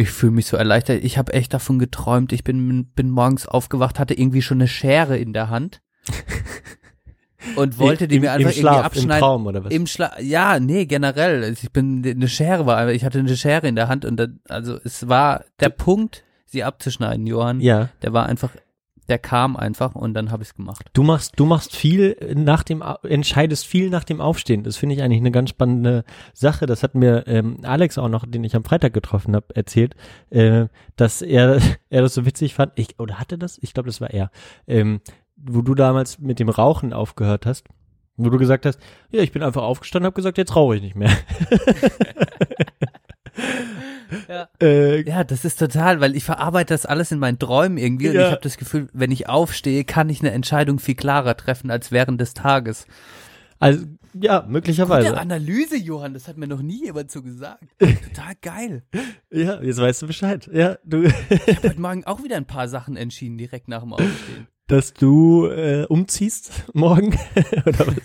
ich 0.00 0.10
fühle 0.10 0.32
mich 0.32 0.46
so 0.46 0.56
erleichtert. 0.56 1.02
Ich 1.02 1.18
habe 1.18 1.32
echt 1.32 1.52
davon 1.52 1.80
geträumt. 1.80 2.32
Ich 2.32 2.44
bin, 2.44 2.86
bin 2.92 3.10
morgens 3.10 3.48
aufgewacht, 3.48 3.98
hatte 3.98 4.14
irgendwie 4.14 4.42
schon 4.42 4.58
eine 4.58 4.68
Schere 4.68 5.18
in 5.18 5.32
der 5.32 5.50
Hand 5.50 5.82
und 7.56 7.78
wollte 7.78 8.06
die 8.08 8.16
Im- 8.16 8.22
mir 8.22 8.32
einfach 8.32 8.50
im 8.50 8.56
Schlaf, 8.56 8.74
irgendwie 8.76 8.86
abschneiden. 8.86 9.12
Im 9.16 9.20
Traum 9.20 9.46
oder 9.46 9.64
was? 9.64 9.72
Im 9.72 9.86
Schla 9.88 10.20
ja, 10.20 10.60
nee, 10.60 10.86
generell. 10.86 11.42
Also 11.42 11.64
Ich 11.64 11.72
bin 11.72 12.04
eine 12.06 12.28
Schere 12.28 12.64
war, 12.66 12.88
ich 12.90 13.04
hatte 13.04 13.18
eine 13.18 13.36
Schere 13.36 13.66
in 13.66 13.74
der 13.74 13.88
Hand 13.88 14.04
und 14.04 14.16
dann, 14.18 14.38
also 14.48 14.78
es 14.84 15.08
war 15.08 15.44
der 15.58 15.70
Punkt, 15.70 16.24
sie 16.48 16.64
abzuschneiden, 16.64 17.26
Johann. 17.26 17.60
ja. 17.60 17.90
Der 18.02 18.12
war 18.12 18.26
einfach, 18.26 18.50
der 19.08 19.18
kam 19.18 19.56
einfach 19.56 19.94
und 19.94 20.14
dann 20.14 20.30
habe 20.30 20.42
ich 20.42 20.50
es 20.50 20.54
gemacht. 20.54 20.90
Du 20.92 21.02
machst, 21.02 21.34
du 21.36 21.46
machst 21.46 21.74
viel 21.74 22.16
nach 22.34 22.62
dem, 22.62 22.82
entscheidest 23.02 23.66
viel 23.66 23.90
nach 23.90 24.04
dem 24.04 24.20
Aufstehen. 24.20 24.64
Das 24.64 24.76
finde 24.76 24.94
ich 24.94 25.02
eigentlich 25.02 25.20
eine 25.20 25.30
ganz 25.30 25.50
spannende 25.50 26.04
Sache. 26.34 26.66
Das 26.66 26.82
hat 26.82 26.94
mir 26.94 27.26
ähm, 27.26 27.58
Alex 27.62 27.96
auch 27.96 28.08
noch, 28.08 28.26
den 28.26 28.44
ich 28.44 28.54
am 28.54 28.64
Freitag 28.64 28.92
getroffen 28.92 29.34
habe, 29.34 29.54
erzählt, 29.54 29.94
äh, 30.30 30.66
dass 30.96 31.22
er, 31.22 31.58
er 31.90 32.02
das 32.02 32.14
so 32.14 32.26
witzig 32.26 32.54
fand. 32.54 32.72
Ich, 32.76 32.98
oder 32.98 33.18
hatte 33.18 33.38
das? 33.38 33.58
Ich 33.62 33.72
glaube, 33.72 33.88
das 33.88 34.00
war 34.00 34.10
er. 34.10 34.30
Ähm, 34.66 35.00
wo 35.36 35.62
du 35.62 35.74
damals 35.74 36.18
mit 36.18 36.38
dem 36.40 36.48
Rauchen 36.48 36.92
aufgehört 36.92 37.46
hast. 37.46 37.66
Wo 38.16 38.30
du 38.30 38.38
gesagt 38.38 38.66
hast, 38.66 38.80
ja, 39.10 39.22
ich 39.22 39.30
bin 39.30 39.44
einfach 39.44 39.62
aufgestanden, 39.62 40.06
habe 40.06 40.16
gesagt, 40.16 40.38
jetzt 40.38 40.56
rauche 40.56 40.76
ich 40.76 40.82
nicht 40.82 40.96
mehr. 40.96 41.10
Ja. 44.28 44.48
äh, 44.62 45.02
Ja, 45.08 45.24
das 45.24 45.44
ist 45.44 45.58
total, 45.58 46.00
weil 46.00 46.14
ich 46.14 46.24
verarbeite 46.24 46.74
das 46.74 46.86
alles 46.86 47.10
in 47.12 47.18
meinen 47.18 47.38
Träumen 47.38 47.78
irgendwie 47.78 48.08
und 48.08 48.14
Ja. 48.14 48.26
ich 48.26 48.32
habe 48.32 48.42
das 48.42 48.58
Gefühl, 48.58 48.88
wenn 48.92 49.10
ich 49.10 49.28
aufstehe, 49.28 49.84
kann 49.84 50.08
ich 50.10 50.20
eine 50.20 50.30
Entscheidung 50.32 50.78
viel 50.78 50.94
klarer 50.96 51.36
treffen 51.36 51.70
als 51.70 51.90
während 51.92 52.20
des 52.20 52.34
Tages. 52.34 52.86
also, 53.58 53.86
ja, 54.14 54.44
möglicherweise. 54.48 55.08
Gute 55.08 55.20
Analyse, 55.20 55.76
Johann, 55.76 56.14
das 56.14 56.28
hat 56.28 56.36
mir 56.38 56.46
noch 56.46 56.62
nie 56.62 56.84
jemand 56.86 57.10
so 57.10 57.22
gesagt. 57.22 57.64
Total 57.78 58.34
geil. 58.42 58.82
Ja, 59.30 59.60
jetzt 59.62 59.78
weißt 59.80 60.02
du 60.02 60.06
Bescheid. 60.06 60.48
Ja, 60.52 60.78
du, 60.84 61.02
Ich 61.46 61.56
habe 61.56 61.68
heute 61.68 61.80
Morgen 61.80 62.04
auch 62.04 62.22
wieder 62.24 62.36
ein 62.36 62.46
paar 62.46 62.68
Sachen 62.68 62.96
entschieden, 62.96 63.36
direkt 63.38 63.68
nach 63.68 63.82
dem 63.82 63.92
Aufstehen. 63.92 64.46
dass 64.68 64.92
du 64.94 65.46
äh, 65.46 65.84
umziehst 65.88 66.64
morgen 66.74 67.18
oder 67.66 67.86
was? 67.86 67.96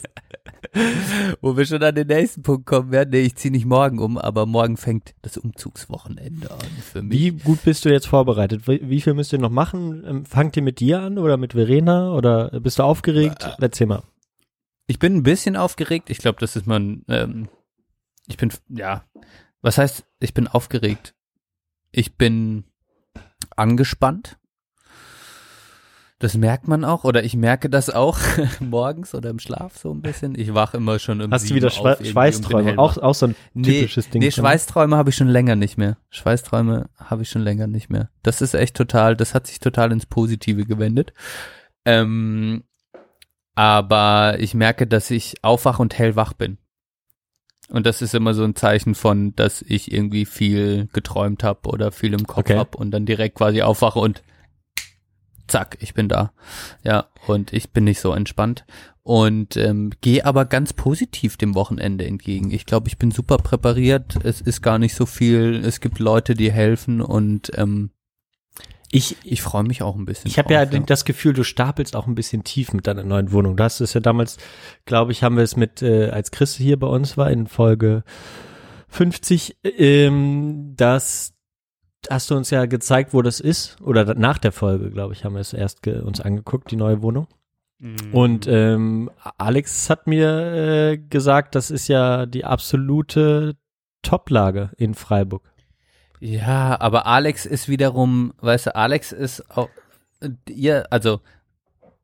Wo 1.41 1.57
wir 1.57 1.65
schon 1.65 1.83
an 1.83 1.95
den 1.95 2.07
nächsten 2.07 2.43
Punkt 2.43 2.65
kommen 2.65 2.91
werden. 2.91 3.09
Nee, 3.11 3.21
ich 3.21 3.35
ziehe 3.35 3.51
nicht 3.51 3.65
morgen 3.65 3.99
um, 3.99 4.17
aber 4.17 4.45
morgen 4.45 4.77
fängt 4.77 5.13
das 5.21 5.37
Umzugswochenende 5.37 6.51
an 6.51 6.59
für 6.81 7.01
mich. 7.01 7.19
Wie 7.19 7.31
gut 7.31 7.63
bist 7.63 7.85
du 7.85 7.89
jetzt 7.89 8.07
vorbereitet? 8.07 8.67
Wie, 8.67 8.87
wie 8.89 9.01
viel 9.01 9.13
müsst 9.13 9.33
ihr 9.33 9.39
noch 9.39 9.49
machen? 9.49 10.03
Ähm, 10.05 10.25
Fangt 10.25 10.55
ihr 10.57 10.63
mit 10.63 10.79
dir 10.79 11.01
an 11.01 11.17
oder 11.17 11.37
mit 11.37 11.53
Verena 11.53 12.13
oder 12.13 12.59
bist 12.59 12.79
du 12.79 12.83
aufgeregt? 12.83 13.43
Äh, 13.43 13.61
Erzähl 13.61 13.87
mal. 13.87 14.03
Ich 14.87 14.99
bin 14.99 15.15
ein 15.15 15.23
bisschen 15.23 15.55
aufgeregt. 15.55 16.09
Ich 16.09 16.17
glaube, 16.17 16.39
das 16.39 16.55
ist 16.55 16.67
man, 16.67 17.03
ähm, 17.07 17.49
ich 18.27 18.37
bin, 18.37 18.51
ja, 18.69 19.03
was 19.61 19.77
heißt, 19.77 20.05
ich 20.19 20.33
bin 20.33 20.47
aufgeregt? 20.47 21.15
Ich 21.91 22.15
bin 22.15 22.65
angespannt. 23.55 24.37
Das 26.23 26.37
merkt 26.37 26.69
man 26.69 26.85
auch, 26.85 27.03
oder 27.03 27.25
ich 27.25 27.35
merke 27.35 27.69
das 27.69 27.89
auch 27.89 28.17
morgens 28.61 29.13
oder 29.13 29.29
im 29.29 29.39
Schlaf 29.39 29.77
so 29.77 29.91
ein 29.93 30.01
bisschen. 30.01 30.39
Ich 30.39 30.53
wache 30.53 30.77
immer 30.77 30.97
schon 30.97 31.19
im 31.19 31.29
Hast 31.33 31.49
du 31.49 31.55
wieder 31.55 31.69
Schwe 31.69 31.97
Schweißträume? 32.01 32.79
Auch, 32.79 32.97
auch 32.97 33.13
so 33.13 33.25
ein 33.25 33.35
typisches 33.61 34.05
nee, 34.05 34.11
Ding. 34.13 34.21
Nee, 34.21 34.31
Schweißträume 34.31 34.95
habe 34.95 35.09
ich 35.09 35.17
schon 35.17 35.27
länger 35.27 35.57
nicht 35.57 35.77
mehr. 35.77 35.97
Schweißträume 36.11 36.89
habe 36.95 37.23
ich 37.23 37.29
schon 37.29 37.41
länger 37.41 37.67
nicht 37.67 37.89
mehr. 37.89 38.09
Das 38.21 38.41
ist 38.41 38.53
echt 38.53 38.77
total, 38.77 39.17
das 39.17 39.33
hat 39.35 39.47
sich 39.47 39.59
total 39.59 39.91
ins 39.91 40.05
Positive 40.05 40.63
gewendet. 40.63 41.11
Ähm, 41.83 42.63
aber 43.53 44.37
ich 44.39 44.53
merke, 44.53 44.87
dass 44.87 45.11
ich 45.11 45.43
aufwach 45.43 45.79
und 45.79 45.97
hellwach 45.99 46.31
bin. 46.31 46.57
Und 47.67 47.85
das 47.85 48.01
ist 48.01 48.15
immer 48.15 48.33
so 48.33 48.45
ein 48.45 48.55
Zeichen 48.55 48.95
von, 48.95 49.35
dass 49.35 49.61
ich 49.61 49.91
irgendwie 49.91 50.23
viel 50.23 50.87
geträumt 50.93 51.43
habe 51.43 51.67
oder 51.67 51.91
viel 51.91 52.13
im 52.13 52.27
Kopf 52.27 52.45
Okay. 52.45 52.57
hab 52.57 52.75
und 52.75 52.91
dann 52.91 53.05
direkt 53.05 53.35
quasi 53.35 53.61
aufwache 53.61 53.99
und 53.99 54.23
zack, 55.53 55.77
ich 55.81 55.93
bin 55.93 56.09
da. 56.09 56.33
Ja, 56.83 57.05
und 57.27 57.53
ich 57.53 57.69
bin 57.69 57.83
nicht 57.83 57.99
so 57.99 58.11
entspannt 58.11 58.65
und 59.03 59.55
ähm, 59.55 59.91
gehe 60.01 60.25
aber 60.25 60.45
ganz 60.45 60.73
positiv 60.73 61.37
dem 61.37 61.53
Wochenende 61.53 62.05
entgegen. 62.05 62.49
Ich 62.49 62.65
glaube, 62.65 62.87
ich 62.87 62.97
bin 62.97 63.11
super 63.11 63.37
präpariert. 63.37 64.17
Es 64.23 64.41
ist 64.41 64.63
gar 64.63 64.79
nicht 64.79 64.95
so 64.95 65.05
viel. 65.05 65.61
Es 65.63 65.79
gibt 65.79 65.99
Leute, 65.99 66.33
die 66.33 66.51
helfen 66.51 67.01
und 67.01 67.51
ähm, 67.55 67.91
Ich, 68.89 69.17
ich 69.23 69.43
freue 69.43 69.63
mich 69.63 69.83
auch 69.83 69.95
ein 69.95 70.05
bisschen. 70.05 70.29
Ich 70.29 70.39
habe 70.39 70.53
ja 70.53 70.65
drauf, 70.65 70.85
das 70.87 71.05
Gefühl, 71.05 71.33
du 71.33 71.43
stapelst 71.43 71.95
auch 71.95 72.07
ein 72.07 72.15
bisschen 72.15 72.43
tief 72.43 72.73
mit 72.73 72.87
deiner 72.87 73.03
neuen 73.03 73.31
Wohnung. 73.31 73.55
Du 73.55 73.63
hast 73.63 73.79
es 73.79 73.93
ja 73.93 74.01
damals, 74.01 74.37
glaube 74.85 75.11
ich, 75.11 75.21
haben 75.21 75.35
wir 75.35 75.43
es 75.43 75.55
mit, 75.55 75.83
äh, 75.83 76.09
als 76.09 76.31
Chris 76.31 76.55
hier 76.55 76.79
bei 76.79 76.87
uns 76.87 77.15
war, 77.15 77.29
in 77.29 77.45
Folge 77.45 78.03
50, 78.89 79.57
ähm, 79.63 80.73
das 80.75 81.32
hast 82.09 82.29
du 82.29 82.35
uns 82.35 82.49
ja 82.49 82.65
gezeigt, 82.65 83.13
wo 83.13 83.21
das 83.21 83.39
ist. 83.39 83.81
Oder 83.81 84.13
nach 84.15 84.37
der 84.37 84.51
Folge, 84.51 84.89
glaube 84.89 85.13
ich, 85.13 85.23
haben 85.23 85.33
wir 85.33 85.41
es 85.41 85.53
erst 85.53 85.85
uns 85.87 86.21
angeguckt, 86.21 86.71
die 86.71 86.75
neue 86.75 87.01
Wohnung. 87.01 87.27
Und 88.13 88.47
ähm, 88.47 89.11
Alex 89.37 89.89
hat 89.89 90.07
mir 90.07 90.53
äh, 90.53 90.97
gesagt, 90.97 91.53
das 91.55 91.69
ist 91.69 91.89
ja 91.89 92.25
die 92.25 92.45
absolute 92.45 93.57
Toplage 94.03 94.71
in 94.77 94.93
Freiburg. 94.93 95.43
Ja, 96.21 96.79
aber 96.79 97.07
Alex 97.07 97.45
ist 97.45 97.67
wiederum, 97.67 98.33
weißt 98.39 98.67
du, 98.67 98.75
Alex 98.77 99.11
ist 99.11 99.51
auch, 99.51 99.67
ihr, 100.47 100.85
also 100.91 101.19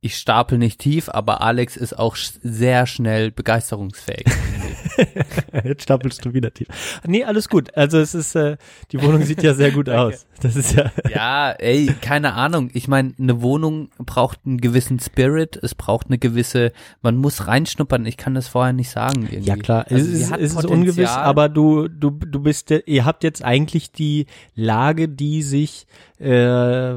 ich 0.01 0.17
stapel 0.17 0.57
nicht 0.57 0.81
tief, 0.81 1.07
aber 1.07 1.41
Alex 1.41 1.77
ist 1.77 1.97
auch 1.97 2.17
sehr 2.17 2.85
schnell 2.85 3.31
begeisterungsfähig. 3.31 4.25
Jetzt 5.63 5.83
stapelst 5.83 6.23
du 6.25 6.33
wieder 6.33 6.53
tief. 6.53 6.67
Nee, 7.05 7.23
alles 7.23 7.49
gut. 7.49 7.75
Also 7.75 7.99
es 7.99 8.13
ist, 8.15 8.35
äh, 8.35 8.57
die 8.91 9.01
Wohnung 9.01 9.23
sieht 9.23 9.43
ja 9.43 9.53
sehr 9.53 9.71
gut 9.71 9.89
aus. 9.89 10.25
Das 10.41 10.55
ist 10.55 10.73
ja. 10.75 10.91
ja, 11.13 11.51
ey, 11.51 11.93
keine 12.01 12.33
Ahnung. 12.33 12.69
Ich 12.73 12.87
meine, 12.87 13.13
eine 13.19 13.41
Wohnung 13.41 13.89
braucht 13.97 14.39
einen 14.45 14.59
gewissen 14.61 14.99
Spirit, 14.99 15.57
es 15.61 15.75
braucht 15.75 16.07
eine 16.07 16.17
gewisse, 16.17 16.71
man 17.01 17.17
muss 17.17 17.47
reinschnuppern. 17.47 18.05
Ich 18.05 18.17
kann 18.17 18.33
das 18.35 18.47
vorher 18.47 18.73
nicht 18.73 18.89
sagen. 18.89 19.23
Irgendwie. 19.23 19.47
Ja 19.49 19.55
klar, 19.55 19.85
Also 19.89 19.97
es, 19.97 20.07
ist, 20.07 20.31
es 20.31 20.53
ist 20.55 20.65
ungewiss, 20.65 21.09
aber 21.09 21.49
du, 21.49 21.87
du, 21.87 22.11
du 22.11 22.39
bist, 22.39 22.69
der- 22.69 22.87
ihr 22.87 23.05
habt 23.05 23.23
jetzt 23.23 23.43
eigentlich 23.43 23.91
die 23.91 24.25
Lage, 24.55 25.09
die 25.09 25.43
sich 25.43 25.87
äh, 26.19 26.95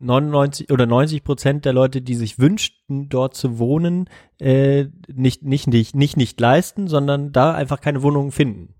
99 0.00 0.70
oder 0.70 0.86
90 0.86 1.24
Prozent 1.24 1.64
der 1.64 1.72
Leute, 1.72 2.02
die 2.02 2.14
sich 2.14 2.38
wünschten, 2.38 3.08
dort 3.08 3.34
zu 3.34 3.58
wohnen, 3.58 4.08
äh, 4.40 4.86
nicht, 5.12 5.42
nicht, 5.44 5.68
nicht, 5.68 5.94
nicht, 5.94 6.16
nicht 6.16 6.40
leisten, 6.40 6.88
sondern 6.88 7.32
da 7.32 7.54
einfach 7.54 7.80
keine 7.80 8.02
Wohnungen 8.02 8.32
finden. 8.32 8.74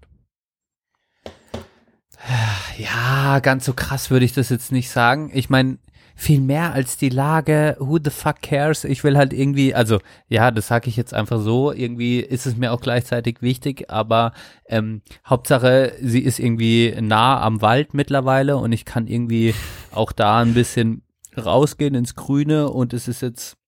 Ja, 2.76 3.38
ganz 3.38 3.64
so 3.64 3.72
krass 3.72 4.10
würde 4.10 4.24
ich 4.24 4.32
das 4.32 4.48
jetzt 4.48 4.72
nicht 4.72 4.90
sagen. 4.90 5.30
Ich 5.32 5.48
meine, 5.48 5.78
viel 6.18 6.40
mehr 6.40 6.72
als 6.72 6.96
die 6.96 7.10
Lage, 7.10 7.76
who 7.78 7.98
the 8.02 8.10
fuck 8.10 8.40
cares? 8.40 8.84
Ich 8.84 9.04
will 9.04 9.18
halt 9.18 9.34
irgendwie, 9.34 9.74
also 9.74 10.00
ja, 10.28 10.50
das 10.50 10.66
sage 10.66 10.88
ich 10.88 10.96
jetzt 10.96 11.12
einfach 11.12 11.40
so, 11.40 11.72
irgendwie 11.72 12.20
ist 12.20 12.46
es 12.46 12.56
mir 12.56 12.72
auch 12.72 12.80
gleichzeitig 12.80 13.42
wichtig, 13.42 13.90
aber 13.90 14.32
ähm, 14.66 15.02
Hauptsache, 15.26 15.92
sie 16.00 16.20
ist 16.20 16.38
irgendwie 16.38 16.96
nah 17.00 17.42
am 17.42 17.60
Wald 17.60 17.92
mittlerweile 17.92 18.56
und 18.56 18.72
ich 18.72 18.86
kann 18.86 19.06
irgendwie 19.06 19.54
auch 19.92 20.10
da 20.10 20.40
ein 20.40 20.54
bisschen 20.54 21.02
rausgehen 21.36 21.94
ins 21.94 22.14
Grüne 22.14 22.70
und 22.70 22.94
es 22.94 23.08
ist 23.08 23.20
jetzt 23.20 23.58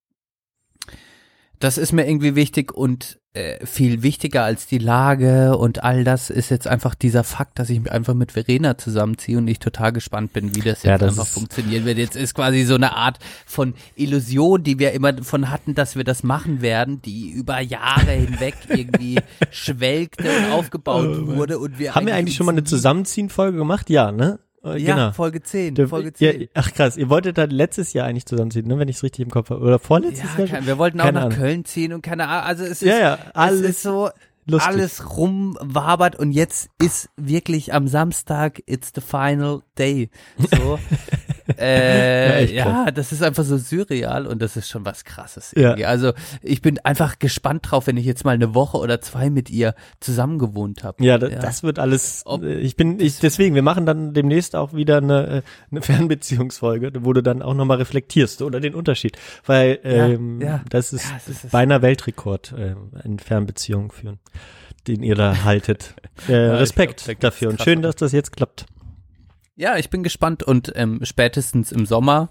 das 1.61 1.76
ist 1.76 1.92
mir 1.92 2.09
irgendwie 2.09 2.34
wichtig 2.34 2.72
und 2.72 3.18
äh, 3.39 3.64
viel 3.64 4.03
wichtiger 4.03 4.43
als 4.43 4.66
die 4.66 4.78
Lage 4.78 5.57
und 5.57 5.84
all 5.84 6.03
das 6.03 6.28
ist 6.28 6.51
jetzt 6.51 6.66
einfach 6.66 6.97
dieser 6.97 7.22
Fakt, 7.22 7.61
dass 7.61 7.70
ich 7.70 7.78
mich 7.78 7.93
einfach 7.93 8.14
mit 8.14 8.32
Verena 8.32 8.76
zusammenziehe 8.76 9.39
und 9.39 9.47
ich 9.47 9.61
total 9.61 9.93
gespannt 9.93 10.32
bin, 10.32 10.57
wie 10.57 10.61
das 10.61 10.82
Ja, 10.82 10.93
jetzt 10.93 11.03
das 11.03 11.11
einfach 11.11 11.26
funktionieren 11.26 11.84
wird. 11.84 11.99
Jetzt 11.99 12.16
ist 12.16 12.34
quasi 12.34 12.64
so 12.64 12.74
eine 12.74 12.97
Art 12.97 13.18
von 13.47 13.74
Illusion, 13.95 14.64
die 14.64 14.80
wir 14.80 14.91
immer 14.91 15.12
davon 15.12 15.51
hatten, 15.51 15.76
dass 15.76 15.95
wir 15.95 16.03
das 16.03 16.24
machen 16.24 16.62
werden, 16.62 17.01
die 17.01 17.30
über 17.30 17.61
Jahre 17.61 18.11
hinweg 18.11 18.55
irgendwie 18.68 19.20
schwelgte 19.53 20.28
und 20.28 20.53
aufgebaut 20.53 21.26
wurde 21.26 21.61
und 21.61 21.78
wir 21.78 21.91
Oh 21.91 21.95
Haben 21.95 22.07
wir 22.07 22.16
eigentlich 22.16 22.34
schon 22.34 22.47
mal 22.47 22.53
eine 22.53 22.64
Zusammenziehen-Folge 22.64 23.57
gemacht? 23.57 23.89
Ja, 23.89 24.11
ne? 24.11 24.41
Äh, 24.64 24.78
Ja, 24.78 24.94
genau. 24.96 25.12
Folge 25.12 25.42
10, 25.42 25.74
Der- 25.76 25.88
Folge 25.88 26.12
ja, 26.18 26.32
10. 26.32 26.48
ach 26.54 26.72
krass, 26.72 26.96
ihr 26.96 27.09
wolltet 27.09 27.38
dann 27.38 27.50
letztes 27.50 27.92
Jahr 27.92 28.06
eigentlich 28.06 28.26
zusammenziehen, 28.26 28.66
ne, 28.66 28.78
wenn 28.78 28.88
ich 28.88 28.96
es 28.96 29.02
richtig 29.02 29.24
im 29.24 29.30
Kopf 29.30 29.50
habe. 29.50 29.61
Oder 29.62 29.78
vorletztes 29.78 30.24
Ja, 30.36 30.38
Jahr? 30.44 30.48
kein, 30.48 30.66
wir 30.66 30.78
wollten 30.78 31.00
auch 31.00 31.04
Keine 31.04 31.18
nach 31.20 31.26
Ahnung. 31.26 31.38
Köln 31.38 31.64
ziehen 31.64 31.92
und 31.92 32.02
keine 32.02 32.26
Ahnung, 32.28 32.44
also 32.46 32.64
es 32.64 32.82
ist, 32.82 32.82
Ja, 32.82 32.98
ja, 32.98 33.18
alles 33.34 33.61
es 33.61 33.68
ist 33.70 33.82
so 33.82 34.11
lustig. 34.51 34.68
alles 34.72 35.16
rumwabert 35.16 36.16
und 36.16 36.32
jetzt 36.32 36.68
ist 36.82 37.09
wirklich 37.16 37.72
am 37.74 37.88
Samstag 37.88 38.61
it's 38.66 38.92
the 38.94 39.01
final 39.01 39.62
day. 39.78 40.11
So. 40.36 40.78
äh, 41.59 42.55
ja, 42.55 42.64
krass. 42.64 42.90
das 42.94 43.12
ist 43.12 43.22
einfach 43.22 43.44
so 43.44 43.57
surreal 43.59 44.26
und 44.26 44.40
das 44.42 44.57
ist 44.57 44.68
schon 44.68 44.84
was 44.84 45.05
krasses 45.05 45.53
Ja. 45.57 45.62
irgendwie. 45.70 45.86
Also 45.86 46.12
ich 46.42 46.62
bin 46.62 46.78
einfach 46.80 47.18
gespannt 47.18 47.66
drauf, 47.70 47.86
wenn 47.86 47.96
ich 47.96 48.05
jetzt 48.05 48.24
mal 48.24 48.32
eine 48.32 48.55
Woche 48.55 48.76
oder 48.78 49.01
zwei 49.01 49.30
mit 49.30 49.51
ihr 49.51 49.74
zusammen 50.01 50.38
gewohnt 50.38 50.84
habe. 50.84 51.03
Ja, 51.05 51.18
da, 51.18 51.28
das 51.28 51.62
wird 51.62 51.78
alles. 51.78 52.22
Ob- 52.26 52.42
äh, 52.42 52.59
ich 52.59 52.76
bin, 52.76 53.01
ich 53.01 53.18
deswegen. 53.18 53.55
Wir 53.55 53.62
machen 53.62 53.86
dann 53.86 54.12
demnächst 54.14 54.55
auch 54.57 54.72
wieder 54.72 54.99
eine, 54.99 55.26
äh, 55.28 55.42
eine 55.70 55.82
Fernbeziehungsfolge, 55.82 56.92
wo 57.05 57.12
du 57.12 57.22
dann 57.22 57.42
auch 57.42 57.55
nochmal 57.55 57.78
reflektierst 57.78 58.42
oder 58.42 58.61
den 58.61 58.74
Unterschied, 58.74 59.16
weil 59.46 59.78
Ja, 59.82 59.90
ähm, 60.09 60.40
ja. 60.40 60.61
das 60.68 60.92
ist 60.92 61.05
Ja, 61.09 61.16
es 61.16 61.28
ist- 61.44 61.51
beinahe 61.51 61.82
Weltrekord 61.82 62.55
ähm, 62.57 62.90
in 63.05 63.18
Fernbeziehungen 63.18 63.90
führen, 63.90 64.18
den 64.86 65.03
ihr 65.03 65.14
da 65.14 65.45
haltet. 65.45 65.95
Äh, 66.28 66.53
ich 66.53 66.61
Respekt 66.61 67.05
glaub, 67.05 67.20
da 67.20 67.28
dafür 67.28 67.51
und 67.51 67.62
schön, 67.62 67.80
dass 67.80 67.95
das 67.95 68.11
jetzt 68.11 68.32
klappt. 68.32 68.66
Ja, 69.55 69.76
ich 69.76 69.89
bin 69.89 70.03
gespannt 70.03 70.43
und 70.43 70.72
ähm, 70.74 70.99
spätestens 71.05 71.70
im 71.70 71.86
Sommer, 71.86 72.28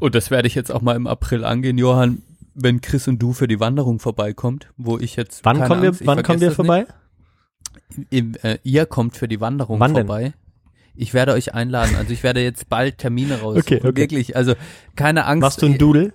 und 0.00 0.14
das 0.14 0.30
werde 0.30 0.48
ich 0.48 0.54
jetzt 0.54 0.72
auch 0.72 0.80
mal 0.80 0.96
im 0.96 1.06
April 1.06 1.44
angehen, 1.44 1.76
Johann, 1.76 2.22
wenn 2.54 2.80
Chris 2.80 3.06
und 3.06 3.18
du 3.18 3.34
für 3.34 3.46
die 3.46 3.60
Wanderung 3.60 3.98
vorbeikommt, 3.98 4.68
wo 4.78 4.98
ich 4.98 5.16
jetzt 5.16 5.44
Wann 5.44 5.62
kommen 5.62 5.82
wir? 5.82 5.90
Angst, 5.90 6.06
wann 6.06 6.22
kommen 6.22 6.40
wir 6.40 6.52
vorbei? 6.52 6.86
Im, 8.08 8.34
äh, 8.42 8.58
ihr 8.62 8.86
kommt 8.86 9.16
für 9.18 9.28
die 9.28 9.40
Wanderung 9.40 9.80
Wann 9.80 9.92
denn? 9.92 10.06
vorbei. 10.06 10.32
Ich 10.94 11.12
werde 11.12 11.32
euch 11.32 11.52
einladen. 11.54 11.96
Also 11.96 12.12
ich 12.12 12.22
werde 12.22 12.40
jetzt 12.40 12.68
bald 12.68 12.98
Termine 12.98 13.40
raussuchen. 13.40 13.78
Okay, 13.78 13.86
okay. 13.86 13.96
Wirklich. 13.96 14.34
Also 14.34 14.54
keine 14.96 15.26
Angst. 15.26 15.42
Machst 15.42 15.62
du 15.62 15.66
ein 15.66 15.76
Doodle? 15.76 16.14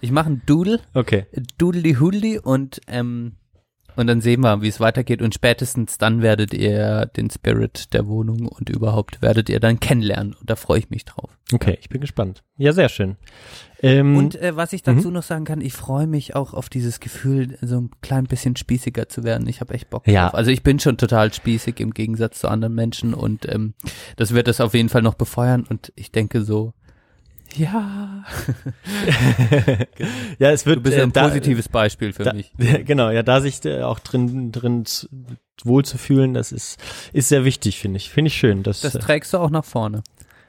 Ich 0.00 0.10
mache 0.10 0.30
ein 0.30 0.42
Doodle, 0.44 0.80
Okay. 0.92 1.26
Doodly 1.56 1.94
Hoodly 1.94 2.38
und 2.38 2.80
ähm, 2.88 3.36
und 3.96 4.06
dann 4.06 4.20
sehen 4.20 4.40
wir, 4.40 4.62
wie 4.62 4.68
es 4.68 4.80
weitergeht 4.80 5.22
und 5.22 5.34
spätestens 5.34 5.98
dann 5.98 6.22
werdet 6.22 6.52
ihr 6.54 7.06
den 7.16 7.30
Spirit 7.30 7.92
der 7.94 8.06
Wohnung 8.06 8.46
und 8.48 8.68
überhaupt 8.70 9.22
werdet 9.22 9.48
ihr 9.48 9.60
dann 9.60 9.80
kennenlernen 9.80 10.34
und 10.38 10.48
da 10.50 10.56
freue 10.56 10.78
ich 10.78 10.90
mich 10.90 11.04
drauf. 11.04 11.30
Okay, 11.52 11.78
ich 11.80 11.88
bin 11.88 12.00
gespannt. 12.00 12.42
Ja, 12.56 12.72
sehr 12.72 12.88
schön. 12.88 13.16
Ähm, 13.82 14.16
Und 14.16 14.36
äh, 14.36 14.56
was 14.56 14.72
ich 14.72 14.82
dazu 14.82 15.10
noch 15.10 15.22
sagen 15.22 15.44
kann, 15.44 15.60
ich 15.60 15.74
freue 15.74 16.06
mich 16.06 16.34
auch 16.34 16.54
auf 16.54 16.68
dieses 16.70 17.00
Gefühl, 17.00 17.58
so 17.60 17.78
ein 17.80 17.90
klein 18.00 18.24
bisschen 18.24 18.56
spießiger 18.56 19.08
zu 19.08 19.24
werden. 19.24 19.46
Ich 19.48 19.60
habe 19.60 19.74
echt 19.74 19.90
Bock 19.90 20.06
Ja. 20.08 20.24
drauf. 20.26 20.34
Also 20.36 20.50
ich 20.50 20.62
bin 20.62 20.78
schon 20.78 20.96
total 20.96 21.32
spießig 21.34 21.80
im 21.80 21.92
Gegensatz 21.92 22.40
zu 22.40 22.48
anderen 22.48 22.74
Menschen 22.74 23.12
und 23.12 23.46
ähm, 23.52 23.74
das 24.16 24.32
wird 24.32 24.48
es 24.48 24.60
auf 24.60 24.72
jeden 24.74 24.88
Fall 24.88 25.02
noch 25.02 25.14
befeuern 25.14 25.64
und 25.68 25.92
ich 25.96 26.12
denke 26.12 26.42
so, 26.42 26.72
ja, 27.56 28.24
ja, 30.38 30.50
es 30.50 30.66
wird 30.66 30.78
du 30.78 30.82
bist 30.82 30.96
ja 30.96 31.02
äh, 31.02 31.06
ein 31.06 31.12
da- 31.12 31.26
positives 31.28 31.68
Beispiel 31.68 32.12
für 32.12 32.24
da, 32.24 32.32
mich. 32.32 32.52
Genau, 32.84 33.10
ja, 33.10 33.22
da 33.22 33.40
sich 33.40 33.64
äh, 33.64 33.82
auch 33.82 33.98
drin 33.98 34.52
drin 34.52 34.84
wohl 35.64 35.84
zu 35.84 35.98
fühlen, 35.98 36.34
das 36.34 36.52
ist 36.52 36.78
ist 37.12 37.28
sehr 37.28 37.44
wichtig, 37.44 37.78
finde 37.78 37.96
ich. 37.98 38.10
Finde 38.10 38.28
ich 38.28 38.34
schön. 38.36 38.62
Das, 38.62 38.80
Das 38.80 38.94
äh, 38.94 38.98
trägst 38.98 39.32
du 39.32 39.38
auch 39.38 39.50
nach 39.50 39.64
vorne. 39.64 40.02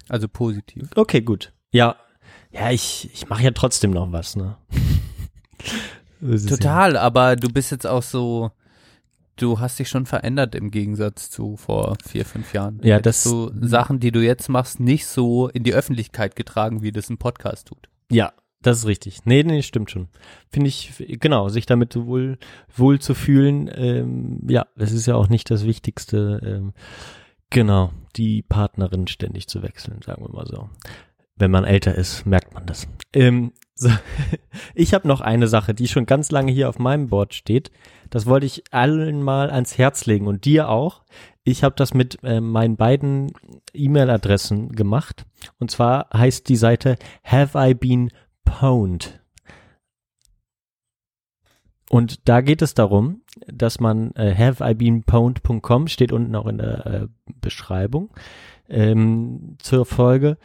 Also 0.10 0.28
positiv. 0.28 0.90
okay, 0.96 1.22
gut. 1.22 1.52
Ja, 1.72 1.96
ja, 2.52 2.72
ich 2.72 3.10
ich 3.14 3.28
mache 3.30 3.44
ja 3.44 3.52
trotzdem 3.52 3.92
noch 3.92 4.12
was, 4.12 4.36
ne? 4.36 4.58
Total, 6.48 6.98
aber 6.98 7.36
du 7.36 7.50
bist 7.50 7.72
jetzt 7.72 7.86
auch 7.86 8.02
so, 8.04 8.52
du 9.38 9.60
hast 9.60 9.80
dich 9.80 9.90
schon 9.90 10.06
verändert 10.06 10.56
im 10.56 10.72
Gegensatz 10.72 11.30
zu 11.30 11.58
vor 11.58 11.98
vier, 12.06 12.26
fünf 12.26 12.54
Jahren. 12.54 12.80
Ja, 12.84 12.96
Hättest 12.98 13.26
das- 13.26 13.32
du 13.32 13.52
Sachen, 13.68 14.00
die 14.00 14.12
du 14.12 14.22
jetzt 14.24 14.50
machst, 14.50 14.80
nicht 14.80 15.06
so 15.08 15.48
in 15.50 15.64
die 15.64 15.74
Öffentlichkeit 15.74 16.36
getragen, 16.36 16.82
wie 16.82 16.92
das 16.92 17.10
ein 17.10 17.18
Podcast 17.18 17.68
tut. 17.68 17.90
Ja, 18.12 18.34
das 18.62 18.80
ist 18.80 18.86
richtig. 18.88 19.26
Nee, 19.26 19.44
nee, 19.44 19.62
stimmt 19.62 19.92
schon. 19.92 20.08
Finde 20.52 20.70
ich, 20.70 20.94
genau, 21.20 21.50
sich 21.50 21.66
damit 21.66 21.94
so 21.94 22.08
wohl, 22.08 22.38
wohl 22.76 23.00
zu 23.00 23.14
fühlen, 23.14 23.70
ähm, 23.74 24.40
ja, 24.48 24.66
das 24.76 24.92
ist 24.92 25.06
ja 25.06 25.16
auch 25.16 25.30
nicht 25.30 25.52
das 25.52 25.66
Wichtigste, 25.66 26.42
ähm, 26.44 26.74
genau, 27.50 27.92
die 28.16 28.42
Partnerin 28.42 29.08
ständig 29.08 29.48
zu 29.48 29.62
wechseln, 29.62 30.02
sagen 30.04 30.24
wir 30.24 30.32
mal 30.34 30.48
so. 30.48 30.70
Wenn 31.36 31.52
man 31.52 31.66
älter 31.66 31.94
ist, 31.96 32.26
merkt 32.26 32.54
man 32.54 32.66
das. 32.66 32.88
Ähm, 33.14 33.52
so. 33.76 33.90
Ich 34.76 34.94
habe 34.94 35.08
noch 35.08 35.22
eine 35.22 35.48
Sache, 35.48 35.74
die 35.74 35.88
schon 35.88 36.06
ganz 36.06 36.32
lange 36.32 36.52
hier 36.52 36.68
auf 36.68 36.80
meinem 36.80 37.08
Board 37.08 37.34
steht. 37.34 37.72
Das 38.10 38.26
wollte 38.26 38.46
ich 38.46 38.64
allen 38.72 39.24
mal 39.24 39.50
ans 39.50 39.78
Herz 39.78 40.06
legen 40.06 40.28
und 40.28 40.44
dir 40.44 40.70
auch. 40.70 41.04
Ich 41.46 41.64
habe 41.64 41.76
das 41.78 41.94
mit 41.94 42.20
äh, 42.24 42.42
meinen 42.42 42.76
beiden 42.76 43.32
E-Mail-Adressen 43.74 44.74
gemacht. 44.74 45.26
Und 45.60 45.72
zwar 45.72 46.10
heißt 46.14 46.50
die 46.50 46.58
Seite 46.58 46.98
Have 47.24 47.58
I 47.58 47.74
Been 47.74 48.12
Pwned? 48.44 49.22
Und 51.90 52.28
da 52.28 52.42
geht 52.42 52.62
es 52.62 52.74
darum, 52.74 53.22
dass 53.48 53.80
man 53.80 54.12
äh, 54.16 54.36
haveibeenpwned.com 54.36 55.88
steht 55.88 56.12
unten 56.12 56.36
auch 56.36 56.48
in 56.48 56.58
der 56.58 56.86
äh, 56.86 57.08
Beschreibung 57.40 58.14
ähm, 58.68 59.56
zur 59.60 59.86
Folge. 59.86 60.38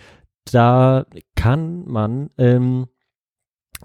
Da 0.45 1.07
kann 1.35 1.85
man 1.87 2.31
ähm, 2.39 2.87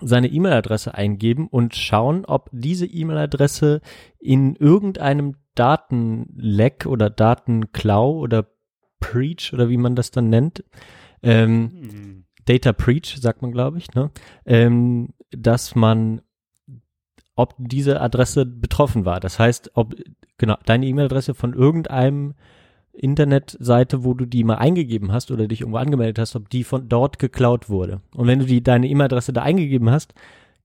seine 0.01 0.27
E-Mail-Adresse 0.27 0.93
eingeben 0.93 1.47
und 1.47 1.75
schauen, 1.75 2.25
ob 2.25 2.49
diese 2.51 2.85
E-Mail-Adresse 2.85 3.81
in 4.19 4.55
irgendeinem 4.55 5.35
Datenleck 5.55 6.85
oder 6.85 7.09
Datenklau 7.09 8.17
oder 8.17 8.47
Preach 8.99 9.53
oder 9.53 9.69
wie 9.69 9.77
man 9.77 9.95
das 9.95 10.11
dann 10.11 10.29
nennt, 10.29 10.63
ähm, 11.23 12.25
Data 12.45 12.73
Preach, 12.73 13.17
sagt 13.19 13.41
man, 13.41 13.51
glaube 13.51 13.77
ich, 13.77 13.93
ne? 13.93 14.11
ähm, 14.45 15.13
dass 15.31 15.75
man, 15.75 16.21
ob 17.35 17.55
diese 17.57 18.01
Adresse 18.01 18.45
betroffen 18.45 19.05
war. 19.05 19.19
Das 19.19 19.39
heißt, 19.39 19.71
ob 19.73 19.95
genau 20.37 20.57
deine 20.65 20.85
E-Mail-Adresse 20.85 21.33
von 21.33 21.53
irgendeinem 21.53 22.35
Internetseite, 22.97 24.03
wo 24.03 24.13
du 24.13 24.25
die 24.25 24.43
mal 24.43 24.55
eingegeben 24.55 25.11
hast 25.11 25.31
oder 25.31 25.47
dich 25.47 25.61
irgendwo 25.61 25.77
angemeldet 25.77 26.19
hast, 26.19 26.35
ob 26.35 26.49
die 26.49 26.63
von 26.63 26.89
dort 26.89 27.19
geklaut 27.19 27.69
wurde. 27.69 28.01
Und 28.15 28.27
wenn 28.27 28.39
du 28.39 28.45
die 28.45 28.63
deine 28.63 28.87
E-Mail-Adresse 28.87 29.33
da 29.33 29.41
eingegeben 29.41 29.89
hast, 29.89 30.13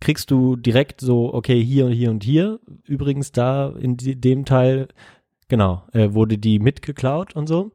kriegst 0.01 0.31
du 0.31 0.57
direkt 0.57 1.01
so, 1.01 1.33
okay, 1.35 1.63
hier 1.63 1.87
und 1.87 1.93
hier 1.93 2.11
und 2.11 2.25
hier. 2.25 2.61
Übrigens 2.87 3.33
da 3.33 3.69
in 3.71 3.97
dem 3.99 4.45
Teil, 4.45 4.89
genau, 5.49 5.83
äh, 5.93 6.13
wurde 6.13 6.39
die 6.39 6.59
mitgeklaut 6.59 7.37
und 7.37 7.47
so. 7.47 7.73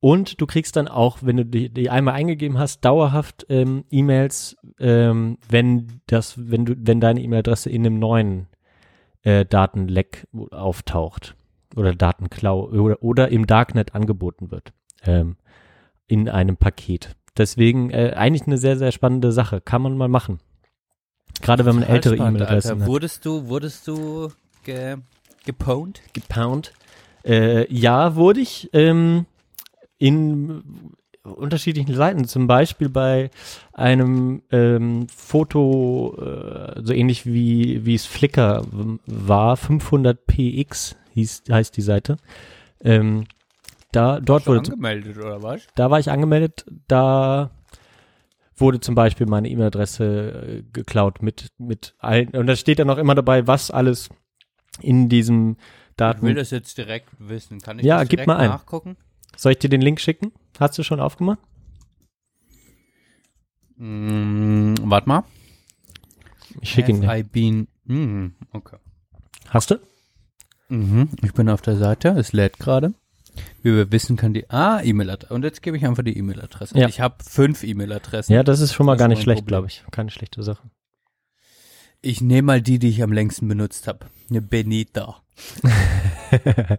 Und 0.00 0.40
du 0.40 0.46
kriegst 0.46 0.76
dann 0.76 0.88
auch, 0.88 1.18
wenn 1.20 1.36
du 1.36 1.44
die, 1.44 1.68
die 1.68 1.90
einmal 1.90 2.14
eingegeben 2.14 2.58
hast, 2.58 2.84
dauerhaft 2.84 3.46
ähm, 3.50 3.84
E-Mails, 3.90 4.56
ähm, 4.78 5.36
wenn 5.48 6.00
das, 6.06 6.34
wenn 6.38 6.64
du, 6.64 6.74
wenn 6.78 7.00
deine 7.00 7.20
E-Mail-Adresse 7.22 7.70
in 7.70 7.86
einem 7.86 7.98
neuen 7.98 8.46
äh, 9.22 9.44
Datenleck 9.44 10.26
auftaucht 10.50 11.36
oder 11.76 11.94
Datenklau 11.94 12.68
oder, 12.68 13.02
oder 13.02 13.28
im 13.28 13.46
Darknet 13.46 13.94
angeboten 13.94 14.50
wird 14.50 14.72
ähm, 15.04 15.36
in 16.06 16.28
einem 16.28 16.56
Paket. 16.56 17.16
Deswegen 17.36 17.90
äh, 17.90 18.12
eigentlich 18.16 18.46
eine 18.46 18.58
sehr, 18.58 18.76
sehr 18.76 18.92
spannende 18.92 19.32
Sache. 19.32 19.60
Kann 19.60 19.82
man 19.82 19.96
mal 19.96 20.08
machen. 20.08 20.40
Gerade 21.40 21.64
wenn 21.64 21.76
man 21.76 21.84
ältere 21.84 22.16
E-Mail-Adressen 22.16 22.82
hat. 22.82 22.88
Wurdest 22.88 23.24
du, 23.24 23.48
wurdest 23.48 23.86
du 23.88 24.30
ge, 24.64 24.96
geponed? 25.44 26.02
gepound. 26.12 26.72
Äh, 27.24 27.72
ja, 27.72 28.16
wurde 28.16 28.40
ich 28.40 28.68
ähm, 28.72 29.26
in 29.98 30.62
unterschiedlichen 31.22 31.94
Seiten, 31.94 32.24
zum 32.24 32.46
Beispiel 32.46 32.88
bei 32.88 33.30
einem 33.72 34.42
ähm, 34.50 35.06
Foto, 35.14 36.16
äh, 36.18 36.80
so 36.82 36.92
ähnlich 36.92 37.26
wie 37.26 37.84
wie 37.84 37.94
es 37.94 38.06
Flickr 38.06 38.64
war, 39.06 39.56
500px 39.56 40.96
hieß, 41.12 41.44
heißt 41.50 41.76
die 41.76 41.82
Seite. 41.82 42.16
Ähm, 42.82 43.26
da, 43.92 44.20
dort 44.20 44.46
wurde, 44.46 44.70
angemeldet 44.70 45.16
oder 45.18 45.42
was? 45.42 45.66
da 45.74 45.90
war 45.90 45.98
ich 45.98 46.10
angemeldet, 46.10 46.64
da 46.88 47.50
wurde 48.56 48.80
zum 48.80 48.94
Beispiel 48.94 49.26
meine 49.26 49.48
E-Mail-Adresse 49.48 50.04
äh, 50.04 50.62
geklaut 50.72 51.22
mit, 51.22 51.48
mit 51.58 51.94
allen, 51.98 52.28
und 52.30 52.46
da 52.46 52.56
steht 52.56 52.78
dann 52.78 52.86
noch 52.86 52.98
immer 52.98 53.14
dabei, 53.14 53.46
was 53.46 53.70
alles 53.70 54.08
in 54.80 55.08
diesem 55.08 55.56
Ich 55.58 55.96
Daten. 55.96 56.22
will 56.26 56.34
das 56.34 56.50
jetzt 56.50 56.78
direkt 56.78 57.08
wissen. 57.18 57.60
Kann 57.60 57.78
ich 57.78 57.84
Ja, 57.84 57.98
das 58.00 58.08
gib 58.08 58.18
direkt 58.18 58.26
mal 58.28 58.36
ein. 58.36 58.50
nachgucken? 58.50 58.96
Soll 59.36 59.52
ich 59.52 59.58
dir 59.58 59.68
den 59.70 59.80
Link 59.82 60.00
schicken? 60.00 60.32
Hast 60.58 60.78
du 60.78 60.82
schon 60.82 61.00
aufgemacht? 61.00 61.38
Mm, 63.76 64.74
warte 64.82 65.08
mal. 65.08 65.24
Ich 66.60 66.70
schicke 66.70 66.90
ihn 66.92 67.00
dir. 67.00 67.24
Been, 67.24 67.68
mm, 67.84 68.34
okay. 68.52 68.76
Hast 69.48 69.70
du? 69.70 69.76
Mhm. 70.70 71.08
Ich 71.22 71.32
bin 71.34 71.48
auf 71.48 71.62
der 71.62 71.76
Seite, 71.76 72.10
es 72.10 72.32
lädt 72.32 72.58
gerade. 72.58 72.94
Wie 73.62 73.74
wir 73.74 73.92
wissen, 73.92 74.16
kann 74.16 74.34
die, 74.34 74.48
ah, 74.50 74.80
E-Mail-Adresse. 74.82 75.34
Und 75.34 75.44
jetzt 75.44 75.62
gebe 75.62 75.76
ich 75.76 75.86
einfach 75.86 76.02
die 76.02 76.16
E-Mail-Adresse. 76.16 76.78
Ja. 76.78 76.88
Ich 76.88 77.00
habe 77.00 77.16
fünf 77.22 77.62
E-Mail-Adressen. 77.62 78.32
Ja, 78.32 78.42
das 78.42 78.60
ist 78.60 78.72
schon 78.72 78.86
mal 78.86 78.96
gar 78.96 79.08
nicht 79.08 79.22
schlecht, 79.22 79.46
glaube 79.46 79.66
ich. 79.66 79.84
Keine 79.90 80.10
schlechte 80.10 80.42
Sache. 80.42 80.70
Ich 82.02 82.20
nehme 82.20 82.46
mal 82.46 82.62
die, 82.62 82.78
die 82.78 82.88
ich 82.88 83.02
am 83.02 83.12
längsten 83.12 83.46
benutzt 83.46 83.86
habe. 83.86 84.06
Eine 84.30 84.40
Benita. 84.40 85.22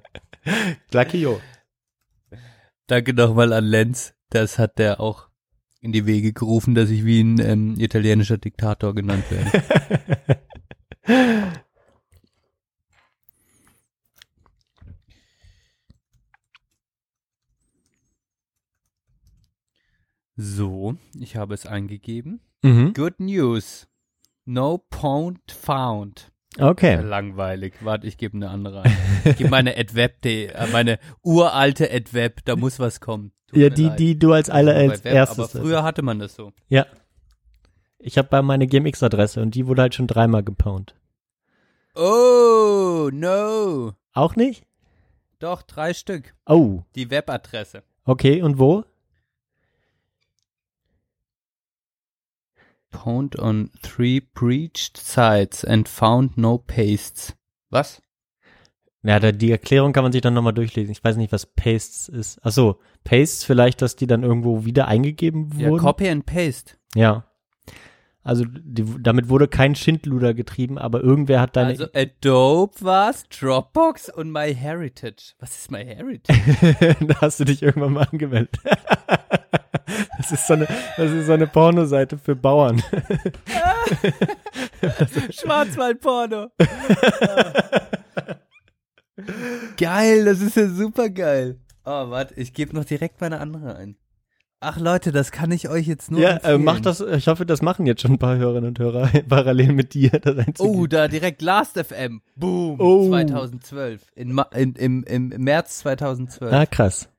Lucky 0.91 1.27
Danke 2.87 3.13
nochmal 3.13 3.53
an 3.53 3.65
Lenz. 3.65 4.13
Das 4.29 4.57
hat 4.57 4.79
der 4.79 4.99
auch 4.99 5.27
in 5.81 5.91
die 5.91 6.05
Wege 6.05 6.33
gerufen, 6.33 6.75
dass 6.75 6.89
ich 6.89 7.05
wie 7.05 7.21
ein 7.21 7.39
ähm, 7.39 7.79
italienischer 7.79 8.37
Diktator 8.37 8.95
genannt 8.95 9.25
werde. 9.29 10.39
So, 20.43 20.95
ich 21.19 21.35
habe 21.35 21.53
es 21.53 21.67
eingegeben. 21.67 22.41
mhm. 22.63 22.93
Good 22.93 23.19
news. 23.19 23.87
No 24.45 24.79
pound 24.89 25.39
found. 25.51 26.31
Okay. 26.57 26.95
Langweilig. 26.99 27.75
Warte, 27.81 28.07
ich 28.07 28.17
gebe 28.17 28.35
eine 28.37 28.49
andere 28.49 28.81
ein. 28.81 28.97
Ich 29.23 29.37
gebe 29.37 29.49
meine 29.51 29.77
AdWeb, 29.77 30.25
äh, 30.25 30.67
meine 30.71 30.97
uralte 31.21 31.91
AdWeb, 31.93 32.43
da 32.43 32.55
muss 32.55 32.79
was 32.79 32.99
kommen. 32.99 33.31
Tut 33.47 33.59
Ja, 33.59 33.69
die, 33.69 33.83
leid. 33.85 33.99
die 33.99 34.17
du 34.17 34.33
als 34.33 34.49
erstes. 34.49 35.05
Aber 35.39 35.47
früher 35.47 35.83
hatte 35.83 36.01
man 36.01 36.17
das 36.17 36.33
so. 36.35 36.51
Ja. 36.69 36.87
Ich 37.99 38.17
habe 38.17 38.27
bei 38.29 38.41
meine 38.41 38.65
GMX-Adresse 38.65 39.41
und 39.43 39.53
die 39.53 39.67
wurde 39.67 39.83
halt 39.83 39.93
schon 39.93 40.07
dreimal 40.07 40.41
gepound. 40.43 40.95
Oh, 41.95 43.09
no. 43.13 43.93
Auch 44.13 44.35
nicht? 44.35 44.65
Doch, 45.39 45.61
drei 45.61 45.93
Stück. 45.93 46.33
Oh, 46.47 46.81
Die 46.95 47.11
Webadresse. 47.11 47.83
okay. 48.05 48.41
Und 48.41 48.57
wo? 48.57 48.83
Pwned 52.91 53.39
on 53.39 53.71
three 53.81 54.19
breached 54.19 54.97
sites 54.97 55.63
and 55.63 55.87
found 55.87 56.37
no 56.37 56.57
pastes. 56.57 57.35
Was? 57.69 58.01
Ja, 59.03 59.19
da, 59.19 59.31
die 59.31 59.49
Erklärung 59.49 59.93
kann 59.93 60.03
man 60.03 60.11
sich 60.11 60.21
dann 60.21 60.33
nochmal 60.35 60.53
durchlesen. 60.53 60.91
Ich 60.91 61.03
weiß 61.03 61.17
nicht, 61.17 61.31
was 61.31 61.47
Pastes 61.47 62.07
ist. 62.09 62.39
Ach 62.43 62.51
so, 62.51 62.79
Pastes 63.03 63.43
vielleicht, 63.43 63.81
dass 63.81 63.95
die 63.95 64.05
dann 64.07 64.23
irgendwo 64.23 64.63
wieder 64.65 64.87
eingegeben 64.87 65.49
Ja, 65.57 65.69
wurden? 65.69 65.81
Copy 65.81 66.09
and 66.09 66.25
Paste. 66.25 66.75
Ja. 66.93 67.25
Also 68.23 68.45
die, 68.47 68.85
damit 69.01 69.29
wurde 69.29 69.47
kein 69.47 69.73
Schindluder 69.73 70.35
getrieben, 70.35 70.77
aber 70.77 71.01
irgendwer 71.01 71.41
hat 71.41 71.55
deine 71.55 71.69
Also 71.69 71.87
Adobe 71.93 72.73
war's, 72.81 73.23
Dropbox 73.29 74.09
und 74.09 74.31
MyHeritage. 74.31 75.33
Was 75.39 75.57
ist 75.57 75.71
MyHeritage? 75.71 76.95
da 77.07 77.21
hast 77.21 77.39
du 77.39 77.45
dich 77.45 77.63
irgendwann 77.63 77.93
mal 77.93 78.07
angemeldet. 78.11 78.59
das 80.17 80.31
ist 80.31 80.45
so 80.45 80.53
eine, 80.53 80.67
das 80.97 81.09
ist 81.11 81.25
so 81.25 81.33
eine 81.33 81.47
Pornoseite 81.47 82.19
für 82.19 82.35
Bauern. 82.35 82.83
Schwarzwaldporno. 85.31 86.49
geil, 89.77 90.25
das 90.25 90.41
ist 90.41 90.57
ja 90.57 90.67
super 90.67 91.09
geil. 91.09 91.59
Oh, 91.85 92.11
warte, 92.11 92.35
ich 92.35 92.53
gebe 92.53 92.75
noch 92.75 92.85
direkt 92.85 93.19
meine 93.19 93.39
andere 93.39 93.75
ein. 93.75 93.95
Ach 94.63 94.77
Leute, 94.77 95.11
das 95.11 95.31
kann 95.31 95.51
ich 95.51 95.69
euch 95.69 95.87
jetzt 95.87 96.11
nur 96.11 96.21
ja, 96.21 96.29
äh, 96.29 96.33
empfehlen. 96.33 96.63
mach 96.63 96.79
das. 96.79 97.01
Ich 97.01 97.27
hoffe, 97.27 97.47
das 97.47 97.63
machen 97.63 97.87
jetzt 97.87 98.01
schon 98.01 98.11
ein 98.11 98.19
paar 98.19 98.37
Hörerinnen 98.37 98.69
und 98.69 98.79
Hörer 98.79 99.07
parallel 99.27 99.73
mit 99.73 99.95
dir. 99.95 100.11
Oh, 100.59 100.85
da 100.85 101.07
direkt 101.07 101.41
Last.fm. 101.41 102.21
Boom. 102.35 102.79
Oh. 102.79 103.07
2012. 103.07 104.03
In, 104.13 104.39
in, 104.53 104.73
im, 104.75 105.03
Im 105.03 105.29
März 105.29 105.79
2012. 105.79 106.53
Ah, 106.53 106.65
krass. 106.67 107.09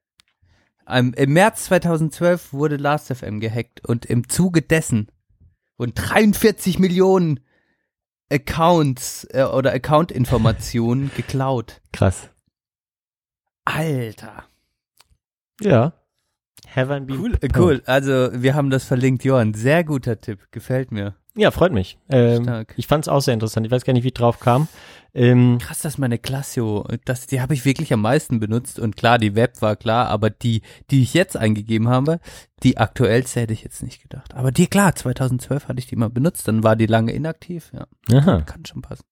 Im, 0.88 1.14
Im 1.14 1.32
März 1.32 1.64
2012 1.64 2.52
wurde 2.52 2.76
Last.fm 2.76 3.40
gehackt 3.40 3.84
und 3.88 4.06
im 4.06 4.28
Zuge 4.28 4.62
dessen 4.62 5.08
wurden 5.78 5.94
43 5.94 6.78
Millionen 6.78 7.40
Accounts 8.30 9.26
äh, 9.32 9.42
oder 9.42 9.72
Account-Informationen 9.72 11.10
geklaut. 11.16 11.80
Krass. 11.92 12.30
Alter. 13.64 14.44
Ja. 15.60 15.94
Haven't 16.74 17.06
been 17.06 17.18
Cool, 17.18 17.38
cool. 17.56 17.82
Also 17.86 18.30
wir 18.32 18.54
haben 18.54 18.70
das 18.70 18.84
verlinkt, 18.84 19.24
Johann. 19.24 19.54
Sehr 19.54 19.84
guter 19.84 20.20
Tipp. 20.20 20.38
Gefällt 20.50 20.90
mir. 20.92 21.14
Ja, 21.34 21.50
freut 21.50 21.72
mich. 21.72 21.98
Ähm, 22.10 22.42
Stark. 22.42 22.74
ich 22.76 22.86
fand 22.86 23.04
es 23.04 23.08
auch 23.08 23.20
sehr 23.20 23.34
interessant. 23.34 23.66
Ich 23.66 23.72
weiß 23.72 23.84
gar 23.84 23.94
nicht, 23.94 24.02
wie 24.02 24.08
ich 24.08 24.14
drauf 24.14 24.38
kam. 24.38 24.68
Ähm, 25.14 25.58
Krass, 25.60 25.80
dass 25.80 25.98
meine 25.98 26.18
Classio, 26.18 26.86
das, 27.04 27.26
die 27.26 27.40
habe 27.40 27.52
ich 27.54 27.64
wirklich 27.64 27.92
am 27.92 28.00
meisten 28.00 28.40
benutzt 28.40 28.78
und 28.78 28.96
klar, 28.96 29.18
die 29.18 29.34
Web 29.34 29.60
war 29.60 29.76
klar, 29.76 30.08
aber 30.08 30.30
die, 30.30 30.62
die 30.90 31.02
ich 31.02 31.12
jetzt 31.12 31.36
eingegeben 31.36 31.88
habe, 31.88 32.18
die 32.62 32.78
aktuellste 32.78 33.40
hätte 33.40 33.52
ich 33.52 33.62
jetzt 33.62 33.82
nicht 33.82 34.02
gedacht. 34.02 34.34
Aber 34.34 34.52
die, 34.52 34.66
klar, 34.66 34.94
2012 34.94 35.68
hatte 35.68 35.78
ich 35.78 35.86
die 35.86 35.96
mal 35.96 36.08
benutzt, 36.08 36.48
dann 36.48 36.62
war 36.62 36.76
die 36.76 36.86
lange 36.86 37.12
inaktiv, 37.12 37.72
ja. 37.74 37.86
aha. 38.16 38.40
Kann 38.42 38.64
schon 38.64 38.80
passen. 38.80 39.04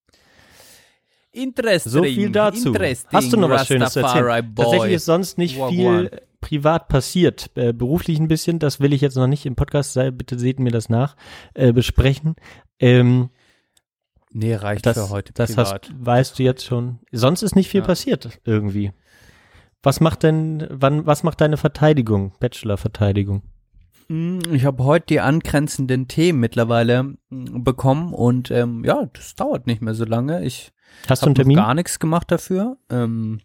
Interesting. 1.33 1.93
So 1.93 2.03
viel 2.03 2.31
dazu. 2.31 2.75
Hast 3.13 3.33
du 3.33 3.37
noch 3.37 3.51
was 3.51 3.67
Schönes 3.67 3.93
zu 3.93 4.01
erzählen? 4.01 4.55
Boy. 4.55 4.65
Tatsächlich 4.65 4.95
ist 4.95 5.05
sonst 5.05 5.39
nicht 5.39 5.59
Wagwan. 5.59 6.09
viel 6.09 6.21
privat 6.41 6.89
passiert. 6.89 7.51
Äh, 7.55 7.73
beruflich 7.73 8.19
ein 8.19 8.29
bisschen, 8.29 8.59
das 8.59 8.81
will 8.81 8.93
ich 8.93 9.01
jetzt 9.01 9.17
noch 9.17 9.27
nicht 9.27 9.47
im 9.47 9.57
Podcast, 9.57 9.93
sei, 9.93 10.11
bitte 10.11 10.39
seht 10.39 10.59
mir 10.61 10.71
das 10.71 10.89
nach, 10.89 11.17
äh, 11.55 11.73
besprechen. 11.73 12.35
Ähm, 12.79 13.31
Nee, 14.33 14.55
reicht 14.55 14.87
das 14.87 14.97
für 14.97 15.11
heute 15.11 15.33
das 15.33 15.51
privat. 15.55 15.89
hast, 15.91 15.93
weißt 16.07 16.39
du 16.39 16.43
jetzt 16.45 16.65
schon. 16.65 17.01
Sonst 17.11 17.43
ist 17.43 17.57
nicht 17.57 17.69
viel 17.69 17.81
Ja. 17.81 17.87
passiert 17.87 18.39
irgendwie. 18.45 18.93
Was 19.83 20.01
macht 20.01 20.23
denn, 20.23 20.67
wann, 20.71 21.05
was 21.07 21.23
macht 21.25 21.41
deine 21.41 21.57
Verteidigung, 21.57 22.33
Bachelor-Verteidigung? 22.39 23.43
Mm, 24.09 24.39
Ich 24.53 24.65
habe 24.67 24.85
heute 24.85 25.07
die 25.09 25.21
angrenzenden 25.21 26.07
Themen 26.07 26.39
mittlerweile 26.39 27.03
mm, 27.31 27.65
bekommen 27.65 28.13
und 28.15 28.51
ähm, 28.53 28.85
ja, 28.85 29.07
das 29.13 29.35
dauert 29.35 29.67
nicht 29.67 29.83
mehr 29.83 29.95
so 29.95 30.05
lange. 30.05 30.45
Ich 30.45 30.71
Hast 31.09 31.25
du 31.25 31.31
habe 31.31 31.53
gar 31.55 31.75
nichts 31.75 31.99
gemacht 31.99 32.31
dafür. 32.31 32.77
Ähm, 32.89 33.41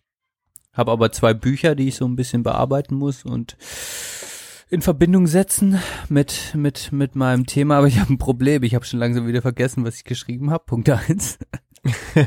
habe 0.76 0.92
aber 0.92 1.12
zwei 1.12 1.34
Bücher, 1.34 1.76
die 1.76 1.88
ich 1.88 1.96
so 1.96 2.06
ein 2.06 2.16
bisschen 2.16 2.44
bearbeiten 2.44 2.96
muss 2.96 3.24
und 3.26 3.58
in 4.70 4.82
Verbindung 4.82 5.28
setzen 5.28 5.80
mit 6.10 6.54
mit 6.56 6.92
mit 6.92 7.16
meinem 7.16 7.46
Thema. 7.46 7.78
Aber 7.78 7.88
ich 7.88 8.00
habe 8.00 8.14
ein 8.14 8.18
Problem. 8.18 8.64
Ich 8.64 8.76
habe 8.76 8.86
schon 8.86 9.00
langsam 9.00 9.28
wieder 9.28 9.42
vergessen, 9.42 9.86
was 9.86 9.98
ich 9.98 10.04
geschrieben 10.04 10.50
habe. 10.52 10.64
Punkt 10.66 10.90
eins. 10.90 11.38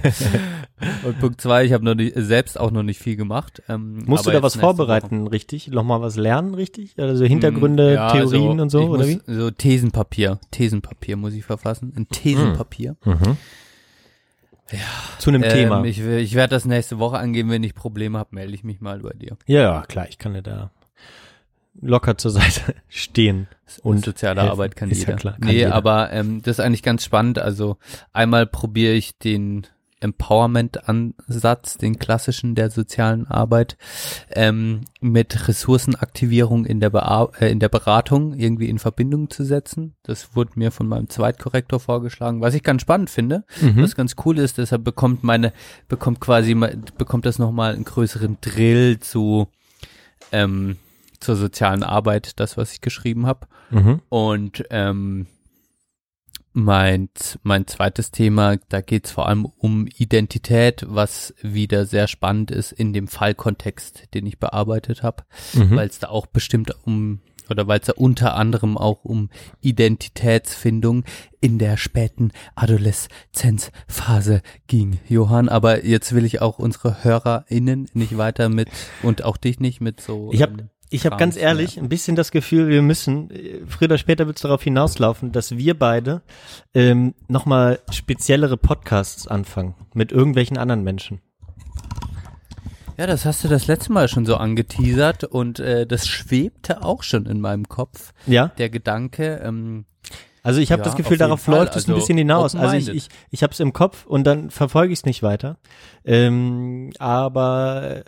und 1.04 1.18
Punkt 1.18 1.40
zwei, 1.40 1.64
ich 1.64 1.72
habe 1.72 1.84
noch 1.84 1.96
nicht, 1.96 2.12
selbst 2.16 2.60
auch 2.60 2.70
noch 2.70 2.84
nicht 2.84 3.00
viel 3.00 3.16
gemacht. 3.16 3.60
Ähm, 3.68 4.04
Musst 4.06 4.24
du 4.26 4.30
da 4.30 4.40
was 4.42 4.54
nächste 4.54 4.58
Woche. 4.68 4.76
vorbereiten, 4.76 5.26
richtig? 5.26 5.68
Nochmal 5.68 6.00
was 6.00 6.14
lernen, 6.16 6.54
richtig? 6.54 6.94
Also 6.96 7.24
Hintergründe, 7.24 7.90
Mm, 7.90 7.94
ja, 7.94 8.12
Theorien 8.12 8.60
und 8.60 8.70
so, 8.70 8.82
oder 8.82 8.98
muss, 9.04 9.08
wie? 9.08 9.20
So 9.26 9.50
Thesenpapier. 9.50 10.38
Thesenpapier 10.52 11.16
muss 11.16 11.34
ich 11.34 11.44
verfassen. 11.44 11.92
Ein 11.96 12.08
Thesenpapier. 12.08 12.96
Mhm. 13.04 13.36
Zu 15.18 15.30
einem 15.30 15.42
Ähm, 15.42 15.50
Thema. 15.50 15.84
Ich, 15.84 16.00
ich 16.00 16.34
werde 16.34 16.50
das 16.54 16.64
nächste 16.64 16.98
Woche 16.98 17.18
angeben. 17.18 17.50
Wenn 17.50 17.62
ich 17.62 17.74
Probleme 17.74 18.18
habe, 18.18 18.34
melde 18.34 18.54
ich 18.54 18.64
mich 18.64 18.80
mal 18.80 19.00
bei 19.00 19.12
dir. 19.14 19.36
Ja, 19.46 19.60
ja, 19.62 19.82
klar, 19.86 20.06
ich 20.08 20.18
kann 20.18 20.34
dir 20.34 20.42
da 20.42 20.70
locker 21.80 22.18
zur 22.18 22.30
Seite 22.32 22.74
stehen. 22.88 23.48
Und 23.82 24.04
soziale 24.04 24.40
helfen. 24.40 24.52
Arbeit 24.52 24.76
kann 24.76 24.90
Ist 24.90 25.00
jeder. 25.00 25.12
ja 25.12 25.16
klar, 25.16 25.34
kann 25.34 25.48
nee, 25.48 25.56
jeder. 25.58 25.74
aber 25.74 26.10
ähm, 26.12 26.42
das 26.42 26.58
ist 26.58 26.64
eigentlich 26.64 26.82
ganz 26.82 27.04
spannend. 27.04 27.38
Also 27.38 27.76
einmal 28.12 28.46
probiere 28.46 28.94
ich 28.94 29.18
den 29.18 29.66
Empowerment-Ansatz, 30.00 31.78
den 31.78 31.98
klassischen 31.98 32.54
der 32.54 32.70
sozialen 32.70 33.26
Arbeit, 33.26 33.76
ähm, 34.30 34.82
mit 35.00 35.48
Ressourcenaktivierung 35.48 36.64
in 36.64 36.80
der, 36.80 36.90
Bea 36.90 37.28
äh, 37.40 37.50
in 37.50 37.58
der 37.58 37.68
Beratung 37.68 38.34
irgendwie 38.34 38.68
in 38.68 38.78
Verbindung 38.78 39.30
zu 39.30 39.44
setzen. 39.44 39.94
Das 40.02 40.34
wurde 40.34 40.52
mir 40.54 40.70
von 40.70 40.88
meinem 40.88 41.08
Zweitkorrektor 41.08 41.80
vorgeschlagen, 41.80 42.40
was 42.40 42.54
ich 42.54 42.62
ganz 42.62 42.82
spannend 42.82 43.10
finde. 43.10 43.44
Mhm. 43.60 43.82
Was 43.82 43.96
ganz 43.96 44.14
cool 44.24 44.38
ist, 44.38 44.58
deshalb 44.58 44.84
bekommt 44.84 45.24
meine, 45.24 45.52
bekommt 45.88 46.20
quasi, 46.20 46.54
bekommt 46.54 47.26
das 47.26 47.38
nochmal 47.38 47.74
einen 47.74 47.84
größeren 47.84 48.38
Drill 48.40 49.00
zu, 49.00 49.48
ähm, 50.32 50.76
zur 51.20 51.36
sozialen 51.36 51.82
Arbeit, 51.82 52.38
das, 52.40 52.56
was 52.56 52.72
ich 52.72 52.80
geschrieben 52.80 53.26
habe. 53.26 53.46
Mhm. 53.70 54.00
Und 54.08 54.64
ähm, 54.70 55.26
mein, 56.52 57.08
mein 57.42 57.66
zweites 57.66 58.10
Thema, 58.10 58.56
da 58.68 58.80
geht 58.80 59.06
es 59.06 59.10
vor 59.12 59.28
allem 59.28 59.44
um 59.44 59.86
Identität, 59.98 60.84
was 60.88 61.34
wieder 61.42 61.86
sehr 61.86 62.08
spannend 62.08 62.50
ist 62.50 62.72
in 62.72 62.92
dem 62.92 63.06
Fallkontext, 63.08 64.14
den 64.14 64.26
ich 64.26 64.38
bearbeitet 64.38 65.02
habe, 65.02 65.24
Mhm. 65.54 65.76
weil 65.76 65.88
es 65.88 65.98
da 65.98 66.08
auch 66.08 66.26
bestimmt 66.26 66.72
um 66.84 67.20
oder 67.50 67.66
weil 67.66 67.80
es 67.80 67.86
da 67.86 67.94
unter 67.96 68.34
anderem 68.34 68.76
auch 68.76 69.04
um 69.06 69.30
Identitätsfindung 69.62 71.04
in 71.40 71.58
der 71.58 71.78
späten 71.78 72.30
Adoleszenzphase 73.32 74.42
ging, 74.66 75.00
Johann. 75.08 75.48
Aber 75.48 75.84
jetzt 75.84 76.14
will 76.14 76.24
ich 76.24 76.40
auch 76.42 76.58
unsere 76.58 77.02
HörerInnen 77.04 77.88
nicht 77.94 78.18
weiter 78.18 78.48
mit 78.48 78.68
und 79.02 79.24
auch 79.24 79.36
dich 79.36 79.60
nicht 79.60 79.80
mit 79.80 80.00
so. 80.00 80.30
Ich 80.32 80.42
hab- 80.42 80.50
ähm, 80.50 80.68
Ich 80.90 81.04
habe 81.04 81.16
ganz 81.16 81.36
ehrlich 81.36 81.78
ein 81.78 81.88
bisschen 81.88 82.16
das 82.16 82.30
Gefühl, 82.30 82.68
wir 82.68 82.80
müssen, 82.82 83.30
äh, 83.30 83.60
früher 83.66 83.88
oder 83.88 83.98
später 83.98 84.26
wird 84.26 84.36
es 84.36 84.42
darauf 84.42 84.62
hinauslaufen, 84.62 85.32
dass 85.32 85.56
wir 85.56 85.78
beide 85.78 86.22
ähm, 86.74 87.14
nochmal 87.28 87.80
speziellere 87.90 88.56
Podcasts 88.56 89.28
anfangen 89.28 89.74
mit 89.92 90.12
irgendwelchen 90.12 90.56
anderen 90.56 90.82
Menschen. 90.84 91.20
Ja, 92.96 93.06
das 93.06 93.24
hast 93.24 93.44
du 93.44 93.48
das 93.48 93.66
letzte 93.68 93.92
Mal 93.92 94.08
schon 94.08 94.26
so 94.26 94.36
angeteasert 94.36 95.22
und 95.24 95.60
äh, 95.60 95.86
das 95.86 96.08
schwebte 96.08 96.82
auch 96.82 97.02
schon 97.04 97.26
in 97.26 97.40
meinem 97.40 97.68
Kopf, 97.68 98.12
Ja, 98.26 98.48
der 98.58 98.70
Gedanke. 98.70 99.40
Ähm, 99.44 99.84
also 100.42 100.60
ich 100.60 100.72
habe 100.72 100.80
Ja, 100.80 100.84
das 100.86 100.96
Gefühl, 100.96 101.18
darauf 101.18 101.42
Fall. 101.42 101.54
läuft 101.58 101.76
es 101.76 101.86
ein 101.86 101.92
Also 101.92 102.00
bisschen 102.00 102.18
hinaus. 102.18 102.56
Also 102.56 102.76
ich, 102.76 102.88
ich, 102.88 103.08
ich 103.30 103.42
habe 103.42 103.52
es 103.52 103.60
im 103.60 103.72
Kopf 103.72 104.04
und 104.06 104.24
dann 104.24 104.50
verfolge 104.50 104.92
ich 104.92 105.00
es 105.00 105.04
nicht 105.04 105.22
weiter. 105.22 105.58
Ähm, 106.04 106.90
aber 106.98 108.02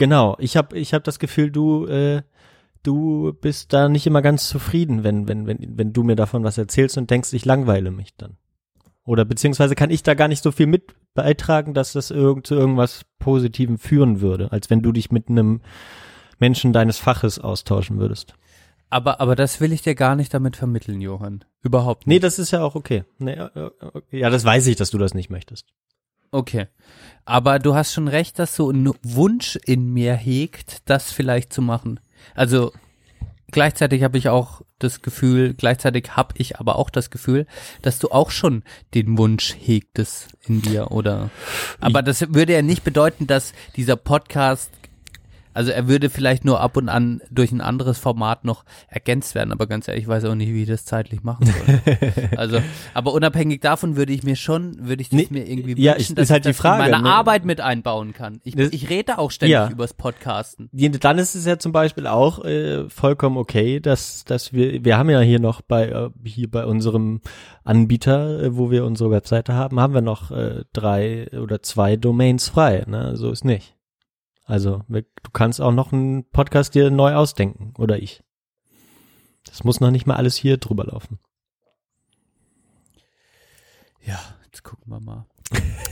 genau, 0.00 0.34
ich 0.40 0.56
habe 0.56 0.76
ich 0.76 0.92
hab 0.94 1.04
das 1.04 1.20
Gefühl, 1.20 1.52
du 1.52 1.86
äh, 1.86 2.22
du 2.82 3.32
bist 3.40 3.72
da 3.72 3.88
nicht 3.88 4.06
immer 4.08 4.22
ganz 4.22 4.48
zufrieden, 4.48 5.04
wenn 5.04 5.28
wenn 5.28 5.46
wenn 5.46 5.58
wenn 5.78 5.92
du 5.92 6.02
mir 6.02 6.16
davon 6.16 6.42
was 6.42 6.58
erzählst 6.58 6.98
und 6.98 7.10
denkst, 7.10 7.32
ich 7.34 7.44
langweile 7.44 7.92
mich 7.92 8.16
dann. 8.16 8.36
Oder 9.04 9.24
beziehungsweise 9.24 9.74
kann 9.76 9.90
ich 9.90 10.02
da 10.02 10.14
gar 10.14 10.28
nicht 10.28 10.42
so 10.42 10.50
viel 10.52 10.66
mit 10.66 10.94
beitragen, 11.14 11.74
dass 11.74 11.92
das 11.92 12.10
irgend 12.10 12.46
zu 12.46 12.54
irgendwas 12.54 13.02
Positivem 13.18 13.78
führen 13.78 14.20
würde, 14.20 14.50
als 14.52 14.70
wenn 14.70 14.82
du 14.82 14.90
dich 14.92 15.10
mit 15.12 15.28
einem 15.28 15.60
Menschen 16.38 16.72
deines 16.72 16.98
Faches 16.98 17.38
austauschen 17.38 17.98
würdest. 17.98 18.34
aber, 18.88 19.20
aber 19.20 19.36
das 19.36 19.60
will 19.60 19.72
ich 19.72 19.82
dir 19.82 19.94
gar 19.94 20.16
nicht 20.16 20.32
damit 20.32 20.56
vermitteln, 20.56 21.00
Johann. 21.00 21.44
Überhaupt 21.62 22.06
Nee, 22.06 22.14
nicht. 22.14 22.24
das 22.24 22.38
ist 22.38 22.50
ja 22.50 22.62
auch 22.62 22.74
okay. 22.74 23.04
Nee, 23.18 23.32
äh, 23.34 23.50
äh, 23.54 23.70
okay. 23.92 24.18
ja, 24.20 24.30
das 24.30 24.44
weiß 24.44 24.66
ich, 24.68 24.76
dass 24.76 24.90
du 24.90 24.98
das 24.98 25.14
nicht 25.14 25.30
möchtest. 25.30 25.66
Okay. 26.32 26.66
Aber 27.24 27.58
du 27.58 27.74
hast 27.74 27.92
schon 27.92 28.08
recht, 28.08 28.38
dass 28.38 28.56
so 28.56 28.70
ein 28.70 28.92
Wunsch 29.02 29.56
in 29.64 29.92
mir 29.92 30.14
hegt, 30.14 30.88
das 30.88 31.12
vielleicht 31.12 31.52
zu 31.52 31.62
machen. 31.62 32.00
Also 32.34 32.72
gleichzeitig 33.50 34.02
habe 34.02 34.18
ich 34.18 34.28
auch 34.28 34.62
das 34.78 35.02
Gefühl, 35.02 35.54
gleichzeitig 35.54 36.16
habe 36.16 36.34
ich 36.38 36.58
aber 36.58 36.76
auch 36.76 36.90
das 36.90 37.10
Gefühl, 37.10 37.46
dass 37.82 37.98
du 37.98 38.08
auch 38.10 38.30
schon 38.30 38.62
den 38.94 39.18
Wunsch 39.18 39.54
hegtest 39.58 40.28
in 40.46 40.62
dir, 40.62 40.90
oder? 40.90 41.30
Aber 41.80 42.02
das 42.02 42.32
würde 42.34 42.54
ja 42.54 42.62
nicht 42.62 42.82
bedeuten, 42.82 43.26
dass 43.26 43.52
dieser 43.76 43.96
Podcast, 43.96 44.70
also 45.54 45.70
er 45.70 45.88
würde 45.88 46.10
vielleicht 46.10 46.44
nur 46.44 46.60
ab 46.60 46.76
und 46.76 46.88
an 46.88 47.20
durch 47.30 47.52
ein 47.52 47.60
anderes 47.60 47.98
Format 47.98 48.44
noch 48.44 48.64
ergänzt 48.88 49.34
werden, 49.34 49.52
aber 49.52 49.66
ganz 49.66 49.88
ehrlich, 49.88 50.02
ich 50.04 50.08
weiß 50.08 50.24
auch 50.24 50.34
nicht, 50.34 50.52
wie 50.52 50.62
ich 50.62 50.68
das 50.68 50.84
zeitlich 50.84 51.22
machen 51.22 51.46
soll. 51.46 51.80
also, 52.36 52.58
aber 52.94 53.12
unabhängig 53.12 53.60
davon 53.60 53.96
würde 53.96 54.12
ich 54.12 54.22
mir 54.22 54.36
schon, 54.36 54.76
würde 54.86 55.02
ich 55.02 55.08
das 55.10 55.18
Nee, 55.18 55.26
mir 55.30 55.48
irgendwie 55.48 55.80
ja, 55.82 55.92
wünschen, 55.94 56.00
ist- 56.12 56.18
dass 56.18 56.24
ist 56.24 56.30
halt 56.30 56.46
ich 56.46 56.56
die 56.56 56.60
Frage, 56.62 56.84
in 56.84 56.90
meine 56.92 57.02
ne? 57.04 57.10
Arbeit 57.12 57.44
mit 57.44 57.60
einbauen 57.60 58.12
kann. 58.12 58.40
Ich, 58.44 58.54
Das- 58.56 58.72
ich 58.72 58.88
rede 58.90 59.18
auch 59.18 59.30
ständig 59.30 59.52
Ja. 59.54 59.68
übers 59.70 59.94
Podcasten. 59.94 60.68
Dann 60.72 61.18
ist 61.18 61.34
es 61.34 61.46
ja 61.46 61.58
zum 61.58 61.72
Beispiel 61.72 62.06
auch 62.06 62.44
äh, 62.44 62.88
vollkommen 62.88 63.36
okay, 63.36 63.80
dass, 63.80 64.24
dass 64.24 64.52
wir, 64.52 64.84
wir 64.84 64.96
haben 64.98 65.10
ja 65.10 65.20
hier 65.20 65.40
noch 65.40 65.60
bei, 65.62 65.88
äh, 65.88 66.10
hier 66.24 66.50
bei 66.50 66.64
unserem 66.64 67.20
Anbieter, 67.64 68.42
äh, 68.42 68.56
wo 68.56 68.70
wir 68.70 68.84
unsere 68.84 69.10
Webseite 69.10 69.54
haben, 69.54 69.80
haben 69.80 69.94
wir 69.94 70.00
noch 70.00 70.30
äh, 70.30 70.64
drei 70.72 71.28
oder 71.40 71.62
zwei 71.62 71.96
Domains 71.96 72.48
frei. 72.48 72.84
Ne? 72.86 73.16
So 73.16 73.30
ist 73.30 73.44
nicht. 73.44 73.76
Also 74.50 74.82
du 74.88 75.30
kannst 75.32 75.60
auch 75.60 75.72
noch 75.72 75.92
einen 75.92 76.24
Podcast 76.30 76.74
dir 76.74 76.90
neu 76.90 77.14
ausdenken 77.14 77.72
oder 77.78 77.98
ich. 78.02 78.22
Das 79.44 79.64
muss 79.64 79.80
noch 79.80 79.90
nicht 79.90 80.06
mal 80.06 80.16
alles 80.16 80.36
hier 80.36 80.56
drüber 80.58 80.84
laufen. 80.84 81.18
Ja, 84.02 84.18
jetzt 84.44 84.62
gucken 84.62 84.90
wir 84.92 85.00
mal. 85.00 85.26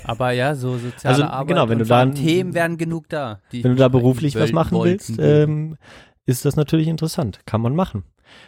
Aber 0.05 0.31
ja, 0.31 0.55
so 0.55 0.79
soziale 0.79 1.15
Also, 1.15 1.25
Arbeit 1.25 1.49
genau, 1.49 1.69
wenn 1.69 1.79
du 1.79 1.85
da- 1.85 2.07
Themen 2.07 2.55
wären 2.55 2.79
genug 2.79 3.09
da. 3.09 3.41
Wenn 3.51 3.63
du 3.63 3.75
da 3.75 3.89
beruflich 3.89 4.37
was 4.37 4.53
machen 4.53 4.79
willst, 4.83 5.19
ähm, 5.19 5.77
ist 6.25 6.45
das 6.45 6.57
natürlich 6.57 6.89
interessant. 6.89 7.41
Kann 7.47 7.61
man 7.61 7.75
machen. 7.75 8.05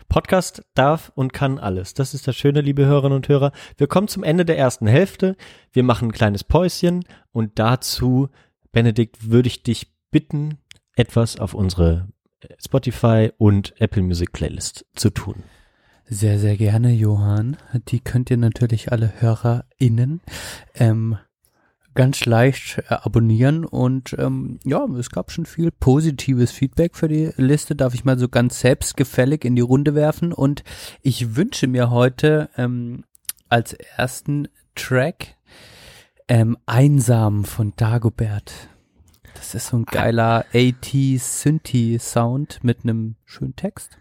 Podcast 0.08 0.62
darf 0.74 1.10
und 1.14 1.32
kann 1.32 1.58
alles. 1.58 1.94
Das 1.94 2.12
ist 2.14 2.28
das 2.28 2.36
Schöne, 2.36 2.60
liebe 2.60 2.84
Hörerinnen 2.84 3.16
und 3.16 3.28
Hörer. 3.28 3.52
Wir 3.78 3.86
kommen 3.86 4.08
zum 4.08 4.22
Ende 4.22 4.44
der 4.44 4.58
ersten 4.58 4.86
Hälfte. 4.86 5.36
Wir 5.72 5.82
machen 5.82 6.08
ein 6.08 6.12
kleines 6.12 6.44
Päuschen 6.44 7.04
und 7.32 7.58
dazu, 7.58 8.28
Benedikt, 8.72 9.30
würde 9.30 9.48
ich 9.48 9.62
dich 9.62 9.90
bitten, 10.10 10.58
etwas 10.94 11.38
auf 11.38 11.54
unsere 11.54 12.08
Spotify 12.58 13.30
und 13.38 13.74
Apple 13.80 14.02
Music 14.02 14.32
Playlist 14.32 14.86
zu 14.94 15.10
tun. 15.10 15.44
Sehr, 16.06 16.38
sehr 16.38 16.56
gerne, 16.56 16.90
Johann. 16.90 17.56
Die 17.88 18.00
könnt 18.00 18.30
ihr 18.30 18.36
natürlich 18.36 18.90
alle 18.90 19.20
HörerInnen 19.20 20.20
ähm, 20.74 21.16
ganz 21.94 22.24
leicht 22.24 22.78
äh, 22.78 22.94
abonnieren 22.94 23.64
und 23.64 24.16
ähm, 24.18 24.58
ja, 24.64 24.84
es 24.98 25.10
gab 25.10 25.30
schon 25.30 25.46
viel 25.46 25.70
positives 25.70 26.50
Feedback 26.50 26.96
für 26.96 27.08
die 27.08 27.30
Liste, 27.36 27.76
darf 27.76 27.94
ich 27.94 28.04
mal 28.04 28.18
so 28.18 28.28
ganz 28.28 28.60
selbstgefällig 28.60 29.44
in 29.44 29.56
die 29.56 29.62
Runde 29.62 29.94
werfen 29.94 30.32
und 30.32 30.64
ich 31.02 31.36
wünsche 31.36 31.66
mir 31.66 31.90
heute 31.90 32.48
ähm, 32.56 33.04
als 33.48 33.72
ersten 33.72 34.48
Track 34.74 35.36
ähm, 36.28 36.56
Einsam 36.66 37.44
von 37.44 37.72
Dagobert. 37.76 38.52
Das 39.40 39.54
ist 39.54 39.68
so 39.68 39.78
ein 39.78 39.84
geiler 39.86 40.44
80s 40.52 41.40
Synthi-Sound 41.42 42.62
mit 42.62 42.84
einem 42.84 43.16
schönen 43.24 43.56
Text. 43.56 43.96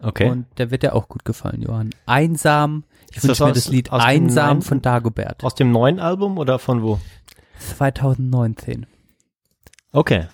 Okay. 0.00 0.28
Und 0.28 0.46
der 0.58 0.72
wird 0.72 0.82
dir 0.82 0.96
auch 0.96 1.08
gut 1.08 1.24
gefallen, 1.24 1.62
Johann. 1.62 1.90
Einsam. 2.06 2.82
Ich 3.12 3.22
wünsche 3.22 3.44
mir 3.44 3.50
aus- 3.50 3.56
das 3.56 3.68
Lied 3.68 3.92
Einsam 3.92 4.48
neuen- 4.58 4.62
von 4.62 4.82
Dagobert. 4.82 5.44
Aus 5.44 5.54
dem 5.54 5.70
neuen 5.70 6.00
Album 6.00 6.38
oder 6.38 6.58
von 6.58 6.82
wo? 6.82 7.00
2019. 7.60 8.86
Okay. 9.92 10.26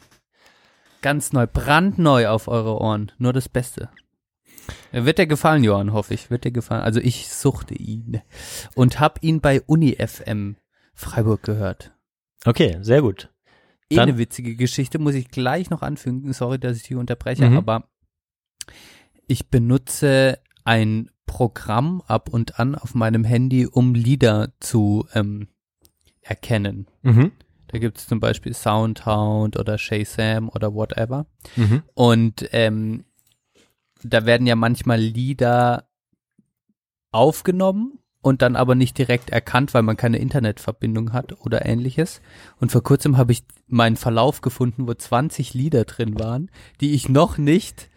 Ganz 1.02 1.34
neu, 1.34 1.46
brandneu 1.46 2.28
auf 2.28 2.48
eure 2.48 2.80
Ohren. 2.80 3.12
Nur 3.18 3.34
das 3.34 3.48
Beste. 3.50 3.90
Wird 4.90 5.18
dir 5.18 5.26
gefallen, 5.26 5.64
Johann, 5.64 5.92
hoffe 5.92 6.14
ich. 6.14 6.30
Wird 6.30 6.44
dir 6.44 6.50
gefallen. 6.52 6.80
Also 6.82 6.98
ich 6.98 7.28
suchte 7.28 7.74
ihn 7.74 8.22
und 8.74 9.00
hab 9.00 9.22
ihn 9.22 9.40
bei 9.42 9.60
Uni 9.66 9.96
FM 9.98 10.56
Freiburg 10.94 11.42
gehört. 11.42 11.92
Okay, 12.46 12.78
sehr 12.80 13.02
gut. 13.02 13.28
Eh 13.90 13.96
Dann- 13.96 14.08
eine 14.08 14.18
witzige 14.18 14.54
Geschichte, 14.56 14.98
muss 14.98 15.14
ich 15.14 15.28
gleich 15.28 15.68
noch 15.70 15.82
anfügen. 15.82 16.32
Sorry, 16.32 16.58
dass 16.58 16.76
ich 16.76 16.84
dich 16.84 16.96
unterbreche, 16.96 17.48
Mhm. 17.50 17.56
aber 17.56 17.88
ich 19.26 19.48
benutze 19.48 20.38
ein 20.64 21.10
Programm 21.26 22.02
ab 22.06 22.28
und 22.28 22.58
an 22.60 22.74
auf 22.74 22.94
meinem 22.94 23.24
Handy, 23.24 23.66
um 23.66 23.94
Lieder 23.94 24.52
zu 24.60 25.06
ähm, 25.14 25.48
erkennen. 26.22 26.86
Mhm. 27.02 27.32
Da 27.68 27.78
gibt 27.78 27.98
es 27.98 28.06
zum 28.08 28.18
Beispiel 28.20 28.52
Soundhound 28.54 29.56
oder 29.56 29.78
Shazam 29.78 30.48
oder 30.48 30.74
whatever. 30.74 31.26
Mhm. 31.56 31.82
Und 31.94 32.48
ähm, 32.52 33.04
da 34.02 34.26
werden 34.26 34.46
ja 34.46 34.56
manchmal 34.56 34.98
Lieder 35.00 35.88
aufgenommen 37.12 37.98
und 38.22 38.42
dann 38.42 38.56
aber 38.56 38.74
nicht 38.74 38.98
direkt 38.98 39.30
erkannt, 39.30 39.72
weil 39.74 39.82
man 39.82 39.96
keine 39.96 40.18
Internetverbindung 40.18 41.12
hat 41.12 41.40
oder 41.40 41.64
ähnliches. 41.64 42.20
Und 42.60 42.70
vor 42.70 42.82
kurzem 42.82 43.16
habe 43.16 43.32
ich 43.32 43.44
meinen 43.66 43.96
Verlauf 43.96 44.40
gefunden, 44.40 44.86
wo 44.86 44.94
20 44.94 45.54
Lieder 45.54 45.84
drin 45.84 46.18
waren, 46.18 46.50
die 46.80 46.94
ich 46.94 47.08
noch 47.08 47.38
nicht 47.38 47.88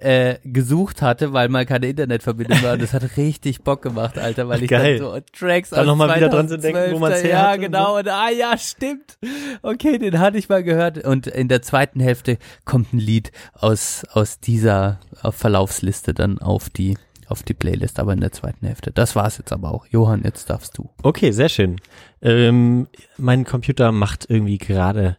äh, 0.00 0.38
gesucht 0.44 1.02
hatte, 1.02 1.32
weil 1.32 1.48
mal 1.48 1.66
keine 1.66 1.86
Internetverbindung 1.86 2.62
war. 2.62 2.78
Das 2.78 2.94
hat 2.94 3.16
richtig 3.16 3.62
Bock 3.62 3.82
gemacht, 3.82 4.18
Alter, 4.18 4.48
weil 4.48 4.62
ich 4.62 4.70
Geil. 4.70 4.98
dann 4.98 5.06
so 5.06 5.20
Tracks 5.38 5.70
Dann 5.70 5.80
aus 5.80 5.86
noch 5.86 5.96
mal 5.96 6.16
wieder 6.16 6.30
dran 6.30 6.48
zu 6.48 6.58
denken, 6.58 6.92
wo 6.92 6.98
2012, 6.98 7.00
man's 7.00 7.22
her 7.22 7.30
Ja, 7.30 7.56
genau. 7.56 7.98
Und 7.98 8.08
ah 8.08 8.30
ja, 8.30 8.56
stimmt. 8.56 9.18
Okay, 9.62 9.98
den 9.98 10.18
hatte 10.18 10.38
ich 10.38 10.48
mal 10.48 10.64
gehört. 10.64 11.04
Und 11.04 11.26
in 11.26 11.48
der 11.48 11.62
zweiten 11.62 12.00
Hälfte 12.00 12.38
kommt 12.64 12.94
ein 12.94 12.98
Lied 12.98 13.30
aus 13.52 14.04
aus 14.10 14.40
dieser 14.40 15.00
auf 15.22 15.34
Verlaufsliste 15.34 16.14
dann 16.14 16.38
auf 16.38 16.70
die 16.70 16.96
auf 17.30 17.42
die 17.42 17.54
Playlist, 17.54 17.98
aber 17.98 18.12
in 18.12 18.20
der 18.20 18.32
zweiten 18.32 18.66
Hälfte. 18.66 18.90
Das 18.92 19.16
war's 19.16 19.38
jetzt 19.38 19.52
aber 19.52 19.72
auch. 19.72 19.86
Johann, 19.86 20.22
jetzt 20.24 20.50
darfst 20.50 20.76
du. 20.78 20.90
Okay, 21.02 21.30
sehr 21.30 21.48
schön. 21.48 21.76
Ähm, 22.22 22.88
mein 23.16 23.44
Computer 23.44 23.92
macht 23.92 24.26
irgendwie 24.28 24.58
gerade 24.58 25.16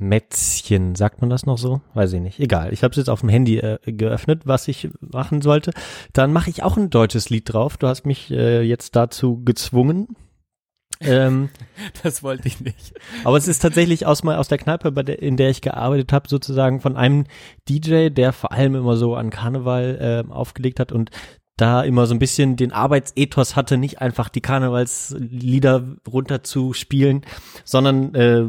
Mätzchen. 0.00 0.94
Sagt 0.94 1.20
man 1.20 1.30
das 1.30 1.46
noch 1.46 1.58
so? 1.58 1.80
Weiß 1.94 2.12
ich 2.12 2.20
nicht. 2.20 2.40
Egal. 2.40 2.72
Ich 2.72 2.82
habe 2.82 2.92
es 2.92 2.96
jetzt 2.96 3.10
auf 3.10 3.20
dem 3.20 3.28
Handy 3.28 3.58
äh, 3.58 3.78
geöffnet, 3.84 4.42
was 4.46 4.66
ich 4.68 4.88
machen 5.00 5.42
sollte. 5.42 5.72
Dann 6.12 6.32
mache 6.32 6.50
ich 6.50 6.62
auch 6.62 6.76
ein 6.76 6.90
deutsches 6.90 7.30
Lied 7.30 7.52
drauf. 7.52 7.76
Du 7.76 7.86
hast 7.86 8.06
mich 8.06 8.30
äh, 8.30 8.62
jetzt 8.62 8.96
dazu 8.96 9.42
gezwungen. 9.44 10.08
Ähm, 11.00 11.48
Das 12.02 12.22
wollte 12.22 12.48
ich 12.48 12.60
nicht. 12.60 12.94
aber 13.24 13.36
es 13.36 13.48
ist 13.48 13.60
tatsächlich 13.60 14.06
aus, 14.06 14.22
mal 14.22 14.36
aus 14.36 14.48
der 14.48 14.58
Kneipe, 14.58 14.92
bei 14.92 15.02
der, 15.02 15.22
in 15.22 15.36
der 15.36 15.50
ich 15.50 15.62
gearbeitet 15.62 16.12
habe, 16.12 16.28
sozusagen 16.28 16.80
von 16.80 16.96
einem 16.96 17.24
DJ, 17.68 18.08
der 18.10 18.32
vor 18.32 18.52
allem 18.52 18.74
immer 18.74 18.96
so 18.96 19.14
an 19.14 19.30
Karneval 19.30 20.24
äh, 20.28 20.32
aufgelegt 20.32 20.80
hat 20.80 20.92
und 20.92 21.10
da 21.60 21.82
immer 21.82 22.06
so 22.06 22.14
ein 22.14 22.18
bisschen 22.18 22.56
den 22.56 22.72
Arbeitsethos 22.72 23.56
hatte, 23.56 23.76
nicht 23.76 24.00
einfach 24.00 24.28
die 24.28 24.40
Karnevalslieder 24.40 25.96
runterzuspielen, 26.10 27.22
sondern 27.64 28.14
äh, 28.14 28.44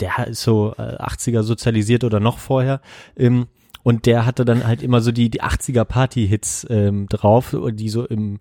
der 0.00 0.26
ist 0.26 0.42
so 0.42 0.74
äh, 0.78 0.96
80er 0.96 1.42
sozialisiert 1.42 2.04
oder 2.04 2.20
noch 2.20 2.38
vorher. 2.38 2.80
Ähm, 3.16 3.46
und 3.82 4.06
der 4.06 4.26
hatte 4.26 4.44
dann 4.44 4.66
halt 4.66 4.82
immer 4.82 5.00
so 5.00 5.12
die, 5.12 5.30
die 5.30 5.42
80er 5.42 5.84
Party-Hits 5.84 6.66
ähm, 6.70 7.06
drauf, 7.08 7.54
die 7.72 7.88
so 7.88 8.04
im, 8.04 8.40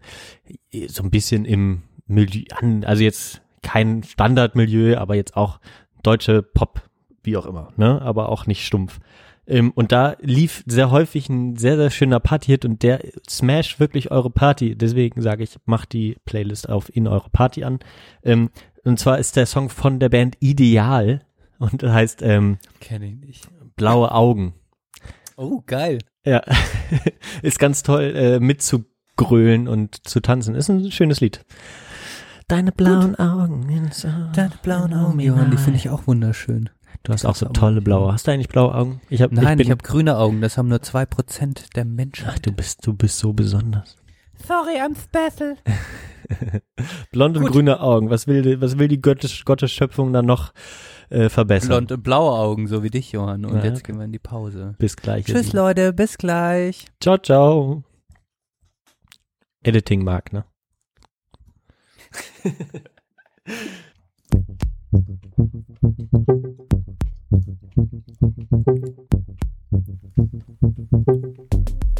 so 0.87 1.03
ein 1.03 1.11
bisschen 1.11 1.45
im 1.45 1.83
Milieu, 2.07 2.45
also 2.83 3.03
jetzt 3.03 3.41
kein 3.61 4.03
Standardmilieu, 4.03 4.97
aber 4.97 5.15
jetzt 5.15 5.37
auch 5.37 5.59
deutsche 6.01 6.41
Pop, 6.41 6.81
wie 7.23 7.37
auch 7.37 7.45
immer, 7.45 7.73
ne, 7.77 8.01
aber 8.01 8.29
auch 8.29 8.47
nicht 8.47 8.65
stumpf. 8.65 8.99
Ähm, 9.47 9.71
und 9.75 9.91
da 9.91 10.15
lief 10.21 10.63
sehr 10.65 10.89
häufig 10.91 11.29
ein 11.29 11.55
sehr, 11.55 11.77
sehr 11.77 11.89
schöner 11.91 12.19
Party-Hit 12.19 12.65
und 12.65 12.81
der 12.83 13.01
smash 13.29 13.79
wirklich 13.79 14.11
eure 14.11 14.29
Party. 14.31 14.75
Deswegen 14.75 15.21
sage 15.21 15.43
ich, 15.43 15.55
macht 15.65 15.93
die 15.93 16.17
Playlist 16.25 16.67
auf 16.69 16.93
in 16.95 17.07
eure 17.07 17.29
Party 17.29 17.63
an. 17.63 17.79
Ähm, 18.23 18.49
und 18.83 18.99
zwar 18.99 19.19
ist 19.19 19.35
der 19.35 19.45
Song 19.45 19.69
von 19.69 19.99
der 19.99 20.09
Band 20.09 20.37
Ideal 20.39 21.21
und 21.59 21.83
heißt 21.83 22.21
ähm, 22.23 22.57
Kenne 22.79 23.05
ich 23.07 23.15
nicht. 23.15 23.49
Blaue 23.75 24.11
Augen. 24.11 24.53
Oh, 25.37 25.61
geil. 25.65 25.99
Ja, 26.25 26.41
ist 27.41 27.59
ganz 27.59 27.83
toll 27.83 28.13
äh, 28.15 28.39
mitzugrölen 28.39 29.67
und 29.67 30.07
zu 30.07 30.19
tanzen. 30.21 30.55
Ist 30.55 30.69
ein 30.69 30.91
schönes 30.91 31.19
Lied. 31.21 31.45
Deine 32.47 32.71
blauen 32.71 33.15
Augen. 33.17 33.67
in 33.69 33.91
so- 33.91 34.07
Deine 34.33 34.53
blauen 34.61 34.93
Augen, 34.93 35.19
Johann, 35.19 35.51
die 35.51 35.57
finde 35.57 35.77
ich 35.77 35.89
auch 35.89 36.07
wunderschön. 36.07 36.69
Du 37.05 37.13
hast 37.13 37.23
auch 37.25 37.35
so 37.35 37.45
tolle 37.49 37.81
blaue. 37.81 38.11
Hast 38.11 38.27
du 38.27 38.31
eigentlich 38.31 38.49
blaue 38.49 38.73
Augen? 38.73 38.99
Ich 39.09 39.21
hab, 39.21 39.31
Nein, 39.31 39.59
ich 39.59 39.67
ich, 39.67 39.71
habe 39.71 39.83
grüne 39.83 40.17
Augen, 40.17 40.41
das 40.41 40.57
haben 40.57 40.67
nur 40.69 40.81
zwei 40.81 41.05
Prozent 41.05 41.75
der 41.75 41.85
Menschen. 41.85 42.25
Ach, 42.27 42.39
du 42.39 42.51
bist, 42.51 42.85
du 42.85 42.93
bist 42.93 43.19
so 43.19 43.31
besonders. 43.31 43.95
Sorry, 44.47 44.79
I'm 44.81 44.95
special. 44.97 45.55
Blond 47.11 47.37
und 47.37 47.43
Gut. 47.43 47.51
grüne 47.53 47.79
Augen. 47.79 48.09
Was 48.09 48.25
will, 48.25 48.41
die- 48.41 48.59
was 48.59 48.79
will 48.79 48.87
die 48.87 48.99
Gottes, 48.99 49.45
Gottes 49.45 49.71
Schöpfung 49.71 50.13
dann 50.13 50.25
noch 50.25 50.51
äh, 51.09 51.29
verbessern? 51.29 51.69
Blond 51.69 51.91
und 51.91 52.03
blaue 52.03 52.31
Augen, 52.31 52.67
so 52.67 52.81
wie 52.81 52.89
dich, 52.89 53.11
Johann. 53.11 53.45
Und 53.45 53.57
Ja, 53.57 53.65
jetzt 53.65 53.83
gehen 53.83 53.97
wir 53.97 54.05
in 54.05 54.11
die 54.11 54.17
Pause. 54.19 54.73
Bis 54.79 54.95
gleich. 54.97 55.25
Tschüss. 55.25 55.53
Leute, 55.53 55.93
bis 55.93 56.17
gleich. 56.17 56.87
Ciao, 56.99 57.19
ciao. 57.19 57.83
Editing 59.63 60.03
mag, 60.03 60.33
ne? 60.33 60.43
Thank 64.95 65.19
you. 71.19 71.94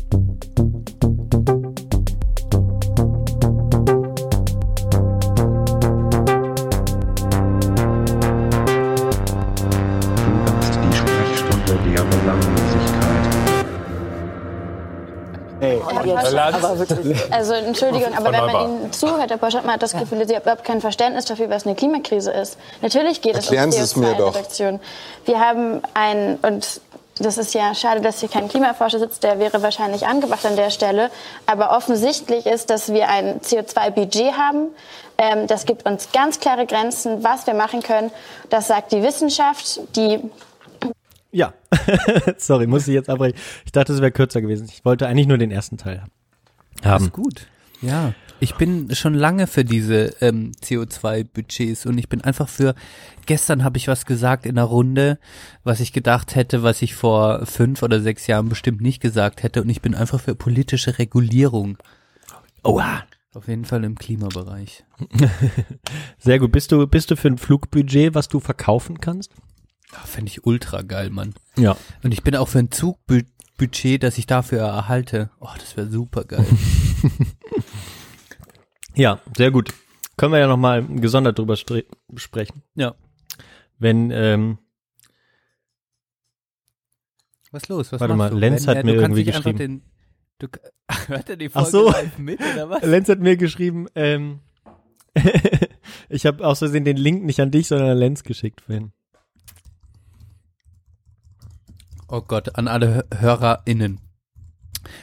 Aber 16.55 16.79
wirklich. 16.79 17.33
Also 17.33 17.53
Entschuldigung, 17.53 18.13
aber 18.15 18.31
wenn 18.31 18.45
man 18.45 18.65
Ihnen 18.65 18.93
zuhört, 18.93 19.29
Herr 19.29 19.37
Posch, 19.37 19.55
hat 19.55 19.65
man 19.65 19.75
hat 19.75 19.83
das 19.83 19.93
Gefühl, 19.93 20.27
Sie 20.27 20.35
haben 20.35 20.43
überhaupt 20.43 20.63
kein 20.63 20.81
Verständnis 20.81 21.25
dafür, 21.25 21.49
was 21.49 21.65
eine 21.65 21.75
Klimakrise 21.75 22.31
ist. 22.31 22.57
Natürlich 22.81 23.21
geht 23.21 23.35
Erklären 23.35 23.69
es 23.69 23.75
Sie 23.75 23.81
um 23.81 23.83
es 23.83 23.95
mir 23.95 24.15
doch. 24.15 24.33
CO2-Reduktion. 24.33 24.79
Wir 25.25 25.39
haben 25.39 25.81
ein, 25.93 26.37
und 26.41 26.81
das 27.19 27.37
ist 27.37 27.53
ja 27.53 27.73
schade, 27.73 28.01
dass 28.01 28.19
hier 28.19 28.29
kein 28.29 28.49
Klimaforscher 28.49 28.99
sitzt, 28.99 29.23
der 29.23 29.39
wäre 29.39 29.61
wahrscheinlich 29.61 30.05
angebracht 30.05 30.45
an 30.45 30.55
der 30.55 30.69
Stelle. 30.69 31.09
Aber 31.45 31.75
offensichtlich 31.75 32.45
ist, 32.45 32.69
dass 32.69 32.91
wir 32.91 33.07
ein 33.07 33.39
CO2-Budget 33.39 34.37
haben. 34.37 34.69
Ähm, 35.17 35.47
das 35.47 35.65
gibt 35.65 35.85
uns 35.85 36.09
ganz 36.11 36.39
klare 36.41 36.65
Grenzen, 36.65 37.23
was 37.23 37.47
wir 37.47 37.53
machen 37.53 37.81
können. 37.81 38.11
Das 38.49 38.67
sagt 38.67 38.91
die 38.91 39.01
Wissenschaft, 39.01 39.79
die 39.95 40.29
Ja. 41.35 41.53
Sorry, 42.37 42.65
muss 42.65 42.87
ich 42.87 42.93
jetzt 42.93 43.09
abbrechen. 43.09 43.37
Ich 43.65 43.73
dachte, 43.73 43.91
es 43.91 43.99
wäre 43.99 44.11
kürzer 44.11 44.41
gewesen. 44.41 44.67
Ich 44.71 44.85
wollte 44.85 45.05
eigentlich 45.05 45.27
nur 45.27 45.37
den 45.37 45.51
ersten 45.51 45.77
Teil 45.77 46.01
haben. 46.81 47.03
Ist 47.03 47.11
gut. 47.11 47.47
Ja. 47.81 48.13
Ich 48.39 48.55
bin 48.55 48.93
schon 48.95 49.13
lange 49.13 49.45
für 49.47 49.65
diese 49.65 50.15
ähm, 50.21 50.53
CO2-Budgets 50.63 51.85
und 51.87 51.97
ich 51.97 52.07
bin 52.07 52.21
einfach 52.21 52.47
für, 52.47 52.73
gestern 53.25 53.65
habe 53.65 53.77
ich 53.77 53.89
was 53.89 54.05
gesagt 54.05 54.45
in 54.45 54.57
einer 54.57 54.67
Runde, 54.67 55.19
was 55.65 55.81
ich 55.81 55.91
gedacht 55.91 56.35
hätte, 56.35 56.63
was 56.63 56.81
ich 56.81 56.95
vor 56.95 57.45
fünf 57.45 57.83
oder 57.83 57.99
sechs 57.99 58.27
Jahren 58.27 58.47
bestimmt 58.47 58.79
nicht 58.79 59.01
gesagt 59.01 59.43
hätte 59.43 59.61
und 59.61 59.69
ich 59.69 59.81
bin 59.81 59.93
einfach 59.93 60.21
für 60.21 60.35
politische 60.35 60.99
Regulierung. 60.99 61.77
Oha. 62.63 63.03
Auf 63.33 63.49
jeden 63.49 63.65
Fall 63.65 63.83
im 63.83 63.95
Klimabereich. 63.95 64.85
Sehr 66.17 66.39
gut. 66.39 66.53
Bist 66.53 66.71
du, 66.71 66.87
bist 66.87 67.11
du 67.11 67.17
für 67.17 67.27
ein 67.27 67.37
Flugbudget, 67.37 68.15
was 68.15 68.29
du 68.29 68.39
verkaufen 68.39 69.01
kannst? 69.01 69.29
Ah, 69.93 70.05
Fände 70.05 70.29
ich 70.29 70.45
ultra 70.45 70.81
geil, 70.81 71.09
Mann. 71.09 71.33
Ja. 71.57 71.77
Und 72.03 72.13
ich 72.13 72.23
bin 72.23 72.35
auch 72.35 72.47
für 72.47 72.59
ein 72.59 72.71
Zugbudget, 72.71 74.03
das 74.03 74.17
ich 74.17 74.25
dafür 74.27 74.59
erhalte. 74.61 75.29
Oh, 75.39 75.49
das 75.57 75.77
wäre 75.77 75.87
super 75.89 76.23
geil. 76.25 76.45
Ja, 78.95 79.19
sehr 79.35 79.51
gut. 79.51 79.73
Können 80.17 80.31
wir 80.31 80.39
ja 80.39 80.47
nochmal 80.47 80.83
gesondert 80.83 81.37
drüber 81.37 81.57
sprechen. 81.57 82.63
Ja. 82.75 82.95
Wenn, 83.77 84.09
ähm, 84.11 84.57
Was 87.51 87.67
los? 87.67 87.91
Was 87.91 87.99
Warte 87.99 88.15
mal, 88.15 88.29
du? 88.29 88.37
Lenz 88.37 88.65
Wenn, 88.65 88.77
hat 88.77 88.85
mir 88.85 88.95
irgendwie 88.95 89.25
geschrieben. 89.25 89.57
Den, 89.57 89.81
du, 90.39 90.47
hört 91.07 91.29
er 91.29 91.35
die 91.35 91.49
Ach 91.53 91.67
Folge 91.67 91.71
so. 91.71 91.91
live 91.91 92.17
mit 92.17 92.39
oder 92.39 92.69
was? 92.69 92.83
Lenz 92.83 93.09
hat 93.09 93.19
mir 93.19 93.35
geschrieben, 93.35 93.87
ähm, 93.95 94.39
ich 96.09 96.25
habe 96.25 96.45
aus 96.47 96.59
Versehen 96.59 96.85
den 96.85 96.97
Link 96.97 97.23
nicht 97.25 97.41
an 97.41 97.51
dich, 97.51 97.67
sondern 97.67 97.89
an 97.89 97.97
Lenz 97.97 98.23
geschickt 98.23 98.61
vorhin. 98.61 98.93
Oh 102.07 102.21
Gott, 102.21 102.55
an 102.57 102.67
alle 102.67 102.99
Hö- 103.09 103.19
HörerInnen. 103.19 103.99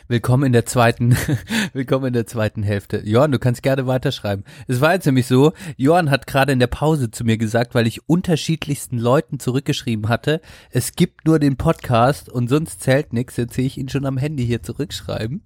Willkommen 0.06 0.44
in 0.44 0.52
der 0.52 0.64
zweiten, 0.66 1.16
willkommen 1.72 2.06
in 2.06 2.12
der 2.12 2.28
zweiten 2.28 2.62
Hälfte. 2.62 3.02
Johann, 3.04 3.32
du 3.32 3.40
kannst 3.40 3.64
gerne 3.64 3.88
weiterschreiben. 3.88 4.44
Es 4.68 4.80
war 4.80 4.92
jetzt 4.94 5.06
nämlich 5.06 5.26
so, 5.26 5.52
Johann 5.76 6.12
hat 6.12 6.28
gerade 6.28 6.52
in 6.52 6.60
der 6.60 6.68
Pause 6.68 7.10
zu 7.10 7.24
mir 7.24 7.36
gesagt, 7.36 7.74
weil 7.74 7.88
ich 7.88 8.08
unterschiedlichsten 8.08 8.98
Leuten 8.98 9.40
zurückgeschrieben 9.40 10.08
hatte, 10.08 10.40
es 10.70 10.92
gibt 10.92 11.26
nur 11.26 11.40
den 11.40 11.56
Podcast 11.56 12.28
und 12.28 12.48
sonst 12.48 12.80
zählt 12.80 13.12
nichts, 13.12 13.36
jetzt 13.36 13.54
sehe 13.54 13.66
ich 13.66 13.78
ihn 13.78 13.88
schon 13.88 14.06
am 14.06 14.18
Handy 14.18 14.46
hier 14.46 14.62
zurückschreiben. 14.62 15.42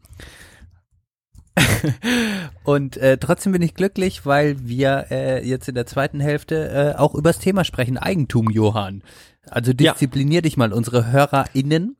und 2.64 2.96
äh, 2.96 3.18
trotzdem 3.18 3.52
bin 3.52 3.62
ich 3.62 3.74
glücklich, 3.74 4.26
weil 4.26 4.56
wir 4.68 5.06
äh, 5.10 5.46
jetzt 5.46 5.68
in 5.68 5.74
der 5.74 5.86
zweiten 5.86 6.20
Hälfte 6.20 6.94
äh, 6.96 6.98
auch 6.98 7.14
übers 7.14 7.38
Thema 7.38 7.64
sprechen, 7.64 7.98
Eigentum, 7.98 8.50
Johann. 8.50 9.02
Also 9.48 9.72
Ja. 9.72 9.92
disziplinier 9.92 10.42
dich 10.42 10.56
mal, 10.56 10.72
unsere 10.72 11.10
HörerInnen 11.10 11.96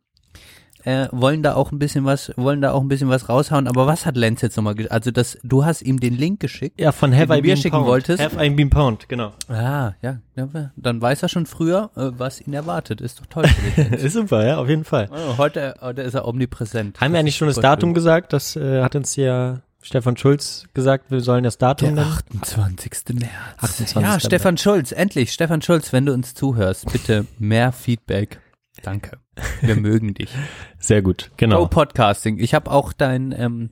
äh, 0.87 1.09
wollen 1.11 1.43
da 1.43 1.55
auch 1.55 1.73
ein 1.73 1.79
bisschen 1.81 2.05
was, 2.05 2.33
wollen 2.37 2.63
da 2.63 2.71
auch 2.71 2.81
ein 2.81 2.87
bisschen 2.87 3.09
was 3.09 3.29
raushauen. 3.29 3.67
Aber 3.67 3.87
was 3.89 4.07
hat 4.07 4.17
Lenz 4.17 4.41
jetzt 4.41 4.57
nochmal, 4.57 4.75
also 4.89 5.11
das, 5.11 5.37
du 5.43 5.65
hast 5.65 5.83
ihm 5.83 5.99
den 5.99 6.15
Link 6.17 6.39
geschickt. 6.39 6.81
Ja, 6.81 6.93
von 6.93 7.11
Den 7.11 7.19
Have 7.21 7.33
du 7.33 7.39
I 7.39 7.43
Been 7.43 7.57
schicken 7.57 7.73
Pound. 7.77 7.87
wolltest. 7.89 8.23
Have 8.23 8.45
I 8.45 8.49
Been 8.51 8.71
Pound, 8.71 9.09
genau. 9.09 9.33
Ah, 9.49 9.93
ja, 10.01 10.21
ja, 10.37 10.49
dann 10.77 11.03
weiß 11.03 11.25
er 11.25 11.29
schon 11.29 11.47
früher, 11.47 11.91
äh, 11.97 12.11
was 12.17 12.41
ihn 12.41 12.55
erwartet. 12.55 13.01
Ist 13.01 13.21
doch 13.21 13.27
toll. 13.27 13.49
für 13.49 13.83
dich. 13.83 13.93
Ist 14.05 14.13
super, 14.13 14.47
ja, 14.47 14.59
auf 14.59 14.69
jeden 14.69 14.85
Fall. 14.85 15.09
oh, 15.11 15.39
heute, 15.39 15.75
heute 15.81 16.03
ist 16.03 16.15
er 16.15 16.27
omnipräsent. 16.29 17.01
Haben 17.01 17.13
wir 17.13 17.19
eigentlich 17.21 17.37
schon 17.37 17.49
das 17.49 17.57
Datum 17.57 17.89
schön. 17.91 17.95
gesagt? 17.95 18.33
Das 18.33 18.55
äh, 18.55 18.81
hat 18.83 18.95
uns 18.95 19.17
ja 19.17 19.59
Stefan 19.83 20.17
Schulz 20.17 20.67
gesagt, 20.73 21.11
wir 21.11 21.21
sollen 21.21 21.43
das 21.43 21.59
Datum 21.59 21.97
Der 21.97 22.05
nennen. 22.05 22.17
28. 22.41 22.93
März. 23.15 23.31
28. 23.59 23.97
Ja, 24.03 24.21
Stefan 24.21 24.57
Schulz, 24.57 24.93
endlich. 24.93 25.33
Stefan 25.33 25.63
Schulz, 25.63 25.93
wenn 25.93 26.07
du 26.07 26.13
uns 26.13 26.35
zuhörst, 26.35 26.93
bitte 26.93 27.27
mehr 27.41 27.73
Feedback. 27.73 28.39
Danke. 28.83 29.19
Wir 29.63 29.77
mögen 29.77 30.15
dich. 30.15 30.31
Sehr 30.79 31.03
gut, 31.03 31.29
Go 31.31 31.35
genau. 31.39 31.67
Podcasting. 31.67 32.39
Ich 32.39 32.55
habe 32.55 32.71
auch 32.71 32.93
dein, 32.93 33.33
ähm, 33.37 33.71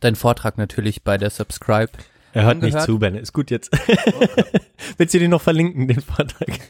dein 0.00 0.16
Vortrag 0.16 0.58
natürlich 0.58 1.02
bei 1.02 1.18
der 1.18 1.30
Subscribe. 1.30 1.90
Er 2.34 2.44
hört 2.44 2.56
nicht 2.58 2.66
angehört. 2.74 2.86
zu, 2.86 2.98
Benne. 2.98 3.18
Ist 3.20 3.32
gut 3.32 3.50
jetzt. 3.50 3.70
Willst 4.96 5.14
du 5.14 5.18
den 5.18 5.30
noch 5.30 5.42
verlinken, 5.42 5.88
den 5.88 6.00
Vortrag? 6.00 6.48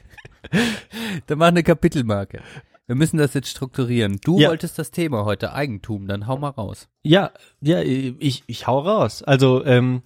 Da 1.27 1.37
mach 1.37 1.47
eine 1.47 1.63
Kapitelmarke. 1.63 2.43
Wir 2.87 2.97
müssen 2.97 3.17
das 3.17 3.33
jetzt 3.33 3.49
strukturieren. 3.49 4.19
Du 4.23 4.39
Ja. 4.41 4.49
wolltest 4.51 4.79
das 4.79 4.91
Thema 4.91 5.25
heute 5.25 5.53
Eigentum, 5.55 6.09
dann 6.09 6.27
hau 6.27 6.37
mal 6.37 6.51
raus. 6.51 6.89
Ja, 7.05 7.31
ja, 7.61 7.81
ich, 7.81 8.43
ich 8.47 8.67
hau 8.67 8.81
raus. 8.81 9.23
Also, 9.23 9.65
ähm, 9.65 10.03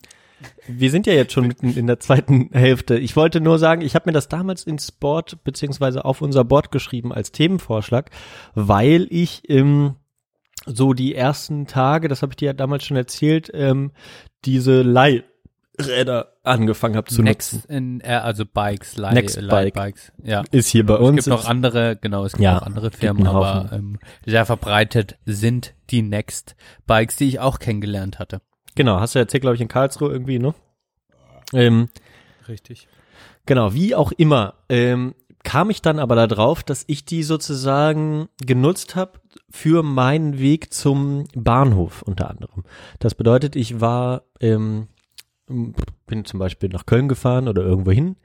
wir 0.69 0.91
sind 0.91 1.07
ja 1.07 1.13
jetzt 1.15 1.33
schon 1.33 1.47
mitten 1.47 1.75
in 1.77 1.87
der 1.87 2.01
zweiten 2.01 2.51
Hälfte. 2.53 2.99
Ich 2.99 3.17
wollte 3.17 3.41
nur 3.41 3.59
sagen, 3.59 3.81
ich 3.83 3.95
habe 3.95 4.09
mir 4.09 4.13
das 4.13 4.29
damals 4.29 4.65
ins 4.65 4.93
Board 4.93 5.43
beziehungsweise 5.45 6.05
auf 6.05 6.21
unser 6.23 6.45
Board 6.45 6.71
geschrieben 6.73 7.13
als 7.13 7.33
Themenvorschlag, 7.33 8.11
weil 8.55 9.07
ich 9.11 9.49
ähm, 9.49 9.97
so 10.67 10.93
die 10.93 11.15
ersten 11.15 11.67
Tage, 11.67 12.09
das 12.09 12.23
habe 12.23 12.33
ich 12.33 12.37
dir 12.37 12.47
ja 12.47 12.53
damals 12.53 12.85
schon 12.85 12.97
erzählt, 12.97 13.51
ähm, 13.55 13.93
diese 14.45 14.83
Leihräder 14.83 16.33
angefangen 16.43 16.97
habe 16.97 17.09
zu 17.11 17.23
Next 17.23 17.53
nutzen. 17.55 17.71
in, 17.73 18.01
äh, 18.01 18.15
also 18.15 18.45
Bikes, 18.47 18.97
Leih, 18.97 19.13
Next 19.15 19.37
Bike. 19.37 19.75
Leihbikes. 19.77 20.13
Ja. 20.23 20.43
Ist 20.51 20.69
hier 20.69 20.85
bei 20.87 20.95
Es 20.95 21.01
uns. 21.01 21.17
gibt 21.17 21.27
noch 21.29 21.45
andere, 21.47 21.97
genau, 21.97 22.25
es 22.25 22.33
gibt 22.33 22.43
Ja, 22.45 22.55
noch 22.55 22.63
andere 22.63 22.91
Firmen, 22.91 23.27
aber 23.27 23.71
ähm, 23.73 23.99
sehr 24.25 24.45
verbreitet 24.47 25.19
sind 25.25 25.75
die 25.91 26.03
Next 26.03 26.57
Bikes, 26.87 27.17
die 27.17 27.29
ich 27.29 27.41
auch 27.41 27.59
kennengelernt 27.59 28.19
hatte. 28.19 28.41
Genau, 28.77 29.01
hast 29.01 29.17
du 29.17 29.19
erzählt, 29.19 29.41
glaube 29.41 29.57
ich, 29.57 29.61
in 29.61 29.69
Karlsruhe 29.69 30.13
irgendwie, 30.13 30.39
ne? 30.39 30.55
Ähm, 31.53 31.89
Richtig. 32.49 32.89
Genau, 33.47 33.75
wie 33.75 33.95
auch 33.95 34.13
immer, 34.13 34.55
ähm, 34.69 35.15
kam 35.45 35.71
ich 35.71 35.81
dann 35.81 35.99
aber 36.01 36.15
darauf, 36.17 36.65
dass 36.65 36.85
ich 36.89 37.05
die 37.05 37.23
sozusagen 37.23 38.29
genutzt 38.45 38.97
habe 38.97 39.21
für 39.49 39.85
meinen 39.85 40.39
Weg 40.39 40.75
zum 40.75 41.25
Bahnhof 41.35 42.03
unter 42.03 42.29
anderem. 42.29 42.65
Das 42.99 43.15
bedeutet, 43.15 43.55
ich 43.55 43.81
war, 43.81 44.25
ähm, 44.41 44.89
bin 45.47 46.25
zum 46.25 46.41
Beispiel 46.41 46.69
nach 46.69 46.85
Köln 46.85 47.07
gefahren 47.07 47.47
oder 47.47 47.63
irgendwo 47.63 47.93
hin 47.93 48.17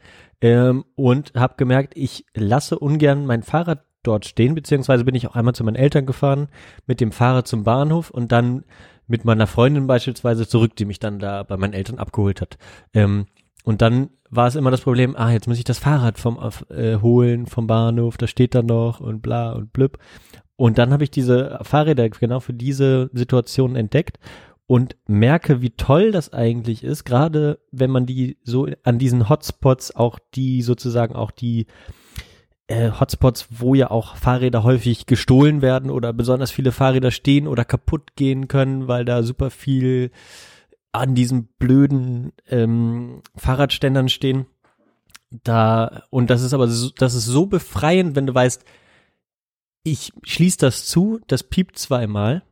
ähm, 0.41 0.84
und 0.95 1.34
habe 1.36 1.54
gemerkt, 1.58 1.95
ich 1.95 2.26
lasse 2.34 2.80
ungern 2.80 3.28
mein 3.28 3.43
Fahrrad 3.43 3.86
dort 4.02 4.26
stehen, 4.26 4.56
beziehungsweise 4.56 5.06
bin 5.06 5.14
ich 5.14 5.28
auch 5.28 5.36
einmal 5.36 5.54
zu 5.54 5.64
meinen 5.64 5.76
Eltern 5.76 6.08
gefahren 6.08 6.47
mit 6.88 6.99
dem 7.02 7.12
Fahrrad 7.12 7.47
zum 7.47 7.64
Bahnhof 7.64 8.10
und 8.10 8.32
dann 8.32 8.64
mit 9.12 9.26
meiner 9.26 9.45
Freundin 9.45 9.88
beispielsweise 9.88 10.47
zurück, 10.47 10.76
die 10.78 10.86
mich 10.86 10.97
dann 10.97 11.20
da 11.20 11.43
bei 11.43 11.57
meinen 11.57 11.74
Eltern 11.74 11.99
abgeholt 11.99 12.39
hat. 12.39 12.57
Ähm, 12.93 13.26
und 13.64 13.82
dann 13.82 14.09
war 14.30 14.47
es 14.47 14.55
immer 14.55 14.72
das 14.72 14.82
Problem, 14.82 15.16
ah, 15.18 15.32
jetzt 15.32 15.47
muss 15.47 15.57
ich 15.57 15.66
das 15.66 15.80
Fahrrad 15.80 16.18
vom 16.18 16.39
äh, 16.70 16.95
holen 16.95 17.45
vom 17.45 17.68
Bahnhof, 17.68 18.18
das 18.18 18.30
steht 18.30 18.55
da 18.55 18.64
noch 18.64 19.01
und 19.01 19.22
bla 19.22 19.51
und 19.51 19.74
blüpp. 19.74 19.99
Und 20.55 20.78
dann 20.78 20.93
habe 20.93 21.03
ich 21.03 21.12
diese 21.12 21.59
Fahrräder 21.62 22.09
genau 22.09 22.39
für 22.39 22.53
diese 22.53 23.09
Situation 23.14 23.76
entdeckt 23.76 24.18
und 24.66 24.95
merke, 25.07 25.62
wie 25.62 25.72
toll 25.72 26.12
das 26.12 26.32
eigentlich 26.32 26.86
ist, 26.86 27.03
gerade 27.03 27.59
wenn 27.72 27.91
man 27.91 28.05
die 28.05 28.38
so 28.43 28.68
an 28.84 28.97
diesen 28.97 29.28
Hotspots 29.28 29.93
auch 29.93 30.18
die 30.34 30.62
sozusagen 30.62 31.16
auch 31.16 31.32
die 31.32 31.68
äh, 32.72 32.92
Hotspots, 33.00 33.48
wo 33.50 33.76
ja 33.76 33.92
auch 33.92 34.16
Fahrräder 34.16 34.64
häufig 34.64 35.06
gestohlen 35.06 35.62
werden 35.62 35.92
oder 35.92 36.14
besonders 36.14 36.52
viele 36.52 36.72
Fahrräder 36.72 37.12
stehen 37.12 37.48
oder 37.48 37.66
kaputt 37.66 38.16
gehen 38.16 38.48
können, 38.48 38.88
weil 38.88 39.06
da 39.06 39.24
super 39.24 39.50
viel 39.50 40.12
an 40.92 41.16
diesen 41.16 41.48
blöden 41.60 42.34
ähm, 42.48 43.22
Fahrradständern 43.36 44.10
stehen. 44.10 44.46
Da 45.44 46.04
und 46.10 46.30
das 46.30 46.42
ist 46.42 46.54
aber 46.54 46.68
so, 46.68 46.90
das 46.90 47.14
ist 47.14 47.26
so 47.26 47.46
befreiend, 47.46 48.16
wenn 48.16 48.28
du 48.28 48.36
weißt, 48.36 48.66
ich 49.84 50.12
schließe 50.24 50.58
das 50.58 50.86
zu, 50.86 51.20
das 51.28 51.44
piept 51.44 51.78
zweimal 51.78 52.44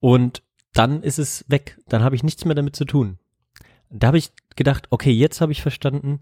und 0.00 0.42
dann 0.74 1.02
ist 1.02 1.18
es 1.18 1.44
weg. 1.48 1.78
Dann 1.88 2.02
habe 2.02 2.16
ich 2.16 2.22
nichts 2.22 2.44
mehr 2.44 2.54
damit 2.54 2.76
zu 2.76 2.84
tun. 2.84 3.18
Da 3.90 4.08
habe 4.08 4.18
ich 4.18 4.32
gedacht, 4.56 4.86
okay, 4.90 5.10
jetzt 5.10 5.40
habe 5.40 5.52
ich 5.52 5.60
verstanden, 5.60 6.20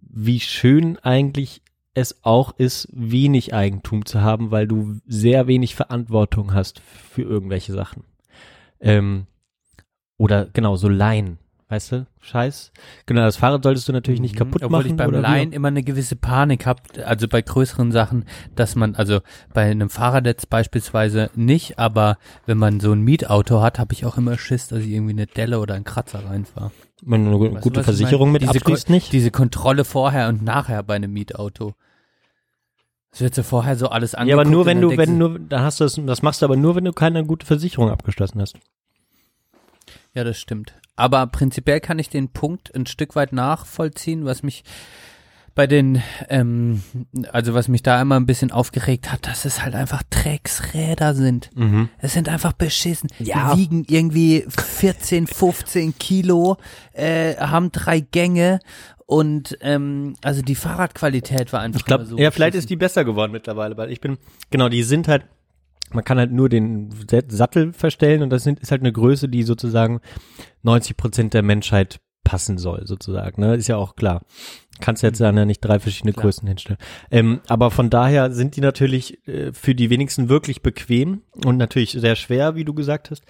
wie 0.00 0.38
schön 0.38 0.98
eigentlich 0.98 1.62
es 1.94 2.24
auch 2.24 2.54
ist, 2.58 2.88
wenig 2.92 3.54
Eigentum 3.54 4.04
zu 4.04 4.20
haben, 4.20 4.50
weil 4.50 4.66
du 4.66 4.96
sehr 5.06 5.46
wenig 5.46 5.74
Verantwortung 5.74 6.52
hast 6.52 6.80
für 6.80 7.22
irgendwelche 7.22 7.72
Sachen. 7.72 8.04
Ähm, 8.80 9.26
oder 10.16 10.46
genau, 10.52 10.76
so 10.76 10.88
Leihen. 10.88 11.38
Weißt 11.70 11.92
du, 11.92 12.06
Scheiß. 12.20 12.72
Genau, 13.06 13.22
das 13.22 13.38
Fahrrad 13.38 13.64
solltest 13.64 13.88
du 13.88 13.92
natürlich 13.92 14.20
nicht 14.20 14.36
kaputt 14.36 14.60
Mhm. 14.60 14.66
Obwohl 14.66 14.78
machen. 14.80 14.90
ich 14.90 14.96
beim 14.96 15.08
oder 15.08 15.26
auch- 15.28 15.52
immer 15.52 15.68
eine 15.68 15.82
gewisse 15.82 16.14
Panik 16.14 16.66
habe, 16.66 16.82
also 17.06 17.26
bei 17.26 17.40
größeren 17.40 17.90
Sachen, 17.90 18.26
dass 18.54 18.76
man, 18.76 18.94
also 18.96 19.20
bei 19.54 19.62
einem 19.70 19.88
Fahrrad 19.88 20.26
jetzt 20.26 20.50
beispielsweise 20.50 21.30
nicht, 21.34 21.78
aber 21.78 22.18
wenn 22.44 22.58
man 22.58 22.80
so 22.80 22.92
ein 22.92 23.00
Mietauto 23.00 23.62
hat, 23.62 23.78
habe 23.78 23.94
ich 23.94 24.04
auch 24.04 24.18
immer 24.18 24.36
Schiss, 24.36 24.68
dass 24.68 24.80
ich 24.80 24.90
irgendwie 24.90 25.12
eine 25.14 25.26
Delle 25.26 25.58
oder 25.58 25.74
einen 25.74 25.84
Kratzer 25.84 26.26
reinfahre. 26.26 26.70
Wenn 27.02 27.24
du 27.24 27.30
eine 27.30 27.40
Weißt 27.40 27.56
du, 27.56 27.60
gute 27.70 27.80
ich 27.80 27.84
Versicherung 27.86 28.30
mit 28.30 28.42
Diese 28.42 28.50
abschließt, 28.52 28.90
nicht? 28.90 29.12
Diese 29.12 29.30
Kontrolle 29.30 29.84
vorher 29.84 30.28
und 30.28 30.42
nachher 30.44 30.82
bei 30.82 30.94
einem 30.96 31.12
Mietauto. 31.14 31.74
Es 33.14 33.20
wird 33.20 33.34
so 33.34 33.44
vorher 33.44 33.76
so 33.76 33.88
alles 33.88 34.12
Ja, 34.12 34.18
angeguckt. 34.18 34.40
aber 34.46 34.50
nur 34.50 34.66
wenn 34.66 34.80
du, 34.80 34.96
wenn 34.96 35.16
nur, 35.18 35.38
dann 35.38 35.62
hast 35.62 35.78
du 35.78 35.84
das, 35.84 36.00
das 36.04 36.22
machst 36.22 36.42
du 36.42 36.46
aber 36.46 36.56
nur, 36.56 36.74
wenn 36.74 36.84
du 36.84 36.92
keine 36.92 37.24
gute 37.24 37.46
Versicherung 37.46 37.88
abgeschlossen 37.90 38.40
hast. 38.40 38.56
Ja, 40.14 40.24
das 40.24 40.38
stimmt. 40.38 40.74
Aber 40.96 41.26
prinzipiell 41.28 41.80
kann 41.80 41.98
ich 41.98 42.08
den 42.08 42.28
Punkt 42.28 42.74
ein 42.74 42.86
Stück 42.86 43.14
weit 43.16 43.32
nachvollziehen, 43.32 44.24
was 44.24 44.42
mich 44.42 44.64
bei 45.56 45.68
den, 45.68 46.02
ähm, 46.28 46.82
also 47.30 47.54
was 47.54 47.68
mich 47.68 47.84
da 47.84 48.00
immer 48.02 48.16
ein 48.16 48.26
bisschen 48.26 48.50
aufgeregt 48.50 49.12
hat, 49.12 49.28
dass 49.28 49.44
es 49.44 49.62
halt 49.62 49.76
einfach 49.76 50.02
Drecksräder 50.10 51.14
sind. 51.14 51.50
Es 51.98 52.12
sind 52.14 52.28
einfach 52.28 52.52
beschissen. 52.54 53.08
Ja. 53.20 53.54
Die 53.54 53.60
wiegen 53.60 53.84
irgendwie 53.88 54.44
14, 54.48 55.28
15 55.28 55.96
Kilo, 55.96 56.56
äh, 56.92 57.36
haben 57.36 57.70
drei 57.70 58.00
Gänge 58.00 58.58
und 59.06 59.58
ähm, 59.60 60.14
also 60.22 60.42
die 60.42 60.54
Fahrradqualität 60.54 61.52
war 61.52 61.60
einfach 61.60 61.80
Ich 61.80 61.86
immer 61.86 62.04
so 62.04 62.18
ja, 62.18 62.30
vielleicht 62.30 62.54
ist 62.54 62.70
die 62.70 62.76
besser 62.76 63.04
geworden 63.04 63.32
mittlerweile, 63.32 63.76
weil 63.76 63.90
ich 63.90 64.00
bin, 64.00 64.18
genau, 64.50 64.68
die 64.68 64.82
sind 64.82 65.08
halt, 65.08 65.26
man 65.92 66.04
kann 66.04 66.18
halt 66.18 66.32
nur 66.32 66.48
den 66.48 66.90
Sattel 67.28 67.72
verstellen 67.72 68.22
und 68.22 68.30
das 68.30 68.44
sind, 68.44 68.60
ist 68.60 68.70
halt 68.70 68.80
eine 68.80 68.92
Größe, 68.92 69.28
die 69.28 69.42
sozusagen 69.42 70.00
90 70.62 70.96
Prozent 70.96 71.34
der 71.34 71.42
Menschheit 71.42 72.00
passen 72.24 72.56
soll, 72.56 72.86
sozusagen, 72.86 73.42
ne, 73.42 73.54
ist 73.54 73.68
ja 73.68 73.76
auch 73.76 73.96
klar. 73.96 74.22
Kannst 74.80 75.02
jetzt 75.02 75.20
dann 75.20 75.36
ja 75.36 75.44
nicht 75.44 75.60
drei 75.60 75.78
verschiedene 75.78 76.12
Klar. 76.12 76.24
Größen 76.24 76.48
hinstellen. 76.48 76.80
Ähm, 77.10 77.40
aber 77.46 77.70
von 77.70 77.90
daher 77.90 78.32
sind 78.32 78.56
die 78.56 78.60
natürlich 78.60 79.24
äh, 79.28 79.52
für 79.52 79.74
die 79.74 79.88
wenigsten 79.88 80.28
wirklich 80.28 80.62
bequem 80.62 81.22
und 81.44 81.58
natürlich 81.58 81.92
sehr 81.92 82.16
schwer, 82.16 82.56
wie 82.56 82.64
du 82.64 82.74
gesagt 82.74 83.10
hast. 83.10 83.22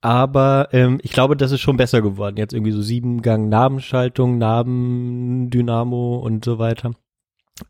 Aber 0.00 0.68
ähm, 0.72 0.98
ich 1.02 1.12
glaube, 1.12 1.36
das 1.36 1.52
ist 1.52 1.60
schon 1.60 1.76
besser 1.76 2.02
geworden. 2.02 2.36
Jetzt 2.36 2.52
irgendwie 2.54 2.72
so 2.72 2.82
Siebengang 2.82 3.48
Nabenschaltung, 3.48 4.38
Nabendynamo 4.38 6.16
und 6.18 6.44
so 6.44 6.58
weiter. 6.58 6.92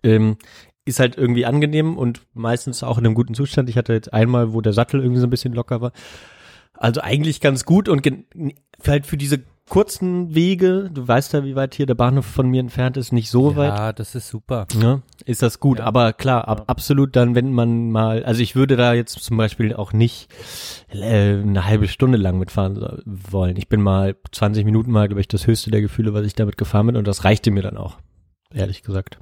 Ähm, 0.02 0.36
ist 0.84 1.00
halt 1.00 1.16
irgendwie 1.16 1.46
angenehm 1.46 1.96
und 1.96 2.22
meistens 2.34 2.82
auch 2.82 2.98
in 2.98 3.06
einem 3.06 3.14
guten 3.14 3.34
Zustand. 3.34 3.68
Ich 3.68 3.76
hatte 3.76 3.92
jetzt 3.92 4.12
einmal, 4.12 4.52
wo 4.52 4.60
der 4.60 4.72
Sattel 4.72 5.00
irgendwie 5.00 5.20
so 5.20 5.26
ein 5.26 5.30
bisschen 5.30 5.52
locker 5.54 5.80
war. 5.80 5.92
Also 6.74 7.00
eigentlich 7.00 7.40
ganz 7.40 7.64
gut 7.64 7.88
und 7.88 8.06
halt 8.86 9.06
für 9.06 9.16
diese 9.16 9.42
kurzen 9.68 10.34
Wege, 10.34 10.90
du 10.92 11.06
weißt 11.06 11.32
ja, 11.34 11.44
wie 11.44 11.54
weit 11.56 11.74
hier 11.74 11.86
der 11.86 11.94
Bahnhof 11.94 12.26
von 12.26 12.48
mir 12.48 12.60
entfernt 12.60 12.96
ist, 12.96 13.12
nicht 13.12 13.30
so 13.30 13.56
weit. 13.56 13.76
Ja, 13.76 13.92
das 13.92 14.14
ist 14.14 14.28
super. 14.28 14.66
Ne? 14.74 15.02
Ist 15.24 15.42
das 15.42 15.60
gut, 15.60 15.78
Ja. 15.78 15.84
aber 15.84 16.12
klar, 16.12 16.48
ab, 16.48 16.64
absolut 16.66 17.14
dann, 17.16 17.34
wenn 17.34 17.52
man 17.52 17.90
mal, 17.90 18.24
also 18.24 18.40
ich 18.42 18.56
würde 18.56 18.76
da 18.76 18.94
jetzt 18.94 19.18
zum 19.20 19.36
Beispiel 19.36 19.74
auch 19.74 19.92
nicht 19.92 20.28
äh, 20.90 21.34
eine 21.40 21.64
halbe 21.66 21.88
Stunde 21.88 22.18
lang 22.18 22.38
mitfahren 22.38 23.02
wollen. 23.04 23.56
Ich 23.56 23.68
bin 23.68 23.80
mal 23.82 24.16
20 24.32 24.64
Minuten 24.64 24.90
mal, 24.90 25.08
glaube 25.08 25.20
ich, 25.20 25.28
das 25.28 25.46
höchste 25.46 25.70
der 25.70 25.80
Gefühle, 25.82 26.14
was 26.14 26.24
ich 26.26 26.34
damit 26.34 26.56
gefahren 26.56 26.86
bin 26.86 26.96
und 26.96 27.06
das 27.06 27.24
reichte 27.24 27.50
mir 27.50 27.62
dann 27.62 27.76
auch, 27.76 27.98
ehrlich 28.52 28.82
gesagt. 28.82 29.18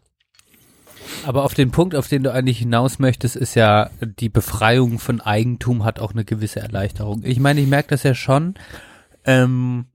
Aber 1.25 1.45
auf 1.45 1.55
den 1.55 1.71
Punkt, 1.71 1.95
auf 1.95 2.09
den 2.09 2.23
du 2.23 2.33
eigentlich 2.33 2.59
hinaus 2.59 2.99
möchtest, 2.99 3.37
ist 3.37 3.55
ja, 3.55 3.91
die 4.01 4.29
Befreiung 4.29 4.99
von 4.99 5.21
Eigentum 5.21 5.85
hat 5.85 6.01
auch 6.01 6.13
eine 6.13 6.25
gewisse 6.25 6.61
Erleichterung. 6.61 7.23
Ich 7.25 7.39
meine, 7.41 7.61
ich 7.61 7.69
merke 7.69 7.89
das 7.91 8.03
ja 8.03 8.15
schon. 8.15 8.55
Ähm, 9.25 9.87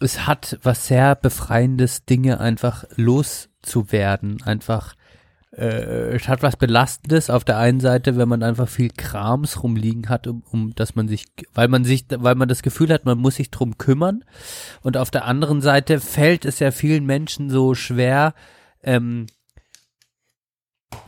es 0.00 0.26
hat 0.26 0.58
was 0.62 0.86
sehr 0.86 1.14
Befreiendes, 1.14 2.04
Dinge 2.04 2.40
einfach 2.40 2.84
loszuwerden. 2.96 4.42
Einfach, 4.42 4.94
äh, 5.52 6.14
es 6.14 6.28
hat 6.28 6.42
was 6.42 6.56
Belastendes 6.56 7.30
auf 7.30 7.44
der 7.44 7.58
einen 7.58 7.80
Seite, 7.80 8.16
wenn 8.16 8.28
man 8.28 8.42
einfach 8.42 8.68
viel 8.68 8.90
Krams 8.90 9.62
rumliegen 9.62 10.08
hat, 10.08 10.26
um, 10.26 10.42
um 10.50 10.74
dass 10.74 10.94
man 10.94 11.08
sich, 11.08 11.26
weil 11.54 11.68
man 11.68 11.84
sich, 11.84 12.06
weil 12.10 12.34
man 12.34 12.48
das 12.48 12.62
Gefühl 12.62 12.92
hat, 12.92 13.04
man 13.04 13.18
muss 13.18 13.36
sich 13.36 13.50
drum 13.50 13.78
kümmern. 13.78 14.24
Und 14.82 14.96
auf 14.96 15.10
der 15.10 15.24
anderen 15.24 15.60
Seite 15.60 16.00
fällt 16.00 16.44
es 16.44 16.58
ja 16.58 16.70
vielen 16.70 17.06
Menschen 17.06 17.50
so 17.50 17.74
schwer, 17.74 18.34
ähm, 18.82 19.26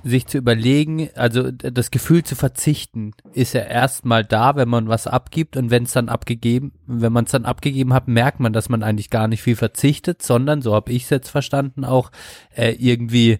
sich 0.02 0.26
zu 0.26 0.38
überlegen, 0.38 1.08
also 1.14 1.50
das 1.50 1.90
Gefühl 1.90 2.24
zu 2.24 2.34
verzichten, 2.34 3.12
ist 3.32 3.54
ja 3.54 3.62
erstmal 3.62 4.24
da, 4.24 4.56
wenn 4.56 4.68
man 4.68 4.88
was 4.88 5.06
abgibt 5.06 5.56
und 5.56 5.70
wenn 5.70 5.84
es 5.84 5.92
dann 5.92 6.08
abgegeben, 6.08 6.72
wenn 6.86 7.12
man 7.12 7.24
es 7.26 7.30
dann 7.30 7.44
abgegeben 7.44 7.92
hat, 7.94 8.08
merkt 8.08 8.40
man, 8.40 8.52
dass 8.52 8.68
man 8.68 8.82
eigentlich 8.82 9.10
gar 9.10 9.28
nicht 9.28 9.42
viel 9.42 9.56
verzichtet, 9.56 10.22
sondern, 10.22 10.62
so 10.62 10.74
habe 10.74 10.92
ich 10.92 11.04
es 11.04 11.10
jetzt 11.10 11.28
verstanden, 11.30 11.84
auch 11.84 12.10
äh, 12.56 12.72
irgendwie 12.72 13.38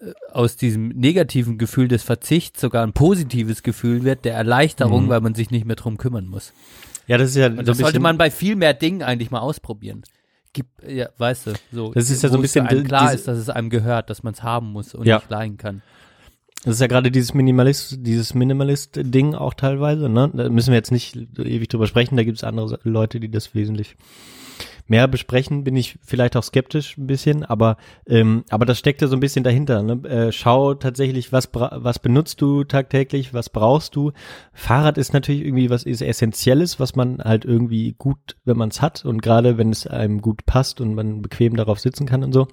äh, 0.00 0.12
aus 0.32 0.56
diesem 0.56 0.88
negativen 0.88 1.58
Gefühl 1.58 1.88
des 1.88 2.02
Verzichts 2.02 2.60
sogar 2.60 2.84
ein 2.84 2.92
positives 2.92 3.62
Gefühl 3.62 4.02
wird, 4.04 4.24
der 4.24 4.34
Erleichterung, 4.34 5.04
Mhm. 5.04 5.08
weil 5.08 5.20
man 5.20 5.34
sich 5.34 5.50
nicht 5.50 5.64
mehr 5.64 5.76
drum 5.76 5.96
kümmern 5.96 6.26
muss. 6.26 6.52
Ja, 7.06 7.18
das 7.18 7.30
ist 7.30 7.36
ja 7.36 7.46
Und 7.46 7.66
das 7.66 7.78
sollte 7.78 8.00
man 8.00 8.18
bei 8.18 8.30
viel 8.30 8.56
mehr 8.56 8.74
Dingen 8.74 9.02
eigentlich 9.02 9.30
mal 9.30 9.40
ausprobieren. 9.40 10.02
Gibt, 10.52 10.82
ja, 10.88 11.08
weißt 11.18 11.46
du, 11.48 11.52
so. 11.72 11.92
Das 11.92 12.10
ist 12.10 12.22
ja 12.22 12.28
so 12.30 12.36
ein 12.36 12.42
bisschen 12.42 12.66
einem 12.66 12.84
klar 12.84 13.12
ist, 13.12 13.28
dass 13.28 13.38
es 13.38 13.48
einem 13.48 13.70
gehört, 13.70 14.10
dass 14.10 14.22
man 14.22 14.32
es 14.34 14.42
haben 14.42 14.72
muss 14.72 14.94
und 14.94 15.06
Ja. 15.06 15.16
nicht 15.16 15.30
leihen 15.30 15.56
kann. 15.56 15.82
Das 16.64 16.74
ist 16.74 16.80
ja 16.80 16.86
gerade 16.88 17.10
dieses 17.12 17.34
Minimalist, 17.34 17.98
dieses 18.00 18.34
Minimalist-Ding 18.34 19.34
auch 19.34 19.54
teilweise, 19.54 20.08
ne? 20.08 20.30
Da 20.34 20.48
müssen 20.48 20.70
wir 20.70 20.76
jetzt 20.76 20.90
nicht 20.90 21.14
ewig 21.16 21.68
drüber 21.68 21.86
sprechen, 21.86 22.16
da 22.16 22.24
gibt 22.24 22.38
es 22.38 22.44
andere 22.44 22.80
Leute, 22.82 23.20
die 23.20 23.30
das 23.30 23.54
wesentlich 23.54 23.96
mehr 24.88 25.06
besprechen, 25.06 25.64
bin 25.64 25.76
ich 25.76 25.98
vielleicht 26.02 26.36
auch 26.36 26.42
skeptisch 26.42 26.96
ein 26.96 27.06
bisschen, 27.06 27.44
aber 27.44 27.76
ähm, 28.06 28.44
aber 28.48 28.64
das 28.64 28.78
steckt 28.78 29.02
ja 29.02 29.08
so 29.08 29.16
ein 29.16 29.20
bisschen 29.20 29.44
dahinter. 29.44 29.82
Ne? 29.82 30.08
Äh, 30.08 30.32
schau 30.32 30.74
tatsächlich, 30.74 31.32
was 31.32 31.50
was 31.52 31.98
benutzt 31.98 32.40
du 32.40 32.64
tagtäglich, 32.64 33.34
was 33.34 33.50
brauchst 33.50 33.94
du. 33.96 34.12
Fahrrad 34.52 34.98
ist 34.98 35.12
natürlich 35.12 35.42
irgendwie 35.42 35.70
was 35.70 35.84
ist 35.84 36.02
essentielles, 36.02 36.80
was 36.80 36.96
man 36.96 37.18
halt 37.18 37.44
irgendwie 37.44 37.94
gut, 37.98 38.36
wenn 38.44 38.56
man 38.56 38.70
es 38.70 38.82
hat 38.82 39.04
und 39.04 39.22
gerade 39.22 39.58
wenn 39.58 39.70
es 39.70 39.86
einem 39.86 40.20
gut 40.20 40.46
passt 40.46 40.80
und 40.80 40.94
man 40.94 41.22
bequem 41.22 41.56
darauf 41.56 41.78
sitzen 41.78 42.06
kann 42.06 42.24
und 42.24 42.32
so. 42.32 42.48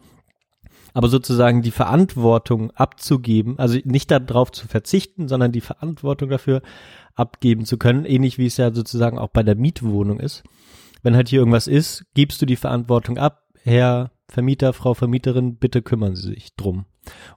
Aber 0.93 1.09
sozusagen 1.09 1.61
die 1.61 1.71
Verantwortung 1.71 2.71
abzugeben, 2.71 3.59
also 3.59 3.77
nicht 3.83 4.11
darauf 4.11 4.51
zu 4.53 4.67
verzichten, 4.67 5.27
sondern 5.27 5.51
die 5.51 5.61
Verantwortung 5.61 6.29
dafür 6.29 6.61
abgeben 7.15 7.65
zu 7.65 7.77
können, 7.77 8.05
ähnlich 8.05 8.37
wie 8.37 8.45
es 8.45 8.55
ja 8.57 8.73
sozusagen 8.73 9.17
auch 9.17 9.29
bei 9.29 9.43
der 9.43 9.55
Mietwohnung 9.55 10.19
ist. 10.19 10.43
Wenn 11.05 11.15
halt 11.15 11.29
hier 11.29 11.37
irgendwas 11.39 11.67
ist, 11.67 12.03
gibst 12.15 12.41
du 12.41 12.47
die 12.47 12.55
Verantwortung 12.55 13.19
ab, 13.19 13.43
Herr 13.63 14.09
Vermieter, 14.27 14.73
Frau 14.73 14.95
Vermieterin, 14.95 15.55
bitte 15.57 15.83
kümmern 15.83 16.15
Sie 16.15 16.29
sich 16.33 16.55
drum. 16.55 16.85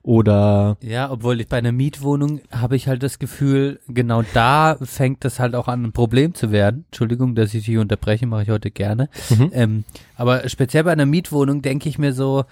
Oder 0.01 0.77
Ja, 0.81 1.11
obwohl 1.11 1.39
ich 1.39 1.47
bei 1.47 1.59
einer 1.59 1.71
Mietwohnung 1.71 2.41
habe 2.51 2.75
ich 2.75 2.87
halt 2.87 3.03
das 3.03 3.19
Gefühl, 3.19 3.79
genau 3.87 4.23
da 4.33 4.75
fängt 4.81 5.23
das 5.23 5.39
halt 5.39 5.53
auch 5.53 5.67
an, 5.67 5.83
ein 5.83 5.91
Problem 5.91 6.33
zu 6.33 6.51
werden. 6.51 6.85
Entschuldigung, 6.87 7.35
dass 7.35 7.53
ich 7.53 7.65
dich 7.65 7.77
unterbreche, 7.77 8.25
mache 8.25 8.41
ich 8.41 8.49
heute 8.49 8.71
gerne. 8.71 9.07
Mhm. 9.29 9.51
Ähm, 9.53 9.83
aber 10.15 10.49
speziell 10.49 10.85
bei 10.85 10.91
einer 10.91 11.05
Mietwohnung 11.05 11.61
denke 11.61 11.89
ich 11.89 11.99
mir 11.99 12.13
so, 12.13 12.45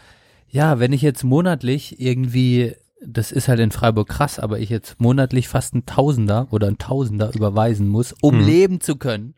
ja, 0.49 0.77
wenn 0.77 0.93
ich 0.93 1.01
jetzt 1.01 1.23
monatlich 1.23 1.99
irgendwie, 1.99 2.75
das 3.03 3.31
ist 3.31 3.47
halt 3.47 3.59
in 3.59 3.71
Freiburg 3.71 4.07
krass, 4.09 4.37
aber 4.37 4.59
ich 4.59 4.69
jetzt 4.69 5.01
monatlich 5.01 5.47
fast 5.47 5.73
ein 5.73 5.87
Tausender 5.87 6.47
oder 6.51 6.67
ein 6.67 6.77
Tausender 6.77 7.33
überweisen 7.33 7.87
muss, 7.87 8.13
um 8.21 8.37
Mhm. 8.37 8.45
leben 8.45 8.81
zu 8.81 8.97
können, 8.97 9.33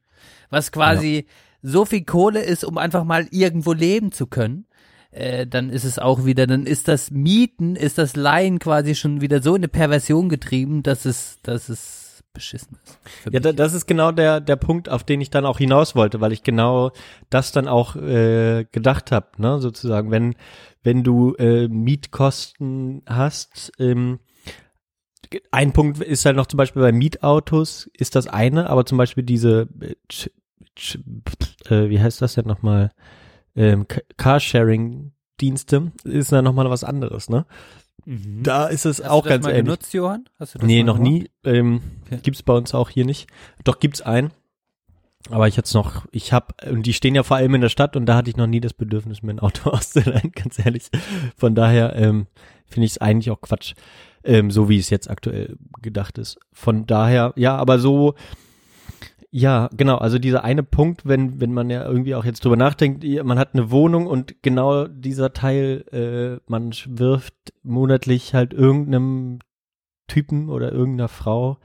was 0.50 0.74
quasi 0.74 1.26
so 1.62 1.86
viel 1.86 2.04
Kohle 2.04 2.42
ist, 2.42 2.64
um 2.64 2.78
einfach 2.78 3.04
mal 3.04 3.28
irgendwo 3.32 3.74
leben 3.74 4.12
zu 4.12 4.28
können 4.28 4.66
äh, 5.12 5.48
dann 5.48 5.70
ist 5.70 5.86
es 5.86 5.98
auch 5.98 6.26
wieder, 6.26 6.46
dann 6.48 6.66
ist 6.66 6.88
das 6.88 7.12
Mieten, 7.12 7.76
ist 7.76 7.98
das 7.98 8.16
Leihen 8.16 8.60
quasi 8.60 8.96
schon 8.96 9.22
wieder 9.22 9.42
so 9.42 9.56
in 9.56 9.62
eine 9.62 9.68
Perversion 9.68 10.30
getrieben, 10.30 10.84
dass 10.84 11.06
es, 11.06 11.40
dass 11.42 11.70
es 11.70 12.24
beschissen 12.34 12.78
ist. 12.84 13.34
Ja, 13.34 13.40
da, 13.40 13.52
das 13.54 13.74
ist 13.74 13.88
genau 13.88 14.12
der, 14.12 14.40
der 14.40 14.56
Punkt, 14.56 14.88
auf 14.88 15.04
den 15.04 15.20
ich 15.20 15.30
dann 15.30 15.46
auch 15.46 15.58
hinaus 15.58 15.96
wollte, 15.96 16.22
weil 16.22 16.32
ich 16.32 16.44
genau 16.44 16.92
das 17.30 17.52
dann 17.52 17.68
auch 17.68 17.96
äh, 17.96 18.66
gedacht 18.72 19.12
habe, 19.12 19.28
ne, 19.38 19.60
sozusagen, 19.60 20.12
wenn, 20.12 20.36
wenn 20.84 21.04
du 21.04 21.34
äh, 21.36 21.68
Mietkosten 21.68 23.02
hast, 23.08 23.72
ähm, 23.80 24.20
ein 25.52 25.74
Punkt 25.74 26.00
ist 26.00 26.26
halt 26.26 26.36
noch 26.36 26.48
zum 26.48 26.58
Beispiel 26.58 26.82
bei 26.82 26.92
Mietautos 26.92 27.88
ist 27.94 28.16
das 28.16 28.28
eine, 28.28 28.68
aber 28.70 28.86
zum 28.86 28.98
Beispiel 28.98 29.24
diese, 29.24 29.68
äh, 31.70 31.90
wie 31.90 32.00
heißt 32.00 32.22
das 32.22 32.36
denn 32.36 32.46
nochmal, 32.46 32.92
ähm, 33.56 33.88
Ca- 33.88 34.02
Carsharing-Dienste 34.18 35.92
ist 36.04 36.32
dann 36.32 36.44
nochmal 36.46 36.70
was 36.70 36.84
anderes, 36.84 37.30
ne? 37.30 37.46
Mhm. 38.06 38.44
Da 38.44 38.68
ist 38.68 38.86
es 38.86 39.00
Hast 39.00 39.10
auch 39.10 39.24
du 39.24 39.30
das 39.30 39.36
ganz 39.36 39.44
mal 39.46 39.50
ähnlich. 39.52 39.66
genutzt, 39.66 39.94
Johann? 39.94 40.26
Hast 40.40 40.56
du 40.56 40.60
das 40.60 40.68
Nee, 40.68 40.84
noch 40.84 40.96
gemacht? 40.98 41.12
nie. 41.12 41.30
Ähm, 41.44 41.82
Okay. 42.06 42.20
Gibt's 42.24 42.42
bei 42.44 42.54
uns 42.54 42.74
auch 42.74 42.90
hier 42.90 43.06
nicht. 43.06 43.30
Doch 43.64 43.80
gibt's 43.80 44.02
einen. 44.02 44.32
Aber 45.30 45.48
ich 45.48 45.56
jetzt 45.58 45.74
noch, 45.76 46.06
ich 46.12 46.32
habe, 46.34 46.56
und 46.72 46.84
die 46.88 46.94
stehen 46.94 47.14
ja 47.14 47.22
vor 47.24 47.38
allem 47.38 47.54
in 47.54 47.62
der 47.62 47.70
Stadt 47.70 47.96
und 47.98 48.06
da 48.08 48.16
hatte 48.16 48.30
ich 48.32 48.38
noch 48.38 48.48
nie 48.48 48.62
das 48.62 48.74
Bedürfnis, 48.74 49.22
mir 49.22 49.32
ein 49.34 49.40
Auto 49.40 49.70
auszuleihen, 49.72 50.32
ganz 50.32 50.58
ehrlich. 50.58 50.90
Von 51.38 51.54
daher 51.56 51.96
ähm, 51.96 52.26
finde 52.66 52.86
ich 52.86 52.94
es 52.94 52.98
eigentlich 53.00 53.30
auch 53.30 53.42
Quatsch, 53.42 53.74
ähm, 54.24 54.50
so 54.50 54.70
wie 54.70 54.80
es 54.80 54.90
jetzt 54.90 55.10
aktuell 55.10 55.58
gedacht 55.82 56.18
ist. 56.18 56.40
Von 56.54 56.88
daher, 56.88 57.34
ja, 57.36 57.56
aber 57.58 57.78
so, 57.80 58.16
ja, 59.32 59.70
genau, 59.76 59.98
also 59.98 60.18
dieser 60.18 60.44
eine 60.44 60.64
Punkt, 60.64 61.06
wenn, 61.06 61.40
wenn 61.40 61.54
man 61.54 61.70
ja 61.70 61.86
irgendwie 61.86 62.16
auch 62.16 62.26
jetzt 62.26 62.44
drüber 62.44 62.58
nachdenkt, 62.58 63.04
man 63.24 63.38
hat 63.38 63.54
eine 63.54 63.70
Wohnung 63.70 64.08
und 64.08 64.42
genau 64.42 64.88
dieser 64.88 65.34
Teil, 65.34 65.86
äh, 65.92 66.42
man 66.50 66.72
wirft 66.88 67.36
monatlich 67.62 68.34
halt 68.34 68.54
irgendeinem 68.54 69.40
Typen 70.08 70.50
oder 70.50 70.72
irgendeiner 70.72 71.10
Frau, 71.10 71.58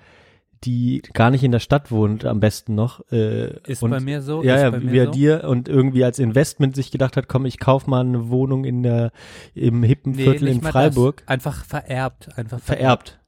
die 0.65 1.03
gar 1.13 1.31
nicht 1.31 1.45
in 1.45 1.53
der 1.53 1.59
Stadt 1.59 1.91
wohnt, 1.91 2.25
am 2.25 2.41
besten 2.41 2.75
noch. 2.75 3.01
Äh, 3.11 3.59
Ist 3.67 3.83
und, 3.83 3.91
bei 3.91 4.01
mir 4.01 4.23
so. 4.23 4.43
Ja, 4.43 4.59
ja, 4.59 4.71
bei 4.71 4.83
wie 4.83 4.99
er 4.99 5.07
so. 5.07 5.13
dir 5.13 5.45
und 5.45 5.69
irgendwie 5.69 6.05
als 6.05 6.19
Investment 6.19 6.75
sich 6.75 6.91
gedacht 6.91 7.17
hat, 7.17 7.29
komm, 7.29 7.47
ich 7.47 7.59
kauf 7.59 7.87
mal 7.87 8.01
eine 8.01 8.29
Wohnung 8.29 8.65
in 8.65 8.83
der, 8.83 9.11
im 9.55 9.83
hippen 9.83 10.13
Nee, 10.13 10.25
Viertel 10.25 10.49
in 10.49 10.63
Freiburg. 10.63 11.23
Einfach 11.27 11.65
vererbt. 11.65 12.37
Einfach 12.37 12.61
Vererbt. 12.61 13.21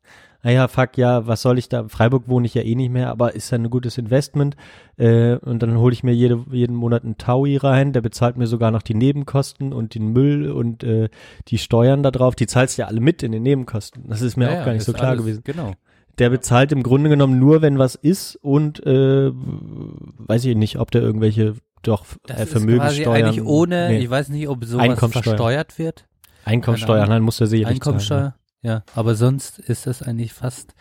Naja, 0.42 0.68
fuck, 0.68 0.96
ja, 0.96 1.26
was 1.26 1.42
soll 1.42 1.58
ich 1.58 1.68
da? 1.68 1.80
In 1.80 1.88
Freiburg 1.88 2.24
wohne 2.28 2.46
ich 2.46 2.54
ja 2.54 2.62
eh 2.62 2.74
nicht 2.74 2.90
mehr, 2.92 3.10
aber 3.10 3.34
ist 3.34 3.50
ja 3.50 3.58
ein 3.58 3.68
gutes 3.70 3.98
Investment. 3.98 4.56
Äh, 4.96 5.36
und 5.36 5.62
dann 5.62 5.76
hole 5.78 5.92
ich 5.92 6.02
mir 6.04 6.14
jede, 6.14 6.44
jeden 6.50 6.76
Monat 6.76 7.04
einen 7.04 7.18
Taui 7.18 7.56
rein, 7.56 7.92
der 7.92 8.00
bezahlt 8.00 8.36
mir 8.36 8.46
sogar 8.46 8.70
noch 8.70 8.82
die 8.82 8.94
Nebenkosten 8.94 9.72
und 9.72 9.94
den 9.94 10.12
Müll 10.12 10.50
und 10.50 10.84
äh, 10.84 11.08
die 11.48 11.58
Steuern 11.58 12.02
da 12.02 12.10
drauf. 12.10 12.34
Die 12.34 12.46
zahlst 12.46 12.78
du 12.78 12.82
ja 12.82 12.88
alle 12.88 13.00
mit 13.00 13.22
in 13.22 13.32
den 13.32 13.42
Nebenkosten. 13.42 14.04
Das 14.08 14.22
ist 14.22 14.36
mir 14.36 14.50
Ja, 14.52 14.60
auch 14.60 14.64
gar 14.64 14.72
nicht 14.72 14.84
so 14.84 14.92
klar 14.92 15.10
alles- 15.10 15.22
gewesen. 15.22 15.42
Genau. 15.44 15.72
Der 16.18 16.30
bezahlt 16.30 16.72
im 16.72 16.82
Grunde 16.82 17.10
genommen 17.10 17.38
nur, 17.38 17.60
wenn 17.60 17.78
was 17.78 17.94
ist 17.94 18.36
und 18.36 18.84
äh, 18.86 19.30
weiß 19.32 20.44
ich 20.46 20.56
nicht, 20.56 20.78
ob 20.78 20.90
der 20.90 21.02
irgendwelche 21.02 21.54
doch 21.82 22.06
Das 22.26 22.38
äh, 22.38 22.42
ist 22.44 22.50
quasi 22.52 22.64
Vermögenssteuern. 22.64 23.24
eigentlich 23.24 23.44
ohne, 23.44 23.88
nee, 23.90 23.98
ich 23.98 24.08
weiß 24.08 24.30
nicht, 24.30 24.48
ob 24.48 24.64
sowas 24.64 24.98
versteuert 24.98 25.78
wird. 25.78 26.06
Einkommensteuer, 26.44 27.06
nein, 27.06 27.22
muss 27.22 27.36
der 27.38 27.48
sicherlich 27.48 27.74
Einkommensteuer. 27.76 28.34
Ja, 28.66 28.82
aber 28.94 29.14
sonst 29.14 29.58
ist 29.60 29.86
das 29.86 30.02
eigentlich 30.02 30.32
fast, 30.32 30.74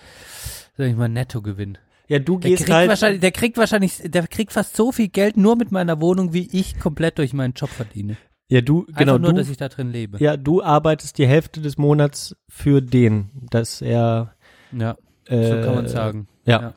sag 0.78 0.88
ich 0.88 0.96
mal, 0.96 1.08
Nettogewinn. 1.10 1.78
Ja, 2.08 2.20
du 2.20 2.40
Der 2.40 2.50
gehst 2.52 2.64
kriegt, 2.64 2.76
halt. 2.76 2.90
wahrscheinlich, 2.90 3.22
der 3.22 3.32
kriegt 3.32 3.58
wahrscheinlich, 3.58 4.02
der 4.04 4.28
kriegt 4.28 4.54
fast 4.54 4.76
so 4.76 4.92
viel 4.92 5.08
Geld 5.08 5.38
nur 5.38 5.56
mit 5.56 5.72
meiner 5.72 6.02
Wohnung, 6.02 6.34
wie 6.34 6.48
ich 6.52 6.80
komplett 6.80 7.18
durch 7.20 7.34
meinen 7.34 7.54
Job 7.54 7.70
verdiene. 7.70 8.18
Ja, 8.48 8.62
du, 8.62 8.86
Einfach 8.88 9.00
genau, 9.00 9.18
nur, 9.18 9.32
du, 9.34 9.38
dass 9.38 9.50
ich 9.50 9.58
da 9.58 9.70
drin 9.70 9.92
lebe. 9.92 10.18
ja, 10.24 10.38
du 10.38 10.62
arbeitest 10.64 11.18
die 11.18 11.28
Hälfte 11.28 11.62
des 11.62 11.78
Monats 11.78 12.36
für 12.48 12.82
den, 12.82 13.30
dass 13.50 13.82
er 13.82 14.36
Ja, 14.72 14.98
äh, 15.28 15.48
so 15.48 15.62
kann 15.66 15.76
man 15.76 15.88
sagen. 15.88 16.28
ja. 16.46 16.74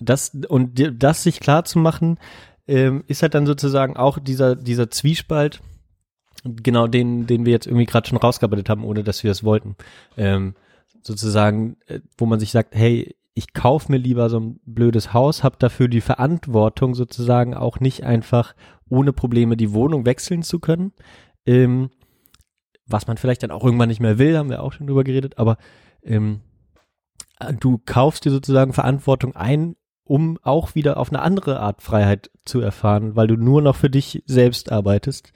das 0.00 0.32
und 0.48 0.80
das 1.02 1.22
sich 1.22 1.40
klar 1.40 1.64
zu 1.64 1.78
machen, 1.78 2.18
ähm, 2.66 3.04
ist 3.08 3.22
halt 3.22 3.34
dann 3.34 3.44
sozusagen 3.46 3.96
auch 3.96 4.18
dieser 4.18 4.56
dieser 4.56 4.90
Zwiespalt, 4.90 5.60
genau 6.44 6.86
den 6.86 7.26
den 7.26 7.44
wir 7.44 7.52
jetzt 7.52 7.66
irgendwie 7.66 7.86
gerade 7.86 8.08
schon 8.08 8.18
rausgearbeitet 8.18 8.68
haben, 8.68 8.84
ohne 8.84 9.04
dass 9.04 9.24
wir 9.24 9.30
es 9.30 9.44
wollten. 9.44 9.76
Ähm, 10.16 10.54
sozusagen, 11.02 11.76
äh, 11.86 12.00
wo 12.16 12.26
man 12.26 12.40
sich 12.40 12.50
sagt, 12.50 12.74
hey, 12.74 13.16
ich 13.34 13.54
kauf 13.54 13.88
mir 13.88 13.96
lieber 13.96 14.28
so 14.28 14.38
ein 14.38 14.60
blödes 14.64 15.12
Haus, 15.12 15.42
habe 15.42 15.56
dafür 15.58 15.88
die 15.88 16.00
Verantwortung 16.02 16.94
sozusagen 16.94 17.54
auch 17.54 17.80
nicht 17.80 18.04
einfach 18.04 18.54
ohne 18.88 19.12
Probleme 19.12 19.56
die 19.56 19.72
Wohnung 19.72 20.04
wechseln 20.04 20.42
zu 20.42 20.58
können. 20.58 20.92
Ähm, 21.46 21.90
was 22.86 23.06
man 23.06 23.16
vielleicht 23.16 23.42
dann 23.42 23.50
auch 23.50 23.64
irgendwann 23.64 23.88
nicht 23.88 24.00
mehr 24.00 24.18
will, 24.18 24.36
haben 24.36 24.50
wir 24.50 24.62
auch 24.62 24.72
schon 24.72 24.86
drüber 24.86 25.04
geredet, 25.04 25.38
aber 25.38 25.56
ähm, 26.02 26.40
du 27.58 27.80
kaufst 27.84 28.24
dir 28.24 28.30
sozusagen 28.30 28.72
Verantwortung 28.72 29.34
ein, 29.34 29.76
um 30.04 30.38
auch 30.42 30.74
wieder 30.74 30.98
auf 30.98 31.08
eine 31.08 31.22
andere 31.22 31.60
Art 31.60 31.80
Freiheit 31.80 32.30
zu 32.44 32.60
erfahren, 32.60 33.16
weil 33.16 33.28
du 33.28 33.36
nur 33.36 33.62
noch 33.62 33.76
für 33.76 33.88
dich 33.88 34.22
selbst 34.26 34.70
arbeitest, 34.70 35.32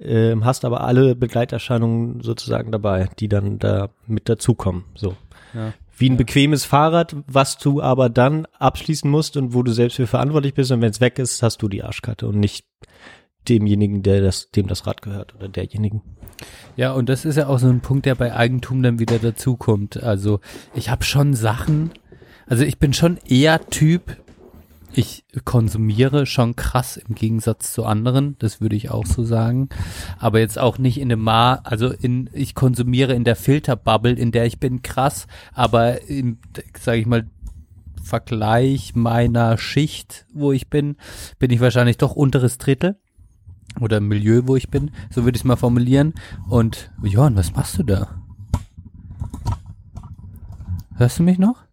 ähm, 0.00 0.44
hast 0.44 0.64
aber 0.64 0.82
alle 0.82 1.14
Begleiterscheinungen 1.14 2.20
sozusagen 2.20 2.70
dabei, 2.72 3.08
die 3.18 3.28
dann 3.28 3.58
da 3.58 3.90
mit 4.06 4.28
dazukommen. 4.28 4.84
So. 4.94 5.16
Ja. 5.54 5.72
Wie 5.96 6.08
ein 6.08 6.16
bequemes 6.16 6.64
Fahrrad, 6.64 7.16
was 7.26 7.58
du 7.58 7.82
aber 7.82 8.08
dann 8.08 8.46
abschließen 8.58 9.10
musst 9.10 9.36
und 9.36 9.52
wo 9.52 9.64
du 9.64 9.72
selbst 9.72 9.96
für 9.96 10.06
verantwortlich 10.06 10.54
bist 10.54 10.70
und 10.70 10.80
wenn 10.80 10.90
es 10.90 11.00
weg 11.00 11.18
ist, 11.18 11.42
hast 11.42 11.60
du 11.60 11.68
die 11.68 11.82
Arschkarte 11.82 12.28
und 12.28 12.38
nicht 12.38 12.66
demjenigen, 13.48 14.02
der 14.02 14.20
das, 14.20 14.50
dem 14.50 14.68
das 14.68 14.86
Rad 14.86 15.02
gehört 15.02 15.34
oder 15.34 15.48
derjenigen. 15.48 16.02
Ja, 16.76 16.92
und 16.92 17.08
das 17.08 17.24
ist 17.24 17.36
ja 17.36 17.48
auch 17.48 17.58
so 17.58 17.68
ein 17.68 17.80
Punkt, 17.80 18.06
der 18.06 18.14
bei 18.14 18.32
Eigentum 18.32 18.82
dann 18.82 19.00
wieder 19.00 19.18
dazukommt. 19.18 20.00
Also 20.00 20.40
ich 20.74 20.90
habe 20.90 21.02
schon 21.02 21.34
Sachen, 21.34 21.90
also 22.46 22.62
ich 22.62 22.78
bin 22.78 22.92
schon 22.92 23.18
eher 23.28 23.66
Typ, 23.66 24.16
ich 24.92 25.24
konsumiere 25.44 26.26
schon 26.26 26.56
krass 26.56 26.96
im 26.96 27.14
Gegensatz 27.14 27.72
zu 27.72 27.84
anderen, 27.84 28.36
das 28.38 28.60
würde 28.60 28.76
ich 28.76 28.90
auch 28.90 29.06
so 29.06 29.22
sagen. 29.22 29.68
Aber 30.18 30.40
jetzt 30.40 30.58
auch 30.58 30.78
nicht 30.78 30.98
in 30.98 31.08
dem 31.08 31.20
Ma, 31.20 31.54
also 31.64 31.90
in, 31.90 32.30
ich 32.32 32.54
konsumiere 32.54 33.14
in 33.14 33.24
der 33.24 33.36
Filterbubble, 33.36 34.12
in 34.12 34.32
der 34.32 34.46
ich 34.46 34.58
bin, 34.58 34.82
krass, 34.82 35.26
aber 35.52 36.08
im, 36.08 36.38
sage 36.78 37.00
ich 37.00 37.06
mal, 37.06 37.26
Vergleich 38.08 38.94
meiner 38.94 39.58
Schicht, 39.58 40.24
wo 40.32 40.52
ich 40.52 40.70
bin, 40.70 40.96
bin 41.38 41.50
ich 41.50 41.60
wahrscheinlich 41.60 41.98
doch 41.98 42.16
unteres 42.16 42.56
Drittel 42.56 42.96
oder 43.80 43.98
im 43.98 44.08
Milieu, 44.08 44.42
wo 44.46 44.56
ich 44.56 44.70
bin, 44.70 44.92
so 45.10 45.24
würde 45.24 45.36
ich 45.36 45.42
es 45.42 45.44
mal 45.44 45.56
formulieren. 45.56 46.14
Und 46.48 46.90
Johann, 47.02 47.36
was 47.36 47.52
machst 47.54 47.78
du 47.78 47.82
da? 47.82 48.22
Hörst 50.96 51.18
du 51.18 51.22
mich 51.22 51.38
noch? 51.38 51.67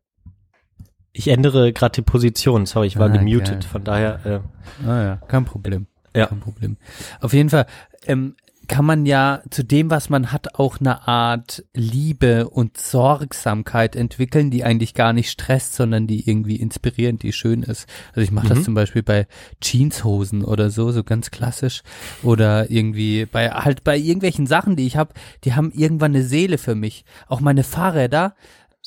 Ich 1.17 1.29
ändere 1.29 1.71
gerade 1.71 1.93
die 1.93 2.01
Position, 2.01 2.65
sorry, 2.65 2.87
ich 2.87 2.97
war 2.99 3.09
Ah, 3.09 3.17
gemutet, 3.17 3.61
geil. 3.61 3.69
von 3.71 3.83
daher, 3.85 4.25
äh, 4.25 4.85
Ah 4.87 5.01
ja, 5.03 5.15
kein 5.27 5.45
Problem. 5.45 5.87
Ja. 6.13 6.27
Kein 6.27 6.41
Problem. 6.41 6.75
Auf 7.21 7.31
jeden 7.33 7.49
Fall 7.49 7.65
ähm, 8.05 8.35
kann 8.67 8.83
man 8.83 9.05
ja 9.05 9.41
zu 9.49 9.63
dem, 9.63 9.89
was 9.91 10.09
man 10.09 10.31
hat, 10.31 10.55
auch 10.59 10.79
eine 10.79 11.07
Art 11.07 11.63
Liebe 11.73 12.49
und 12.49 12.77
Sorgsamkeit 12.77 13.95
entwickeln, 13.95 14.49
die 14.51 14.63
eigentlich 14.63 14.93
gar 14.93 15.13
nicht 15.13 15.29
stresst, 15.29 15.75
sondern 15.75 16.07
die 16.07 16.27
irgendwie 16.27 16.55
inspirierend, 16.57 17.21
die 17.23 17.31
schön 17.31 17.63
ist. 17.63 17.87
Also 18.09 18.21
ich 18.21 18.31
mache 18.31 18.47
das 18.49 18.59
Mhm. 18.59 18.63
zum 18.63 18.73
Beispiel 18.73 19.03
bei 19.03 19.27
Jeanshosen 19.61 20.43
oder 20.43 20.69
so, 20.69 20.91
so 20.91 21.03
ganz 21.03 21.31
klassisch. 21.31 21.83
Oder 22.23 22.69
irgendwie 22.71 23.25
bei 23.25 23.51
halt 23.51 23.83
bei 23.83 23.97
irgendwelchen 23.97 24.47
Sachen, 24.47 24.75
die 24.75 24.87
ich 24.87 24.97
habe, 24.97 25.13
die 25.43 25.53
haben 25.53 25.71
irgendwann 25.71 26.13
eine 26.15 26.23
Seele 26.23 26.57
für 26.57 26.75
mich. 26.75 27.05
Auch 27.27 27.39
meine 27.39 27.63
Fahrräder, 27.63 28.35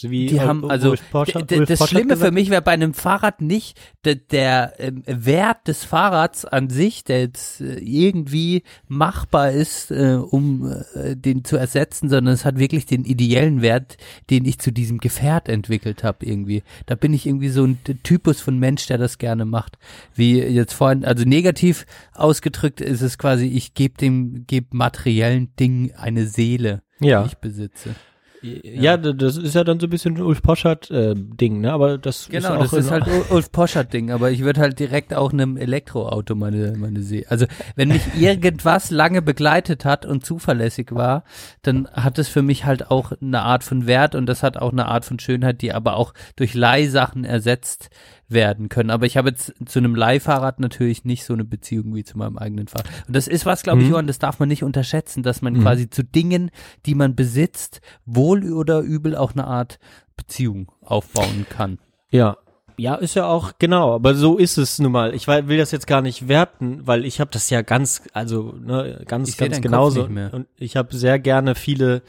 so 0.00 0.10
wie 0.10 0.26
die 0.26 0.40
haben 0.40 0.70
also 0.70 0.94
Porsche- 1.12 1.44
das 1.66 1.88
Schlimme 1.88 2.16
für 2.16 2.30
mich 2.30 2.50
wäre 2.50 2.62
bei 2.62 2.70
einem 2.70 2.94
Fahrrad 2.94 3.40
nicht 3.40 3.76
der, 4.04 4.14
der 4.14 4.74
ähm, 4.78 5.02
Wert 5.06 5.66
des 5.66 5.82
Fahrrads 5.82 6.44
an 6.44 6.70
sich, 6.70 7.02
der 7.02 7.20
jetzt 7.22 7.60
äh, 7.60 7.78
irgendwie 7.80 8.62
machbar 8.86 9.50
ist, 9.50 9.90
äh, 9.90 10.14
um 10.14 10.70
äh, 10.94 11.16
den 11.16 11.44
zu 11.44 11.56
ersetzen, 11.56 12.08
sondern 12.08 12.32
es 12.32 12.44
hat 12.44 12.58
wirklich 12.58 12.86
den 12.86 13.04
ideellen 13.04 13.60
Wert, 13.60 13.96
den 14.30 14.44
ich 14.44 14.60
zu 14.60 14.70
diesem 14.72 14.98
Gefährt 14.98 15.48
entwickelt 15.48 16.04
habe 16.04 16.24
irgendwie. 16.24 16.62
Da 16.86 16.94
bin 16.94 17.12
ich 17.12 17.26
irgendwie 17.26 17.48
so 17.48 17.64
ein 17.64 17.78
Typus 18.04 18.40
von 18.40 18.56
Mensch, 18.56 18.86
der 18.86 18.98
das 18.98 19.18
gerne 19.18 19.44
macht. 19.44 19.78
Wie 20.14 20.38
jetzt 20.40 20.74
vorhin, 20.74 21.04
also 21.04 21.24
negativ 21.24 21.86
ausgedrückt 22.14 22.80
ist 22.80 23.00
es 23.02 23.18
quasi, 23.18 23.46
ich 23.46 23.74
gebe 23.74 23.96
dem 23.98 24.44
gebe 24.46 24.68
materiellen 24.76 25.54
Dingen 25.56 25.90
eine 25.96 26.26
Seele, 26.26 26.82
Ja. 27.00 27.22
die 27.22 27.28
ich 27.30 27.38
besitze. 27.38 27.96
Ja, 28.42 28.96
d- 28.96 29.14
das 29.14 29.36
ist 29.36 29.54
ja 29.54 29.64
dann 29.64 29.80
so 29.80 29.86
ein 29.86 29.90
bisschen 29.90 30.20
Ulf 30.20 30.42
Poschert 30.42 30.90
äh, 30.90 31.14
Ding, 31.16 31.60
ne? 31.60 31.72
Aber 31.72 31.98
das 31.98 32.28
Genau, 32.28 32.50
ist 32.54 32.54
auch 32.56 32.60
das 32.62 32.72
ist 32.72 32.90
halt 32.90 33.04
Ul- 33.06 33.24
Ulf 33.34 33.50
Poschert 33.50 33.92
Ding, 33.92 34.10
aber 34.12 34.30
ich 34.30 34.40
würde 34.44 34.60
halt 34.60 34.78
direkt 34.78 35.12
auch 35.14 35.32
einem 35.32 35.56
Elektroauto 35.56 36.34
meine 36.34 36.74
meine 36.76 37.02
See. 37.02 37.26
Also 37.28 37.46
wenn 37.74 37.88
mich 37.88 38.02
irgendwas 38.18 38.90
lange 38.90 39.22
begleitet 39.22 39.84
hat 39.84 40.06
und 40.06 40.24
zuverlässig 40.24 40.94
war, 40.94 41.24
dann 41.62 41.88
hat 41.92 42.18
es 42.18 42.28
für 42.28 42.42
mich 42.42 42.64
halt 42.64 42.90
auch 42.90 43.12
eine 43.20 43.42
Art 43.42 43.64
von 43.64 43.86
Wert 43.86 44.14
und 44.14 44.26
das 44.26 44.42
hat 44.42 44.56
auch 44.56 44.72
eine 44.72 44.86
Art 44.86 45.04
von 45.04 45.18
Schönheit, 45.18 45.60
die 45.62 45.72
aber 45.72 45.96
auch 45.96 46.14
durch 46.36 46.54
Leihsachen 46.54 47.24
ersetzt 47.24 47.90
werden 48.28 48.68
können. 48.68 48.90
Aber 48.90 49.06
ich 49.06 49.16
habe 49.16 49.30
jetzt 49.30 49.54
zu 49.66 49.78
einem 49.78 49.94
Leihfahrrad 49.94 50.60
natürlich 50.60 51.04
nicht 51.04 51.24
so 51.24 51.32
eine 51.34 51.44
Beziehung 51.44 51.94
wie 51.94 52.04
zu 52.04 52.18
meinem 52.18 52.36
eigenen 52.38 52.68
Fahrrad. 52.68 52.86
Und 53.06 53.16
das 53.16 53.26
ist 53.28 53.46
was, 53.46 53.62
glaube 53.62 53.80
ich, 53.80 53.86
Mhm. 53.86 53.92
Johann, 53.92 54.06
das 54.06 54.18
darf 54.18 54.38
man 54.38 54.48
nicht 54.48 54.62
unterschätzen, 54.62 55.22
dass 55.22 55.40
man 55.42 55.54
Mhm. 55.54 55.62
quasi 55.62 55.88
zu 55.90 56.04
Dingen, 56.04 56.50
die 56.86 56.94
man 56.94 57.14
besitzt, 57.14 57.80
wohl 58.04 58.52
oder 58.52 58.80
übel 58.80 59.16
auch 59.16 59.32
eine 59.32 59.46
Art 59.46 59.78
Beziehung 60.16 60.70
aufbauen 60.82 61.46
kann. 61.48 61.78
Ja. 62.10 62.36
Ja, 62.80 62.94
ist 62.94 63.16
ja 63.16 63.26
auch, 63.26 63.54
genau, 63.58 63.92
aber 63.94 64.14
so 64.14 64.36
ist 64.38 64.56
es 64.56 64.78
nun 64.78 64.92
mal. 64.92 65.12
Ich 65.12 65.26
will 65.26 65.58
das 65.58 65.72
jetzt 65.72 65.88
gar 65.88 66.00
nicht 66.00 66.28
werten, 66.28 66.86
weil 66.86 67.04
ich 67.04 67.18
habe 67.18 67.28
das 67.32 67.50
ja 67.50 67.62
ganz, 67.62 68.02
also 68.12 68.52
ne, 68.60 69.02
ganz, 69.08 69.30
Ich 69.30 69.36
ganz 69.36 69.60
genauso. 69.60 70.02
nicht 70.02 70.10
mehr. 70.10 70.32
Und 70.32 70.46
ich 70.56 70.76
habe 70.76 70.94
sehr 70.94 71.18
gerne 71.18 71.56
viele, 71.56 72.02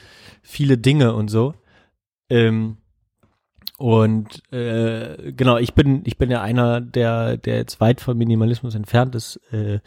viele 0.43 0.77
Dinge 0.77 1.15
und 1.15 1.29
so. 1.29 1.55
Ähm, 2.29 2.77
und 3.77 4.41
äh, 4.51 5.31
genau, 5.31 5.57
ich 5.57 5.73
bin, 5.73 6.01
ich 6.05 6.17
bin 6.17 6.29
ja 6.29 6.41
einer, 6.41 6.81
der, 6.81 7.37
der 7.37 7.57
jetzt 7.57 7.79
weit 7.79 8.01
vom 8.01 8.17
Minimalismus 8.17 8.75
entfernt 8.75 9.15
ist 9.15 9.39
äh, 9.51 9.79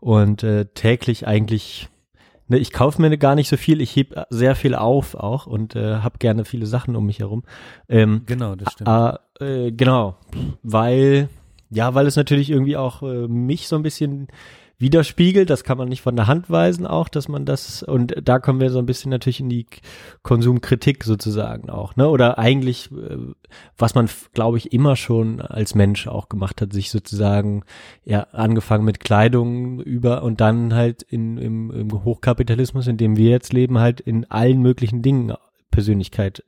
und 0.00 0.42
äh, 0.42 0.66
täglich 0.66 1.26
eigentlich 1.26 1.88
Ne, 2.48 2.58
ich 2.58 2.72
kaufe 2.72 3.02
mir 3.02 3.18
gar 3.18 3.34
nicht 3.34 3.48
so 3.48 3.56
viel, 3.56 3.80
ich 3.80 3.96
heb 3.96 4.14
sehr 4.30 4.54
viel 4.54 4.76
auf 4.76 5.16
auch 5.16 5.46
und 5.46 5.74
äh, 5.74 5.96
habe 5.96 6.18
gerne 6.18 6.44
viele 6.44 6.66
Sachen 6.66 6.94
um 6.94 7.06
mich 7.06 7.18
herum. 7.18 7.42
Ähm, 7.88 8.22
Genau, 8.26 8.54
das 8.54 8.72
stimmt. 8.72 8.88
Ah, 8.88 9.20
äh, 9.40 9.72
genau, 9.72 10.16
weil 10.62 11.28
ja, 11.70 11.94
weil 11.94 12.06
es 12.06 12.14
natürlich 12.14 12.50
irgendwie 12.50 12.76
auch 12.76 13.02
äh, 13.02 13.26
mich 13.26 13.66
so 13.66 13.74
ein 13.74 13.82
bisschen 13.82 14.28
widerspiegelt. 14.78 15.48
Das 15.48 15.64
kann 15.64 15.78
man 15.78 15.88
nicht 15.88 16.02
von 16.02 16.16
der 16.16 16.26
Hand 16.26 16.50
weisen 16.50 16.86
auch, 16.86 17.08
dass 17.08 17.28
man 17.28 17.44
das 17.44 17.82
und 17.82 18.14
da 18.22 18.38
kommen 18.38 18.60
wir 18.60 18.70
so 18.70 18.78
ein 18.78 18.86
bisschen 18.86 19.10
natürlich 19.10 19.40
in 19.40 19.48
die 19.48 19.66
Konsumkritik 20.22 21.04
sozusagen 21.04 21.70
auch, 21.70 21.96
ne? 21.96 22.08
Oder 22.08 22.38
eigentlich, 22.38 22.90
äh, 22.92 23.16
was 23.78 23.94
man, 23.94 24.08
glaube 24.34 24.58
ich, 24.58 24.72
immer 24.72 24.96
schon 24.96 25.40
als 25.40 25.74
Mensch 25.74 26.06
auch 26.06 26.28
gemacht 26.28 26.60
hat, 26.60 26.72
sich 26.72 26.90
sozusagen 26.90 27.64
ja 28.04 28.20
angefangen 28.32 28.84
mit 28.84 29.00
Kleidung 29.00 29.80
über 29.80 30.22
und 30.22 30.40
dann 30.40 30.74
halt 30.74 31.02
in 31.02 31.38
im, 31.38 31.70
im 31.70 32.04
Hochkapitalismus, 32.04 32.86
in 32.86 32.96
dem 32.96 33.16
wir 33.16 33.30
jetzt 33.30 33.52
leben, 33.52 33.78
halt 33.78 34.00
in 34.00 34.30
allen 34.30 34.60
möglichen 34.60 35.02
Dingen 35.02 35.32
Persönlichkeit 35.70 36.42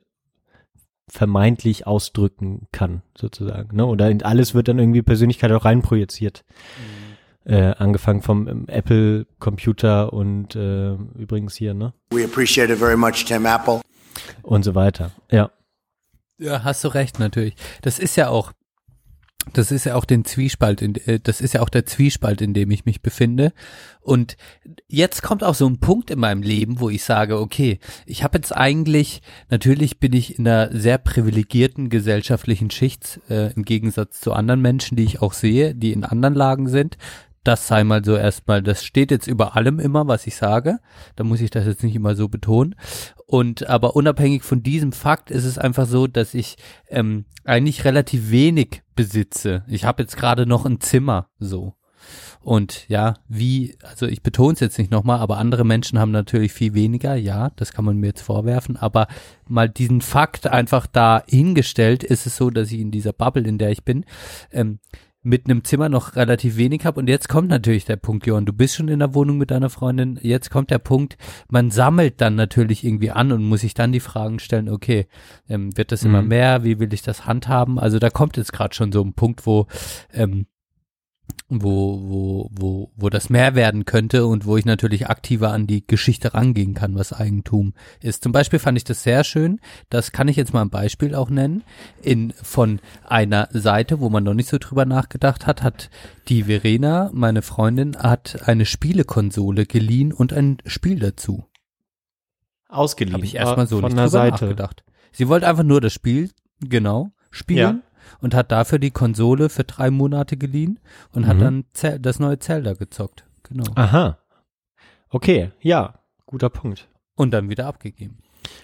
vermeintlich 1.07 1.87
ausdrücken 1.87 2.67
kann, 2.71 3.01
sozusagen. 3.17 3.75
Ne? 3.75 3.85
Oder 3.85 4.09
in 4.09 4.23
alles 4.23 4.53
wird 4.53 4.67
dann 4.67 4.79
irgendwie 4.79 5.01
Persönlichkeit 5.01 5.51
auch 5.51 5.65
reinprojiziert. 5.65 6.45
Äh, 7.45 7.73
angefangen 7.77 8.21
vom 8.21 8.47
ähm, 8.47 8.65
Apple-Computer 8.67 10.11
und 10.13 10.55
äh, 10.55 10.93
übrigens 11.17 11.55
hier, 11.55 11.73
ne? 11.73 11.93
We 12.11 12.25
appreciate 12.25 12.71
it 12.71 12.77
very 12.79 12.97
much, 12.97 13.25
Tim 13.25 13.45
Apple. 13.45 13.81
Und 14.43 14.63
so 14.63 14.75
weiter. 14.75 15.11
Ja. 15.31 15.49
Ja, 16.37 16.63
hast 16.63 16.83
du 16.83 16.89
recht, 16.89 17.17
natürlich. 17.19 17.55
Das 17.81 17.97
ist 17.97 18.15
ja 18.17 18.29
auch, 18.29 18.51
das 19.53 19.71
ist 19.71 19.85
ja 19.85 19.95
auch 19.95 20.05
den 20.05 20.25
Zwiespalt, 20.25 20.81
in, 20.81 20.95
äh, 20.95 21.19
das 21.19 21.41
ist 21.41 21.53
ja 21.53 21.61
auch 21.61 21.69
der 21.69 21.85
Zwiespalt, 21.85 22.41
in 22.41 22.53
dem 22.53 22.71
ich 22.71 22.85
mich 22.85 23.01
befinde. 23.01 23.53
Und 24.01 24.37
jetzt 24.87 25.21
kommt 25.23 25.43
auch 25.43 25.55
so 25.55 25.67
ein 25.67 25.79
Punkt 25.79 26.11
in 26.11 26.19
meinem 26.19 26.41
Leben, 26.41 26.79
wo 26.79 26.89
ich 26.89 27.03
sage, 27.03 27.39
okay, 27.39 27.79
ich 28.05 28.23
habe 28.23 28.37
jetzt 28.37 28.55
eigentlich, 28.55 29.21
natürlich 29.49 29.99
bin 29.99 30.13
ich 30.13 30.37
in 30.37 30.47
einer 30.47 30.77
sehr 30.77 30.97
privilegierten 30.97 31.89
gesellschaftlichen 31.89 32.69
Schicht, 32.69 33.21
äh, 33.29 33.53
im 33.53 33.63
Gegensatz 33.63 34.19
zu 34.21 34.33
anderen 34.33 34.61
Menschen, 34.61 34.97
die 34.97 35.03
ich 35.03 35.21
auch 35.21 35.33
sehe, 35.33 35.73
die 35.73 35.93
in 35.93 36.03
anderen 36.03 36.35
Lagen 36.35 36.67
sind. 36.67 36.97
Das 37.49 37.65
sei 37.65 37.83
mal 37.83 38.05
so 38.05 38.15
erstmal, 38.15 38.61
das 38.61 38.83
steht 38.83 39.09
jetzt 39.09 39.25
über 39.25 39.55
allem 39.55 39.79
immer, 39.79 40.07
was 40.07 40.27
ich 40.27 40.35
sage. 40.35 40.77
Da 41.15 41.23
muss 41.23 41.41
ich 41.41 41.49
das 41.49 41.65
jetzt 41.65 41.83
nicht 41.83 41.95
immer 41.95 42.13
so 42.13 42.29
betonen. 42.29 42.75
Und 43.25 43.67
aber 43.67 43.95
unabhängig 43.95 44.43
von 44.43 44.61
diesem 44.61 44.91
Fakt 44.91 45.31
ist 45.31 45.45
es 45.45 45.57
einfach 45.57 45.87
so, 45.87 46.05
dass 46.05 46.35
ich 46.35 46.57
ähm, 46.89 47.25
eigentlich 47.45 47.85
relativ 47.85 48.29
wenig 48.29 48.83
besitze. 48.95 49.63
Ich 49.67 49.83
habe 49.83 50.03
jetzt 50.03 50.15
gerade 50.15 50.45
noch 50.45 50.63
ein 50.63 50.79
Zimmer 50.79 51.31
so. 51.39 51.73
Und 52.39 52.87
ja, 52.87 53.15
wie, 53.27 53.75
also 53.81 54.05
ich 54.05 54.21
betone 54.21 54.53
es 54.53 54.59
jetzt 54.59 54.77
nicht 54.77 54.91
nochmal, 54.91 55.17
aber 55.17 55.39
andere 55.39 55.65
Menschen 55.65 55.97
haben 55.97 56.11
natürlich 56.11 56.53
viel 56.53 56.75
weniger, 56.75 57.15
ja, 57.15 57.49
das 57.55 57.73
kann 57.73 57.83
man 57.83 57.97
mir 57.97 58.07
jetzt 58.07 58.21
vorwerfen, 58.21 58.77
aber 58.77 59.07
mal 59.47 59.67
diesen 59.67 60.01
Fakt 60.01 60.45
einfach 60.45 60.85
da 60.85 61.23
hingestellt, 61.27 62.03
ist 62.03 62.27
es 62.27 62.37
so, 62.37 62.51
dass 62.51 62.71
ich 62.71 62.79
in 62.79 62.91
dieser 62.91 63.11
Bubble, 63.11 63.47
in 63.47 63.57
der 63.57 63.71
ich 63.71 63.83
bin, 63.83 64.05
ähm, 64.51 64.79
mit 65.21 65.45
einem 65.45 65.63
Zimmer 65.63 65.89
noch 65.89 66.15
relativ 66.15 66.55
wenig 66.57 66.85
habe. 66.85 66.99
Und 66.99 67.07
jetzt 67.07 67.27
kommt 67.27 67.49
natürlich 67.49 67.85
der 67.85 67.97
Punkt, 67.97 68.25
Johann, 68.25 68.45
du 68.45 68.53
bist 68.53 68.75
schon 68.75 68.87
in 68.87 68.99
der 68.99 69.13
Wohnung 69.13 69.37
mit 69.37 69.51
deiner 69.51 69.69
Freundin. 69.69 70.17
Jetzt 70.21 70.49
kommt 70.49 70.71
der 70.71 70.79
Punkt, 70.79 71.17
man 71.49 71.71
sammelt 71.71 72.21
dann 72.21 72.35
natürlich 72.35 72.83
irgendwie 72.85 73.11
an 73.11 73.31
und 73.31 73.43
muss 73.43 73.61
sich 73.61 73.73
dann 73.73 73.91
die 73.91 73.99
Fragen 73.99 74.39
stellen, 74.39 74.69
okay, 74.69 75.07
ähm, 75.49 75.75
wird 75.77 75.91
das 75.91 76.03
immer 76.03 76.21
Mhm. 76.21 76.27
mehr? 76.29 76.63
Wie 76.63 76.79
will 76.79 76.93
ich 76.93 77.01
das 77.01 77.25
handhaben? 77.25 77.79
Also 77.79 77.99
da 77.99 78.09
kommt 78.09 78.37
jetzt 78.37 78.53
gerade 78.53 78.73
schon 78.73 78.91
so 78.91 79.03
ein 79.03 79.13
Punkt, 79.13 79.45
wo 79.45 79.67
ähm, 80.13 80.45
wo, 81.49 81.99
wo, 82.01 82.49
wo, 82.51 82.91
wo 82.95 83.09
das 83.09 83.29
mehr 83.29 83.55
werden 83.55 83.85
könnte 83.85 84.27
und 84.27 84.45
wo 84.45 84.57
ich 84.57 84.65
natürlich 84.65 85.09
aktiver 85.09 85.51
an 85.51 85.65
die 85.65 85.85
Geschichte 85.85 86.33
rangehen 86.33 86.75
kann, 86.75 86.95
was 86.95 87.11
Eigentum 87.11 87.73
ist. 88.01 88.23
Zum 88.23 88.31
Beispiel 88.31 88.59
fand 88.59 88.77
ich 88.77 88.83
das 88.83 89.03
sehr 89.03 89.23
schön, 89.23 89.59
das 89.89 90.11
kann 90.11 90.27
ich 90.27 90.35
jetzt 90.35 90.53
mal 90.53 90.61
ein 90.61 90.69
Beispiel 90.69 91.15
auch 91.15 91.29
nennen, 91.29 91.63
in, 92.01 92.33
von 92.41 92.79
einer 93.03 93.49
Seite, 93.51 93.99
wo 93.99 94.09
man 94.09 94.23
noch 94.23 94.35
nicht 94.35 94.49
so 94.49 94.57
drüber 94.59 94.85
nachgedacht 94.85 95.47
hat, 95.47 95.63
hat 95.63 95.89
die 96.27 96.43
Verena, 96.43 97.09
meine 97.13 97.41
Freundin, 97.41 97.97
hat 97.97 98.47
eine 98.47 98.65
Spielekonsole 98.65 99.65
geliehen 99.65 100.13
und 100.13 100.31
ein 100.31 100.57
Spiel 100.65 100.99
dazu. 100.99 101.45
Ausgeliehen. 102.67 103.15
Habe 103.15 103.25
ich 103.25 103.35
erstmal 103.35 103.65
so 103.65 103.79
von 103.79 103.85
nicht 103.85 103.97
drüber 103.97 104.09
Seite. 104.09 104.45
nachgedacht. 104.45 104.83
Sie 105.11 105.27
wollte 105.27 105.47
einfach 105.47 105.63
nur 105.63 105.81
das 105.81 105.93
Spiel, 105.93 106.29
genau, 106.59 107.09
spielen 107.31 107.81
und 108.21 108.33
hat 108.33 108.51
dafür 108.51 108.79
die 108.79 108.91
Konsole 108.91 109.49
für 109.49 109.63
drei 109.63 109.89
Monate 109.91 110.37
geliehen 110.37 110.79
und 111.13 111.27
hat 111.27 111.37
Mhm. 111.37 111.41
dann 111.41 111.65
Zel 111.73 111.99
das 111.99 112.19
neue 112.19 112.39
Zelda 112.39 112.73
gezockt. 112.73 113.25
Genau. 113.43 113.65
Aha. 113.75 114.17
Okay, 115.09 115.51
ja, 115.61 115.95
guter 116.25 116.49
Punkt. 116.49 116.87
Und 117.15 117.31
dann 117.31 117.49
wieder 117.49 117.65
abgegeben. 117.65 118.19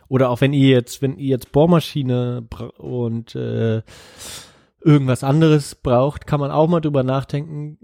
Oder 0.08 0.30
auch 0.30 0.42
wenn 0.42 0.54
ihr 0.54 0.70
jetzt, 0.70 1.02
wenn 1.02 1.18
ihr 1.18 1.28
jetzt 1.30 1.52
Bohrmaschine 1.52 2.48
und 2.78 3.36
äh, 3.36 3.82
irgendwas 4.82 5.24
anderes 5.24 5.76
braucht, 5.76 6.28
kann 6.28 6.40
man 6.40 6.52
auch 6.52 6.68
mal 6.68 6.80
drüber 6.82 7.04
nachdenken. 7.04 7.78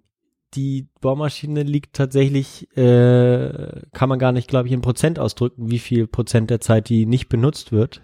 Die 0.53 0.87
Bohrmaschine 0.99 1.63
liegt 1.63 1.95
tatsächlich, 1.95 2.67
äh, 2.77 3.81
kann 3.93 4.09
man 4.09 4.19
gar 4.19 4.31
nicht, 4.31 4.47
glaube 4.47 4.67
ich, 4.67 4.73
in 4.73 4.81
Prozent 4.81 5.17
ausdrücken, 5.17 5.71
wie 5.71 5.79
viel 5.79 6.07
Prozent 6.07 6.49
der 6.49 6.59
Zeit 6.61 6.89
die 6.89 7.05
nicht 7.05 7.29
benutzt 7.29 7.71
wird. 7.71 8.01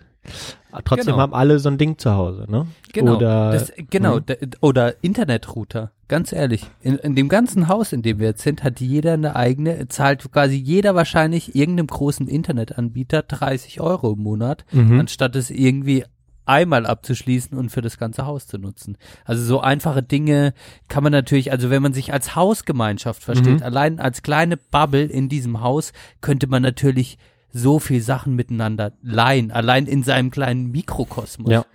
Trotzdem 0.86 1.06
Genau. 1.14 1.18
haben 1.18 1.34
alle 1.34 1.58
so 1.60 1.70
ein 1.70 1.78
Ding 1.78 1.98
zu 1.98 2.12
Hause, 2.12 2.46
ne? 2.50 2.68
Genau. 2.94 3.16
Oder, 3.16 3.52
das, 3.54 3.74
genau. 3.90 4.20
Der- 4.20 4.38
Oder 4.62 5.04
Internetrouter. 5.04 5.92
Ganz 6.08 6.32
ehrlich. 6.32 6.66
In, 6.82 6.98
in 6.98 7.16
dem 7.16 7.30
ganzen 7.30 7.68
Haus, 7.68 7.92
in 7.94 8.02
dem 8.02 8.20
wir 8.20 8.28
jetzt 8.28 8.44
sind, 8.44 8.64
hat 8.64 8.80
jeder 8.80 9.14
eine 9.14 9.36
eigene, 9.36 9.88
zahlt 9.88 10.32
quasi 10.32 10.56
jeder 10.56 10.94
wahrscheinlich 10.96 11.56
irgendeinem 11.56 11.88
großen 11.88 12.28
Internetanbieter 12.28 13.24
30 13.24 13.82
Euro 13.82 14.14
im 14.14 14.20
Monat, 14.20 14.66
Mhm. 14.72 15.00
anstatt 15.00 15.36
es 15.36 15.50
irgendwie 15.50 16.06
einmal 16.46 16.86
abzuschließen 16.86 17.58
und 17.58 17.70
für 17.72 17.82
das 17.82 17.98
ganze 17.98 18.26
Haus 18.26 18.48
zu 18.48 18.58
nutzen. 18.58 18.98
Also 19.26 19.44
so 19.44 19.60
einfache 19.60 20.02
Dinge 20.02 20.54
kann 20.88 21.04
man 21.04 21.12
natürlich, 21.12 21.52
also 21.52 21.70
wenn 21.70 21.82
man 21.82 21.92
sich 21.94 22.14
als 22.14 22.38
Hausgemeinschaft 22.38 23.22
versteht, 23.22 23.58
Mhm. 23.60 23.64
allein 23.64 24.00
als 24.00 24.22
kleine 24.22 24.56
Bubble 24.56 25.04
in 25.06 25.28
diesem 25.28 25.60
Haus, 25.60 25.92
könnte 26.22 26.48
man 26.48 26.62
natürlich 26.62 27.18
so 27.58 27.80
viel 27.80 28.02
Sachen 28.02 28.36
miteinander 28.36 28.94
leihen, 29.02 29.52
allein 29.52 29.86
in 29.88 30.04
seinem 30.04 30.32
kleinen 30.32 30.72
Mikrokosmos. 30.72 31.52
Ja. 31.52 31.66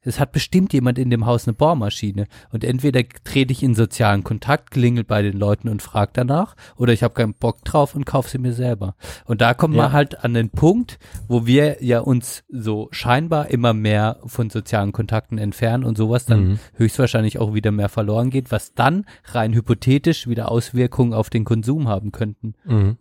Es 0.00 0.20
hat 0.20 0.30
bestimmt 0.32 0.72
jemand 0.72 0.96
in 0.96 1.10
dem 1.10 1.26
Haus 1.26 1.46
eine 1.46 1.54
Bohrmaschine 1.54 2.28
und 2.52 2.62
entweder 2.62 3.02
trete 3.24 3.52
ich 3.52 3.62
in 3.64 3.74
sozialen 3.74 4.22
Kontakt, 4.22 4.70
klingelt 4.70 5.08
bei 5.08 5.22
den 5.22 5.36
Leuten 5.36 5.68
und 5.68 5.82
frage 5.82 6.12
danach 6.14 6.54
oder 6.76 6.92
ich 6.92 7.02
habe 7.02 7.14
keinen 7.14 7.34
Bock 7.34 7.64
drauf 7.64 7.96
und 7.96 8.06
kaufe 8.06 8.30
sie 8.30 8.38
mir 8.38 8.52
selber. 8.52 8.94
Und 9.26 9.40
da 9.40 9.54
kommt 9.54 9.74
Ja. 9.74 9.82
man 9.82 9.92
halt 9.92 10.24
an 10.24 10.34
den 10.34 10.50
Punkt, 10.50 10.98
wo 11.26 11.46
wir 11.46 11.82
ja 11.84 11.98
uns 11.98 12.44
so 12.48 12.88
scheinbar 12.92 13.48
immer 13.48 13.74
mehr 13.74 14.20
von 14.24 14.50
sozialen 14.50 14.92
Kontakten 14.92 15.36
entfernen 15.36 15.82
und 15.84 15.98
sowas 15.98 16.24
dann 16.26 16.44
Mhm. 16.52 16.58
höchstwahrscheinlich 16.76 17.38
auch 17.40 17.52
wieder 17.52 17.72
mehr 17.72 17.88
verloren 17.88 18.30
geht, 18.30 18.52
was 18.52 18.74
dann 18.74 19.04
rein 19.24 19.52
hypothetisch 19.52 20.28
wieder 20.28 20.50
Auswirkungen 20.50 21.12
auf 21.12 21.28
den 21.28 21.44
Konsum 21.44 21.88
haben 21.88 22.12
könnten. 22.12 22.54
Mhm. 22.64 22.96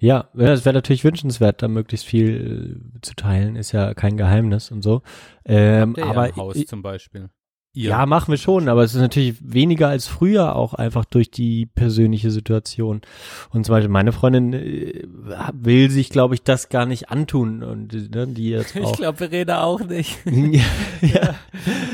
Ja, 0.00 0.28
es 0.34 0.64
wäre 0.64 0.74
natürlich 0.74 1.02
wünschenswert, 1.04 1.60
da 1.62 1.68
möglichst 1.68 2.06
viel 2.06 2.80
äh, 2.96 3.00
zu 3.02 3.14
teilen, 3.14 3.56
ist 3.56 3.72
ja 3.72 3.94
kein 3.94 4.16
Geheimnis 4.16 4.70
und 4.70 4.82
so. 4.82 5.02
Ähm, 5.44 5.94
Der 5.94 6.04
ja 6.04 6.10
aber 6.10 6.28
im 6.28 6.36
Haus 6.36 6.56
i- 6.56 6.66
zum 6.66 6.82
Beispiel. 6.82 7.30
Ihr. 7.74 7.90
Ja, 7.90 8.06
machen 8.06 8.32
wir 8.32 8.38
schon, 8.38 8.68
aber 8.68 8.82
es 8.82 8.94
ist 8.94 9.00
natürlich 9.00 9.36
weniger 9.40 9.88
als 9.88 10.06
früher 10.08 10.56
auch 10.56 10.74
einfach 10.74 11.04
durch 11.04 11.30
die 11.30 11.66
persönliche 11.66 12.30
Situation. 12.30 13.02
Und 13.50 13.66
zum 13.66 13.74
Beispiel 13.74 13.90
meine 13.90 14.12
Freundin 14.12 14.52
äh, 14.52 15.04
will 15.52 15.90
sich, 15.90 16.10
glaube 16.10 16.34
ich, 16.34 16.42
das 16.42 16.70
gar 16.70 16.86
nicht 16.86 17.10
antun 17.10 17.62
und 17.62 17.94
äh, 17.94 18.08
ne, 18.08 18.26
die 18.26 18.48
jetzt 18.50 18.74
Ich 18.76 18.84
auch. 18.84 18.96
glaube, 18.96 19.18
Verena 19.18 19.62
auch 19.62 19.80
nicht. 19.80 20.18
ja, 21.02 21.34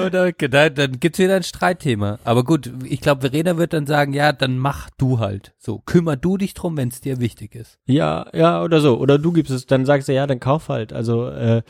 Oder 0.04 0.32
dann, 0.32 0.74
dann 0.74 1.00
gibt's 1.00 1.18
wieder 1.18 1.36
ein 1.36 1.42
Streitthema. 1.42 2.18
Aber 2.24 2.44
gut, 2.44 2.70
ich 2.88 3.00
glaube, 3.00 3.22
Verena 3.22 3.56
wird 3.56 3.72
dann 3.72 3.86
sagen, 3.86 4.12
ja, 4.14 4.32
dann 4.32 4.56
mach 4.58 4.90
du 4.96 5.18
halt. 5.18 5.52
So, 5.58 5.78
kümmer 5.78 6.16
du 6.16 6.36
dich 6.36 6.54
drum, 6.54 6.76
wenn 6.76 6.88
es 6.88 7.00
dir 7.00 7.20
wichtig 7.20 7.54
ist. 7.54 7.78
ja, 7.86 8.26
ja, 8.32 8.62
oder 8.62 8.80
so. 8.80 8.96
Oder 8.98 9.18
du 9.18 9.32
gibst 9.32 9.50
es, 9.52 9.66
dann 9.66 9.84
sagst 9.86 10.08
du, 10.08 10.14
ja, 10.14 10.26
dann 10.26 10.40
kauf 10.40 10.68
halt. 10.68 10.92
Also, 10.92 11.28
äh, 11.28 11.62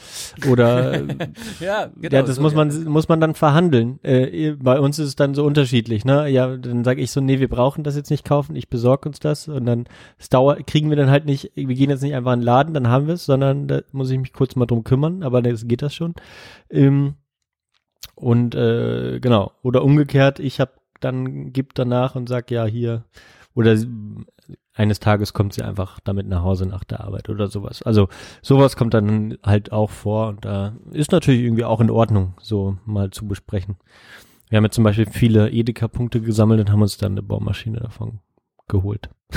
oder 0.48 1.02
Ja, 1.60 1.90
ja, 2.00 2.22
das 2.22 2.38
muss 2.38 2.54
man 2.54 2.84
muss 2.84 3.08
man 3.08 3.20
dann 3.20 3.34
verhandeln. 3.34 3.98
Äh, 4.04 4.56
bei 4.60 4.78
uns 4.78 4.98
ist 4.98 5.08
es 5.08 5.16
dann 5.16 5.34
so 5.34 5.44
unterschiedlich, 5.44 6.04
ne? 6.04 6.28
Ja, 6.28 6.56
dann 6.56 6.84
sage 6.84 7.00
ich 7.00 7.10
so, 7.10 7.20
nee, 7.20 7.40
wir 7.40 7.48
brauchen 7.48 7.84
das 7.84 7.96
jetzt 7.96 8.10
nicht 8.10 8.24
kaufen, 8.24 8.54
ich 8.54 8.68
besorge 8.68 9.08
uns 9.08 9.18
das 9.18 9.48
und 9.48 9.64
dann 9.64 9.86
es 10.18 10.28
dauert, 10.28 10.66
kriegen 10.66 10.90
wir 10.90 10.96
dann 10.96 11.10
halt 11.10 11.24
nicht, 11.24 11.52
wir 11.54 11.74
gehen 11.74 11.88
jetzt 11.88 12.02
nicht 12.02 12.14
einfach 12.14 12.34
in 12.34 12.40
den 12.40 12.44
Laden, 12.44 12.74
dann 12.74 12.88
haben 12.88 13.06
wir 13.06 13.14
es, 13.14 13.24
sondern 13.24 13.66
da 13.66 13.80
muss 13.92 14.10
ich 14.10 14.18
mich 14.18 14.34
kurz 14.34 14.56
mal 14.56 14.66
drum 14.66 14.84
kümmern, 14.84 15.22
aber 15.22 15.40
das 15.40 15.66
geht 15.66 15.80
das 15.80 15.94
schon. 15.94 16.14
Ähm, 16.70 17.14
und 18.14 18.54
äh, 18.54 19.20
genau, 19.20 19.52
oder 19.62 19.82
umgekehrt, 19.82 20.38
ich 20.38 20.60
habe 20.60 20.72
dann 21.00 21.52
gibt 21.52 21.78
danach 21.78 22.14
und 22.14 22.28
sag 22.28 22.50
ja 22.50 22.66
hier 22.66 23.04
oder 23.54 23.76
eines 24.74 24.98
Tages 25.00 25.32
kommt 25.32 25.52
sie 25.54 25.62
einfach 25.62 26.00
damit 26.00 26.26
nach 26.26 26.42
Hause 26.42 26.66
nach 26.66 26.84
der 26.84 27.00
Arbeit 27.00 27.28
oder 27.28 27.46
sowas. 27.48 27.82
Also 27.82 28.08
sowas 28.42 28.76
kommt 28.76 28.92
dann 28.94 29.38
halt 29.42 29.70
auch 29.72 29.90
vor 29.90 30.28
und 30.28 30.44
da 30.44 30.74
ist 30.90 31.12
natürlich 31.12 31.42
irgendwie 31.42 31.64
auch 31.64 31.80
in 31.80 31.90
Ordnung, 31.90 32.34
so 32.40 32.76
mal 32.84 33.10
zu 33.10 33.26
besprechen. 33.26 33.76
Wir 34.50 34.56
haben 34.58 34.64
jetzt 34.64 34.74
zum 34.74 34.84
Beispiel 34.84 35.06
viele 35.06 35.50
Edeka-Punkte 35.50 36.20
gesammelt 36.20 36.60
und 36.60 36.70
haben 36.70 36.82
uns 36.82 36.96
dann 36.98 37.12
eine 37.12 37.22
Bohrmaschine 37.22 37.78
davon 37.80 38.20
geholt. 38.68 39.10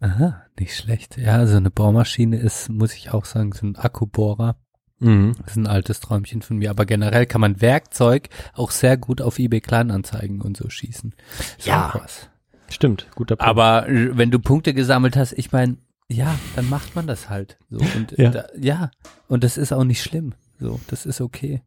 Aha, 0.00 0.42
nicht 0.58 0.76
schlecht. 0.76 1.16
Ja, 1.16 1.46
so 1.46 1.56
eine 1.56 1.70
Bohrmaschine 1.70 2.36
ist, 2.36 2.68
muss 2.68 2.94
ich 2.94 3.10
auch 3.12 3.24
sagen, 3.24 3.52
so 3.52 3.66
ein 3.66 3.76
Akkubohrer. 3.76 4.56
Mhm. 4.98 5.34
Das 5.38 5.52
ist 5.52 5.56
ein 5.56 5.66
altes 5.66 6.00
Träumchen 6.00 6.42
von 6.42 6.58
mir. 6.58 6.70
Aber 6.70 6.84
generell 6.84 7.26
kann 7.26 7.40
man 7.40 7.60
Werkzeug 7.60 8.28
auch 8.52 8.70
sehr 8.70 8.96
gut 8.96 9.22
auf 9.22 9.38
eBay 9.38 9.60
Kleinanzeigen 9.60 10.40
und 10.42 10.56
so 10.56 10.68
schießen. 10.68 11.14
Ist 11.58 11.66
Ja. 11.66 11.90
was. 11.94 12.28
Stimmt, 12.74 13.06
guter 13.14 13.36
Punkt. 13.36 13.48
Aber 13.48 13.86
wenn 13.88 14.30
du 14.30 14.38
Punkte 14.38 14.74
gesammelt 14.74 15.16
hast, 15.16 15.32
ich 15.32 15.52
meine, 15.52 15.76
ja, 16.08 16.34
dann 16.56 16.68
macht 16.68 16.94
man 16.96 17.06
das 17.06 17.30
halt. 17.30 17.56
So 17.70 17.78
und 17.96 18.14
Ja. 18.18 18.30
da, 18.30 18.44
ja, 18.60 18.90
und 19.28 19.44
das 19.44 19.56
ist 19.56 19.72
auch 19.72 19.84
nicht 19.84 20.02
schlimm. 20.02 20.34
So, 20.58 20.80
das 20.88 21.06
ist 21.06 21.20
okay. 21.20 21.62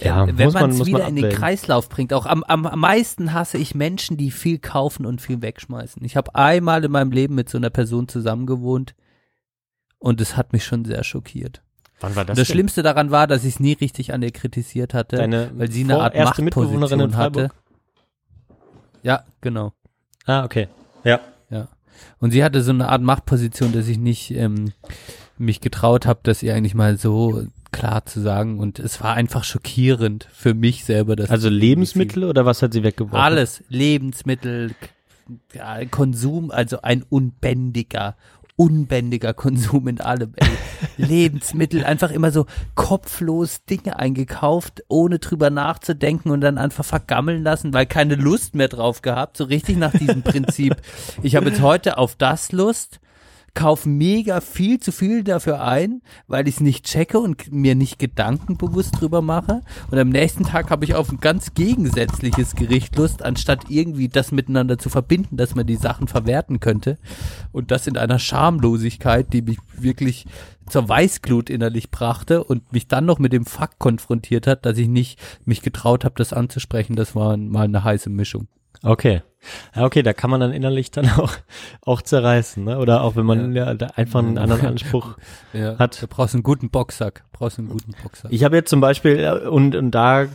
Ja, 0.00 0.24
äh, 0.24 0.36
wenn 0.38 0.44
muss 0.46 0.54
man- 0.54 0.70
es 0.70 0.86
wieder 0.86 0.98
man 1.00 1.16
in 1.16 1.22
den. 1.22 1.32
Kreislauf 1.32 1.88
bringt. 1.88 2.12
Auch 2.12 2.26
am, 2.26 2.44
am, 2.44 2.62
meisten 2.78 3.32
hasse 3.32 3.58
ich 3.58 3.74
Menschen, 3.74 4.16
die 4.16 4.30
viel 4.30 4.58
kaufen 4.58 5.06
und 5.06 5.20
viel 5.20 5.42
wegschmeißen. 5.42 6.04
Ich 6.04 6.16
habe 6.16 6.34
einmal 6.34 6.84
in 6.84 6.92
meinem 6.92 7.10
Leben 7.10 7.34
mit 7.34 7.48
so 7.48 7.58
einer 7.58 7.70
Person 7.70 8.08
zusammengewohnt 8.08 8.94
und 9.98 10.20
es 10.20 10.36
hat 10.36 10.52
mich 10.52 10.64
schon 10.64 10.84
sehr 10.84 11.02
schockiert. 11.02 11.62
Wann 12.00 12.14
war 12.14 12.24
Das, 12.24 12.46
Schlimmste 12.46 12.82
daran 12.84 13.10
war, 13.10 13.26
dass 13.26 13.42
ich 13.44 13.54
es 13.54 13.60
nie 13.60 13.72
richtig 13.72 14.12
an 14.12 14.22
ihr 14.22 14.30
kritisiert 14.30 14.94
hatte, 14.94 15.16
Deine 15.16 15.50
weil 15.54 15.70
sie 15.72 15.82
eine 15.82 15.98
Art 15.98 16.14
Machtposition 16.14 17.16
hatte. 17.16 17.50
Ja, 19.02 19.24
genau. 19.40 19.72
Ah, 20.28 20.44
okay. 20.44 20.68
Ja. 21.04 21.20
Ja. 21.50 21.68
Und 22.20 22.30
sie 22.32 22.44
hatte 22.44 22.62
so 22.62 22.70
eine 22.70 22.88
Art 22.88 23.02
Machtposition, 23.02 23.72
dass 23.72 23.88
ich 23.88 23.98
nicht 23.98 24.30
ähm, 24.32 24.72
mich 25.38 25.60
getraut 25.60 26.06
habe, 26.06 26.20
das 26.22 26.42
ihr 26.42 26.54
eigentlich 26.54 26.74
mal 26.74 26.98
so 26.98 27.46
klar 27.72 28.04
zu 28.04 28.20
sagen. 28.20 28.58
Und 28.58 28.78
es 28.78 29.00
war 29.02 29.14
einfach 29.14 29.42
schockierend 29.42 30.28
für 30.30 30.52
mich 30.52 30.84
selber. 30.84 31.16
Dass 31.16 31.30
Also 31.30 31.48
Lebensmittel 31.48 32.24
oder 32.24 32.44
was 32.44 32.62
hat 32.62 32.74
sie 32.74 32.82
weggeworfen? 32.82 33.18
Alles. 33.18 33.64
Lebensmittel, 33.68 34.74
Konsum, 35.90 36.50
also 36.50 36.82
ein 36.82 37.02
unbändiger, 37.02 38.16
unbändiger 38.58 39.34
Konsum 39.34 39.86
in 39.86 40.00
allem. 40.00 40.34
Ey. 40.36 40.48
Lebensmittel, 40.96 41.84
einfach 41.84 42.10
immer 42.10 42.32
so 42.32 42.46
kopflos 42.74 43.64
Dinge 43.64 43.98
eingekauft, 43.98 44.82
ohne 44.88 45.20
drüber 45.20 45.48
nachzudenken 45.48 46.30
und 46.30 46.40
dann 46.40 46.58
einfach 46.58 46.84
vergammeln 46.84 47.42
lassen, 47.42 47.72
weil 47.72 47.86
keine 47.86 48.16
Lust 48.16 48.54
mehr 48.54 48.68
drauf 48.68 49.00
gehabt, 49.00 49.36
so 49.36 49.44
richtig 49.44 49.76
nach 49.76 49.92
diesem 49.92 50.22
Prinzip. 50.22 50.76
Ich 51.22 51.36
habe 51.36 51.50
jetzt 51.50 51.62
heute 51.62 51.98
auf 51.98 52.16
das 52.16 52.50
Lust, 52.52 53.00
kaufe 53.58 53.88
mega 53.88 54.40
viel 54.40 54.78
zu 54.78 54.92
viel 54.92 55.24
dafür 55.24 55.60
ein, 55.60 56.00
weil 56.28 56.46
ich 56.46 56.54
es 56.54 56.60
nicht 56.60 56.84
checke 56.84 57.18
und 57.18 57.50
mir 57.50 57.74
nicht 57.74 57.98
gedankenbewusst 57.98 59.00
drüber 59.00 59.20
mache. 59.20 59.62
Und 59.90 59.98
am 59.98 60.10
nächsten 60.10 60.44
Tag 60.44 60.70
habe 60.70 60.84
ich 60.84 60.94
auf 60.94 61.10
ein 61.10 61.18
ganz 61.18 61.54
gegensätzliches 61.54 62.54
Gericht 62.54 62.94
Lust, 62.94 63.24
anstatt 63.24 63.64
irgendwie 63.68 64.06
das 64.08 64.30
miteinander 64.30 64.78
zu 64.78 64.90
verbinden, 64.90 65.36
dass 65.36 65.56
man 65.56 65.66
die 65.66 65.74
Sachen 65.74 66.06
verwerten 66.06 66.60
könnte. 66.60 66.98
Und 67.50 67.72
das 67.72 67.88
in 67.88 67.96
einer 67.96 68.20
Schamlosigkeit, 68.20 69.32
die 69.32 69.42
mich 69.42 69.58
wirklich 69.76 70.26
zur 70.68 70.88
Weißglut 70.88 71.50
innerlich 71.50 71.90
brachte 71.90 72.44
und 72.44 72.72
mich 72.72 72.86
dann 72.86 73.06
noch 73.06 73.18
mit 73.18 73.32
dem 73.32 73.44
Fakt 73.44 73.80
konfrontiert 73.80 74.46
hat, 74.46 74.66
dass 74.66 74.78
ich 74.78 74.86
nicht 74.86 75.18
mich 75.44 75.62
getraut 75.62 76.04
habe, 76.04 76.14
das 76.16 76.32
anzusprechen. 76.32 76.94
Das 76.94 77.16
war 77.16 77.36
mal 77.36 77.64
eine 77.64 77.82
heiße 77.82 78.08
Mischung. 78.08 78.46
Okay. 78.82 79.22
Ja, 79.74 79.84
okay, 79.84 80.02
da 80.02 80.12
kann 80.12 80.30
man 80.30 80.40
dann 80.40 80.52
innerlich 80.52 80.90
dann 80.90 81.08
auch, 81.18 81.32
auch 81.82 82.02
zerreißen, 82.02 82.64
ne? 82.64 82.78
Oder 82.78 83.02
auch 83.02 83.16
wenn 83.16 83.26
man 83.26 83.54
ja. 83.54 83.72
da 83.74 83.88
einfach 83.96 84.20
einen 84.20 84.38
anderen 84.38 84.66
Anspruch 84.66 85.16
Ja, 85.52 85.78
hat. 85.78 86.02
du 86.02 86.06
brauchst 86.06 86.34
einen 86.34 86.42
guten 86.42 86.70
Boxsack. 86.70 87.24
Brauchst 87.32 87.58
einen 87.58 87.68
guten 87.68 87.92
Boxsack. 88.02 88.32
Ich 88.32 88.44
habe 88.44 88.56
jetzt 88.56 88.70
zum 88.70 88.80
Beispiel, 88.80 89.18
äh, 89.18 89.48
und, 89.48 89.74
und 89.74 89.92
da, 89.92 90.26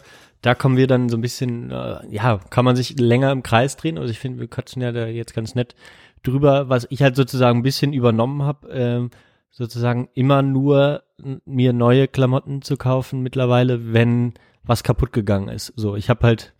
da 0.41 0.55
kommen 0.55 0.77
wir 0.77 0.88
dann 0.88 1.10
so 1.10 1.18
ein 1.18 1.22
bisschen, 1.22 1.72
äh, 1.72 1.99
ja, 2.10 2.39
kann 2.49 2.65
man 2.65 2.76
sich 2.76 2.99
länger 2.99 3.31
im 3.31 3.43
Kreis 3.43 3.76
drehen. 3.76 3.97
Also 3.97 4.10
ich 4.10 4.19
finde, 4.19 4.39
wir 4.39 4.47
quatschen 4.47 4.81
ja 4.81 4.91
da 4.91 5.05
jetzt 5.05 5.34
ganz 5.34 5.55
nett 5.55 5.76
drüber, 6.23 6.69
was 6.69 6.88
ich 6.89 7.01
halt 7.01 7.15
sozusagen 7.15 7.60
ein 7.60 7.64
bisschen 7.64 7.93
übernommen 7.93 8.43
habe, 8.43 8.69
ähm, 8.69 9.11
sozusagen 9.51 10.10
immer 10.14 10.41
nur 10.41 11.03
mir 11.45 11.73
neue 11.73 12.07
Klamotten 12.07 12.61
zu 12.61 12.77
kaufen 12.77 13.22
mittlerweile, 13.22 13.93
wenn 13.93 14.34
was 14.64 14.84
kaputt 14.84 15.11
gegangen 15.11 15.49
ist. 15.49 15.73
So, 15.76 15.95
ich 15.95 16.10
habe 16.10 16.26
halt 16.26 16.53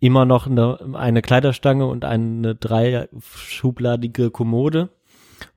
immer 0.00 0.24
noch 0.24 0.46
eine, 0.46 0.78
eine 0.94 1.22
Kleiderstange 1.22 1.86
und 1.86 2.04
eine 2.04 2.54
dreischubladige 2.54 4.30
Kommode 4.30 4.88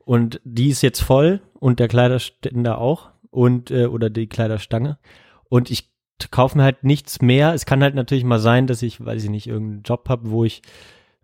und 0.05 0.39
die 0.43 0.69
ist 0.69 0.81
jetzt 0.81 1.01
voll 1.01 1.41
und 1.59 1.79
der 1.79 1.87
Kleiderständer 1.87 2.77
auch 2.77 3.09
und 3.31 3.71
äh, 3.71 3.87
oder 3.87 4.09
die 4.09 4.27
Kleiderstange 4.27 4.97
und 5.49 5.71
ich 5.71 5.89
kaufe 6.31 6.57
mir 6.57 6.63
halt 6.63 6.83
nichts 6.83 7.21
mehr. 7.21 7.53
Es 7.53 7.65
kann 7.65 7.81
halt 7.81 7.95
natürlich 7.95 8.23
mal 8.23 8.39
sein, 8.39 8.67
dass 8.67 8.81
ich, 8.81 9.03
weiß 9.03 9.23
ich 9.23 9.29
nicht, 9.29 9.47
irgendeinen 9.47 9.83
Job 9.83 10.07
habe, 10.09 10.29
wo 10.29 10.43
ich 10.43 10.61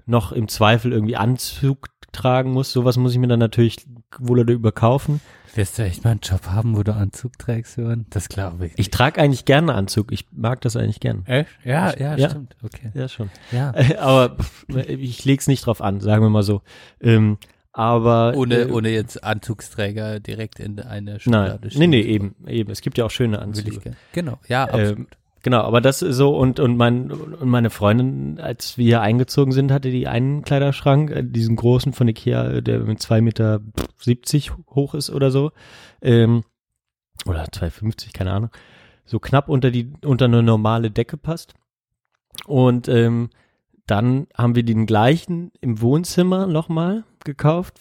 noch 0.06 0.32
im 0.32 0.48
Zweifel 0.48 0.92
irgendwie 0.92 1.16
Anzug 1.16 1.90
tragen 2.12 2.52
muss. 2.52 2.72
Sowas 2.72 2.98
muss 2.98 3.14
ich 3.14 3.20
mir 3.20 3.28
dann 3.28 3.40
natürlich 3.40 3.78
wohl 4.18 4.40
oder 4.40 4.54
überkaufen. 4.54 5.22
Wirst 5.56 5.78
du 5.78 5.84
echt 5.84 6.04
mal 6.04 6.12
einen 6.12 6.20
Job 6.22 6.48
haben, 6.48 6.78
wo 6.78 6.84
du 6.84 6.94
Anzug 6.94 7.38
trägst, 7.40 7.78
Johann? 7.78 8.06
Das 8.10 8.30
glaube 8.30 8.68
ich. 8.68 8.74
Ich 8.78 8.90
trage 8.92 9.20
eigentlich 9.22 9.46
gerne 9.46 9.74
Anzug. 9.74 10.12
Ich 10.12 10.26
mag 10.32 10.62
das 10.62 10.76
eigentlich 10.76 11.00
gern. 11.00 11.26
Echt? 11.26 11.50
Ja, 11.64 11.96
ja, 11.98 12.16
Ja. 12.18 12.30
stimmt. 12.30 12.56
Okay. 12.64 12.92
Ja, 12.94 13.08
schon. 13.08 13.30
Ja. 13.52 13.74
Aber 14.00 14.38
ich 14.68 15.26
leg's 15.26 15.48
nicht 15.48 15.66
drauf 15.66 15.82
an, 15.82 16.02
sagen 16.02 16.24
wir 16.24 16.30
mal 16.30 16.44
so. 16.44 16.62
Ähm, 17.02 17.38
aber 17.72 18.34
Ohne, 18.36 18.56
äh, 18.62 18.72
ohne 18.72 18.90
jetzt 18.90 19.24
Anzugsträger 19.24 20.20
direkt 20.20 20.60
in 20.60 20.80
eine 20.80 21.12
Nein, 21.12 21.20
Schublade 21.20 21.60
nee, 21.64 21.70
schieben 21.72 21.90
nee, 21.92 22.02
zu 22.02 22.08
eben, 22.10 22.36
eben. 22.48 22.72
Es 22.72 22.82
gibt 22.82 22.98
ja 22.98 23.06
auch 23.06 23.12
schöne 23.12 23.40
Anzüge. 23.40 23.70
ich 23.70 23.82
gerne. 23.82 23.98
Genau. 24.12 24.40
Ja, 24.48 24.64
absolut. 24.66 24.98
Ähm, 24.98 25.08
genau, 25.42 25.62
aber 25.62 25.82
das 25.82 26.02
ist 26.02 26.16
so 26.16 26.36
und 26.38 26.60
und 26.60 26.78
mein 26.78 27.12
und 27.12 27.50
meine 27.50 27.70
Freundin, 27.70 28.40
als 28.40 28.78
wir 28.78 28.86
hier 28.86 29.02
eingezogen 29.02 29.52
sind, 29.52 29.72
hatte 29.72 29.92
die 29.92 30.08
einen 30.08 30.44
Kleiderschrank, 30.44 31.12
äh, 31.12 31.24
diesen 31.24 31.56
großen 31.56 31.94
von 31.94 32.08
Ikea, 32.08 32.50
äh, 32.50 32.62
der 32.62 32.80
mit 32.80 33.02
zwei 33.02 33.22
Meter 33.22 33.62
siebzig 33.98 34.52
hoch 34.70 34.94
ist 34.94 35.10
oder 35.10 35.32
so, 35.32 35.52
ähm, 36.02 36.44
oder 37.26 37.44
2,50, 37.46 38.14
keine 38.14 38.32
Ahnung, 38.32 38.50
so 39.06 39.20
knapp 39.20 39.50
unter 39.50 39.72
die 39.72 39.92
unter 40.06 40.26
eine 40.26 40.44
normale 40.44 40.92
Decke 40.92 41.18
passt. 41.18 41.54
Und 42.46 42.88
ähm, 42.88 43.30
dann 43.86 44.28
haben 44.38 44.56
wir 44.56 44.64
den 44.64 44.86
gleichen 44.86 45.52
im 45.62 45.82
Wohnzimmer 45.82 46.46
nochmal 46.46 47.04
gekauft 47.26 47.80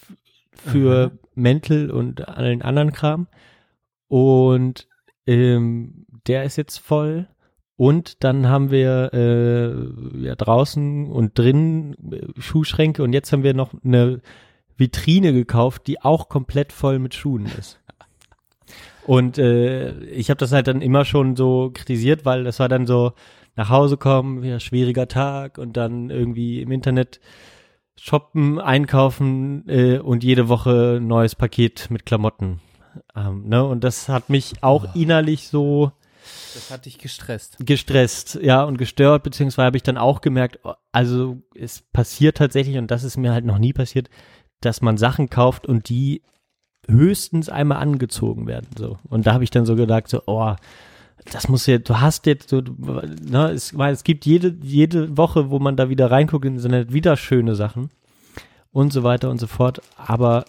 für 0.53 1.13
Mäntel 1.35 1.91
und 1.91 2.29
allen 2.29 2.63
anderen 2.63 2.93
Kram. 2.93 3.29
Und 4.09 4.89
ähm, 5.27 6.07
der 6.27 6.45
ist 6.45 6.57
jetzt 6.57 6.79
voll. 6.79 7.29
Und 7.79 8.25
dann 8.25 8.49
haben 8.49 8.73
wir 8.73 9.11
äh, 9.15 10.27
ja 10.27 10.35
draußen 10.35 11.07
und 11.07 11.39
drinnen 11.39 11.95
äh, 12.11 12.41
Schuhschränke 12.41 13.05
und 13.05 13.13
jetzt 13.13 13.33
haben 13.33 13.45
wir 13.45 13.55
noch 13.55 13.71
eine 13.85 14.21
Vitrine 14.77 15.33
gekauft, 15.33 15.87
die 15.87 16.03
auch 16.03 16.29
komplett 16.29 16.73
voll 16.73 16.99
mit 16.99 17.15
Schuhen 17.15 17.47
ist. 17.57 17.81
Und 19.07 19.39
äh, 19.39 19.93
ich 20.07 20.29
habe 20.29 20.39
das 20.39 20.51
halt 20.51 20.67
dann 20.67 20.83
immer 20.83 21.05
schon 21.05 21.37
so 21.37 21.71
kritisiert, 21.73 22.25
weil 22.25 22.43
das 22.43 22.59
war 22.59 22.69
dann 22.69 22.85
so 22.85 23.13
nach 23.55 23.71
Hause 23.71 23.97
kommen, 23.97 24.43
wieder 24.43 24.59
schwieriger 24.59 25.07
Tag 25.07 25.57
und 25.57 25.77
dann 25.77 26.11
irgendwie 26.11 26.61
im 26.61 26.73
Internet 26.73 27.21
shoppen, 27.97 28.59
einkaufen 28.59 29.69
äh, 29.69 29.99
und 29.99 30.25
jede 30.25 30.49
Woche 30.49 30.97
ein 30.97 31.07
neues 31.07 31.37
Paket 31.37 31.93
mit 31.93 32.07
Klamotten. 32.07 32.61
Ähm, 33.15 33.49
ne? 33.49 33.65
Und 33.65 33.85
das 33.85 34.09
hat 34.09 34.31
mich 34.31 34.65
auch 34.65 34.97
innerlich 34.97 35.47
so 35.47 35.93
das 36.55 36.71
hat 36.71 36.87
dich 36.87 36.99
gestresst. 36.99 37.57
gestresst, 37.61 38.39
ja, 38.43 38.63
und 38.65 38.79
gestört, 38.79 39.23
beziehungsweise 39.23 39.67
habe 39.67 39.77
ich 39.77 39.83
dann 39.83 39.99
auch 39.99 40.21
gemerkt, 40.21 40.61
oh, 40.65 40.75
also 40.93 41.43
es 41.55 41.83
passiert 41.93 42.37
tatsächlich, 42.37 42.79
und 42.79 42.91
das 42.91 43.05
ist 43.05 43.17
mir 43.17 43.33
halt 43.33 43.45
noch 43.45 43.59
nie 43.59 43.73
passiert, 43.73 44.09
dass 44.61 44.81
man 44.81 44.97
Sachen 44.97 45.31
kauft 45.31 45.67
und 45.67 45.89
die 45.89 46.23
höchstens 46.89 47.49
einmal 47.49 47.79
angezogen 47.79 48.47
werden, 48.47 48.69
so. 48.77 48.99
Und 49.05 49.27
da 49.27 49.35
habe 49.35 49.45
ich 49.45 49.51
dann 49.51 49.67
so 49.67 49.77
gedacht, 49.77 50.09
so, 50.09 50.23
oh, 50.27 50.55
das 51.33 51.49
muss 51.49 51.67
ja, 51.67 51.79
du 51.79 52.01
hast 52.01 52.27
jetzt 52.27 52.49
so, 52.49 52.61
ne, 52.61 53.51
es, 53.51 53.73
es 53.73 54.05
gibt 54.05 54.25
jede, 54.25 54.57
jede 54.63 55.17
Woche, 55.17 55.51
wo 55.51 55.59
man 55.59 55.77
da 55.77 55.89
wieder 55.89 56.11
reinguckt, 56.11 56.47
sind 56.61 56.73
halt 56.73 56.93
wieder 56.93 57.17
schöne 57.17 57.55
Sachen 57.55 57.91
und 58.73 58.93
so 58.93 59.03
weiter 59.03 59.31
und 59.31 59.39
so 59.39 59.47
fort, 59.47 59.81
aber 59.97 60.45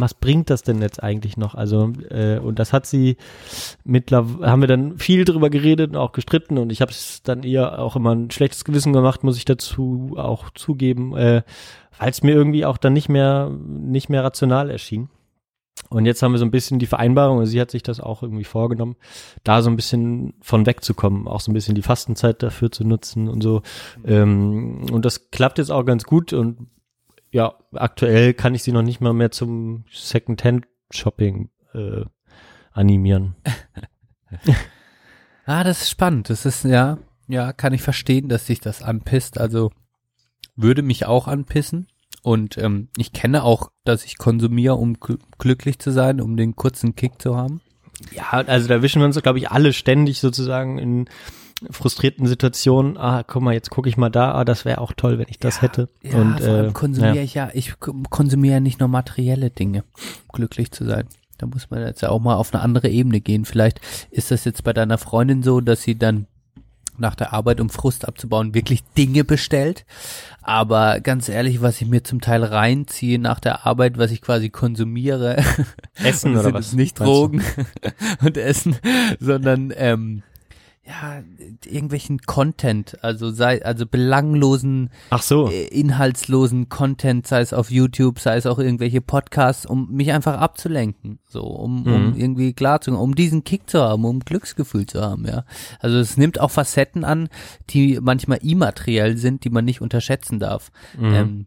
was 0.00 0.14
bringt 0.14 0.50
das 0.50 0.62
denn 0.62 0.80
jetzt 0.80 1.02
eigentlich 1.02 1.36
noch? 1.36 1.54
Also, 1.54 1.92
äh, 2.10 2.38
und 2.38 2.58
das 2.58 2.72
hat 2.72 2.86
sie 2.86 3.16
mittlerweile, 3.84 4.50
haben 4.50 4.60
wir 4.60 4.68
dann 4.68 4.98
viel 4.98 5.24
drüber 5.24 5.50
geredet 5.50 5.90
und 5.90 5.96
auch 5.96 6.12
gestritten 6.12 6.58
und 6.58 6.70
ich 6.70 6.80
habe 6.80 6.90
es 6.92 7.22
dann 7.22 7.42
ihr 7.42 7.78
auch 7.78 7.96
immer 7.96 8.14
ein 8.14 8.30
schlechtes 8.30 8.64
Gewissen 8.64 8.92
gemacht, 8.92 9.24
muss 9.24 9.36
ich 9.36 9.44
dazu 9.44 10.14
auch 10.16 10.50
zugeben, 10.50 11.16
äh, 11.16 11.42
weil 11.98 12.10
es 12.10 12.22
mir 12.22 12.32
irgendwie 12.32 12.64
auch 12.64 12.76
dann 12.76 12.92
nicht 12.92 13.08
mehr, 13.08 13.50
nicht 13.50 14.08
mehr 14.08 14.24
rational 14.24 14.70
erschien. 14.70 15.08
Und 15.90 16.06
jetzt 16.06 16.22
haben 16.22 16.32
wir 16.32 16.38
so 16.38 16.44
ein 16.44 16.50
bisschen 16.50 16.78
die 16.78 16.86
Vereinbarung, 16.86 17.38
und 17.38 17.46
sie 17.46 17.60
hat 17.60 17.70
sich 17.70 17.82
das 17.82 18.00
auch 18.00 18.22
irgendwie 18.22 18.44
vorgenommen, 18.44 18.96
da 19.42 19.60
so 19.60 19.70
ein 19.70 19.76
bisschen 19.76 20.34
von 20.40 20.66
wegzukommen, 20.66 21.28
auch 21.28 21.40
so 21.40 21.50
ein 21.50 21.54
bisschen 21.54 21.74
die 21.74 21.82
Fastenzeit 21.82 22.42
dafür 22.42 22.70
zu 22.70 22.84
nutzen 22.84 23.28
und 23.28 23.42
so. 23.42 23.62
Ähm, 24.04 24.86
und 24.90 25.04
das 25.04 25.30
klappt 25.30 25.58
jetzt 25.58 25.70
auch 25.70 25.84
ganz 25.84 26.04
gut 26.04 26.32
und 26.32 26.68
ja, 27.34 27.54
aktuell 27.72 28.32
kann 28.32 28.54
ich 28.54 28.62
sie 28.62 28.70
noch 28.70 28.82
nicht 28.82 29.00
mal 29.00 29.12
mehr 29.12 29.32
zum 29.32 29.84
Second-Hand-Shopping 29.92 31.50
äh, 31.74 32.04
animieren. 32.72 33.34
Ah, 35.46 35.62
das 35.62 35.82
ist 35.82 35.90
spannend. 35.90 36.30
Das 36.30 36.46
ist, 36.46 36.64
ja, 36.64 36.96
ja, 37.28 37.52
kann 37.52 37.74
ich 37.74 37.82
verstehen, 37.82 38.30
dass 38.30 38.46
sich 38.46 38.60
das 38.60 38.80
anpisst. 38.82 39.38
Also 39.38 39.70
würde 40.56 40.80
mich 40.80 41.04
auch 41.04 41.28
anpissen. 41.28 41.86
Und 42.22 42.56
ähm, 42.56 42.88
ich 42.96 43.12
kenne 43.12 43.42
auch, 43.44 43.70
dass 43.84 44.06
ich 44.06 44.16
konsumiere, 44.16 44.76
um 44.76 44.94
gl- 44.94 45.18
glücklich 45.36 45.78
zu 45.78 45.90
sein, 45.90 46.22
um 46.22 46.38
den 46.38 46.56
kurzen 46.56 46.96
Kick 46.96 47.20
zu 47.20 47.36
haben. 47.36 47.60
Ja, 48.12 48.30
also 48.30 48.68
da 48.68 48.80
wischen 48.80 49.02
wir 49.02 49.06
uns, 49.06 49.20
glaube 49.22 49.38
ich, 49.38 49.50
alle 49.50 49.74
ständig 49.74 50.18
sozusagen 50.20 50.78
in 50.78 51.08
frustrierten 51.70 52.26
Situationen. 52.26 52.96
Ah, 52.96 53.22
guck 53.26 53.42
mal, 53.42 53.54
jetzt 53.54 53.70
gucke 53.70 53.88
ich 53.88 53.96
mal 53.96 54.10
da. 54.10 54.32
Ah, 54.32 54.44
das 54.44 54.64
wäre 54.64 54.80
auch 54.80 54.92
toll, 54.92 55.18
wenn 55.18 55.26
ich 55.28 55.38
das 55.38 55.62
hätte. 55.62 55.88
Ja, 56.02 56.18
und 56.18 56.40
vor 56.40 56.48
allem 56.48 56.70
äh, 56.70 56.72
konsumiere 56.72 57.16
ja. 57.16 57.22
ich 57.22 57.34
ja, 57.34 57.50
ich 57.52 57.74
konsumiere 57.80 58.54
ja 58.54 58.60
nicht 58.60 58.80
nur 58.80 58.88
materielle 58.88 59.50
Dinge, 59.50 59.84
um 60.28 60.32
glücklich 60.32 60.70
zu 60.70 60.84
sein. 60.84 61.06
Da 61.38 61.46
muss 61.46 61.70
man 61.70 61.80
jetzt 61.80 62.00
ja 62.00 62.10
auch 62.10 62.20
mal 62.20 62.36
auf 62.36 62.54
eine 62.54 62.62
andere 62.62 62.88
Ebene 62.88 63.20
gehen. 63.20 63.44
Vielleicht 63.44 63.80
ist 64.10 64.30
das 64.30 64.44
jetzt 64.44 64.64
bei 64.64 64.72
deiner 64.72 64.98
Freundin 64.98 65.42
so, 65.42 65.60
dass 65.60 65.82
sie 65.82 65.98
dann 65.98 66.26
nach 66.98 67.14
der 67.14 67.32
Arbeit, 67.32 67.60
um 67.60 67.70
Frust 67.70 68.06
abzubauen, 68.06 68.54
wirklich 68.54 68.84
Dinge 68.96 69.24
bestellt. 69.24 69.84
Aber 70.42 71.00
ganz 71.00 71.28
ehrlich, 71.28 71.62
was 71.62 71.80
ich 71.80 71.88
mir 71.88 72.04
zum 72.04 72.20
Teil 72.20 72.44
reinziehe 72.44 73.18
nach 73.18 73.40
der 73.40 73.66
Arbeit, 73.66 73.98
was 73.98 74.10
ich 74.10 74.20
quasi 74.20 74.50
konsumiere, 74.50 75.42
Essen 75.94 76.32
oder 76.34 76.44
sind 76.44 76.54
was? 76.54 76.72
nicht? 76.72 77.00
Drogen 77.00 77.42
und 78.20 78.36
Essen, 78.36 78.76
sondern 79.18 79.72
ähm, 79.76 80.22
ja, 80.86 81.22
irgendwelchen 81.64 82.18
Content, 82.20 83.02
also 83.02 83.30
sei, 83.30 83.64
also 83.64 83.86
belanglosen, 83.86 84.90
Ach 85.10 85.22
so. 85.22 85.48
äh, 85.50 85.66
inhaltslosen 85.68 86.68
Content, 86.68 87.26
sei 87.26 87.40
es 87.40 87.54
auf 87.54 87.70
YouTube, 87.70 88.18
sei 88.20 88.36
es 88.36 88.44
auch 88.46 88.58
irgendwelche 88.58 89.00
Podcasts, 89.00 89.64
um 89.64 89.90
mich 89.90 90.12
einfach 90.12 90.38
abzulenken, 90.38 91.20
so, 91.26 91.40
um, 91.42 91.86
um 91.86 92.10
Mhm. 92.10 92.16
irgendwie 92.20 92.52
klar 92.52 92.82
zu, 92.82 92.92
um 92.98 93.14
diesen 93.14 93.44
Kick 93.44 93.68
zu 93.70 93.80
haben, 93.80 94.04
um 94.04 94.20
Glücksgefühl 94.20 94.84
zu 94.86 95.00
haben, 95.00 95.26
ja. 95.26 95.44
Also 95.80 95.96
es 95.98 96.16
nimmt 96.18 96.38
auch 96.38 96.50
Facetten 96.50 97.04
an, 97.04 97.28
die 97.70 97.98
manchmal 98.02 98.38
immateriell 98.42 99.16
sind, 99.16 99.44
die 99.44 99.50
man 99.50 99.64
nicht 99.64 99.80
unterschätzen 99.80 100.38
darf. 100.38 100.70
Mhm. 100.98 101.14
Ähm, 101.14 101.46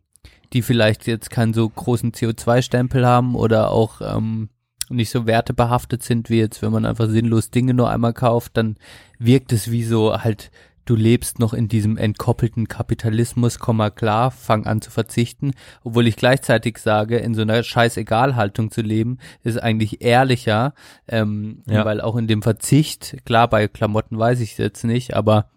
die 0.53 0.61
vielleicht 0.61 1.07
jetzt 1.07 1.29
keinen 1.29 1.53
so 1.53 1.67
großen 1.67 2.13
CO2-Stempel 2.13 3.05
haben 3.05 3.35
oder 3.35 3.69
auch 3.69 3.99
ähm, 4.01 4.47
nicht 4.89 5.09
so 5.09 5.25
wertebehaftet 5.25 6.03
sind, 6.03 6.29
wie 6.29 6.39
jetzt, 6.39 6.61
wenn 6.61 6.71
man 6.71 6.85
einfach 6.85 7.07
sinnlos 7.09 7.49
Dinge 7.51 7.73
nur 7.73 7.89
einmal 7.89 8.13
kauft, 8.13 8.57
dann 8.57 8.75
wirkt 9.19 9.51
es 9.53 9.71
wie 9.71 9.83
so 9.83 10.17
halt 10.23 10.51
du 10.85 10.95
lebst 10.95 11.39
noch 11.39 11.53
in 11.53 11.67
diesem 11.67 11.97
entkoppelten 11.97 12.69
Kapitalismus, 12.69 13.59
komm 13.59 13.75
mal 13.75 13.89
klar, 13.91 14.31
fang 14.31 14.65
an 14.65 14.81
zu 14.81 14.89
verzichten, 14.89 15.51
obwohl 15.83 16.07
ich 16.07 16.15
gleichzeitig 16.15 16.77
sage, 16.77 17.17
in 17.17 17.35
so 17.35 17.41
einer 17.41 17.61
Scheiß-Egal-Haltung 17.61 18.71
zu 18.71 18.81
leben, 18.81 19.17
ist 19.43 19.61
eigentlich 19.61 20.01
ehrlicher, 20.01 20.73
ähm, 21.09 21.61
Ja. 21.67 21.83
weil 21.83 21.99
auch 21.99 22.15
in 22.15 22.27
dem 22.27 22.41
Verzicht, 22.41 23.17
klar, 23.25 23.49
bei 23.49 23.67
Klamotten 23.67 24.17
weiß 24.17 24.39
ich 24.39 24.53
es 24.53 24.57
jetzt 24.59 24.85
nicht, 24.85 25.13
aber 25.13 25.49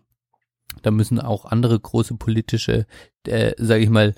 da 0.83 0.91
müssen 0.91 1.21
auch 1.21 1.45
andere 1.45 1.79
große 1.79 2.17
politische, 2.17 2.87
äh, 3.25 3.53
sage 3.57 3.85
ich 3.85 3.91
mal, 3.91 4.15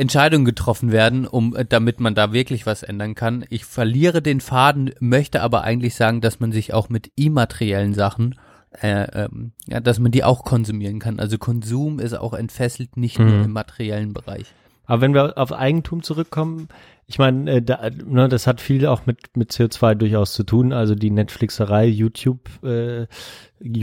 Entscheidungen 0.00 0.44
getroffen 0.44 0.90
werden, 0.92 1.26
um 1.26 1.54
äh, 1.54 1.64
damit 1.64 2.00
man 2.00 2.14
da 2.14 2.32
wirklich 2.32 2.66
was 2.66 2.82
ändern 2.82 3.14
kann. 3.14 3.44
Ich 3.50 3.64
verliere 3.64 4.22
den 4.22 4.40
Faden, 4.40 4.92
möchte 4.98 5.42
aber 5.42 5.62
eigentlich 5.62 5.94
sagen, 5.94 6.20
dass 6.20 6.40
man 6.40 6.52
sich 6.52 6.72
auch 6.72 6.88
mit 6.88 7.12
immateriellen 7.16 7.94
Sachen, 7.94 8.34
äh, 8.80 9.24
ähm, 9.24 9.52
ja, 9.68 9.80
dass 9.80 9.98
man 9.98 10.10
die 10.10 10.24
auch 10.24 10.42
konsumieren 10.44 10.98
kann. 10.98 11.20
Also 11.20 11.38
Konsum 11.38 11.98
ist 12.00 12.14
auch 12.14 12.34
entfesselt, 12.34 12.96
nicht 12.96 13.18
nur 13.18 13.28
Mhm. 13.28 13.44
im 13.44 13.52
materiellen 13.52 14.12
Bereich. 14.12 14.46
Aber 14.86 15.02
wenn 15.02 15.14
wir 15.14 15.38
auf 15.38 15.52
Eigentum 15.52 16.02
zurückkommen, 16.02 16.68
ich 17.06 17.18
meine, 17.18 17.50
äh, 17.50 17.62
da, 17.62 17.90
ne, 17.90 18.28
das 18.28 18.46
hat 18.46 18.60
viel 18.60 18.86
auch 18.86 19.06
mit, 19.06 19.36
mit 19.36 19.52
CO2 19.52 19.94
durchaus 19.94 20.32
zu 20.32 20.44
tun. 20.44 20.72
Also 20.72 20.94
die 20.94 21.10
Netflixerei, 21.10 21.86
YouTube, 21.86 22.48
äh, 22.64 23.06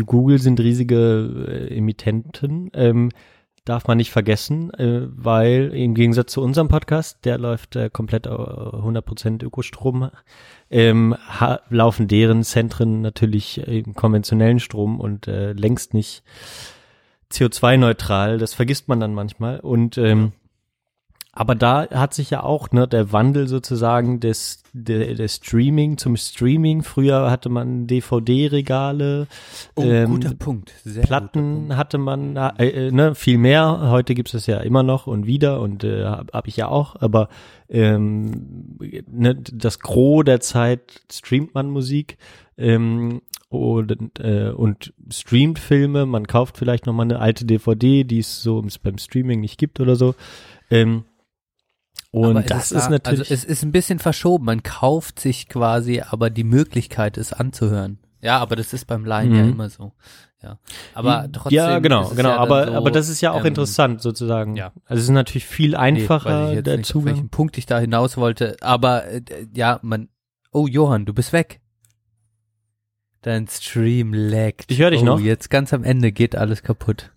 Google 0.06 0.40
sind 0.40 0.60
riesige 0.60 1.68
äh, 1.70 1.78
Emittenten. 1.78 2.72
Ähm, 2.74 3.10
darf 3.68 3.88
man 3.88 3.98
nicht 3.98 4.12
vergessen, 4.12 4.74
äh, 4.74 5.08
weil 5.10 5.72
im 5.74 5.94
Gegensatz 5.94 6.32
zu 6.32 6.42
unserem 6.42 6.68
Podcast, 6.68 7.26
der 7.26 7.38
läuft 7.38 7.76
äh, 7.76 7.90
komplett 7.90 8.26
äh, 8.26 8.30
100% 8.30 9.44
Ökostrom, 9.44 10.10
ähm, 10.70 11.16
laufen 11.70 12.08
deren 12.08 12.44
Zentren 12.44 13.02
natürlich 13.02 13.60
im 13.60 13.94
konventionellen 13.94 14.60
Strom 14.60 15.00
und 15.00 15.28
äh, 15.28 15.54
längst 15.54 15.94
nicht 15.94 16.24
CO2-neutral. 17.32 18.38
Das 18.38 18.54
vergisst 18.54 18.88
man 18.88 19.00
dann 19.00 19.14
manchmal. 19.14 19.60
Und 19.60 19.98
ähm, 19.98 20.32
aber 21.38 21.54
da 21.54 21.88
hat 21.92 22.16
sich 22.16 22.32
ja 22.32 22.42
auch 22.42 22.72
ne, 22.72 22.88
der 22.88 23.12
Wandel 23.12 23.48
sozusagen 23.48 24.20
des 24.20 24.64
der, 24.74 25.14
der 25.14 25.28
Streaming 25.28 26.00
zum 26.00 26.18
Streaming. 26.18 26.82
Früher 26.82 27.30
hatte 27.30 27.50
man 27.50 27.86
DVD-Regale, 27.86 29.28
Oh, 29.76 29.84
ähm, 29.84 30.10
guter 30.10 30.34
Punkt. 30.34 30.74
Sehr 30.84 31.04
Platten 31.04 31.78
hatte 31.78 32.00
man 32.00 32.36
äh, 32.38 32.88
äh, 32.88 32.92
ne, 32.92 33.14
viel 33.14 33.38
mehr. 33.38 33.92
Heute 33.92 34.16
gibt 34.16 34.30
es 34.30 34.32
das 34.32 34.48
ja 34.48 34.58
immer 34.62 34.82
noch 34.82 35.06
und 35.06 35.28
wieder 35.28 35.62
und 35.62 35.84
äh, 35.84 36.06
habe 36.06 36.34
hab 36.34 36.48
ich 36.48 36.58
ja 36.58 36.70
auch. 36.70 36.96
Aber 37.02 37.30
ähm, 37.70 38.80
ne, 39.08 39.36
das 39.36 39.80
Gros 39.80 40.26
der 40.26 40.40
Zeit 40.40 41.02
streamt 41.12 41.54
man 41.54 41.70
Musik 41.70 42.18
ähm, 42.58 43.22
und, 43.50 44.20
äh, 44.20 44.50
und 44.56 44.92
streamt 45.12 45.60
Filme. 45.60 46.08
Man 46.08 46.26
kauft 46.26 46.58
vielleicht 46.58 46.88
noch 46.88 46.94
mal 46.94 47.04
eine 47.04 47.20
alte 47.20 47.46
DVD, 47.46 48.04
die 48.04 48.20
es 48.20 48.42
so 48.42 48.66
beim 48.82 48.98
Streaming 48.98 49.40
nicht 49.40 49.60
gibt 49.60 49.80
oder 49.80 49.96
so. 49.96 50.16
Ähm, 50.72 51.04
und 52.20 52.50
das 52.50 52.72
ist 52.72 52.86
da- 52.86 52.90
natürlich 52.90 53.20
Also 53.22 53.34
es 53.34 53.44
ist 53.44 53.64
ein 53.64 53.72
bisschen 53.72 54.00
verschoben. 54.00 54.46
Man 54.46 54.64
kauft 54.64 55.20
sich 55.20 55.48
quasi 55.50 56.02
aber 56.02 56.30
die 56.30 56.44
Möglichkeit, 56.44 57.18
es 57.18 57.34
anzuhören. 57.34 58.00
Ja, 58.22 58.40
aber 58.40 58.56
das 58.56 58.74
ist 58.74 58.86
beim 58.86 59.06
Laien 59.06 59.34
ja 59.36 59.44
Mhm. 59.44 59.52
immer 59.52 59.70
so. 59.70 59.94
Ja. 60.42 60.60
Aber 60.94 61.28
trotzdem. 61.32 61.56
ja, 61.56 61.80
genau, 61.80 62.04
ist 62.04 62.12
es 62.12 62.18
genau. 62.18 62.30
ja 62.30 62.38
aber, 62.38 62.68
so, 62.68 62.74
aber 62.74 62.92
das 62.92 63.10
ist 63.10 63.22
ja 63.22 63.32
auch 63.32 63.42
ähm, 63.42 63.48
interessant 63.48 64.02
sozusagen. 64.02 64.56
ja. 64.56 64.72
Also 64.86 65.00
es 65.00 65.06
ist 65.06 65.10
natürlich 65.10 65.46
viel 65.46 65.72
Nee, 65.72 65.76
einfacher 65.78 66.54
jetzt 66.54 66.68
der 66.68 66.78
nicht, 66.78 66.86
auf 66.88 66.92
Zugang. 66.92 67.14
welchen 67.16 67.30
Punkt 67.30 67.58
ich 67.58 67.66
da 67.66 67.80
hinaus 67.80 68.18
wollte. 68.18 68.56
Aber 68.62 69.06
äh, 69.08 69.22
ja, 69.56 69.80
man. 69.82 70.10
Oh, 70.52 70.68
Johann, 70.68 71.06
du 71.06 71.14
bist 71.14 71.34
weg. 71.34 71.60
Dein 73.22 73.48
Stream 73.48 74.14
laggt. 74.14 74.72
Ich 74.72 74.80
hör 74.80 74.92
dich 74.92 75.02
oh, 75.02 75.06
noch. 75.06 75.20
Jetzt 75.20 75.50
ganz 75.50 75.74
am 75.74 75.84
Ende 75.84 76.12
geht 76.12 76.36
alles 76.36 76.62
kaputt. 76.64 77.12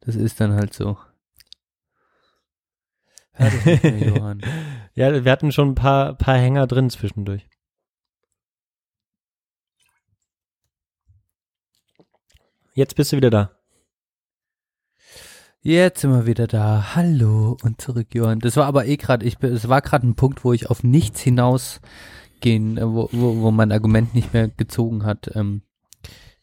Das 0.00 0.14
ist 0.16 0.40
dann 0.40 0.52
halt 0.54 0.72
so. 0.74 0.96
Hör 3.34 3.50
dich 3.50 3.64
nicht 3.64 3.82
mehr, 3.82 4.08
Johann. 4.08 4.42
ja, 4.94 5.24
wir 5.24 5.32
hatten 5.32 5.52
schon 5.52 5.70
ein 5.70 5.74
paar, 5.74 6.14
paar 6.14 6.38
Hänger 6.38 6.66
drin 6.66 6.88
zwischendurch. 6.90 7.46
Jetzt 12.74 12.96
bist 12.96 13.12
du 13.12 13.16
wieder 13.16 13.30
da. 13.30 13.50
Jetzt 15.60 16.00
sind 16.00 16.10
wir 16.10 16.26
wieder 16.26 16.46
da. 16.46 16.94
Hallo 16.94 17.56
und 17.62 17.80
zurück, 17.80 18.08
Johann. 18.14 18.40
Das 18.40 18.56
war 18.56 18.66
aber 18.66 18.86
eh 18.86 18.96
gerade, 18.96 19.26
es 19.26 19.68
war 19.68 19.80
gerade 19.80 20.06
ein 20.06 20.14
Punkt, 20.14 20.44
wo 20.44 20.52
ich 20.52 20.68
auf 20.68 20.82
nichts 20.82 21.20
hinausgehen, 21.20 22.76
äh, 22.76 22.86
wo, 22.86 23.08
wo, 23.12 23.40
wo 23.40 23.50
mein 23.50 23.72
Argument 23.72 24.14
nicht 24.14 24.32
mehr 24.32 24.48
gezogen 24.48 25.04
hat. 25.04 25.34
Ähm, 25.34 25.62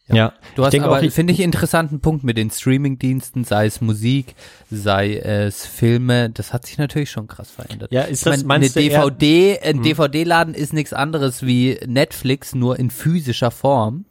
Ja. 0.08 0.32
Du 0.56 0.64
hast 0.64 0.74
aber, 0.78 1.02
ich- 1.02 1.14
finde 1.14 1.32
ich, 1.32 1.40
interessanten 1.40 2.00
Punkt 2.00 2.24
mit 2.24 2.36
den 2.36 2.50
Streamingdiensten, 2.50 3.44
sei 3.44 3.66
es 3.66 3.80
Musik, 3.80 4.34
sei 4.70 5.16
es 5.16 5.64
Filme. 5.64 6.28
Das 6.30 6.52
hat 6.52 6.66
sich 6.66 6.76
natürlich 6.76 7.10
schon 7.10 7.28
krass 7.28 7.50
verändert. 7.50 7.92
Ja, 7.92 8.02
ist 8.02 8.18
Ich 8.18 8.24
das, 8.24 8.30
meine, 8.30 8.40
eine 8.40 8.46
meinst 8.64 8.76
du 8.76 8.80
eher- 8.80 9.08
DVD, 9.08 9.60
ein 9.62 9.76
Hm. 9.76 9.82
DVD-Laden 9.84 10.54
ist 10.54 10.72
nichts 10.72 10.92
anderes 10.92 11.46
wie 11.46 11.78
Netflix, 11.86 12.54
nur 12.54 12.78
in 12.78 12.90
physischer 12.90 13.50
Form. 13.50 14.04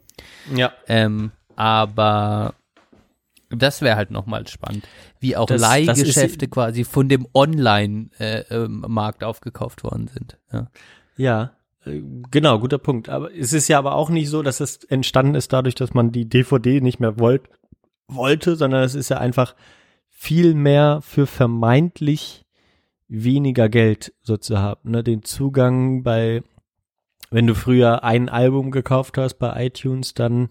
Ja. 0.54 0.72
Ähm, 0.88 1.30
aber 1.56 2.54
das 3.50 3.82
wäre 3.82 3.96
halt 3.96 4.10
nochmal 4.10 4.46
spannend, 4.48 4.88
wie 5.20 5.36
auch 5.36 5.46
Das- 5.46 5.60
das 5.60 5.70
Leihgeschäfte 5.70 6.48
quasi 6.48 6.84
von 6.84 7.08
dem 7.10 7.28
Online-Markt 7.34 9.24
aufgekauft 9.24 9.84
worden 9.84 10.08
sind. 10.08 10.38
Ja. 10.52 10.68
Ja, 11.16 11.42
äh, 11.44 11.48
genau, 11.84 12.58
guter 12.58 12.78
Punkt. 12.78 13.08
Aber 13.08 13.34
es 13.34 13.52
ist 13.52 13.68
ja 13.68 13.78
aber 13.78 13.94
auch 13.94 14.10
nicht 14.10 14.28
so, 14.28 14.42
dass 14.42 14.60
es 14.60 14.84
entstanden 14.84 15.34
ist 15.34 15.52
dadurch, 15.52 15.74
dass 15.74 15.94
man 15.94 16.12
die 16.12 16.28
DVD 16.28 16.80
nicht 16.80 17.00
mehr 17.00 17.18
wollt, 17.18 17.42
wollte, 18.08 18.56
sondern 18.56 18.82
es 18.82 18.94
ist 18.94 19.08
ja 19.08 19.18
einfach 19.18 19.54
viel 20.08 20.54
mehr 20.54 21.00
für 21.02 21.26
vermeintlich 21.26 22.44
weniger 23.08 23.68
Geld 23.68 24.14
so 24.22 24.36
zu 24.36 24.58
haben. 24.58 24.90
Ne? 24.90 25.02
Den 25.02 25.22
Zugang 25.22 26.02
bei, 26.02 26.42
wenn 27.30 27.46
du 27.46 27.54
früher 27.54 28.04
ein 28.04 28.28
Album 28.28 28.70
gekauft 28.70 29.18
hast 29.18 29.34
bei 29.34 29.66
iTunes, 29.66 30.14
dann 30.14 30.48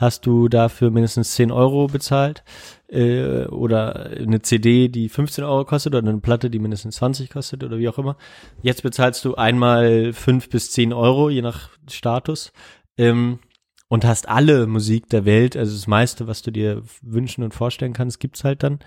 hast 0.00 0.24
du 0.26 0.48
dafür 0.48 0.90
mindestens 0.90 1.34
10 1.34 1.52
Euro 1.52 1.86
bezahlt 1.86 2.42
äh, 2.88 3.44
oder 3.46 4.06
eine 4.06 4.40
CD, 4.40 4.88
die 4.88 5.08
15 5.08 5.44
Euro 5.44 5.64
kostet 5.64 5.94
oder 5.94 6.08
eine 6.08 6.20
Platte, 6.20 6.50
die 6.50 6.58
mindestens 6.58 6.96
20 6.96 7.30
kostet 7.30 7.62
oder 7.62 7.78
wie 7.78 7.88
auch 7.88 7.98
immer. 7.98 8.16
Jetzt 8.62 8.82
bezahlst 8.82 9.24
du 9.24 9.34
einmal 9.34 10.12
5 10.12 10.48
bis 10.48 10.70
10 10.72 10.92
Euro, 10.92 11.28
je 11.28 11.42
nach 11.42 11.68
Status. 11.88 12.52
Ähm, 12.96 13.40
und 13.88 14.04
hast 14.04 14.28
alle 14.28 14.68
Musik 14.68 15.08
der 15.08 15.24
Welt, 15.24 15.56
also 15.56 15.74
das 15.74 15.88
meiste, 15.88 16.28
was 16.28 16.42
du 16.42 16.52
dir 16.52 16.82
wünschen 17.02 17.42
und 17.42 17.54
vorstellen 17.54 17.92
kannst, 17.92 18.20
gibt's 18.20 18.44
halt 18.44 18.62
dann. 18.62 18.78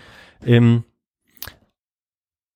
Ähm, 0.44 0.84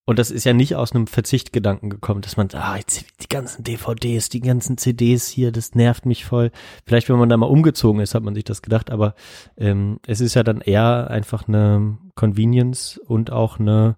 und 0.08 0.18
das 0.18 0.30
ist 0.30 0.44
ja 0.44 0.54
nicht 0.54 0.74
aus 0.74 0.92
einem 0.92 1.06
Verzichtgedanken 1.06 1.90
gekommen, 1.90 2.22
dass 2.22 2.38
man, 2.38 2.48
ah, 2.54 2.78
jetzt 2.78 3.04
die 3.20 3.28
ganzen 3.28 3.62
DVDs, 3.62 4.30
die 4.30 4.40
ganzen 4.40 4.78
CDs 4.78 5.28
hier, 5.28 5.52
das 5.52 5.74
nervt 5.74 6.06
mich 6.06 6.24
voll. 6.24 6.50
Vielleicht, 6.86 7.10
wenn 7.10 7.18
man 7.18 7.28
da 7.28 7.36
mal 7.36 7.44
umgezogen 7.44 8.00
ist, 8.00 8.14
hat 8.14 8.22
man 8.22 8.34
sich 8.34 8.44
das 8.44 8.62
gedacht, 8.62 8.90
aber 8.90 9.14
ähm, 9.58 10.00
es 10.06 10.22
ist 10.22 10.32
ja 10.32 10.42
dann 10.42 10.62
eher 10.62 11.10
einfach 11.10 11.46
eine 11.46 11.98
Convenience 12.14 12.96
und 12.96 13.30
auch 13.32 13.60
eine 13.60 13.96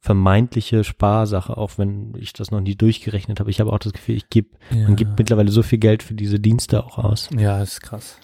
vermeintliche 0.00 0.82
Sparsache, 0.82 1.56
auch 1.56 1.78
wenn 1.78 2.12
ich 2.18 2.32
das 2.32 2.50
noch 2.50 2.60
nie 2.60 2.74
durchgerechnet 2.74 3.38
habe. 3.38 3.50
Ich 3.50 3.60
habe 3.60 3.72
auch 3.72 3.78
das 3.78 3.92
Gefühl, 3.92 4.16
ich 4.16 4.28
gebe, 4.30 4.48
man 4.72 4.96
gibt 4.96 5.16
mittlerweile 5.16 5.52
so 5.52 5.62
viel 5.62 5.78
Geld 5.78 6.02
für 6.02 6.14
diese 6.14 6.40
Dienste 6.40 6.82
auch 6.82 6.98
aus. 6.98 7.30
Ja, 7.38 7.62
ist 7.62 7.82
krass. 7.82 8.18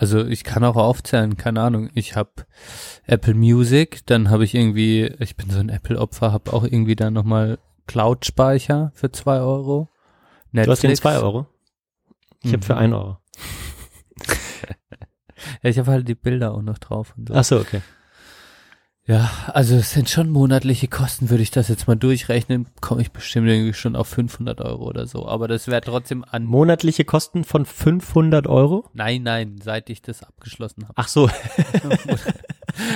Also 0.00 0.24
ich 0.24 0.44
kann 0.44 0.62
auch 0.62 0.76
aufzählen, 0.76 1.36
keine 1.36 1.60
Ahnung, 1.60 1.90
ich 1.92 2.14
habe 2.14 2.30
Apple 3.04 3.34
Music, 3.34 4.06
dann 4.06 4.30
habe 4.30 4.44
ich 4.44 4.54
irgendwie, 4.54 5.12
ich 5.18 5.34
bin 5.36 5.50
so 5.50 5.58
ein 5.58 5.70
Apple-Opfer, 5.70 6.30
habe 6.30 6.52
auch 6.52 6.62
irgendwie 6.62 6.94
dann 6.94 7.14
nochmal 7.14 7.58
Cloud-Speicher 7.88 8.92
für 8.94 9.10
zwei 9.10 9.40
Euro. 9.40 9.88
Netflix. 10.52 10.66
Du 10.66 10.72
hast 10.72 10.82
den 10.92 10.96
zwei 10.96 11.18
Euro. 11.18 11.46
Ich 12.44 12.52
habe 12.52 12.62
für 12.64 12.74
Mhm. 12.74 12.78
ein 12.80 12.92
Euro. 12.94 13.18
Ja, 15.62 15.70
ich 15.70 15.78
habe 15.78 15.90
halt 15.92 16.08
die 16.08 16.16
Bilder 16.16 16.52
auch 16.52 16.62
noch 16.62 16.78
drauf. 16.78 17.14
Und 17.16 17.28
so. 17.28 17.34
Ach 17.34 17.44
so, 17.44 17.58
okay. 17.60 17.80
Ja, 19.08 19.30
also 19.54 19.76
es 19.76 19.92
sind 19.92 20.10
schon 20.10 20.28
monatliche 20.28 20.86
Kosten, 20.86 21.30
würde 21.30 21.42
ich 21.42 21.50
das 21.50 21.68
jetzt 21.68 21.88
mal 21.88 21.94
durchrechnen, 21.96 22.66
komme 22.82 23.00
ich 23.00 23.10
bestimmt 23.10 23.48
irgendwie 23.48 23.72
schon 23.72 23.96
auf 23.96 24.06
500 24.08 24.60
Euro 24.60 24.84
oder 24.86 25.06
so. 25.06 25.26
Aber 25.26 25.48
das 25.48 25.66
wäre 25.66 25.80
trotzdem 25.80 26.26
an. 26.30 26.44
Monatliche 26.44 27.06
Kosten 27.06 27.44
von 27.44 27.64
500 27.64 28.46
Euro? 28.46 28.84
nein, 28.92 29.22
nein, 29.22 29.56
seit 29.62 29.88
ich 29.88 30.02
das 30.02 30.22
abgeschlossen 30.22 30.84
habe. 30.84 30.92
Ach 30.96 31.08
so. 31.08 31.28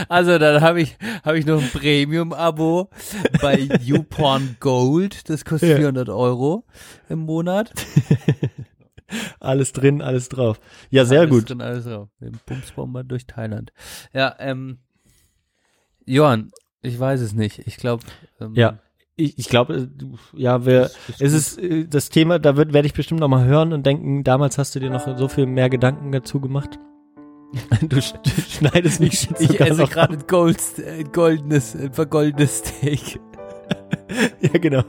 Also 0.08 0.38
dann 0.38 0.60
habe 0.60 0.82
ich 0.82 0.96
habe 1.24 1.38
ich 1.38 1.46
noch 1.46 1.60
ein 1.60 1.68
Premium-Abo 1.70 2.88
bei 3.40 3.68
YouPorn 3.82 4.58
Gold. 4.60 5.28
Das 5.28 5.44
kostet 5.44 5.70
Ja. 5.70 5.76
400 5.76 6.08
Euro 6.08 6.64
im 7.08 7.20
Monat. 7.20 7.72
alles 9.40 9.72
drin, 9.72 10.00
alles 10.00 10.28
drauf. 10.28 10.60
Ja, 10.90 11.04
sehr 11.04 11.20
alles 11.20 11.30
gut. 11.30 11.50
Drin, 11.50 11.62
alles 11.62 11.84
drauf. 11.86 12.08
Mit 12.20 12.32
dem 12.32 12.40
Bumsbomber 12.46 13.02
durch 13.02 13.26
Thailand. 13.26 13.72
Ja, 14.12 14.36
ähm, 14.38 14.78
Johann, 16.12 16.52
ich 16.82 16.98
weiß 17.00 17.20
es 17.22 17.32
nicht. 17.32 17.60
Ich 17.66 17.76
glaube. 17.76 18.04
Ähm, 18.40 18.52
Ja. 18.54 18.78
Ich, 19.14 19.38
ich 19.38 19.48
glaube, 19.48 19.90
ja, 20.32 20.64
wir, 20.64 20.90
es 21.18 21.32
ist 21.34 21.58
äh, 21.58 21.86
das 21.86 22.08
Thema, 22.08 22.38
da 22.38 22.56
wird 22.56 22.72
werde 22.72 22.86
ich 22.86 22.94
bestimmt 22.94 23.20
noch 23.20 23.28
mal 23.28 23.44
hören 23.44 23.74
und 23.74 23.84
denken, 23.84 24.24
damals 24.24 24.56
hast 24.56 24.74
du 24.74 24.80
dir 24.80 24.88
noch 24.88 25.18
so 25.18 25.28
viel 25.28 25.44
mehr 25.44 25.68
Gedanken 25.68 26.12
dazu 26.12 26.40
gemacht. 26.40 26.78
Du, 27.82 27.96
du 27.96 28.00
schneidest 28.00 29.00
mich 29.00 29.28
jetzt 29.28 29.42
Ich 29.42 29.60
esse 29.60 29.84
gerade 29.84 30.14
ein 30.14 30.26
Gold, 30.26 30.58
äh, 30.78 31.04
goldenes, 31.04 31.74
ein 31.76 31.92
vergoldenes 31.92 32.58
Steak. 32.58 33.20
Ja, 34.40 34.58
genau. 34.58 34.82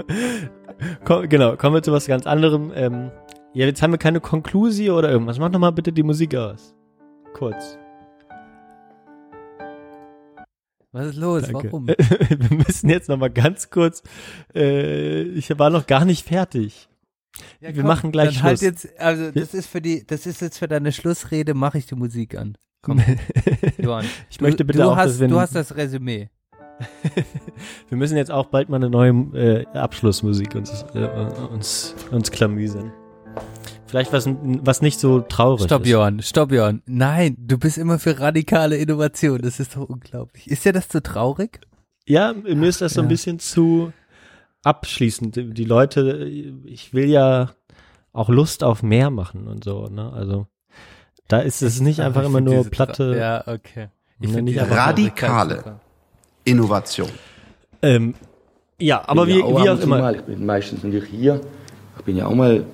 Komm, 1.06 1.30
genau, 1.30 1.56
kommen 1.56 1.76
wir 1.76 1.84
zu 1.84 1.92
was 1.92 2.08
ganz 2.08 2.26
anderem. 2.26 2.72
Ähm, 2.76 3.12
ja, 3.54 3.66
jetzt 3.66 3.82
haben 3.82 3.92
wir 3.92 3.98
keine 3.98 4.20
Konklusion 4.20 4.98
oder 4.98 5.12
irgendwas. 5.12 5.40
Mach 5.40 5.50
noch 5.50 5.60
mal 5.60 5.72
bitte 5.72 5.92
die 5.94 6.04
Musik 6.04 6.36
aus. 6.36 6.74
Kurz. 7.34 7.78
Was 10.94 11.08
ist 11.08 11.16
los? 11.16 11.42
Danke. 11.44 11.72
Warum? 11.72 11.88
wir 11.88 12.58
müssen 12.58 12.88
jetzt 12.90 13.10
noch 13.10 13.18
mal 13.18 13.30
ganz 13.30 13.70
kurz. 13.70 14.04
Äh, 14.56 15.24
ich 15.24 15.58
war 15.58 15.70
noch 15.70 15.88
gar 15.88 16.06
nicht 16.06 16.26
fertig. 16.26 16.88
Ja, 17.60 17.70
wir 17.70 17.82
komm, 17.82 17.88
machen 17.88 18.12
gleich 18.12 18.44
halt 18.44 18.60
Schluss. 18.60 18.62
jetzt, 18.62 19.00
also 19.00 19.32
das 19.32 19.56
ist 19.56 19.68
für 19.68 19.82
die, 19.82 20.06
das 20.06 20.28
ist 20.28 20.40
jetzt 20.42 20.60
für 20.60 20.68
deine 20.68 20.92
Schlussrede, 20.92 21.56
mache 21.56 21.80
ich 21.80 21.88
die 21.88 21.96
Musik 21.96 22.38
an. 22.38 22.58
Komm, 22.84 23.02
Johann. 23.80 24.06
ich 24.30 24.38
Du, 24.38 24.46
möchte 24.46 24.66
bitte 24.66 24.80
du 24.80 24.92
auch, 24.92 24.96
hast, 24.96 25.14
dass 25.14 25.20
wir, 25.20 25.28
du 25.30 25.40
hast 25.40 25.56
das 25.56 25.76
Resümee. 25.76 26.30
wir 27.90 27.98
müssen 27.98 28.16
jetzt 28.18 28.30
auch 28.30 28.48
bald 28.48 28.70
mal 28.70 28.76
eine 28.76 28.90
neue 28.90 29.12
äh, 29.34 29.66
Abschlussmusik 29.78 30.54
uns, 30.54 30.86
äh, 30.94 31.08
uns, 31.52 31.96
uns 32.12 32.30
klamüsern. 32.30 32.92
Vielleicht 33.94 34.12
was, 34.12 34.28
was 34.28 34.82
nicht 34.82 35.00
so 35.00 35.20
traurig 35.20 35.66
Stopp, 35.66 35.84
ist. 35.84 35.90
Johann, 35.90 36.20
stopp, 36.24 36.52
Johann. 36.52 36.82
Nein, 36.88 37.36
du 37.38 37.60
bist 37.60 37.78
immer 37.78 38.00
für 38.00 38.20
radikale 38.20 38.76
Innovation. 38.78 39.40
Das 39.40 39.60
ist 39.60 39.76
doch 39.76 39.88
unglaublich. 39.88 40.50
Ist 40.50 40.66
dir 40.66 40.74
das 40.74 40.88
zu 40.90 41.04
traurig? 41.04 41.60
Ja, 42.08 42.34
mir 42.34 42.68
ist 42.68 42.82
das 42.82 42.96
so 42.96 43.02
ein 43.02 43.06
ja. 43.06 43.10
bisschen 43.10 43.38
zu 43.38 43.94
abschließend. 44.64 45.36
Die 45.36 45.64
Leute, 45.66 46.28
ich 46.66 46.96
will 46.96 47.08
ja 47.08 47.52
auch 48.14 48.30
Lust 48.30 48.64
auf 48.64 48.82
mehr 48.82 49.12
machen 49.12 49.48
und 49.48 49.64
so, 49.64 49.86
ne? 49.86 50.12
Also 50.12 50.48
da 51.28 51.42
ist 51.42 51.62
es 51.62 51.80
nicht 51.80 52.00
Ach, 52.00 52.06
einfach 52.08 52.22
ich 52.22 52.30
immer 52.30 52.42
nur 52.42 52.64
platte. 52.68 53.14
Tra- 53.14 53.18
Ja, 53.18 53.44
okay. 53.46 53.90
Ich 54.20 54.30
Ne, 54.30 54.34
finde 54.38 54.54
nicht 54.54 54.72
radikale. 54.72 55.80
Innovation. 56.46 57.10
Ähm, 57.84 58.16
ja, 58.80 59.04
aber 59.08 59.28
wie, 59.28 59.38
ja 59.40 59.46
wie 59.64 59.70
auch 59.70 59.80
immer. 59.80 60.00
Mal. 60.00 60.16
Ich 60.16 60.22
bin 60.24 60.44
meistens 60.48 60.84
natürlich 60.84 61.10
hier. 61.10 61.42
Ich 62.00 62.04
bin 62.06 62.18
ja 62.18 62.26
auch 62.26 62.34
mal, 62.34 62.66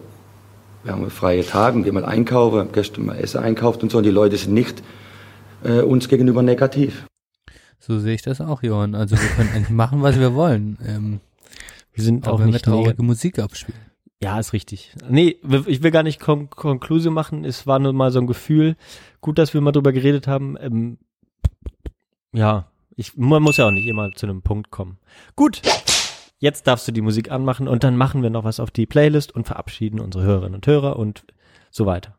wir 0.84 0.92
haben 0.94 1.10
freie 1.10 1.46
Tage 1.46 1.82
gehen 1.82 1.94
mal 1.94 2.06
einkaufen, 2.06 2.70
gestern 2.72 3.06
mal 3.06 3.18
Essen 3.18 3.42
einkauft 3.44 3.84
und 3.84 3.92
so. 3.92 3.98
Und 3.98 4.06
die 4.06 4.12
Leute 4.12 4.38
sind 4.38 4.54
nicht 4.54 4.82
äh, 5.64 5.82
uns 5.82 6.08
gegenüber 6.08 6.42
negativ. 6.42 7.06
So 7.80 8.00
sehe 8.00 8.16
ich 8.16 8.22
das 8.22 8.42
auch, 8.42 8.64
Johann. 8.64 8.96
Also 8.96 9.18
wir 9.18 9.28
können 9.30 9.50
eigentlich 9.54 9.70
machen, 9.70 10.02
was 10.02 10.20
wir 10.20 10.34
wollen. 10.36 10.78
Ähm, 10.86 11.20
Wir 11.94 12.04
sind 12.04 12.28
auch 12.28 12.34
auch 12.34 12.40
wenn 12.40 12.54
wir 12.54 12.60
traurige. 12.60 13.02
Musik 13.04 13.40
abspielen. 13.40 13.80
Ja, 14.22 14.38
ist 14.38 14.52
richtig. 14.52 14.94
Nee, 15.10 15.38
ich 15.66 15.82
will 15.82 15.92
gar 15.92 16.04
nicht 16.04 16.20
Kon 16.20 16.50
Konklusion 16.50 17.14
machen. 17.14 17.46
Es 17.46 17.68
war 17.68 17.80
nur 17.80 17.94
mal 17.94 18.12
so 18.12 18.20
ein 18.20 18.28
Gefühl. 18.28 18.76
Gut, 19.22 19.38
dass 19.38 19.54
wir 19.54 19.62
mal 19.62 19.72
drüber 19.72 19.94
geredet 19.94 20.28
haben. 20.28 20.58
Ähm, 20.60 20.98
ja, 22.34 22.68
ich, 22.98 23.16
man 23.16 23.42
muss 23.42 23.58
ja 23.58 23.66
auch 23.66 23.72
nicht 23.72 23.88
immer 23.88 24.12
zu 24.12 24.26
einem 24.28 24.42
Punkt 24.42 24.72
kommen. 24.72 24.98
Gut, 25.38 25.62
jetzt 26.40 26.68
darfst 26.68 26.88
du 26.88 26.92
die 26.92 27.02
Musik 27.02 27.32
anmachen 27.32 27.68
und 27.68 27.84
dann 27.84 27.96
machen 27.96 28.24
wir 28.24 28.30
noch 28.30 28.44
was 28.44 28.60
auf 28.60 28.72
die 28.72 28.86
Playlist 28.86 29.34
und 29.34 29.46
verabschieden 29.46 30.00
unsere 30.00 30.24
Hörerinnen 30.24 30.56
und 30.56 30.68
Hörer 30.68 30.98
und 30.98 31.26
so 31.70 31.86
weiter. 31.86 32.18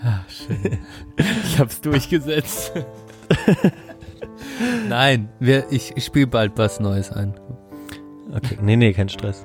Ah, 0.00 0.20
schön. 0.28 0.78
ich 1.18 1.58
hab's 1.58 1.80
durchgesetzt. 1.80 2.72
Nein, 4.88 5.28
wir, 5.40 5.70
ich, 5.72 5.96
ich 5.96 6.04
spiele 6.04 6.28
bald 6.28 6.56
was 6.56 6.78
Neues 6.78 7.10
ein. 7.10 7.34
Okay, 8.32 8.58
nee, 8.62 8.76
nee, 8.76 8.92
kein 8.92 9.08
Stress. 9.08 9.44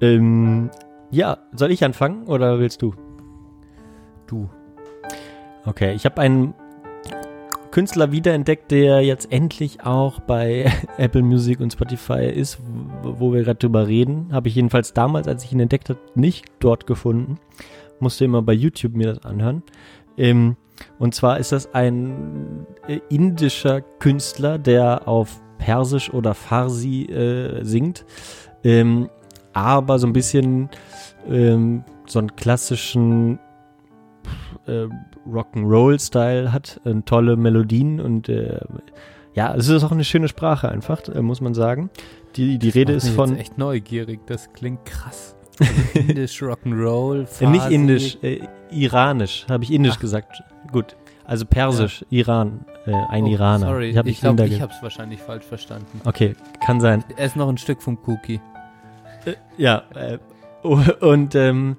Ähm, 0.00 0.70
ja, 1.10 1.38
soll 1.52 1.70
ich 1.70 1.84
anfangen 1.84 2.26
oder 2.26 2.58
willst 2.58 2.82
du? 2.82 2.94
Du. 4.26 4.50
Okay, 5.64 5.94
ich 5.94 6.04
habe 6.04 6.20
einen 6.20 6.54
Künstler 7.78 8.10
wiederentdeckt, 8.10 8.72
der 8.72 9.02
jetzt 9.02 9.30
endlich 9.30 9.84
auch 9.84 10.18
bei 10.18 10.68
Apple 10.98 11.22
Music 11.22 11.60
und 11.60 11.72
Spotify 11.72 12.24
ist, 12.24 12.58
wo 13.04 13.32
wir 13.32 13.44
gerade 13.44 13.60
drüber 13.60 13.86
reden. 13.86 14.32
Habe 14.32 14.48
ich 14.48 14.56
jedenfalls 14.56 14.94
damals, 14.94 15.28
als 15.28 15.44
ich 15.44 15.52
ihn 15.52 15.60
entdeckt 15.60 15.88
habe, 15.88 16.00
nicht 16.16 16.46
dort 16.58 16.88
gefunden. 16.88 17.38
Musste 18.00 18.24
immer 18.24 18.42
bei 18.42 18.52
YouTube 18.52 18.96
mir 18.96 19.14
das 19.14 19.24
anhören. 19.24 19.62
Ähm, 20.16 20.56
und 20.98 21.14
zwar 21.14 21.38
ist 21.38 21.52
das 21.52 21.72
ein 21.72 22.66
äh, 22.88 22.98
indischer 23.10 23.80
Künstler, 23.80 24.58
der 24.58 25.06
auf 25.06 25.40
Persisch 25.58 26.12
oder 26.12 26.34
Farsi 26.34 27.04
äh, 27.04 27.62
singt, 27.64 28.04
ähm, 28.64 29.08
aber 29.52 30.00
so 30.00 30.08
ein 30.08 30.12
bisschen 30.12 30.68
ähm, 31.28 31.84
so 32.06 32.18
einen 32.18 32.34
klassischen 32.34 33.38
äh, 34.66 34.88
Rock'n'Roll-Style 35.32 36.52
hat, 36.52 36.80
äh, 36.84 36.94
tolle 37.04 37.36
Melodien 37.36 38.00
und 38.00 38.28
äh, 38.28 38.60
ja, 39.34 39.54
es 39.54 39.68
ist 39.68 39.84
auch 39.84 39.92
eine 39.92 40.04
schöne 40.04 40.28
Sprache 40.28 40.68
einfach, 40.68 41.06
äh, 41.08 41.22
muss 41.22 41.40
man 41.40 41.54
sagen. 41.54 41.90
Die, 42.36 42.58
die 42.58 42.68
Rede 42.70 42.92
ist 42.92 43.08
von, 43.10 43.30
Jetzt 43.30 43.40
echt 43.40 43.58
neugierig, 43.58 44.20
das 44.26 44.52
klingt 44.52 44.84
krass. 44.84 45.36
Also 45.60 45.72
Indisch, 45.98 46.42
Rock'n'Roll, 46.42 47.22
äh, 47.22 47.26
Farsi. 47.26 47.46
nicht 47.46 47.70
indisch, 47.70 48.18
äh, 48.22 48.40
iranisch, 48.70 49.46
habe 49.48 49.64
ich 49.64 49.72
indisch 49.72 49.94
Ach. 49.96 50.00
gesagt. 50.00 50.42
Gut, 50.72 50.96
also 51.24 51.46
persisch, 51.46 52.04
Iran, 52.10 52.64
äh, 52.86 52.92
ein 53.10 53.24
Oh, 53.24 53.28
Iraner. 53.28 53.66
Sorry, 53.66 53.90
ich 53.90 53.96
habe 53.96 54.08
ich 54.08 54.16
ich 54.16 54.20
glaube, 54.20 54.42
Inder 54.42 54.54
ich 54.54 54.62
hab's 54.62 54.82
wahrscheinlich 54.82 55.20
falsch 55.20 55.44
verstanden. 55.44 56.00
Okay, 56.04 56.34
kann 56.64 56.80
sein. 56.80 57.04
Ess 57.16 57.36
noch 57.36 57.48
ein 57.48 57.58
Stück 57.58 57.82
vom 57.82 57.98
Cookie. 58.06 58.40
Ja, 59.56 59.82
äh, 59.94 60.18
oh, 60.62 60.80
und 61.00 61.34
ähm, 61.34 61.76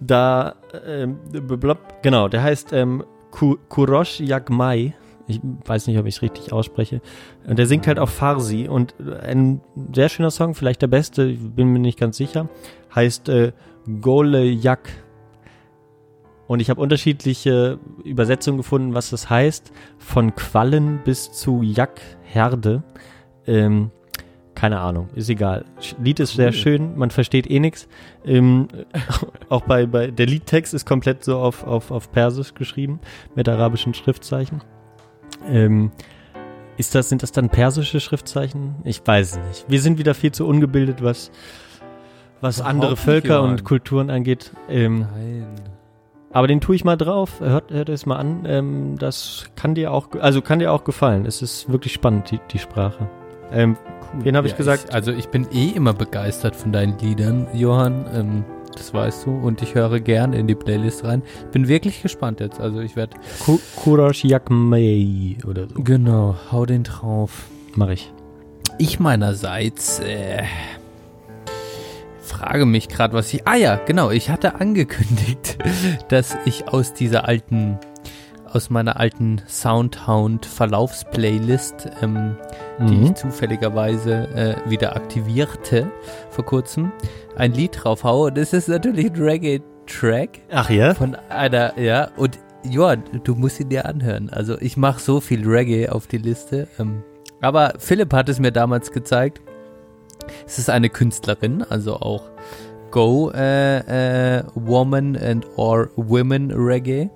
da, 0.00 0.56
ähm, 0.86 1.18
blablab, 1.30 2.02
genau, 2.02 2.28
der 2.28 2.42
heißt 2.42 2.72
ähm, 2.72 3.04
Ku- 3.30 3.58
Kurosh 3.68 4.20
Yagmai. 4.20 4.94
Ich 5.26 5.40
weiß 5.42 5.86
nicht, 5.86 5.98
ob 5.98 6.04
ich 6.04 6.16
es 6.16 6.22
richtig 6.22 6.52
ausspreche. 6.52 7.00
Und 7.46 7.58
der 7.58 7.66
singt 7.66 7.86
halt 7.86 7.98
auf 7.98 8.10
Farsi 8.10 8.68
und 8.68 8.94
ein 9.22 9.62
sehr 9.94 10.10
schöner 10.10 10.30
Song, 10.30 10.54
vielleicht 10.54 10.82
der 10.82 10.86
beste, 10.88 11.32
bin 11.32 11.68
mir 11.68 11.78
nicht 11.78 11.98
ganz 11.98 12.18
sicher, 12.18 12.50
heißt 12.94 13.30
äh, 13.30 13.52
Gole 14.02 14.44
Yak. 14.44 14.90
Und 16.46 16.60
ich 16.60 16.68
habe 16.68 16.78
unterschiedliche 16.78 17.78
Übersetzungen 18.04 18.58
gefunden, 18.58 18.92
was 18.92 19.08
das 19.08 19.30
heißt. 19.30 19.72
Von 19.96 20.34
Quallen 20.34 21.00
bis 21.02 21.32
zu 21.32 21.62
Yak-Herde. 21.62 22.82
Ähm, 23.46 23.90
keine 24.54 24.80
Ahnung, 24.80 25.08
ist 25.14 25.28
egal. 25.28 25.64
Lied 26.02 26.20
ist 26.20 26.34
sehr 26.34 26.52
schön, 26.52 26.96
man 26.96 27.10
versteht 27.10 27.50
eh 27.50 27.60
nix. 27.60 27.88
Ähm, 28.24 28.68
auch 29.48 29.62
bei, 29.62 29.86
bei, 29.86 30.08
der 30.08 30.26
Liedtext 30.26 30.74
ist 30.74 30.86
komplett 30.86 31.24
so 31.24 31.38
auf, 31.38 31.64
auf, 31.64 31.90
auf 31.90 32.12
Persisch 32.12 32.54
geschrieben, 32.54 33.00
mit 33.34 33.48
arabischen 33.48 33.94
Schriftzeichen. 33.94 34.62
Ähm, 35.46 35.90
ist 36.76 36.94
das, 36.94 37.08
sind 37.08 37.22
das 37.22 37.32
dann 37.32 37.50
persische 37.50 38.00
Schriftzeichen? 38.00 38.76
Ich 38.84 39.00
weiß 39.04 39.32
es 39.32 39.38
nicht. 39.48 39.64
Wir 39.68 39.80
sind 39.80 39.98
wieder 39.98 40.14
viel 40.14 40.32
zu 40.32 40.46
ungebildet, 40.46 41.02
was, 41.02 41.30
was 42.40 42.58
Überhaupt 42.58 42.74
andere 42.74 42.96
Völker 42.96 43.42
und 43.42 43.64
Kulturen 43.64 44.10
angeht. 44.10 44.52
Ähm, 44.68 45.06
Nein. 45.12 45.46
aber 46.32 46.48
den 46.48 46.60
tue 46.60 46.74
ich 46.74 46.84
mal 46.84 46.96
drauf. 46.96 47.40
Hört, 47.40 47.70
hört 47.70 47.88
es 47.88 48.06
mal 48.06 48.16
an. 48.16 48.44
Ähm, 48.46 48.96
das 48.98 49.46
kann 49.56 49.74
dir 49.74 49.92
auch, 49.92 50.08
also 50.18 50.42
kann 50.42 50.58
dir 50.58 50.72
auch 50.72 50.84
gefallen. 50.84 51.26
Es 51.26 51.42
ist 51.42 51.70
wirklich 51.70 51.92
spannend, 51.92 52.30
die, 52.30 52.40
die 52.50 52.58
Sprache. 52.58 53.08
Ähm, 53.52 53.76
wen 54.20 54.36
habe 54.36 54.46
ich 54.46 54.52
Ja, 54.52 54.58
gesagt? 54.58 54.92
also 54.94 55.12
ich 55.12 55.28
bin 55.28 55.46
eh 55.52 55.68
immer 55.70 55.92
begeistert 55.92 56.56
von 56.56 56.72
deinen 56.72 56.98
Liedern, 56.98 57.46
Johann. 57.52 58.06
Ähm, 58.14 58.44
das 58.76 58.92
weißt 58.92 59.26
du. 59.26 59.30
Und 59.36 59.62
ich 59.62 59.74
höre 59.74 60.00
gern 60.00 60.32
in 60.32 60.46
die 60.48 60.54
Playlist 60.56 61.04
rein. 61.04 61.22
Bin 61.52 61.68
wirklich 61.68 62.02
gespannt 62.02 62.40
jetzt. 62.40 62.60
Also 62.60 62.80
ich 62.80 62.96
werde. 62.96 63.16
Kurash 63.76 64.24
Yakmei 64.24 65.36
oder 65.46 65.68
so. 65.68 65.74
Genau, 65.82 66.34
hau 66.50 66.66
den 66.66 66.82
drauf. 66.82 67.44
Mache 67.74 67.92
ich. 67.94 68.12
Ich 68.78 68.98
meinerseits 68.98 70.00
äh, 70.00 70.42
frage 72.20 72.66
mich 72.66 72.88
gerade, 72.88 73.14
was 73.14 73.32
ich. 73.32 73.46
Ah 73.46 73.54
ja, 73.56 73.76
genau. 73.76 74.10
Ich 74.10 74.30
hatte 74.30 74.60
angekündigt, 74.60 75.58
dass 76.08 76.36
ich 76.44 76.68
aus 76.68 76.92
dieser 76.94 77.28
alten, 77.28 77.78
aus 78.54 78.70
meiner 78.70 78.98
alten 79.00 79.42
Soundhound 79.48 80.46
Verlaufsplaylist, 80.46 81.88
ähm, 82.02 82.36
die 82.80 82.94
Mhm. 82.94 83.04
ich 83.06 83.14
zufälligerweise 83.14 84.28
äh, 84.34 84.70
wieder 84.70 84.94
aktivierte 84.96 85.90
vor 86.30 86.44
kurzem, 86.44 86.92
ein 87.36 87.52
Lied 87.52 87.82
drauf 87.82 88.04
haue. 88.04 88.30
Das 88.32 88.52
ist 88.52 88.68
natürlich 88.68 89.06
ein 89.12 89.20
Reggae-Track 89.22 90.40
Ach 90.52 90.70
ja? 90.70 90.94
von 90.94 91.16
einer, 91.28 91.78
ja, 91.78 92.10
und 92.16 92.38
ja, 92.62 92.96
du 92.96 93.34
musst 93.34 93.60
ihn 93.60 93.68
dir 93.68 93.86
anhören. 93.86 94.30
Also 94.30 94.56
ich 94.60 94.76
mache 94.76 95.00
so 95.00 95.20
viel 95.20 95.46
Reggae 95.46 95.88
auf 95.88 96.06
die 96.06 96.18
Liste. 96.18 96.68
Ähm, 96.78 97.02
aber 97.40 97.74
Philipp 97.78 98.12
hat 98.14 98.28
es 98.28 98.38
mir 98.38 98.52
damals 98.52 98.90
gezeigt. 98.92 99.42
Es 100.46 100.58
ist 100.58 100.70
eine 100.70 100.88
Künstlerin, 100.88 101.62
also 101.68 101.96
auch 101.96 102.22
Go 102.90 103.30
äh, 103.34 104.38
äh, 104.38 104.44
Woman 104.54 105.16
and 105.16 105.44
or 105.56 105.90
Women 105.96 106.52
Reggae. 106.52 107.10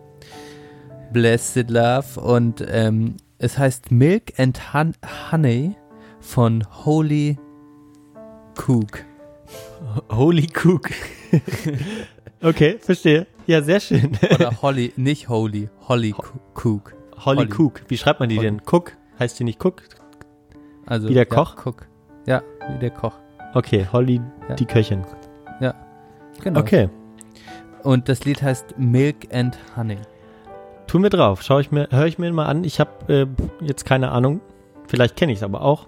Blessed 1.12 1.70
Love 1.70 2.20
und 2.20 2.64
ähm, 2.68 3.16
es 3.38 3.58
heißt 3.58 3.90
Milk 3.90 4.38
and 4.38 4.72
Hun 4.74 4.94
Honey 5.30 5.76
von 6.20 6.64
Holy 6.84 7.38
Cook. 8.56 9.04
Holy 10.10 10.48
Cook. 10.64 10.90
Okay, 12.40 12.78
verstehe. 12.80 13.26
Ja, 13.48 13.62
sehr 13.62 13.80
schön. 13.80 14.12
Oder 14.32 14.62
Holly, 14.62 14.92
nicht 14.96 15.28
Holy, 15.28 15.68
Holly 15.88 16.14
Cook. 16.54 16.94
Holly, 17.24 17.48
Cook. 17.52 17.82
Wie 17.88 17.98
schreibt 17.98 18.20
man 18.20 18.28
die 18.28 18.36
Holly. 18.36 18.46
denn? 18.46 18.62
Cook? 18.64 18.92
Heißt 19.18 19.40
die 19.40 19.42
nicht 19.44 19.60
Cook? 19.64 19.82
Also, 20.86 21.08
Wie 21.08 21.14
der 21.14 21.24
ja, 21.28 21.34
Koch? 21.34 21.56
Cook. 21.66 21.88
Ja, 22.26 22.42
wie 22.72 22.78
der 22.78 22.90
Koch. 22.90 23.14
Okay, 23.54 23.84
Holly, 23.90 24.20
Ja. 24.48 24.54
die 24.54 24.66
Köchin. 24.66 25.04
Ja, 25.60 25.74
genau. 26.40 26.60
Okay, 26.60 26.88
Und 27.82 28.08
das 28.08 28.24
Lied 28.24 28.40
heißt 28.40 28.78
Milk 28.78 29.34
and 29.34 29.58
Honey. 29.76 29.98
Tun 30.88 31.02
wir 31.02 31.10
drauf. 31.10 31.42
Schau 31.42 31.60
ich 31.60 31.70
mir, 31.70 31.88
höre 31.90 32.06
ich 32.06 32.18
mir 32.18 32.32
mal 32.32 32.46
an. 32.46 32.64
Ich 32.64 32.80
habe 32.80 33.12
äh, 33.12 33.64
jetzt 33.64 33.84
keine 33.84 34.10
Ahnung. 34.10 34.40
Vielleicht 34.88 35.16
kenne 35.16 35.32
ich 35.32 35.38
es 35.38 35.42
aber 35.44 35.62
auch. 35.62 35.86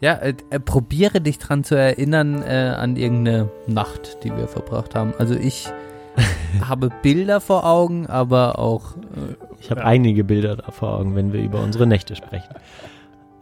Ja, 0.00 0.14
äh, 0.14 0.34
äh, 0.50 0.58
probiere 0.58 1.20
dich 1.20 1.38
dran 1.38 1.64
zu 1.64 1.76
erinnern 1.76 2.42
äh, 2.42 2.74
an 2.76 2.96
irgendeine 2.96 3.50
Nacht, 3.66 4.24
die 4.24 4.36
wir 4.36 4.48
verbracht 4.48 4.94
haben. 4.94 5.14
Also 5.18 5.34
ich 5.34 5.68
habe 6.68 6.90
Bilder 7.02 7.40
vor 7.40 7.64
Augen, 7.64 8.06
aber 8.06 8.58
auch 8.58 8.96
äh, 8.96 9.36
Ich 9.60 9.70
habe 9.70 9.84
einige 9.84 10.24
Bilder 10.24 10.56
da 10.56 10.70
vor 10.70 10.98
Augen, 10.98 11.14
wenn 11.14 11.32
wir 11.32 11.40
über 11.40 11.62
unsere 11.62 11.86
Nächte 11.86 12.16
sprechen. 12.16 12.54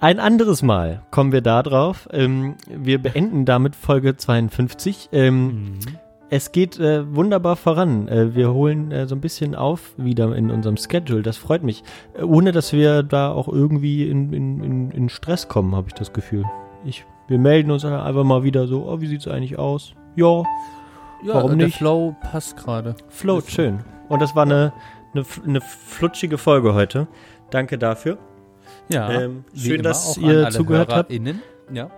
Ein 0.01 0.19
anderes 0.19 0.63
Mal 0.63 1.03
kommen 1.13 1.31
wir 1.31 1.43
da 1.43 1.63
drauf. 1.63 2.09
Ähm, 2.13 2.57
wir 2.69 3.01
beenden 3.01 3.45
damit 3.45 3.77
Folge 3.77 4.17
52. 4.17 5.11
Ähm, 5.13 5.79
Es 6.33 6.51
geht 6.51 6.81
äh, 6.81 7.15
wunderbar 7.15 7.57
voran. 7.57 8.09
Äh, 8.09 8.35
wir 8.35 8.55
holen 8.55 8.91
äh, 8.91 9.07
so 9.07 9.15
ein 9.15 9.21
bisschen 9.21 9.55
auf 9.55 9.93
wieder 9.99 10.35
in 10.35 10.51
unserem 10.51 10.79
Schedule. 10.79 11.21
Das 11.21 11.37
freut 11.37 11.63
mich. 11.63 11.85
Äh, 12.15 12.23
ohne 12.23 12.53
dass 12.53 12.73
wir 12.73 13.03
da 13.03 13.31
auch 13.31 13.49
irgendwie 13.49 14.09
in, 14.09 14.33
in, 14.33 14.91
in, 14.93 15.09
Stress 15.11 15.49
kommen, 15.49 15.77
habe 15.77 15.89
ich 15.89 15.93
das 15.93 16.15
Gefühl. 16.15 16.47
Ich, 16.87 17.05
wir 17.29 17.39
melden 17.39 17.71
uns 17.71 17.85
einfach 17.85 18.25
mal 18.25 18.45
wieder 18.45 18.67
so, 18.67 18.89
oh, 18.89 19.03
wie 19.03 19.09
sieht's 19.09 19.29
eigentlich 19.29 19.59
aus? 19.59 19.93
Ja, 20.17 20.43
ja, 21.23 21.35
Warum 21.35 21.59
der 21.59 21.67
nicht? 21.67 21.77
Flow 21.77 22.17
passt 22.23 22.57
gerade. 22.57 22.95
float, 23.09 23.51
schön. 23.51 23.81
Und 24.09 24.23
das 24.23 24.35
war 24.35 24.45
eine, 24.45 24.73
eine, 25.13 25.27
eine 25.47 25.61
flutschige 25.61 26.39
Folge 26.39 26.73
heute. 26.73 27.09
Danke 27.51 27.77
dafür. 27.77 28.17
Ja, 28.89 29.11
Ähm, 29.11 29.45
schön, 29.55 29.83
dass 29.83 30.17
ihr 30.17 30.49
zugehört 30.49 30.95
habt. 30.95 31.13
Ja. 31.71 31.91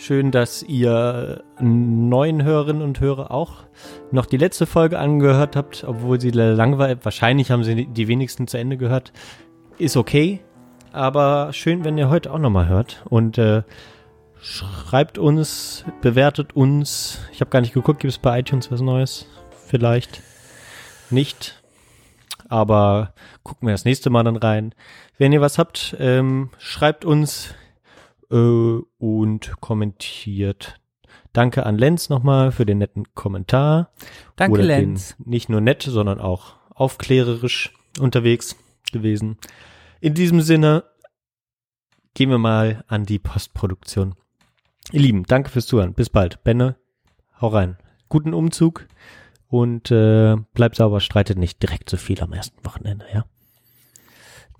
Schön, 0.00 0.30
dass 0.30 0.62
ihr 0.62 1.42
neuen 1.58 2.44
Hörerinnen 2.44 2.82
und 2.82 3.00
Hörer 3.00 3.32
auch 3.32 3.64
noch 4.12 4.26
die 4.26 4.36
letzte 4.36 4.64
Folge 4.64 4.96
angehört 4.96 5.56
habt, 5.56 5.82
obwohl 5.82 6.20
sie 6.20 6.30
lang 6.30 6.78
war. 6.78 7.04
Wahrscheinlich 7.04 7.50
haben 7.50 7.64
sie 7.64 7.84
die 7.86 8.06
wenigsten 8.06 8.46
zu 8.46 8.58
Ende 8.58 8.76
gehört. 8.76 9.12
Ist 9.76 9.96
okay, 9.96 10.38
aber 10.92 11.52
schön, 11.52 11.84
wenn 11.84 11.98
ihr 11.98 12.08
heute 12.08 12.32
auch 12.32 12.38
nochmal 12.38 12.68
hört. 12.68 13.02
Und 13.06 13.38
äh, 13.38 13.64
schreibt 14.40 15.18
uns, 15.18 15.84
bewertet 16.00 16.54
uns. 16.54 17.18
Ich 17.32 17.40
habe 17.40 17.50
gar 17.50 17.60
nicht 17.60 17.74
geguckt, 17.74 17.98
gibt 17.98 18.12
es 18.12 18.18
bei 18.18 18.38
iTunes 18.38 18.70
was 18.70 18.80
Neues? 18.80 19.26
Vielleicht 19.66 20.22
nicht. 21.10 21.60
Aber 22.48 23.14
gucken 23.42 23.66
wir 23.66 23.74
das 23.74 23.84
nächste 23.84 24.10
Mal 24.10 24.22
dann 24.22 24.36
rein. 24.36 24.76
Wenn 25.18 25.32
ihr 25.32 25.40
was 25.40 25.58
habt, 25.58 25.96
ähm, 25.98 26.50
schreibt 26.56 27.04
uns 27.04 27.56
äh, 28.30 28.78
und 28.98 29.60
kommentiert. 29.60 30.80
Danke 31.32 31.66
an 31.66 31.78
Lenz 31.78 32.08
nochmal 32.08 32.52
für 32.52 32.66
den 32.66 32.78
netten 32.78 33.14
Kommentar. 33.14 33.90
Danke, 34.36 34.54
Oder 34.54 34.64
Lenz. 34.64 35.14
Nicht 35.24 35.48
nur 35.48 35.60
nett, 35.60 35.82
sondern 35.82 36.20
auch 36.20 36.56
aufklärerisch 36.70 37.74
unterwegs 38.00 38.56
gewesen. 38.92 39.38
In 40.00 40.14
diesem 40.14 40.40
Sinne 40.40 40.84
gehen 42.14 42.30
wir 42.30 42.38
mal 42.38 42.84
an 42.88 43.04
die 43.04 43.18
Postproduktion. 43.18 44.14
Ihr 44.92 45.00
Lieben, 45.00 45.24
danke 45.24 45.50
fürs 45.50 45.66
Zuhören. 45.66 45.94
Bis 45.94 46.08
bald. 46.08 46.42
Benne, 46.44 46.76
hau 47.40 47.48
rein. 47.48 47.76
Guten 48.08 48.32
Umzug 48.32 48.86
und 49.48 49.90
äh, 49.90 50.36
bleibt 50.54 50.76
sauber, 50.76 51.00
streitet 51.00 51.38
nicht 51.38 51.62
direkt 51.62 51.90
so 51.90 51.96
viel 51.96 52.20
am 52.22 52.32
ersten 52.32 52.64
Wochenende, 52.64 53.06
ja? 53.12 53.24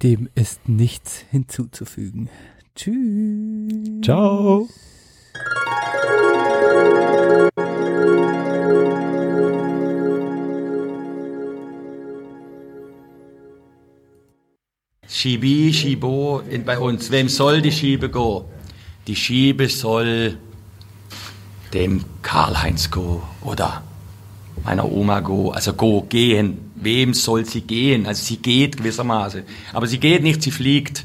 Dem 0.02 0.28
ist 0.34 0.68
nichts 0.68 1.18
hinzuzufügen. 1.30 2.28
Tschüss. 2.78 4.04
Ciao. 4.04 4.68
Schibi, 15.08 15.72
Schibo 15.72 16.40
in, 16.48 16.64
bei 16.64 16.78
uns. 16.78 17.10
Wem 17.10 17.28
soll 17.28 17.60
die 17.62 17.72
Schiebe 17.72 18.08
go? 18.10 18.48
Die 19.08 19.16
Schiebe 19.16 19.68
soll 19.68 20.38
dem 21.74 22.04
Karl-Heinz 22.22 22.92
go 22.92 23.24
oder 23.42 23.82
meiner 24.62 24.88
Oma 24.88 25.18
go. 25.18 25.50
Also 25.50 25.72
go, 25.72 26.02
gehen. 26.02 26.70
Wem 26.76 27.12
soll 27.12 27.44
sie 27.44 27.62
gehen? 27.62 28.06
Also 28.06 28.22
sie 28.22 28.36
geht 28.36 28.76
gewissermaßen. 28.76 29.42
Aber 29.72 29.88
sie 29.88 29.98
geht 29.98 30.22
nicht, 30.22 30.42
sie 30.42 30.52
fliegt. 30.52 31.04